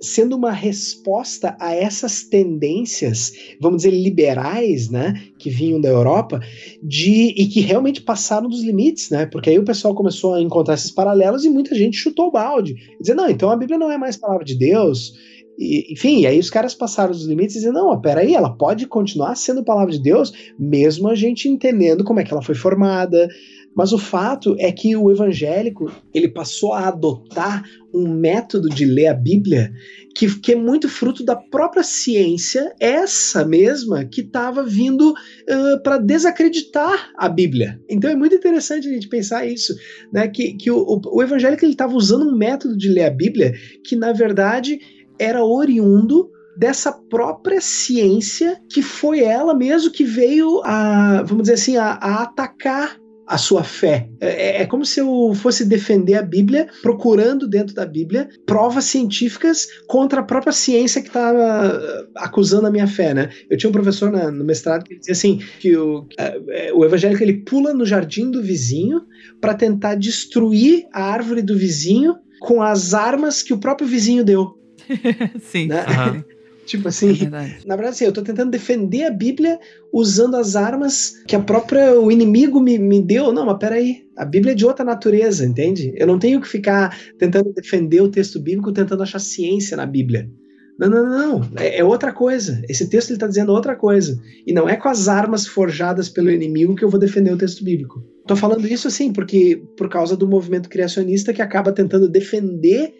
sendo 0.02 0.36
uma 0.36 0.52
resposta 0.52 1.56
a 1.60 1.74
essas 1.74 2.24
tendências, 2.24 3.34
vamos 3.60 3.78
dizer, 3.78 3.92
liberais, 3.92 4.90
né, 4.90 5.14
que 5.40 5.50
vinham 5.50 5.82
da 5.82 5.90
Europa, 5.90 6.40
de 6.84 7.34
e 7.36 7.48
que 7.48 7.62
realmente 7.62 8.02
passaram 8.02 8.48
dos 8.48 8.64
limites, 8.64 9.10
né? 9.10 9.26
Porque 9.26 9.50
aí 9.50 9.58
o 9.58 9.66
pessoal 9.66 9.96
começou 9.96 10.36
a 10.36 10.42
encontrar 10.42 10.76
esses 10.76 10.92
paralelos 10.92 11.46
e 11.46 11.50
muita 11.50 11.74
gente 11.76 11.98
chutou 11.98 12.28
o 12.28 12.32
balde, 12.32 12.76
dizer, 13.00 13.16
não, 13.16 13.30
então 13.30 13.50
a 13.50 13.58
Bíblia 13.58 13.78
não 13.78 13.92
é 13.92 13.98
mais 13.98 14.18
palavra 14.18 14.46
de 14.46 14.56
Deus, 14.56 15.14
e, 15.58 15.92
enfim, 15.92 16.26
aí 16.26 16.38
os 16.38 16.50
caras 16.50 16.76
passaram 16.76 17.12
os 17.12 17.26
limites 17.26 17.56
e 17.56 17.60
diziam, 17.60 17.74
não, 17.74 18.00
peraí, 18.00 18.36
ela 18.36 18.56
pode 18.56 18.86
continuar 18.86 19.36
sendo 19.36 19.64
palavra 19.64 19.92
de 19.92 20.02
Deus, 20.02 20.32
mesmo 20.58 21.10
a 21.10 21.16
gente 21.16 21.50
entendendo 21.50 22.04
como 22.04 22.20
é 22.20 22.24
que 22.24 22.32
ela 22.32 22.44
foi 22.44 22.56
formada. 22.56 23.28
Mas 23.76 23.94
o 23.94 24.00
fato 24.00 24.56
é 24.58 24.72
que 24.72 24.96
o 24.96 25.12
evangélico, 25.12 25.92
ele 26.12 26.28
passou 26.28 26.74
a 26.74 26.88
adotar 26.88 27.64
um 27.94 28.08
método 28.08 28.70
de 28.70 28.86
ler 28.86 29.08
a 29.08 29.14
Bíblia 29.14 29.72
que, 30.16 30.40
que 30.40 30.54
é 30.54 30.56
muito 30.56 30.90
fruto 30.90 31.24
da 31.24 31.36
própria 31.36 31.84
ciência, 31.84 32.74
essa 32.80 33.46
mesma 33.46 34.04
que 34.04 34.22
estava 34.22 34.64
vindo 34.64 35.12
uh, 35.12 35.84
para 35.84 36.00
desacreditar 36.00 37.12
a 37.16 37.30
Bíblia. 37.30 37.80
Então 37.88 38.10
é 38.10 38.16
muito 38.16 38.34
interessante 38.34 38.88
a 38.88 38.92
gente 38.92 39.08
pensar 39.08 39.46
isso, 39.46 39.76
né? 40.12 40.28
Que, 40.28 40.54
que 40.54 40.72
o, 40.72 40.80
o, 40.80 41.18
o 41.18 41.22
evangélico 41.22 41.64
estava 41.64 41.94
usando 41.94 42.28
um 42.28 42.36
método 42.36 42.76
de 42.76 42.90
ler 42.90 43.04
a 43.04 43.12
Bíblia 43.12 43.54
que, 43.84 43.96
na 43.96 44.12
verdade, 44.12 44.80
era 45.20 45.44
oriundo 45.44 46.30
dessa 46.58 46.92
própria 46.92 47.62
ciência 47.62 48.60
que 48.72 48.82
foi 48.82 49.20
ela 49.20 49.54
mesmo 49.54 49.92
que 49.92 50.04
veio 50.04 50.62
a, 50.66 51.22
vamos 51.24 51.44
dizer 51.44 51.54
assim, 51.54 51.78
a, 51.78 51.92
a 51.92 52.24
atacar 52.24 52.98
a 53.28 53.38
sua 53.38 53.62
fé. 53.62 54.10
É, 54.22 54.62
é, 54.62 54.66
como 54.66 54.86
se 54.86 55.02
eu 55.02 55.34
fosse 55.36 55.66
defender 55.66 56.16
a 56.16 56.22
Bíblia, 56.22 56.68
procurando 56.82 57.46
dentro 57.48 57.76
da 57.76 57.86
Bíblia 57.86 58.30
provas 58.46 58.86
científicas 58.86 59.68
contra 59.86 60.22
a 60.22 60.24
própria 60.24 60.54
ciência 60.54 61.02
que 61.02 61.10
estava 61.10 61.78
uh, 61.78 62.08
acusando 62.16 62.68
a 62.68 62.72
minha 62.72 62.88
fé, 62.88 63.14
né? 63.14 63.30
Eu 63.50 63.58
tinha 63.58 63.70
um 63.70 63.74
professor 63.74 64.10
na, 64.10 64.32
no 64.32 64.46
mestrado 64.46 64.86
que 64.86 64.98
dizia 64.98 65.12
assim 65.12 65.42
que 65.60 65.76
o, 65.76 66.00
uh, 66.04 66.78
o 66.78 66.86
evangélico 66.86 67.22
ele 67.22 67.44
pula 67.44 67.74
no 67.74 67.86
jardim 67.86 68.32
do 68.32 68.42
vizinho 68.42 69.02
para 69.42 69.54
tentar 69.54 69.96
destruir 69.96 70.88
a 70.94 71.04
árvore 71.04 71.42
do 71.42 71.58
vizinho 71.58 72.16
com 72.40 72.62
as 72.62 72.94
armas 72.94 73.44
que 73.44 73.54
o 73.54 73.60
próprio 73.60 73.88
vizinho 73.88 74.24
deu. 74.24 74.57
Sim. 75.42 75.68
Né? 75.68 75.86
Uhum. 75.86 76.24
tipo 76.66 76.88
assim, 76.88 77.14
é 77.26 77.30
na 77.66 77.76
verdade, 77.76 77.96
assim, 77.96 78.06
eu 78.06 78.12
tô 78.12 78.22
tentando 78.22 78.52
defender 78.52 79.06
a 79.06 79.10
Bíblia 79.10 79.58
usando 79.92 80.36
as 80.36 80.56
armas 80.56 81.24
que 81.26 81.36
a 81.36 81.40
própria 81.40 82.00
o 82.00 82.12
inimigo 82.12 82.60
me, 82.60 82.78
me 82.78 83.02
deu. 83.02 83.32
Não, 83.32 83.46
mas 83.46 83.58
peraí, 83.58 84.06
a 84.16 84.26
Bíblia 84.26 84.52
é 84.52 84.56
de 84.56 84.66
outra 84.66 84.86
natureza, 84.86 85.46
entende? 85.46 85.94
Eu 85.96 86.06
não 86.06 86.20
tenho 86.20 86.42
que 86.42 86.48
ficar 86.48 86.96
tentando 87.18 87.54
defender 87.54 88.02
o 88.02 88.10
texto 88.10 88.40
bíblico, 88.40 88.72
tentando 88.74 89.02
achar 89.02 89.20
ciência 89.20 89.78
na 89.78 89.86
Bíblia. 89.86 90.30
Não, 90.78 90.90
não, 90.90 91.06
não, 91.06 91.50
é, 91.58 91.80
é 91.80 91.84
outra 91.84 92.14
coisa. 92.14 92.62
Esse 92.70 92.88
texto 92.88 93.10
ele 93.10 93.16
está 93.16 93.28
dizendo 93.28 93.52
outra 93.52 93.76
coisa. 93.76 94.22
E 94.46 94.54
não 94.54 94.70
é 94.70 94.76
com 94.76 94.88
as 94.88 95.08
armas 95.08 95.48
forjadas 95.48 96.08
pelo 96.08 96.30
inimigo 96.30 96.76
que 96.76 96.84
eu 96.84 96.90
vou 96.90 97.00
defender 97.00 97.34
o 97.34 97.38
texto 97.38 97.64
bíblico. 97.64 98.04
Tô 98.28 98.36
falando 98.36 98.68
isso 98.68 98.88
assim 98.88 99.12
porque 99.12 99.60
por 99.76 99.90
causa 99.90 100.16
do 100.16 100.28
movimento 100.28 100.70
criacionista 100.70 101.34
que 101.34 101.42
acaba 101.42 101.72
tentando 101.72 102.08
defender 102.08 102.94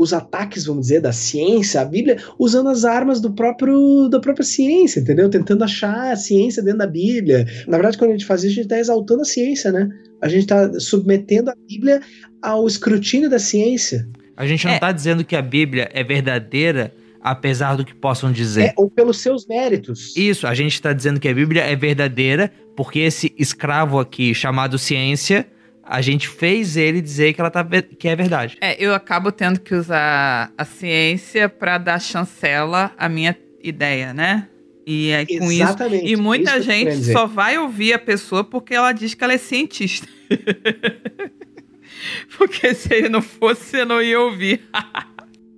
os 0.00 0.14
ataques, 0.14 0.64
vamos 0.64 0.86
dizer, 0.86 1.00
da 1.00 1.12
ciência, 1.12 1.80
a 1.80 1.84
Bíblia, 1.84 2.16
usando 2.38 2.70
as 2.70 2.86
armas 2.86 3.20
do 3.20 3.32
próprio 3.32 4.08
da 4.08 4.18
própria 4.18 4.44
ciência, 4.44 5.00
entendeu? 5.00 5.28
Tentando 5.28 5.62
achar 5.62 6.10
a 6.12 6.16
ciência 6.16 6.62
dentro 6.62 6.78
da 6.78 6.86
Bíblia. 6.86 7.46
Na 7.68 7.76
verdade, 7.76 7.98
quando 7.98 8.10
a 8.10 8.12
gente 8.14 8.24
faz 8.24 8.40
isso, 8.42 8.52
a 8.52 8.54
gente 8.54 8.64
está 8.64 8.78
exaltando 8.78 9.20
a 9.20 9.24
ciência, 9.26 9.70
né? 9.70 9.90
A 10.22 10.28
gente 10.28 10.40
está 10.42 10.72
submetendo 10.80 11.50
a 11.50 11.54
Bíblia 11.68 12.00
ao 12.40 12.66
escrutínio 12.66 13.28
da 13.28 13.38
ciência. 13.38 14.08
A 14.34 14.46
gente 14.46 14.64
não 14.64 14.72
É. 14.72 14.76
está 14.76 14.90
dizendo 14.90 15.22
que 15.22 15.36
a 15.36 15.42
Bíblia 15.42 15.90
é 15.92 16.02
verdadeira, 16.02 16.94
apesar 17.20 17.76
do 17.76 17.84
que 17.84 17.94
possam 17.94 18.32
dizer. 18.32 18.62
É, 18.68 18.74
ou 18.78 18.88
pelos 18.90 19.18
seus 19.18 19.46
méritos. 19.46 20.16
Isso, 20.16 20.46
a 20.46 20.54
gente 20.54 20.72
está 20.72 20.94
dizendo 20.94 21.20
que 21.20 21.28
a 21.28 21.34
Bíblia 21.34 21.62
é 21.62 21.76
verdadeira 21.76 22.50
porque 22.74 23.00
esse 23.00 23.34
escravo 23.38 23.98
aqui, 23.98 24.34
chamado 24.34 24.78
ciência, 24.78 25.46
a 25.90 26.00
gente 26.00 26.28
fez 26.28 26.76
ele 26.76 27.00
dizer 27.00 27.34
que 27.34 27.40
ela 27.40 27.50
tá, 27.50 27.66
que 27.98 28.06
é 28.06 28.14
verdade. 28.14 28.56
É, 28.60 28.76
eu 28.78 28.94
acabo 28.94 29.32
tendo 29.32 29.58
que 29.58 29.74
usar 29.74 30.52
a 30.56 30.64
ciência 30.64 31.48
para 31.48 31.78
dar 31.78 32.00
chancela 32.00 32.92
à 32.96 33.08
minha 33.08 33.36
ideia, 33.60 34.14
né? 34.14 34.46
E 34.86 35.12
aí, 35.12 35.26
com 35.26 35.50
isso. 35.50 35.62
Exatamente. 35.62 36.06
E 36.06 36.14
muita 36.14 36.58
Isso 36.58 36.68
que 36.68 36.72
eu 36.72 36.84
tô 36.84 36.90
gente 36.90 37.12
só 37.12 37.26
vai 37.26 37.58
ouvir 37.58 37.92
a 37.92 37.98
pessoa 37.98 38.44
porque 38.44 38.72
ela 38.72 38.92
diz 38.92 39.14
que 39.14 39.24
ela 39.24 39.32
é 39.32 39.38
cientista. 39.38 40.06
porque 42.38 42.72
se 42.72 42.94
ele 42.94 43.08
não 43.08 43.20
fosse, 43.20 43.64
você 43.64 43.84
não 43.84 44.00
ia 44.00 44.20
ouvir. 44.20 44.62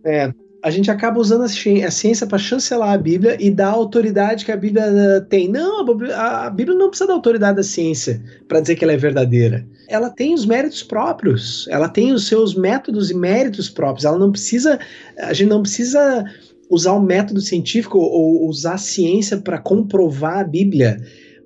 É, 0.05 0.35
a 0.63 0.71
gente 0.71 0.91
acaba 0.91 1.19
usando 1.19 1.43
a 1.43 1.49
ci- 1.49 1.83
a 1.83 1.91
ciência 1.91 2.27
para 2.27 2.39
chancelar 2.39 2.93
a 2.93 2.99
Bíblia 2.99 3.37
e 3.41 3.51
dar 3.51 3.69
a 3.69 3.73
autoridade 3.73 4.45
que 4.45 4.53
a 4.53 4.57
Bíblia 4.57 4.85
eh, 4.85 5.21
tem. 5.29 5.49
Não, 5.49 5.81
a 6.15 6.49
Bíblia- 6.51 6.79
não 6.79 6.89
precisa 6.89 7.09
da 7.09 7.15
autoridade 7.15 7.57
da 7.57 7.63
ciência 7.65 8.23
para 8.47 8.61
dizer 8.61 8.77
que 8.77 8.85
ela 8.85 8.93
é 8.93 8.97
verdadeira. 8.97 9.67
Ela 9.89 10.09
tem 10.09 10.33
os 10.33 10.47
méritos 10.47 10.83
próprios, 10.83 11.67
ela 11.69 11.89
tem 11.89 12.13
os 12.13 12.29
seus 12.29 12.55
métodos 12.55 13.11
e 13.11 13.15
méritos 13.15 13.69
próprios. 13.69 14.05
Ela 14.05 14.19
não 14.19 14.31
precisa, 14.31 14.79
a 15.19 15.33
gente 15.33 15.49
não 15.49 15.63
precisa 15.63 16.25
usar 16.71 16.93
o 16.93 17.03
método 17.03 17.41
científico 17.41 17.99
ou 17.99 18.49
usar 18.49 18.75
a 18.75 18.79
ciência 18.79 19.37
para 19.39 19.59
comprovar 19.59 20.39
a 20.39 20.45
Bíblia, 20.45 21.03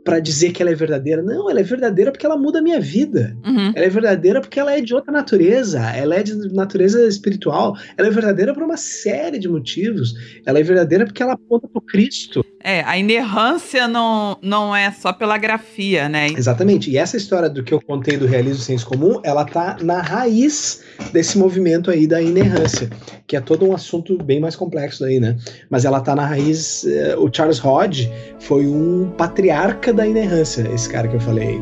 para 0.06 0.20
dizer 0.20 0.52
que 0.52 0.62
ela 0.62 0.70
é 0.70 0.74
verdadeira. 0.74 1.20
Não, 1.20 1.50
ela 1.50 1.58
é 1.58 1.64
verdadeira 1.64 2.12
porque 2.12 2.24
ela 2.24 2.36
muda 2.36 2.60
a 2.60 2.62
minha 2.62 2.80
vida. 2.80 3.36
Uhum. 3.44 3.72
Ela 3.74 3.86
é 3.86 3.88
verdadeira 3.88 4.40
porque 4.40 4.60
ela 4.60 4.72
é 4.72 4.80
de 4.80 4.94
outra 4.94 5.12
natureza, 5.12 5.80
ela 5.80 6.14
é 6.14 6.22
de 6.22 6.54
natureza 6.54 7.08
espiritual, 7.08 7.76
ela 7.98 8.06
é 8.06 8.10
verdadeira 8.10 8.54
por 8.54 8.62
uma 8.62 8.76
série 8.76 9.36
de 9.36 9.48
motivos. 9.48 10.14
Ela 10.46 10.60
é 10.60 10.62
verdadeira 10.62 11.04
porque 11.04 11.20
ela 11.20 11.32
aponta 11.32 11.66
para 11.66 11.82
Cristo. 11.82 12.46
É, 12.68 12.82
a 12.84 12.98
inerrância 12.98 13.86
não, 13.86 14.36
não 14.42 14.74
é 14.74 14.90
só 14.90 15.12
pela 15.12 15.38
grafia, 15.38 16.08
né? 16.08 16.26
Exatamente. 16.36 16.90
E 16.90 16.98
essa 16.98 17.16
história 17.16 17.48
do 17.48 17.62
que 17.62 17.72
eu 17.72 17.80
contei 17.80 18.16
do 18.16 18.26
realismo 18.26 18.60
senso 18.60 18.84
comum, 18.84 19.20
ela 19.22 19.44
tá 19.44 19.76
na 19.80 20.02
raiz 20.02 20.82
desse 21.12 21.38
movimento 21.38 21.92
aí 21.92 22.08
da 22.08 22.20
inerrância, 22.20 22.90
que 23.24 23.36
é 23.36 23.40
todo 23.40 23.64
um 23.64 23.72
assunto 23.72 24.20
bem 24.20 24.40
mais 24.40 24.56
complexo 24.56 25.04
aí, 25.04 25.20
né? 25.20 25.36
Mas 25.70 25.84
ela 25.84 26.00
tá 26.00 26.16
na 26.16 26.26
raiz. 26.26 26.84
eh, 26.84 27.14
o 27.16 27.32
Charles 27.32 27.64
Hodge 27.64 28.10
foi 28.40 28.66
um 28.66 29.12
patriarca 29.16 29.92
da 29.92 30.04
inerrância, 30.04 30.68
esse 30.74 30.88
cara 30.88 31.06
que 31.06 31.14
eu 31.14 31.20
falei 31.20 31.60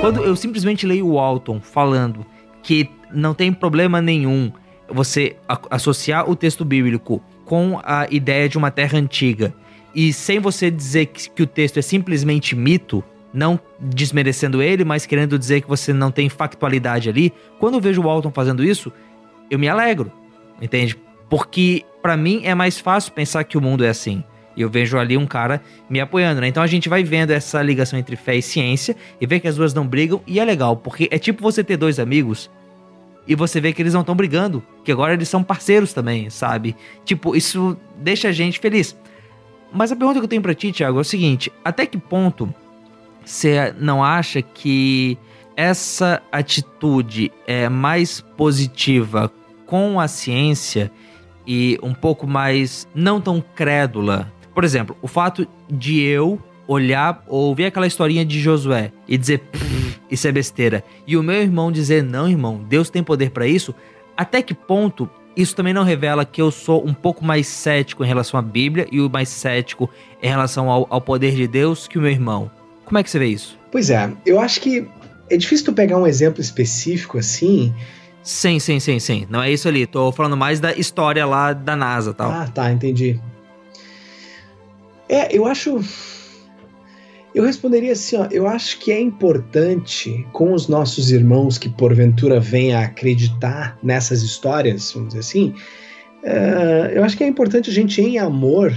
Quando 0.00 0.22
eu 0.22 0.36
simplesmente 0.36 0.86
leio 0.86 1.06
o 1.06 1.14
Walton 1.14 1.60
falando 1.60 2.24
que 2.62 2.88
não 3.12 3.34
tem 3.34 3.52
problema 3.52 4.00
nenhum 4.00 4.52
você 4.88 5.36
associar 5.68 6.30
o 6.30 6.36
texto 6.36 6.64
bíblico 6.64 7.22
com 7.44 7.80
a 7.82 8.06
ideia 8.10 8.48
de 8.48 8.56
uma 8.56 8.70
terra 8.70 8.98
antiga 8.98 9.52
e 9.94 10.12
sem 10.12 10.38
você 10.38 10.70
dizer 10.70 11.06
que, 11.06 11.28
que 11.28 11.42
o 11.42 11.46
texto 11.46 11.78
é 11.78 11.82
simplesmente 11.82 12.54
mito, 12.54 13.02
não 13.34 13.58
desmerecendo 13.80 14.62
ele, 14.62 14.84
mas 14.84 15.04
querendo 15.04 15.38
dizer 15.38 15.62
que 15.62 15.68
você 15.68 15.92
não 15.92 16.10
tem 16.10 16.28
factualidade 16.28 17.08
ali, 17.08 17.32
quando 17.58 17.74
eu 17.74 17.80
vejo 17.80 18.00
o 18.00 18.04
Walton 18.04 18.30
fazendo 18.30 18.62
isso, 18.62 18.92
eu 19.50 19.58
me 19.58 19.68
alegro, 19.68 20.12
entende? 20.62 20.96
Porque 21.28 21.84
pra 22.00 22.16
mim 22.16 22.42
é 22.44 22.54
mais 22.54 22.78
fácil 22.78 23.12
pensar 23.12 23.44
que 23.44 23.58
o 23.58 23.60
mundo 23.60 23.84
é 23.84 23.88
assim. 23.88 24.22
E 24.58 24.60
eu 24.60 24.68
vejo 24.68 24.98
ali 24.98 25.16
um 25.16 25.24
cara 25.24 25.62
me 25.88 26.00
apoiando, 26.00 26.40
né? 26.40 26.48
Então 26.48 26.60
a 26.60 26.66
gente 26.66 26.88
vai 26.88 27.04
vendo 27.04 27.30
essa 27.30 27.62
ligação 27.62 27.96
entre 27.96 28.16
fé 28.16 28.34
e 28.34 28.42
ciência 28.42 28.96
e 29.20 29.24
vê 29.24 29.38
que 29.38 29.46
as 29.46 29.54
duas 29.54 29.72
não 29.72 29.86
brigam 29.86 30.20
e 30.26 30.40
é 30.40 30.44
legal, 30.44 30.76
porque 30.76 31.08
é 31.12 31.16
tipo 31.16 31.40
você 31.40 31.62
ter 31.62 31.76
dois 31.76 32.00
amigos 32.00 32.50
e 33.24 33.36
você 33.36 33.60
vê 33.60 33.72
que 33.72 33.80
eles 33.80 33.94
não 33.94 34.00
estão 34.00 34.16
brigando, 34.16 34.60
que 34.82 34.90
agora 34.90 35.12
eles 35.12 35.28
são 35.28 35.44
parceiros 35.44 35.92
também, 35.92 36.28
sabe? 36.28 36.74
Tipo, 37.04 37.36
isso 37.36 37.76
deixa 37.98 38.30
a 38.30 38.32
gente 38.32 38.58
feliz. 38.58 38.96
Mas 39.72 39.92
a 39.92 39.96
pergunta 39.96 40.18
que 40.18 40.24
eu 40.24 40.28
tenho 40.28 40.42
pra 40.42 40.54
ti, 40.54 40.72
Thiago, 40.72 40.98
é 40.98 41.02
o 41.02 41.04
seguinte: 41.04 41.52
até 41.64 41.86
que 41.86 41.96
ponto 41.96 42.52
você 43.24 43.72
não 43.78 44.02
acha 44.02 44.42
que 44.42 45.16
essa 45.56 46.20
atitude 46.32 47.30
é 47.46 47.68
mais 47.68 48.20
positiva 48.36 49.30
com 49.66 50.00
a 50.00 50.08
ciência 50.08 50.90
e 51.46 51.78
um 51.80 51.94
pouco 51.94 52.26
mais 52.26 52.88
não 52.92 53.20
tão 53.20 53.40
crédula? 53.54 54.32
Por 54.58 54.64
exemplo, 54.64 54.96
o 55.00 55.06
fato 55.06 55.46
de 55.70 56.00
eu 56.00 56.36
olhar 56.66 57.22
ou 57.28 57.54
ver 57.54 57.66
aquela 57.66 57.86
historinha 57.86 58.24
de 58.24 58.40
Josué 58.40 58.90
e 59.06 59.16
dizer 59.16 59.38
"Pff, 59.38 60.00
isso 60.10 60.26
é 60.26 60.32
besteira 60.32 60.82
e 61.06 61.16
o 61.16 61.22
meu 61.22 61.40
irmão 61.40 61.70
dizer 61.70 62.02
não, 62.02 62.28
irmão, 62.28 62.60
Deus 62.68 62.90
tem 62.90 63.00
poder 63.00 63.30
pra 63.30 63.46
isso. 63.46 63.72
Até 64.16 64.42
que 64.42 64.52
ponto 64.52 65.08
isso 65.36 65.54
também 65.54 65.72
não 65.72 65.84
revela 65.84 66.24
que 66.24 66.42
eu 66.42 66.50
sou 66.50 66.84
um 66.84 66.92
pouco 66.92 67.24
mais 67.24 67.46
cético 67.46 68.02
em 68.02 68.08
relação 68.08 68.36
à 68.36 68.42
Bíblia 68.42 68.88
e 68.90 69.00
o 69.00 69.08
mais 69.08 69.28
cético 69.28 69.88
em 70.20 70.28
relação 70.28 70.68
ao, 70.68 70.88
ao 70.90 71.00
poder 71.00 71.36
de 71.36 71.46
Deus 71.46 71.86
que 71.86 71.96
o 71.96 72.00
meu 72.02 72.10
irmão? 72.10 72.50
Como 72.84 72.98
é 72.98 73.04
que 73.04 73.10
você 73.10 73.18
vê 73.20 73.26
isso? 73.26 73.56
Pois 73.70 73.90
é, 73.90 74.10
eu 74.26 74.40
acho 74.40 74.60
que 74.60 74.88
é 75.30 75.36
difícil 75.36 75.66
tu 75.66 75.72
pegar 75.72 75.98
um 75.98 76.06
exemplo 76.06 76.40
específico 76.40 77.16
assim. 77.16 77.72
Sim, 78.24 78.58
sim, 78.58 78.80
sim, 78.80 78.98
sim. 78.98 79.24
Não 79.30 79.40
é 79.40 79.52
isso 79.52 79.68
ali. 79.68 79.86
Tô 79.86 80.10
falando 80.10 80.36
mais 80.36 80.58
da 80.58 80.72
história 80.72 81.24
lá 81.24 81.52
da 81.52 81.76
NASA 81.76 82.12
tal. 82.12 82.32
Ah, 82.32 82.48
tá, 82.52 82.72
entendi. 82.72 83.20
É, 85.08 85.36
eu 85.36 85.46
acho. 85.46 85.80
Eu 87.34 87.44
responderia 87.44 87.92
assim, 87.92 88.16
ó. 88.16 88.26
Eu 88.30 88.46
acho 88.46 88.78
que 88.78 88.90
é 88.90 89.00
importante 89.00 90.26
com 90.32 90.52
os 90.52 90.66
nossos 90.68 91.10
irmãos 91.10 91.58
que 91.58 91.68
porventura 91.68 92.40
venham 92.40 92.78
a 92.80 92.84
acreditar 92.84 93.78
nessas 93.82 94.22
histórias, 94.22 94.92
vamos 94.92 95.08
dizer 95.08 95.20
assim. 95.20 95.54
eh, 96.24 96.92
eu 96.94 97.04
acho 97.04 97.16
que 97.16 97.24
é 97.24 97.26
importante 97.26 97.70
a 97.70 97.72
gente, 97.72 98.00
em 98.00 98.18
amor, 98.18 98.72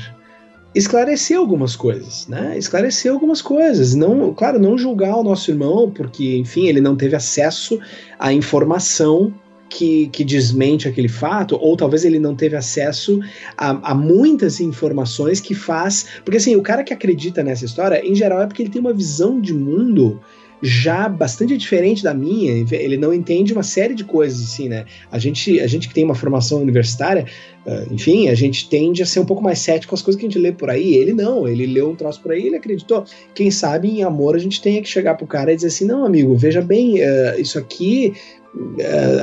esclarecer 0.75 1.37
algumas 1.37 1.75
coisas, 1.75 2.27
né? 2.27 2.57
Esclarecer 2.57 3.11
algumas 3.11 3.41
coisas. 3.41 3.95
Não, 3.95 4.33
claro, 4.33 4.59
não 4.59 4.77
julgar 4.77 5.15
o 5.15 5.23
nosso 5.23 5.49
irmão, 5.51 5.89
porque, 5.89 6.37
enfim, 6.37 6.67
ele 6.67 6.81
não 6.81 6.95
teve 6.95 7.15
acesso 7.15 7.79
à 8.19 8.31
informação 8.33 9.33
que, 9.71 10.07
que 10.09 10.23
desmente 10.23 10.87
aquele 10.87 11.07
fato, 11.07 11.57
ou 11.59 11.77
talvez 11.77 12.03
ele 12.03 12.19
não 12.19 12.35
teve 12.35 12.57
acesso 12.57 13.21
a, 13.57 13.91
a 13.91 13.95
muitas 13.95 14.59
informações 14.59 15.39
que 15.39 15.55
faz. 15.55 16.05
Porque 16.25 16.37
assim, 16.37 16.55
o 16.55 16.61
cara 16.61 16.83
que 16.83 16.93
acredita 16.93 17.41
nessa 17.41 17.63
história, 17.63 18.05
em 18.05 18.13
geral, 18.13 18.41
é 18.41 18.47
porque 18.47 18.61
ele 18.61 18.69
tem 18.69 18.81
uma 18.81 18.93
visão 18.93 19.39
de 19.39 19.53
mundo 19.53 20.19
já 20.61 21.09
bastante 21.09 21.57
diferente 21.57 22.03
da 22.03 22.13
minha. 22.13 22.65
Ele 22.71 22.97
não 22.97 23.13
entende 23.13 23.51
uma 23.51 23.63
série 23.63 23.95
de 23.95 24.03
coisas, 24.03 24.41
assim, 24.41 24.69
né? 24.69 24.85
A 25.11 25.17
gente, 25.17 25.59
a 25.59 25.65
gente 25.65 25.87
que 25.87 25.93
tem 25.93 26.03
uma 26.03 26.13
formação 26.13 26.61
universitária, 26.61 27.25
uh, 27.65 27.91
enfim, 27.91 28.27
a 28.27 28.35
gente 28.35 28.69
tende 28.69 29.01
a 29.01 29.05
ser 29.05 29.21
um 29.21 29.25
pouco 29.25 29.41
mais 29.41 29.57
cético 29.57 29.89
com 29.89 29.95
as 29.95 30.03
coisas 30.03 30.19
que 30.19 30.25
a 30.27 30.29
gente 30.29 30.37
lê 30.37 30.51
por 30.51 30.69
aí. 30.69 30.93
Ele 30.95 31.13
não, 31.13 31.47
ele 31.47 31.65
leu 31.65 31.89
um 31.89 31.95
troço 31.95 32.21
por 32.21 32.31
aí, 32.31 32.45
ele 32.45 32.57
acreditou. 32.57 33.05
Quem 33.33 33.49
sabe 33.49 33.89
em 33.89 34.03
amor 34.03 34.35
a 34.35 34.39
gente 34.39 34.61
tenha 34.61 34.81
que 34.81 34.89
chegar 34.89 35.15
pro 35.15 35.25
cara 35.25 35.51
e 35.51 35.55
dizer 35.55 35.69
assim: 35.69 35.85
não, 35.85 36.05
amigo, 36.05 36.35
veja 36.35 36.61
bem, 36.61 36.99
uh, 36.99 37.39
isso 37.39 37.57
aqui 37.57 38.13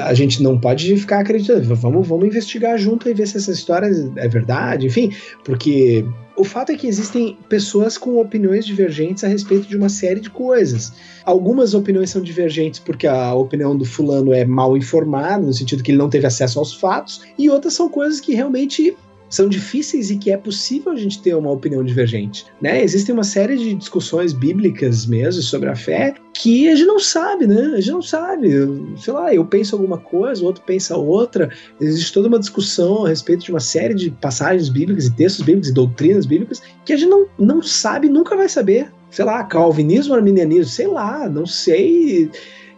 a 0.05 0.15
gente 0.15 0.43
não 0.43 0.59
pode 0.59 0.97
ficar 0.97 1.21
acreditando. 1.21 1.75
Vamos, 1.75 2.07
vamos 2.07 2.27
investigar 2.27 2.79
junto 2.79 3.09
e 3.09 3.15
ver 3.15 3.27
se 3.27 3.37
essa 3.37 3.53
história 3.53 3.89
é 4.17 4.29
verdade, 4.29 4.87
enfim, 4.87 5.13
porque 5.45 6.05
o 6.37 6.45
fato 6.45 6.71
é 6.71 6.77
que 6.77 6.87
existem 6.87 7.37
pessoas 7.49 7.99
com 7.99 8.19
opiniões 8.21 8.65
divergentes 8.65 9.25
a 9.25 9.29
respeito 9.29 9.67
de 9.67 9.77
uma 9.77 9.89
série 9.89 10.21
de 10.21 10.31
coisas. 10.31 10.93
Algumas 11.25 11.75
opiniões 11.75 12.11
são 12.11 12.23
divergentes 12.23 12.79
porque 12.79 13.07
a 13.07 13.35
opinião 13.35 13.77
do 13.77 13.85
fulano 13.85 14.33
é 14.33 14.45
mal 14.45 14.77
informada, 14.77 15.45
no 15.45 15.53
sentido 15.53 15.83
que 15.83 15.91
ele 15.91 15.99
não 15.99 16.09
teve 16.09 16.27
acesso 16.27 16.59
aos 16.59 16.73
fatos, 16.73 17.23
e 17.37 17.51
outras 17.51 17.75
são 17.75 17.89
coisas 17.89 18.21
que 18.21 18.35
realmente 18.35 18.97
são 19.29 19.49
difíceis 19.49 20.11
e 20.11 20.17
que 20.17 20.31
é 20.31 20.37
possível 20.37 20.93
a 20.93 20.97
gente 20.97 21.21
ter 21.23 21.35
uma 21.35 21.51
opinião 21.51 21.85
divergente, 21.85 22.47
né? 22.61 22.83
Existem 22.83 23.15
uma 23.15 23.25
série 23.25 23.57
de 23.57 23.75
discussões 23.75 24.33
bíblicas 24.33 25.07
mesmo 25.07 25.43
sobre 25.43 25.69
a 25.69 25.77
fé 25.77 26.15
que 26.35 26.69
a 26.69 26.75
gente 26.75 26.87
não 26.87 27.01
sabe, 27.01 27.47
né? 27.47 27.73
A 27.75 27.81
gente 27.81 27.91
não 27.91 28.03
sabe. 28.03 28.49
Sei 28.97 29.13
lá, 29.13 29.35
eu 29.35 29.45
penso 29.45 29.75
alguma 29.75 29.99
coisa, 29.99 30.43
o 30.43 30.47
outro 30.47 30.63
pensa 30.65 30.97
outra. 30.97 31.51
Existe 31.81 32.13
toda 32.13 32.29
uma 32.29 32.39
discussão 32.39 33.05
a 33.05 33.09
respeito 33.09 33.45
de 33.45 33.51
uma 33.51 33.61
série 33.61 33.95
de 33.95 34.11
passagens 34.11 34.69
bíblicas 34.69 35.07
e 35.07 35.15
textos 35.15 35.45
bíblicos 35.45 35.69
e 35.71 35.75
doutrinas 35.75 36.27
bíblicas 36.27 36.63
que 36.85 36.93
a 36.93 36.97
gente 36.97 37.09
não, 37.09 37.27
não 37.39 37.63
sabe, 37.63 38.09
nunca 38.09 38.37
vai 38.37 38.49
saber. 38.49 38.93
sei 39.11 39.25
lá, 39.25 39.43
calvinismo, 39.45 40.15
arminianismo, 40.15 40.71
sei 40.71 40.87
lá, 40.87 41.29
não 41.29 41.47
sei. 41.47 42.31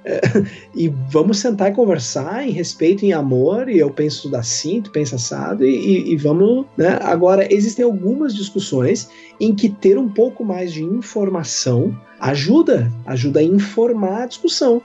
E 0.75 0.89
vamos 1.11 1.39
sentar 1.39 1.71
e 1.71 1.75
conversar 1.75 2.47
em 2.47 2.51
respeito, 2.51 3.05
em 3.05 3.13
amor, 3.13 3.69
e 3.69 3.79
eu 3.79 3.91
penso 3.91 4.35
assim, 4.35 4.81
tu 4.81 4.91
pensa 4.91 5.17
assado, 5.17 5.65
e, 5.65 5.75
e, 5.75 6.13
e 6.13 6.17
vamos. 6.17 6.67
Né? 6.77 6.99
Agora, 7.03 7.53
existem 7.53 7.85
algumas 7.85 8.35
discussões 8.35 9.09
em 9.39 9.55
que 9.55 9.69
ter 9.69 9.99
um 9.99 10.09
pouco 10.09 10.45
mais 10.45 10.73
de 10.73 10.83
informação 10.83 11.97
ajuda, 12.21 12.91
ajuda 13.07 13.41
a 13.41 13.43
informar 13.43 14.23
a 14.23 14.27
discussão, 14.27 14.83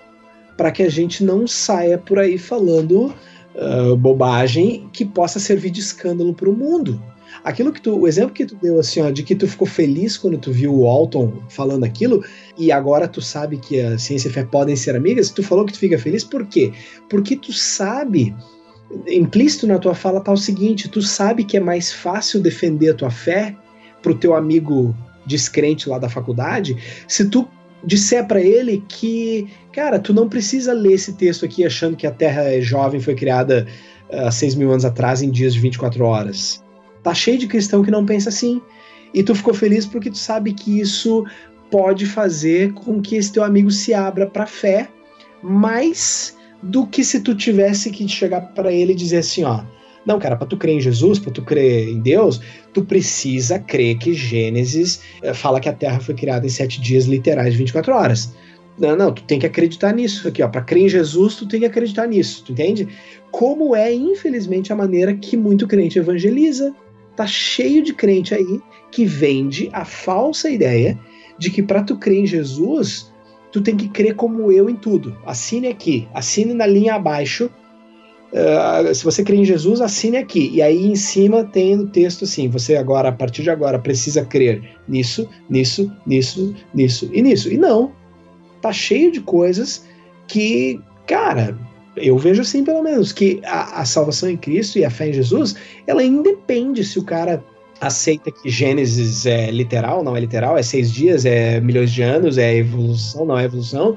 para 0.58 0.72
que 0.72 0.84
a 0.84 0.90
gente 0.90 1.24
não 1.24 1.46
saia 1.46 1.98
por 1.98 2.18
aí 2.18 2.38
falando 2.38 3.14
uh, 3.56 3.96
bobagem 3.96 4.90
que 4.94 5.04
possa 5.04 5.40
servir 5.40 5.70
de 5.70 5.82
escândalo 5.82 6.34
para 6.34 6.50
o 6.50 6.54
mundo. 6.54 7.02
Aquilo 7.46 7.72
que 7.72 7.80
tu, 7.80 7.96
o 7.96 8.08
exemplo 8.08 8.34
que 8.34 8.44
tu 8.44 8.56
deu 8.56 8.80
assim, 8.80 9.02
ó, 9.02 9.12
de 9.12 9.22
que 9.22 9.36
tu 9.36 9.48
ficou 9.48 9.68
feliz 9.68 10.18
quando 10.18 10.36
tu 10.36 10.52
viu 10.52 10.74
o 10.74 10.88
Alton 10.88 11.32
falando 11.48 11.84
aquilo, 11.84 12.26
e 12.58 12.72
agora 12.72 13.08
tu 13.08 13.22
sabe 13.22 13.58
que 13.58 13.80
a 13.80 14.00
ciência 14.00 14.30
e 14.30 14.32
a 14.32 14.34
fé 14.34 14.44
podem 14.44 14.76
ser 14.76 14.96
amigas, 14.96 15.30
tu 15.30 15.44
falou 15.44 15.64
que 15.64 15.72
tu 15.72 15.78
fica 15.78 16.00
feliz 16.00 16.24
por 16.24 16.48
quê? 16.48 16.74
Porque 17.08 17.36
tu 17.36 17.54
sabe, 17.54 18.36
implícito 19.08 19.68
na 19.68 19.78
tua 19.78 19.94
fala 19.94 20.22
tá 20.22 20.32
o 20.32 20.38
seguinte, 20.38 20.90
tu 20.90 21.04
sabe 21.04 21.44
que 21.44 21.56
é 21.56 21.60
mais 21.60 21.94
fácil 21.94 22.42
defender 22.42 22.90
a 22.90 22.94
tua 22.96 23.12
fé 23.12 23.56
pro 24.02 24.16
teu 24.16 24.34
amigo 24.34 24.96
descrente 25.24 25.88
lá 25.88 26.00
da 26.00 26.10
faculdade, 26.10 26.76
se 27.08 27.30
tu 27.30 27.48
disser 27.84 28.26
para 28.26 28.42
ele 28.42 28.84
que, 28.90 29.48
cara, 29.72 30.00
tu 30.00 30.16
não 30.16 30.28
precisa 30.28 30.74
ler 30.74 30.94
esse 30.94 31.14
texto 31.14 31.46
aqui 31.46 31.64
achando 31.64 31.96
que 31.96 32.08
a 32.08 32.12
Terra 32.12 32.42
é 32.42 32.60
jovem, 32.60 33.00
foi 33.00 33.14
criada 33.14 33.68
há 34.12 34.30
uh, 34.30 34.32
6 34.32 34.56
mil 34.56 34.72
anos 34.72 34.84
atrás 34.84 35.22
em 35.22 35.30
dias 35.30 35.54
de 35.54 35.60
24 35.60 36.04
horas. 36.04 36.65
Tá 37.06 37.14
cheio 37.14 37.38
de 37.38 37.46
cristão 37.46 37.84
que 37.84 37.92
não 37.92 38.04
pensa 38.04 38.30
assim. 38.30 38.60
E 39.14 39.22
tu 39.22 39.36
ficou 39.36 39.54
feliz 39.54 39.86
porque 39.86 40.10
tu 40.10 40.18
sabe 40.18 40.54
que 40.54 40.80
isso 40.80 41.24
pode 41.70 42.08
fazer 42.08 42.74
com 42.74 43.00
que 43.00 43.16
esse 43.16 43.32
teu 43.32 43.44
amigo 43.44 43.70
se 43.70 43.94
abra 43.94 44.26
para 44.26 44.48
fé, 44.48 44.90
mais 45.44 46.36
do 46.64 46.88
que 46.88 47.04
se 47.04 47.20
tu 47.20 47.36
tivesse 47.36 47.92
que 47.92 48.08
chegar 48.08 48.42
para 48.56 48.74
ele 48.74 48.94
e 48.94 48.96
dizer 48.96 49.18
assim, 49.18 49.44
ó, 49.44 49.62
não, 50.04 50.18
cara, 50.18 50.36
para 50.36 50.48
tu 50.48 50.58
crer 50.58 50.78
em 50.78 50.82
Jesus, 50.82 51.20
para 51.20 51.32
tu 51.32 51.44
crer 51.44 51.90
em 51.90 52.00
Deus, 52.00 52.42
tu 52.74 52.84
precisa 52.84 53.60
crer 53.60 54.00
que 54.00 54.12
Gênesis 54.12 55.02
eh, 55.22 55.32
fala 55.32 55.60
que 55.60 55.70
a 55.70 55.74
Terra 55.74 56.00
foi 56.00 56.16
criada 56.16 56.48
em 56.48 56.50
sete 56.50 56.82
dias 56.82 57.06
literais 57.06 57.54
de 57.54 57.60
24 57.60 57.94
horas. 57.94 58.34
Não, 58.80 58.96
não, 58.96 59.14
tu 59.14 59.22
tem 59.24 59.40
que 59.40 59.46
acreditar 59.46 59.94
nisso 59.94 60.28
aqui, 60.28 60.42
ó. 60.42 60.48
Para 60.48 60.62
crer 60.62 60.86
em 60.86 60.90
Jesus, 60.90 61.36
tu 61.36 61.48
tem 61.48 61.60
que 61.60 61.68
acreditar 61.68 62.08
nisso, 62.08 62.44
tu 62.44 62.52
entende? 62.52 62.88
Como 63.32 63.76
é, 63.76 63.94
infelizmente, 63.94 64.74
a 64.74 64.76
maneira 64.76 65.14
que 65.14 65.38
muito 65.38 65.68
crente 65.68 66.00
evangeliza. 66.00 66.74
Tá 67.16 67.26
cheio 67.26 67.84
de 67.84 67.94
crente 67.94 68.34
aí 68.34 68.60
que 68.92 69.06
vende 69.06 69.70
a 69.72 69.86
falsa 69.86 70.50
ideia 70.50 71.00
de 71.38 71.50
que 71.50 71.62
para 71.62 71.84
tu 71.84 71.98
crer 71.98 72.20
em 72.20 72.26
Jesus, 72.26 73.12
tu 73.52 73.62
tem 73.62 73.76
que 73.76 73.88
crer 73.88 74.16
como 74.16 74.52
eu 74.52 74.70
em 74.70 74.76
tudo. 74.76 75.18
Assine 75.26 75.68
aqui, 75.68 76.08
assine 76.14 76.54
na 76.54 76.66
linha 76.66 76.96
abaixo. 76.96 77.50
Uh, 78.32 78.94
se 78.94 79.04
você 79.04 79.24
crê 79.24 79.38
em 79.38 79.46
Jesus, 79.46 79.80
assine 79.80 80.18
aqui. 80.18 80.50
E 80.54 80.62
aí 80.62 80.86
em 80.86 80.96
cima 80.96 81.44
tem 81.44 81.78
o 81.80 81.88
texto 81.88 82.26
assim: 82.26 82.50
você 82.50 82.76
agora, 82.76 83.10
a 83.10 83.14
partir 83.14 83.44
de 83.44 83.50
agora, 83.50 83.80
precisa 83.80 84.26
crer 84.26 84.78
nisso, 84.88 85.30
nisso, 85.50 85.92
nisso, 86.06 86.54
nisso 86.74 87.10
e 87.14 87.22
nisso. 87.22 87.52
E 87.52 87.58
não. 87.58 87.94
Tá 88.62 88.74
cheio 88.74 89.12
de 89.12 89.22
coisas 89.22 89.86
que, 90.28 90.82
cara, 91.06 91.58
eu 91.96 92.18
vejo 92.18 92.42
assim, 92.42 92.64
pelo 92.64 92.84
menos, 92.84 93.12
que 93.12 93.42
a, 93.46 93.82
a, 93.82 93.86
salvação 93.86 94.30
em 94.30 94.38
Cristo 94.38 94.78
e 94.78 94.86
a 94.86 94.90
fé 94.90 95.10
em 95.10 95.14
Jesus, 95.14 95.56
ela 95.88 96.04
independe 96.04 96.84
se 96.84 97.00
o 97.00 97.04
cara 97.04 97.44
aceita 97.80 98.32
que 98.32 98.50
Gênesis 98.50 99.26
é 99.26 99.52
literal, 99.52 100.04
não 100.04 100.16
é 100.16 100.20
literal, 100.20 100.58
é 100.58 100.64
seis 100.64 100.92
dias, 100.92 101.26
é 101.26 101.60
milhões 101.60 101.92
de 101.92 102.02
anos, 102.02 102.38
é 102.38 102.56
evolução, 102.56 103.26
não 103.26 103.38
é 103.38 103.46
evolução. 103.46 103.96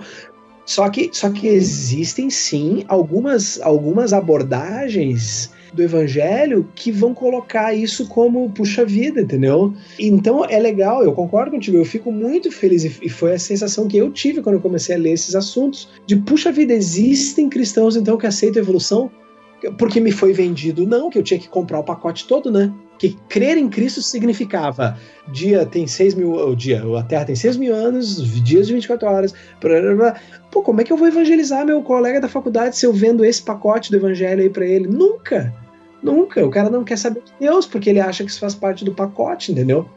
Só 0.67 0.89
que, 0.91 1.11
só 1.13 1.31
que 1.31 1.49
existem 1.49 2.29
sim 2.29 2.85
algumas, 2.89 3.61
algumas 3.63 4.13
abordagens 4.13 5.51
do 5.73 5.83
evangelho 5.83 6.69
que 6.75 6.91
vão 6.91 7.15
colocar 7.15 7.75
isso 7.75 8.09
como 8.09 8.51
puxa 8.51 8.85
vida, 8.85 9.21
entendeu? 9.21 9.75
Então 9.99 10.45
é 10.45 10.59
legal, 10.59 11.03
eu 11.03 11.13
concordo 11.13 11.51
contigo, 11.51 11.77
eu 11.77 11.85
fico 11.85 12.11
muito 12.11 12.51
feliz 12.51 12.85
e 12.85 13.09
foi 13.09 13.35
a 13.35 13.39
sensação 13.39 13.87
que 13.87 13.97
eu 13.97 14.11
tive 14.11 14.43
quando 14.43 14.57
eu 14.57 14.61
comecei 14.61 14.95
a 14.95 14.99
ler 14.99 15.13
esses 15.13 15.35
assuntos 15.35 15.89
de 16.07 16.17
puxa 16.17 16.51
vida, 16.51 16.73
existem 16.73 17.49
cristãos 17.49 17.97
então 17.97 18.17
que 18.17 18.27
aceitam 18.27 18.61
a 18.61 18.65
evolução 18.65 19.11
porque 19.77 20.01
me 20.01 20.13
foi 20.13 20.33
vendido 20.33 20.87
não, 20.87 21.11
que 21.11 21.19
eu 21.19 21.23
tinha 21.23 21.39
que 21.39 21.49
comprar 21.49 21.81
o 21.81 21.85
pacote 21.85 22.27
todo, 22.27 22.51
né? 22.51 22.73
Que 22.99 23.17
crer 23.29 23.57
em 23.57 23.69
Cristo 23.69 24.03
significava 24.03 24.99
dia 25.29 25.65
tem 25.65 25.87
6 25.87 26.15
mil, 26.15 26.55
dia, 26.57 26.83
a 26.99 27.03
Terra 27.03 27.27
tem 27.27 27.37
6 27.37 27.57
mil 27.57 27.75
anos, 27.75 28.17
dias 28.43 28.67
de 28.67 28.75
24 28.75 29.09
horas. 29.09 29.35
Blá, 29.61 29.81
blá, 29.81 29.95
blá. 29.95 30.21
Pô, 30.51 30.63
como 30.63 30.81
é 30.81 30.85
que 30.85 30.93
eu 30.93 30.97
vou 30.97 31.07
evangelizar 31.07 31.65
meu 31.65 31.83
colega 31.83 32.21
da 32.21 32.29
faculdade 32.29 32.77
se 32.77 32.87
eu 32.87 32.93
vendo 32.93 33.25
esse 33.25 33.43
pacote 33.43 33.91
do 33.91 33.97
evangelho 33.97 34.43
aí 34.43 34.51
para 34.51 34.67
ele? 34.67 34.89
Nunca! 34.89 35.55
Nunca! 36.03 36.45
O 36.45 36.51
cara 36.51 36.71
não 36.71 36.85
quer 36.85 36.97
saber 36.97 37.23
de 37.25 37.33
Deus, 37.41 37.67
porque 37.67 37.91
ele 37.91 38.01
acha 38.01 38.25
que 38.25 38.31
isso 38.31 38.41
faz 38.41 38.55
parte 38.55 38.85
do 38.85 38.95
pacote, 38.95 39.53
entendeu? 39.53 39.89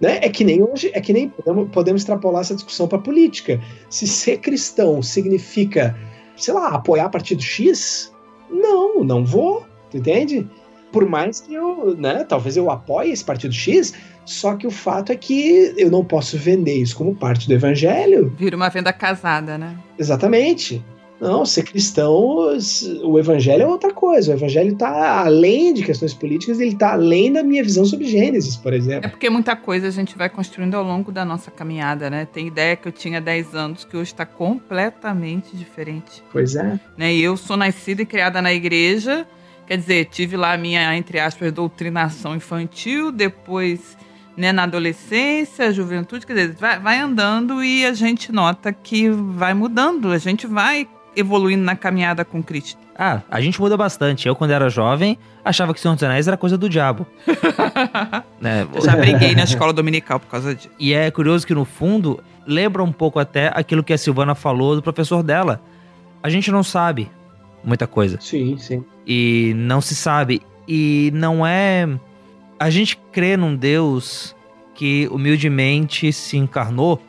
Né? 0.00 0.18
É 0.22 0.28
que 0.28 0.44
nem 0.44 0.62
hoje, 0.62 0.90
é 0.94 1.00
que 1.00 1.12
nem 1.12 1.28
podemos, 1.28 1.70
podemos 1.70 2.02
extrapolar 2.02 2.42
essa 2.42 2.54
discussão 2.54 2.86
para 2.86 2.98
política. 2.98 3.60
Se 3.90 4.06
ser 4.06 4.38
cristão 4.38 5.02
significa, 5.02 5.96
sei 6.36 6.54
lá, 6.54 6.68
apoiar 6.68 7.08
partido 7.08 7.42
X, 7.42 8.12
não, 8.50 9.02
não 9.02 9.24
vou, 9.24 9.66
tu 9.90 9.96
entende? 9.96 10.48
Por 10.92 11.06
mais 11.06 11.40
que 11.40 11.54
eu, 11.54 11.94
né, 11.96 12.24
talvez 12.24 12.56
eu 12.56 12.70
apoie 12.70 13.10
esse 13.10 13.24
partido 13.24 13.52
X, 13.52 13.94
só 14.24 14.54
que 14.56 14.66
o 14.66 14.70
fato 14.70 15.12
é 15.12 15.16
que 15.16 15.74
eu 15.76 15.90
não 15.90 16.04
posso 16.04 16.36
vender 16.36 16.74
isso 16.74 16.96
como 16.96 17.14
parte 17.14 17.46
do 17.46 17.54
evangelho. 17.54 18.34
Vira 18.38 18.56
uma 18.56 18.68
venda 18.68 18.92
casada, 18.92 19.56
né? 19.56 19.76
Exatamente. 19.98 20.82
Não, 21.20 21.44
ser 21.44 21.64
cristão, 21.64 22.56
o 23.02 23.18
evangelho 23.18 23.62
é 23.62 23.66
outra 23.66 23.92
coisa. 23.92 24.30
O 24.30 24.34
evangelho 24.34 24.72
está 24.72 25.20
além 25.24 25.74
de 25.74 25.82
questões 25.82 26.14
políticas, 26.14 26.60
ele 26.60 26.72
está 26.72 26.92
além 26.92 27.32
da 27.32 27.42
minha 27.42 27.62
visão 27.62 27.84
sobre 27.84 28.06
Gênesis, 28.06 28.56
por 28.56 28.72
exemplo. 28.72 29.06
É 29.06 29.08
porque 29.08 29.28
muita 29.28 29.56
coisa 29.56 29.88
a 29.88 29.90
gente 29.90 30.16
vai 30.16 30.28
construindo 30.28 30.76
ao 30.76 30.84
longo 30.84 31.10
da 31.10 31.24
nossa 31.24 31.50
caminhada, 31.50 32.08
né? 32.08 32.24
Tem 32.24 32.46
ideia 32.46 32.76
que 32.76 32.86
eu 32.86 32.92
tinha 32.92 33.20
10 33.20 33.54
anos 33.54 33.84
que 33.84 33.96
hoje 33.96 34.12
está 34.12 34.24
completamente 34.24 35.56
diferente. 35.56 36.22
Pois 36.30 36.54
é. 36.54 36.78
Né? 36.96 37.14
E 37.14 37.22
eu 37.22 37.36
sou 37.36 37.56
nascida 37.56 38.02
e 38.02 38.06
criada 38.06 38.40
na 38.40 38.54
igreja, 38.54 39.26
quer 39.68 39.76
dizer, 39.76 40.06
tive 40.06 40.34
lá 40.34 40.54
a 40.54 40.56
minha, 40.56 40.96
entre 40.96 41.20
aspas, 41.20 41.52
doutrinação 41.52 42.34
infantil, 42.34 43.12
depois 43.12 43.98
né, 44.34 44.50
na 44.50 44.62
adolescência, 44.62 45.70
juventude, 45.72 46.26
quer 46.26 46.32
dizer, 46.32 46.52
vai, 46.54 46.80
vai, 46.80 46.98
andando 46.98 47.62
e 47.62 47.84
a 47.84 47.92
gente 47.92 48.32
nota 48.32 48.72
que 48.72 49.10
vai 49.10 49.52
mudando, 49.52 50.10
a 50.10 50.16
gente 50.16 50.46
vai 50.46 50.88
evoluindo 51.14 51.62
na 51.62 51.76
caminhada 51.76 52.24
com 52.24 52.42
Cristo? 52.42 52.78
Ah, 52.96 53.20
a 53.30 53.40
gente 53.40 53.60
muda 53.60 53.76
bastante. 53.76 54.26
Eu, 54.26 54.34
quando 54.34 54.52
era 54.52 54.70
jovem, 54.70 55.18
achava 55.44 55.74
que 55.74 55.80
Senhor 55.80 55.94
dos 55.94 56.02
Anéis 56.02 56.26
era 56.26 56.36
coisa 56.36 56.56
do 56.56 56.68
diabo. 56.68 57.06
né? 58.40 58.66
Eu 58.74 58.80
já 58.80 58.96
briguei 58.96 59.34
na 59.36 59.44
escola 59.44 59.72
dominical 59.72 60.18
por 60.18 60.28
causa 60.28 60.54
disso. 60.54 60.70
E 60.78 60.92
é 60.92 61.10
curioso 61.10 61.46
que, 61.46 61.54
no 61.54 61.64
fundo, 61.64 62.20
lembra 62.46 62.82
um 62.82 62.90
pouco 62.90 63.20
até 63.20 63.52
aquilo 63.54 63.84
que 63.84 63.92
a 63.92 63.98
Silvana 63.98 64.34
falou 64.34 64.74
do 64.74 64.82
professor 64.82 65.22
dela. 65.22 65.60
A 66.20 66.28
gente 66.28 66.50
não 66.50 66.64
sabe 66.64 67.08
muita 67.68 67.86
coisa. 67.86 68.18
Sim, 68.20 68.56
sim. 68.58 68.84
E 69.06 69.52
não 69.56 69.80
se 69.80 69.94
sabe. 69.94 70.42
E 70.66 71.10
não 71.14 71.46
é. 71.46 71.88
A 72.58 72.70
gente 72.70 72.98
crê 73.12 73.36
num 73.36 73.54
Deus 73.54 74.34
que 74.74 75.08
humildemente 75.10 76.12
se 76.12 76.36
encarnou 76.36 77.00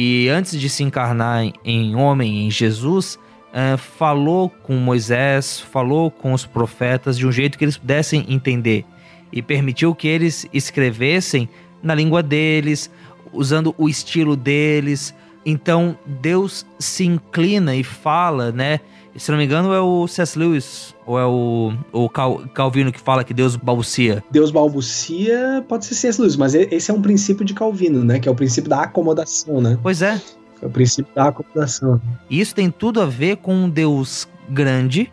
e 0.00 0.28
antes 0.28 0.60
de 0.60 0.68
se 0.68 0.84
encarnar 0.84 1.44
em 1.64 1.96
homem, 1.96 2.46
em 2.46 2.50
Jesus, 2.52 3.18
uh, 3.48 3.76
falou 3.76 4.48
com 4.48 4.74
Moisés, 4.74 5.58
falou 5.58 6.08
com 6.08 6.32
os 6.32 6.46
profetas 6.46 7.18
de 7.18 7.26
um 7.26 7.32
jeito 7.32 7.58
que 7.58 7.64
eles 7.64 7.76
pudessem 7.76 8.24
entender 8.28 8.84
e 9.32 9.42
permitiu 9.42 9.92
que 9.96 10.06
eles 10.06 10.46
escrevessem 10.52 11.48
na 11.82 11.96
língua 11.96 12.22
deles, 12.22 12.88
usando 13.32 13.74
o 13.76 13.88
estilo 13.88 14.36
deles. 14.36 15.12
Então 15.44 15.98
Deus 16.06 16.64
se 16.78 17.04
inclina 17.04 17.74
e 17.74 17.82
fala, 17.82 18.52
né? 18.52 18.78
Se 19.18 19.30
não 19.30 19.38
me 19.38 19.44
engano, 19.44 19.72
é 19.72 19.80
o 19.80 20.06
C.S. 20.06 20.38
Lewis, 20.38 20.94
ou 21.04 21.18
é 21.18 21.26
o, 21.26 21.72
o 21.92 22.08
Cal, 22.08 22.42
Calvino 22.54 22.92
que 22.92 23.00
fala 23.00 23.24
que 23.24 23.34
Deus 23.34 23.56
balbucia? 23.56 24.22
Deus 24.30 24.50
balbucia 24.50 25.64
pode 25.68 25.84
ser 25.86 25.94
C.S. 25.94 26.20
Lewis, 26.20 26.36
mas 26.36 26.54
esse 26.54 26.90
é 26.90 26.94
um 26.94 27.02
princípio 27.02 27.44
de 27.44 27.52
Calvino, 27.54 28.04
né? 28.04 28.18
Que 28.18 28.28
é 28.28 28.32
o 28.32 28.34
princípio 28.34 28.70
da 28.70 28.82
acomodação, 28.82 29.60
né? 29.60 29.78
Pois 29.82 30.02
é. 30.02 30.20
É 30.62 30.66
o 30.66 30.70
princípio 30.70 31.12
da 31.14 31.28
acomodação. 31.28 32.00
E 32.30 32.40
isso 32.40 32.54
tem 32.54 32.70
tudo 32.70 33.00
a 33.00 33.06
ver 33.06 33.36
com 33.38 33.54
um 33.54 33.68
Deus 33.68 34.28
grande 34.48 35.12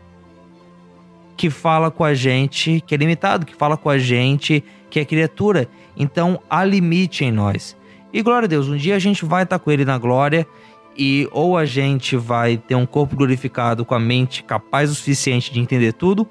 que 1.36 1.50
fala 1.50 1.92
com 1.92 2.04
a 2.04 2.14
gente, 2.14 2.82
que 2.86 2.96
é 2.96 2.98
limitado, 2.98 3.46
que 3.46 3.56
fala 3.56 3.76
com 3.76 3.90
a 3.90 3.98
gente, 3.98 4.64
que 4.90 5.00
é 5.00 5.06
criatura. 5.06 5.68
Então 5.98 6.40
há 6.50 6.64
limite 6.64 7.26
em 7.26 7.32
nós. 7.32 7.76
E 8.14 8.22
glória 8.22 8.46
a 8.46 8.50
Deus, 8.50 8.70
um 8.70 8.78
dia 8.78 8.96
a 8.96 9.00
gente 9.00 9.26
vai 9.26 9.44
estar 9.44 9.60
com 9.60 9.70
ele 9.70 9.84
na 9.84 9.98
glória 9.98 10.48
e 10.98 11.28
ou 11.32 11.58
a 11.58 11.66
gente 11.66 12.16
vai 12.16 12.58
ter 12.58 12.76
um 12.76 12.86
corpo 12.86 13.16
glorificado 13.16 13.84
com 13.84 13.94
a 13.94 14.00
mente 14.00 14.44
capaz 14.44 14.90
o 14.90 14.96
suficiente 14.96 15.52
de 15.52 15.60
entender 15.60 15.94
tudo, 15.94 16.28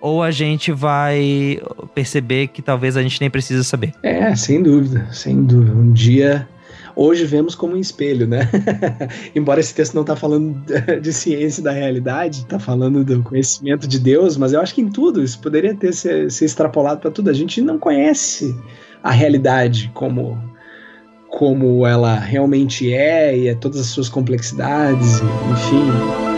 ou 0.00 0.22
a 0.22 0.30
gente 0.30 0.72
vai 0.72 1.60
perceber 1.94 2.48
que 2.48 2.62
talvez 2.62 2.96
a 2.96 3.02
gente 3.02 3.20
nem 3.20 3.30
precisa 3.30 3.64
saber. 3.64 3.92
É, 4.02 4.34
sem 4.34 4.62
dúvida, 4.62 5.08
sem 5.12 5.42
dúvida. 5.44 5.72
Um 5.72 5.92
dia 5.92 6.48
hoje 6.94 7.24
vemos 7.24 7.54
como 7.54 7.74
um 7.74 7.78
espelho, 7.78 8.26
né? 8.26 8.48
Embora 9.34 9.60
esse 9.60 9.74
texto 9.74 9.94
não 9.94 10.02
está 10.02 10.16
falando 10.16 10.60
de 11.00 11.12
ciência 11.12 11.62
da 11.62 11.70
realidade, 11.70 12.38
está 12.38 12.58
falando 12.58 13.04
do 13.04 13.22
conhecimento 13.22 13.86
de 13.86 13.98
Deus, 13.98 14.36
mas 14.36 14.52
eu 14.52 14.60
acho 14.60 14.74
que 14.74 14.80
em 14.80 14.88
tudo 14.88 15.22
isso 15.22 15.40
poderia 15.40 15.74
ter 15.74 15.92
ser, 15.92 16.30
ser 16.30 16.44
extrapolado 16.44 17.00
para 17.00 17.10
tudo. 17.10 17.30
A 17.30 17.34
gente 17.34 17.60
não 17.60 17.78
conhece 17.78 18.54
a 19.02 19.12
realidade 19.12 19.90
como 19.94 20.36
como 21.28 21.86
ela 21.86 22.18
realmente 22.18 22.92
é 22.92 23.36
e 23.36 23.48
é 23.48 23.54
todas 23.54 23.80
as 23.80 23.86
suas 23.86 24.08
complexidades, 24.08 25.20
enfim. 25.50 26.37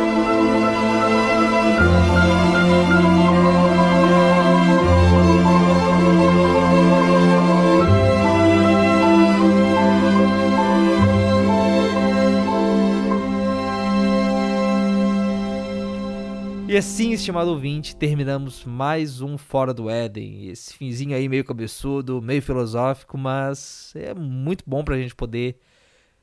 Assim, 16.80 17.12
estimado 17.12 17.50
ouvinte, 17.50 17.94
terminamos 17.94 18.64
mais 18.64 19.20
um 19.20 19.36
Fora 19.36 19.74
do 19.74 19.90
Éden. 19.90 20.48
Esse 20.48 20.72
finzinho 20.72 21.14
aí 21.14 21.28
meio 21.28 21.44
cabeçudo, 21.44 22.22
meio 22.22 22.40
filosófico, 22.40 23.18
mas 23.18 23.92
é 23.94 24.14
muito 24.14 24.64
bom 24.66 24.82
pra 24.82 24.96
gente 24.96 25.14
poder 25.14 25.58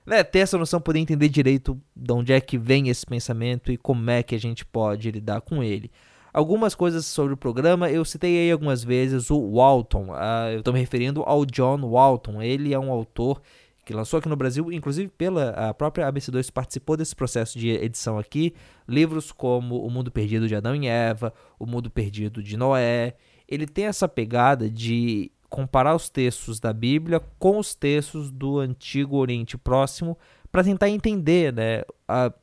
né, 0.04 0.24
ter 0.24 0.40
essa 0.40 0.58
noção, 0.58 0.82
poder 0.82 0.98
entender 0.98 1.30
direito 1.30 1.80
de 1.96 2.12
onde 2.12 2.34
é 2.34 2.42
que 2.42 2.58
vem 2.58 2.90
esse 2.90 3.06
pensamento 3.06 3.72
e 3.72 3.78
como 3.78 4.10
é 4.10 4.24
que 4.24 4.34
a 4.34 4.40
gente 4.40 4.66
pode 4.66 5.12
lidar 5.12 5.42
com 5.42 5.62
ele. 5.62 5.92
Algumas 6.34 6.74
coisas 6.74 7.06
sobre 7.06 7.36
o 7.36 7.38
programa, 7.38 7.92
eu 7.92 8.04
citei 8.04 8.40
aí 8.40 8.52
algumas 8.52 8.84
vezes 8.84 9.30
o 9.30 9.40
Walton, 9.52 10.08
uh, 10.08 10.50
eu 10.54 10.60
estou 10.60 10.74
me 10.74 10.80
referindo 10.80 11.22
ao 11.22 11.46
John 11.46 11.88
Walton, 11.88 12.42
ele 12.42 12.74
é 12.74 12.80
um 12.80 12.92
autor 12.92 13.44
que 13.88 13.94
lançou 13.94 14.18
aqui 14.18 14.28
no 14.28 14.36
Brasil, 14.36 14.70
inclusive 14.70 15.08
pela 15.08 15.52
a 15.52 15.74
própria 15.74 16.12
ABC2 16.12 16.52
participou 16.52 16.98
desse 16.98 17.16
processo 17.16 17.58
de 17.58 17.70
edição 17.70 18.20
aqui, 18.20 18.54
livros 18.86 19.32
como 19.32 19.82
O 19.82 19.90
Mundo 19.90 20.12
Perdido 20.12 20.46
de 20.46 20.54
Adão 20.54 20.76
e 20.76 20.86
Eva, 20.88 21.34
O 21.58 21.66
Mundo 21.66 21.90
Perdido 21.90 22.44
de 22.44 22.58
Noé. 22.58 23.16
Ele 23.48 23.66
tem 23.66 23.86
essa 23.86 24.06
pegada 24.06 24.70
de 24.70 25.32
comparar 25.50 25.96
os 25.96 26.10
textos 26.10 26.60
da 26.60 26.74
Bíblia 26.74 27.22
com 27.40 27.58
os 27.60 27.74
textos 27.74 28.30
do 28.30 28.60
Antigo 28.60 29.16
Oriente 29.16 29.58
Próximo 29.58 30.18
para 30.52 30.66
tentar 30.66 30.90
entender 30.90 31.54
né, 31.54 31.84
a, 32.06 32.34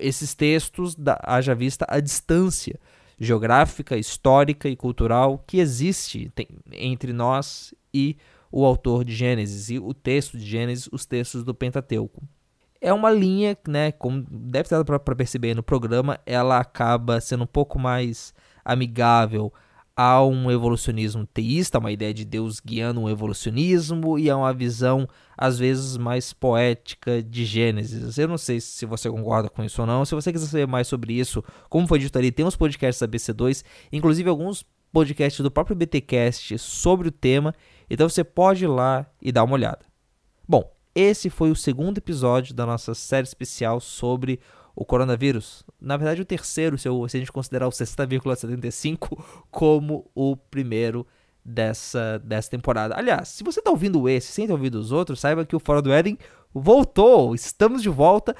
esses 0.00 0.34
textos, 0.34 0.96
da, 0.96 1.16
haja 1.22 1.54
vista 1.54 1.86
a 1.88 2.00
distância 2.00 2.80
geográfica, 3.20 3.96
histórica 3.96 4.68
e 4.68 4.74
cultural 4.74 5.44
que 5.46 5.58
existe 5.58 6.28
tem, 6.34 6.48
entre 6.72 7.12
nós 7.12 7.72
e 7.94 8.16
o 8.56 8.64
autor 8.64 9.04
de 9.04 9.14
Gênesis 9.14 9.68
e 9.68 9.78
o 9.78 9.92
texto 9.92 10.38
de 10.38 10.46
Gênesis, 10.46 10.88
os 10.90 11.04
textos 11.04 11.44
do 11.44 11.54
Pentateuco. 11.54 12.22
É 12.80 12.90
uma 12.90 13.10
linha, 13.10 13.54
né, 13.68 13.92
como 13.92 14.24
deve 14.30 14.70
dado 14.70 14.82
para 14.82 15.14
perceber 15.14 15.54
no 15.54 15.62
programa, 15.62 16.18
ela 16.24 16.58
acaba 16.58 17.20
sendo 17.20 17.44
um 17.44 17.46
pouco 17.46 17.78
mais 17.78 18.32
amigável 18.64 19.52
a 19.94 20.24
um 20.24 20.50
evolucionismo 20.50 21.26
teísta, 21.26 21.78
uma 21.78 21.92
ideia 21.92 22.14
de 22.14 22.24
Deus 22.24 22.58
guiando 22.58 22.98
um 23.02 23.10
evolucionismo 23.10 24.18
e 24.18 24.30
a 24.30 24.36
uma 24.38 24.54
visão 24.54 25.06
às 25.36 25.58
vezes 25.58 25.98
mais 25.98 26.32
poética 26.32 27.22
de 27.22 27.44
Gênesis. 27.44 28.16
Eu 28.16 28.26
não 28.26 28.38
sei 28.38 28.58
se 28.58 28.86
você 28.86 29.10
concorda 29.10 29.50
com 29.50 29.62
isso 29.62 29.82
ou 29.82 29.86
não. 29.86 30.02
Se 30.06 30.14
você 30.14 30.32
quiser 30.32 30.46
saber 30.46 30.66
mais 30.66 30.88
sobre 30.88 31.12
isso, 31.12 31.44
como 31.68 31.86
foi 31.86 31.98
dito 31.98 32.16
ali, 32.16 32.32
tem 32.32 32.46
uns 32.46 32.56
podcasts 32.56 33.00
da 33.00 33.06
BC2, 33.06 33.62
inclusive 33.92 34.30
alguns 34.30 34.64
podcasts 34.90 35.42
do 35.42 35.50
próprio 35.50 35.76
BTcast 35.76 36.56
sobre 36.56 37.08
o 37.08 37.12
tema 37.12 37.54
então 37.88 38.08
você 38.08 38.24
pode 38.24 38.64
ir 38.64 38.68
lá 38.68 39.06
e 39.20 39.30
dar 39.30 39.44
uma 39.44 39.54
olhada. 39.54 39.80
Bom, 40.48 40.70
esse 40.94 41.28
foi 41.28 41.50
o 41.50 41.56
segundo 41.56 41.98
episódio 41.98 42.54
da 42.54 42.64
nossa 42.64 42.94
série 42.94 43.26
especial 43.26 43.80
sobre 43.80 44.40
o 44.74 44.84
coronavírus. 44.84 45.64
Na 45.80 45.96
verdade, 45.96 46.22
o 46.22 46.24
terceiro, 46.24 46.76
se, 46.76 46.88
a 46.88 47.18
gente 47.18 47.32
considerar 47.32 47.66
o 47.66 47.70
60,75 47.70 49.22
como 49.50 50.10
o 50.14 50.36
primeiro 50.36 51.06
dessa, 51.44 52.18
dessa 52.18 52.50
temporada. 52.50 52.94
Aliás, 52.96 53.28
se 53.28 53.44
você 53.44 53.60
está 53.60 53.70
ouvindo 53.70 54.08
esse 54.08 54.32
sem 54.32 54.46
ter 54.46 54.52
ouvido 54.52 54.76
os 54.76 54.92
outros, 54.92 55.20
saiba 55.20 55.46
que 55.46 55.56
o 55.56 55.60
Fora 55.60 55.80
do 55.80 55.92
Éden 55.92 56.18
voltou. 56.52 57.34
Estamos 57.34 57.82
de 57.82 57.88
volta 57.88 58.34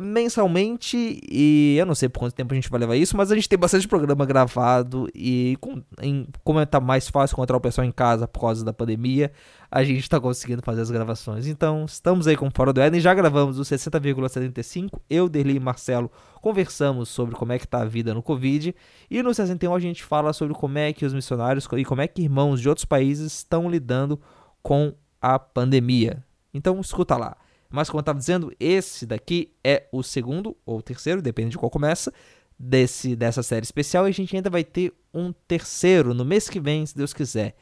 mensalmente 0.00 1.20
e 1.30 1.76
eu 1.78 1.84
não 1.84 1.94
sei 1.94 2.08
por 2.08 2.20
quanto 2.20 2.34
tempo 2.34 2.52
a 2.52 2.54
gente 2.54 2.70
vai 2.70 2.80
levar 2.80 2.96
isso, 2.96 3.16
mas 3.16 3.30
a 3.30 3.34
gente 3.34 3.48
tem 3.48 3.58
bastante 3.58 3.86
programa 3.86 4.24
gravado 4.24 5.08
e 5.14 5.56
com, 5.60 5.82
em, 6.00 6.26
como 6.42 6.64
tá 6.64 6.80
mais 6.80 7.08
fácil 7.08 7.34
encontrar 7.34 7.56
o 7.56 7.60
pessoal 7.60 7.86
em 7.86 7.92
casa 7.92 8.26
por 8.26 8.40
causa 8.40 8.64
da 8.64 8.72
pandemia, 8.72 9.30
a 9.70 9.84
gente 9.84 10.00
está 10.00 10.18
conseguindo 10.18 10.62
fazer 10.62 10.80
as 10.80 10.90
gravações. 10.90 11.46
Então, 11.46 11.84
estamos 11.84 12.26
aí 12.26 12.36
com 12.36 12.50
Fora 12.50 12.72
do 12.72 12.80
Éden, 12.80 13.00
já 13.00 13.12
gravamos 13.12 13.58
o 13.58 13.62
60,75, 13.62 15.00
eu, 15.10 15.28
Derli 15.28 15.56
e 15.56 15.60
Marcelo 15.60 16.10
conversamos 16.40 17.08
sobre 17.08 17.34
como 17.36 17.52
é 17.52 17.58
que 17.58 17.68
tá 17.68 17.82
a 17.82 17.84
vida 17.84 18.12
no 18.12 18.22
Covid 18.22 18.74
e 19.10 19.22
no 19.22 19.32
61 19.32 19.74
a 19.74 19.78
gente 19.78 20.02
fala 20.02 20.32
sobre 20.32 20.54
como 20.54 20.76
é 20.76 20.92
que 20.92 21.04
os 21.04 21.14
missionários 21.14 21.68
e 21.76 21.84
como 21.84 22.00
é 22.00 22.08
que 22.08 22.22
irmãos 22.22 22.60
de 22.60 22.68
outros 22.68 22.84
países 22.84 23.32
estão 23.32 23.70
lidando 23.70 24.20
com 24.62 24.92
a 25.20 25.38
pandemia. 25.38 26.24
Então, 26.52 26.80
escuta 26.80 27.16
lá. 27.16 27.36
Mas 27.72 27.88
como 27.88 27.98
eu 27.98 28.02
estava 28.02 28.18
dizendo, 28.18 28.52
esse 28.60 29.06
daqui 29.06 29.52
é 29.64 29.88
o 29.90 30.02
segundo 30.02 30.56
ou 30.64 30.82
terceiro, 30.82 31.22
depende 31.22 31.50
de 31.50 31.58
qual 31.58 31.70
começa, 31.70 32.12
desse, 32.58 33.16
dessa 33.16 33.42
série 33.42 33.64
especial. 33.64 34.06
E 34.06 34.10
a 34.10 34.14
gente 34.14 34.34
ainda 34.36 34.50
vai 34.50 34.62
ter 34.62 34.92
um 35.12 35.32
terceiro 35.32 36.14
no 36.14 36.24
mês 36.24 36.48
que 36.48 36.60
vem, 36.60 36.86
se 36.86 36.96
Deus 36.96 37.12
quiser. 37.12 37.56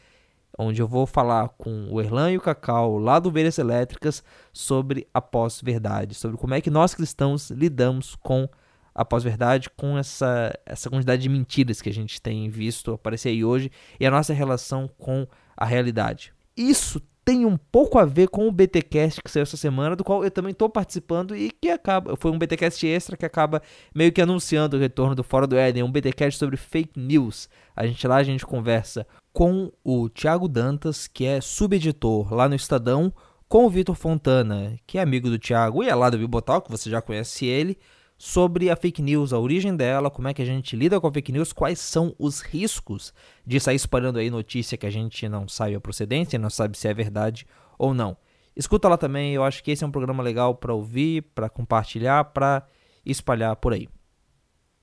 Onde 0.59 0.83
eu 0.83 0.87
vou 0.87 1.07
falar 1.07 1.49
com 1.51 1.89
o 1.91 2.01
Erlan 2.01 2.33
e 2.33 2.37
o 2.37 2.41
Cacau, 2.41 2.99
lá 2.99 3.19
do 3.19 3.31
Veiras 3.31 3.57
Elétricas, 3.57 4.23
sobre 4.53 5.07
a 5.15 5.21
pós-verdade, 5.21 6.15
sobre 6.15 6.37
como 6.37 6.55
é 6.55 6.61
que 6.61 6.71
nós 6.71 6.95
cristãos 6.95 7.51
lidamos 7.51 8.15
com 8.17 8.49
a 8.95 9.05
pós-verdade, 9.05 9.71
com 9.71 9.97
essa, 9.97 10.53
essa 10.67 10.91
quantidade 10.91 11.23
de 11.23 11.29
mentiras 11.29 11.81
que 11.81 11.89
a 11.89 11.95
gente 11.95 12.21
tem 12.21 12.51
visto 12.51 12.93
aparecer 12.93 13.31
aí 13.31 13.45
hoje 13.45 13.71
e 13.99 14.05
a 14.05 14.11
nossa 14.11 14.35
relação 14.35 14.91
com 14.99 15.27
a 15.57 15.65
realidade. 15.65 16.35
Isso 16.57 17.01
tem 17.25 17.45
um 17.45 17.57
pouco 17.57 17.99
a 17.99 18.05
ver 18.05 18.29
com 18.29 18.49
o 18.49 18.53
BTcast 18.53 19.23
que 19.23 19.31
saiu 19.31 19.43
essa 19.43 19.57
semana, 19.57 19.95
do 19.95 20.03
qual 20.03 20.25
eu 20.25 20.31
também 20.31 20.53
estou 20.53 20.69
participando 20.69 21.37
e 21.37 21.51
que 21.51 21.69
acaba, 21.69 22.17
foi 22.17 22.31
um 22.31 22.39
BTcast 22.39 22.87
extra 22.87 23.17
que 23.17 23.27
acaba 23.27 23.63
meio 23.95 24.13
que 24.13 24.21
anunciando 24.21 24.77
o 24.77 24.81
retorno 24.81 25.15
do 25.15 25.23
Fora 25.23 25.47
do 25.47 25.57
Éden, 25.57 25.83
um 25.83 25.93
BTcast 25.93 26.39
sobre 26.39 26.57
fake 26.57 26.99
news. 26.99 27.49
A 27.77 27.87
gente 27.87 28.07
lá 28.07 28.17
a 28.17 28.23
gente 28.23 28.45
conversa 28.45 29.07
com 29.33 29.71
o 29.85 30.09
Thiago 30.09 30.49
Dantas, 30.49 31.07
que 31.07 31.25
é 31.25 31.41
subeditor 31.41 32.35
lá 32.35 32.49
no 32.49 32.55
Estadão, 32.55 33.13
com 33.49 33.67
o 33.67 33.71
Vitor 33.71 33.95
Fontana, 33.95 34.77
que 34.87 34.99
é 34.99 35.03
amigo 35.03 35.29
do 35.29 35.39
Thiago 35.39 35.83
e 35.83 35.89
é 35.89 35.95
lá 35.95 36.09
do 36.09 36.19
Bibotal, 36.19 36.63
que 36.63 36.71
você 36.71 36.89
já 36.89 37.03
conhece 37.03 37.47
ele 37.47 37.77
sobre 38.23 38.69
a 38.69 38.77
fake 38.77 39.01
news, 39.01 39.33
a 39.33 39.39
origem 39.39 39.75
dela, 39.75 40.11
como 40.11 40.29
é 40.29 40.35
que 40.35 40.43
a 40.43 40.45
gente 40.45 40.77
lida 40.77 41.01
com 41.01 41.07
a 41.07 41.11
fake 41.11 41.33
news, 41.33 41.55
quais 41.55 41.79
são 41.79 42.15
os 42.19 42.43
riscos 42.43 43.15
de 43.47 43.59
sair 43.59 43.77
espalhando 43.77 44.19
aí 44.19 44.29
notícia 44.29 44.77
que 44.77 44.85
a 44.85 44.91
gente 44.91 45.27
não 45.27 45.49
sabe 45.49 45.75
a 45.75 45.81
procedência, 45.81 46.39
não 46.39 46.51
sabe 46.51 46.77
se 46.77 46.87
é 46.87 46.93
verdade 46.93 47.47
ou 47.79 47.95
não. 47.95 48.15
Escuta 48.55 48.91
lá 48.91 48.99
também, 48.99 49.33
eu 49.33 49.43
acho 49.43 49.65
que 49.65 49.71
esse 49.71 49.83
é 49.83 49.87
um 49.87 49.91
programa 49.91 50.23
legal 50.23 50.55
para 50.55 50.75
ouvir, 50.75 51.23
para 51.35 51.49
compartilhar, 51.49 52.23
para 52.25 52.69
espalhar 53.07 53.57
por 53.57 53.73
aí. 53.73 53.89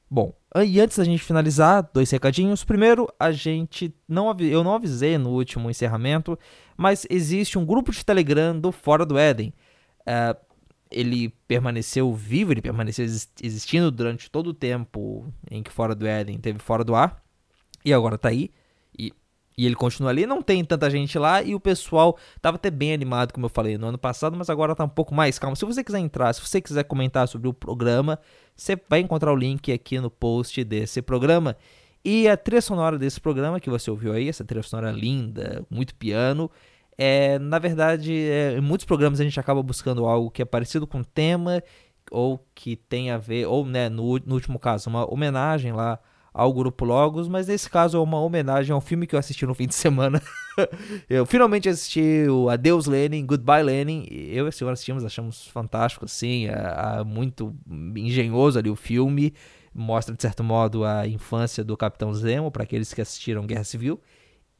Bom, 0.09 0.33
e 0.65 0.81
antes 0.81 0.97
da 0.97 1.03
gente 1.03 1.21
finalizar, 1.21 1.87
dois 1.93 2.09
recadinhos. 2.09 2.63
Primeiro, 2.63 3.07
a 3.19 3.31
gente 3.31 3.93
não 4.07 4.35
eu 4.39 4.63
não 4.63 4.73
avisei 4.73 5.15
no 5.19 5.29
último 5.29 5.69
encerramento, 5.69 6.39
mas 6.75 7.05
existe 7.07 7.59
um 7.59 7.65
grupo 7.67 7.91
de 7.91 8.03
Telegram 8.03 8.59
do 8.59 8.71
Fora 8.71 9.05
do 9.05 9.15
Éden. 9.15 9.53
Uh, 10.07 10.46
ele 10.91 11.29
permaneceu 11.47 12.13
vivo, 12.13 12.51
ele 12.51 12.61
permaneceu 12.61 13.05
existindo 13.05 13.91
durante 13.91 14.29
todo 14.29 14.47
o 14.47 14.53
tempo 14.53 15.25
em 15.49 15.61
que 15.61 15.71
Fora 15.71 15.93
do 15.93 16.05
Éden 16.05 16.37
teve 16.37 16.59
Fora 16.59 16.83
do 16.83 16.95
Ar, 16.95 17.21
e 17.83 17.93
agora 17.93 18.17
tá 18.17 18.29
aí, 18.29 18.49
e, 18.97 19.13
e 19.57 19.65
ele 19.65 19.75
continua 19.75 20.09
ali, 20.09 20.25
não 20.25 20.41
tem 20.41 20.63
tanta 20.63 20.89
gente 20.89 21.17
lá, 21.17 21.41
e 21.41 21.55
o 21.55 21.59
pessoal 21.59 22.17
tava 22.41 22.55
até 22.55 22.69
bem 22.69 22.93
animado, 22.93 23.33
como 23.33 23.45
eu 23.45 23.49
falei, 23.49 23.77
no 23.77 23.87
ano 23.87 23.97
passado, 23.97 24.35
mas 24.37 24.49
agora 24.49 24.75
tá 24.75 24.83
um 24.83 24.89
pouco 24.89 25.13
mais 25.13 25.37
calmo. 25.37 25.55
Se 25.55 25.65
você 25.65 25.83
quiser 25.83 25.99
entrar, 25.99 26.33
se 26.33 26.41
você 26.41 26.61
quiser 26.61 26.83
comentar 26.83 27.27
sobre 27.27 27.47
o 27.47 27.53
programa, 27.53 28.19
você 28.55 28.79
vai 28.89 28.99
encontrar 28.99 29.31
o 29.31 29.35
link 29.35 29.71
aqui 29.71 29.99
no 29.99 30.09
post 30.09 30.63
desse 30.63 31.01
programa, 31.01 31.55
e 32.03 32.27
a 32.27 32.37
trilha 32.37 32.61
sonora 32.61 32.97
desse 32.97 33.19
programa 33.19 33.59
que 33.59 33.69
você 33.69 33.91
ouviu 33.91 34.13
aí, 34.13 34.29
essa 34.29 34.45
trilha 34.45 34.63
sonora 34.63 34.91
linda, 34.91 35.65
muito 35.69 35.93
piano, 35.95 36.49
é, 36.97 37.37
na 37.39 37.59
verdade, 37.59 38.13
é, 38.13 38.57
em 38.57 38.61
muitos 38.61 38.85
programas 38.85 39.19
a 39.19 39.23
gente 39.23 39.39
acaba 39.39 39.61
buscando 39.61 40.05
algo 40.05 40.31
que 40.31 40.41
é 40.41 40.45
parecido 40.45 40.87
com 40.87 41.01
o 41.01 41.05
tema 41.05 41.61
ou 42.11 42.43
que 42.55 42.75
tem 42.75 43.11
a 43.11 43.17
ver, 43.17 43.45
ou 43.45 43.65
né, 43.65 43.89
no, 43.89 44.17
no 44.19 44.33
último 44.33 44.57
caso, 44.57 44.89
uma 44.89 45.11
homenagem 45.11 45.73
lá 45.73 45.99
ao 46.33 46.53
Grupo 46.53 46.85
Logos, 46.85 47.27
mas 47.27 47.47
nesse 47.47 47.67
caso 47.67 47.97
é 47.97 47.99
uma 47.99 48.21
homenagem 48.21 48.71
ao 48.71 48.79
filme 48.79 49.07
que 49.07 49.15
eu 49.15 49.19
assisti 49.19 49.45
no 49.45 49.55
fim 49.55 49.67
de 49.67 49.73
semana. 49.73 50.21
eu 51.09 51.25
finalmente 51.25 51.67
assisti 51.67 52.27
o 52.29 52.47
Adeus 52.47 52.85
Lenin, 52.85 53.25
Goodbye 53.25 53.63
Lenin. 53.63 54.05
Eu 54.09 54.45
e 54.45 54.49
a 54.49 54.51
senhora 54.51 54.73
assistimos, 54.73 55.03
achamos 55.03 55.47
fantástico, 55.47 56.05
assim, 56.05 56.45
é, 56.47 56.99
é 56.99 57.03
muito 57.03 57.55
engenhoso 57.95 58.59
ali 58.59 58.69
o 58.69 58.75
filme. 58.75 59.33
Mostra, 59.73 60.15
de 60.15 60.21
certo 60.21 60.43
modo, 60.43 60.85
a 60.85 61.07
infância 61.07 61.63
do 61.63 61.75
Capitão 61.75 62.13
Zemo, 62.13 62.51
para 62.51 62.63
aqueles 62.63 62.93
que 62.93 63.01
assistiram 63.01 63.45
Guerra 63.45 63.63
Civil. 63.63 63.99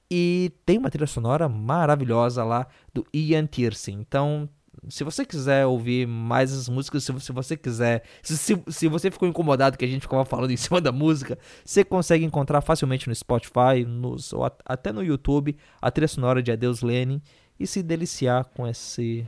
E 0.09 0.51
tem 0.65 0.77
uma 0.77 0.89
trilha 0.89 1.07
sonora 1.07 1.49
maravilhosa 1.49 2.43
lá 2.43 2.67
do 2.93 3.05
Ian 3.13 3.45
Tiersen. 3.45 3.99
Então, 3.99 4.49
se 4.89 5.03
você 5.03 5.25
quiser 5.25 5.65
ouvir 5.65 6.07
mais 6.07 6.51
essas 6.51 6.69
músicas, 6.69 7.03
se, 7.03 7.19
se 7.19 7.31
você 7.31 7.57
quiser. 7.57 8.03
Se, 8.21 8.37
se, 8.37 8.63
se, 8.67 8.87
você 8.87 9.11
ficou 9.11 9.27
incomodado 9.27 9.77
que 9.77 9.85
a 9.85 9.87
gente 9.87 10.01
ficava 10.01 10.23
falando 10.23 10.51
em 10.51 10.57
cima 10.57 10.79
da 10.79 10.91
música, 10.91 11.37
você 11.63 11.83
consegue 11.83 12.23
encontrar 12.23 12.61
facilmente 12.61 13.07
no 13.07 13.15
Spotify, 13.15 13.85
nos, 13.85 14.31
ou 14.33 14.45
até 14.65 14.91
no 14.91 15.03
YouTube, 15.03 15.57
a 15.81 15.91
trilha 15.91 16.07
sonora 16.07 16.41
de 16.41 16.51
Adeus 16.51 16.81
Lenin 16.81 17.21
e 17.59 17.65
se 17.65 17.81
deliciar 17.81 18.45
com, 18.55 18.67
esse, 18.67 19.27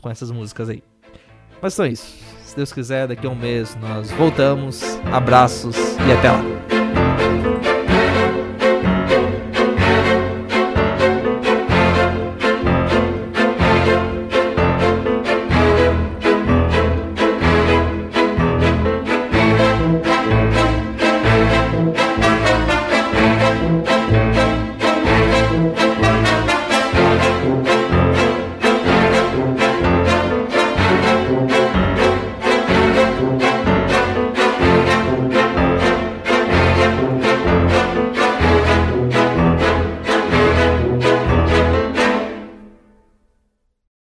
com 0.00 0.10
essas 0.10 0.30
músicas 0.30 0.68
aí. 0.68 0.82
Mas 1.62 1.78
é 1.78 1.88
isso. 1.88 2.14
Se 2.44 2.54
Deus 2.54 2.72
quiser, 2.72 3.08
daqui 3.08 3.26
a 3.26 3.30
um 3.30 3.34
mês 3.34 3.74
nós 3.76 4.10
voltamos. 4.10 4.82
Abraços 5.12 5.76
e 5.76 6.12
até 6.12 6.30
lá. 6.30 7.75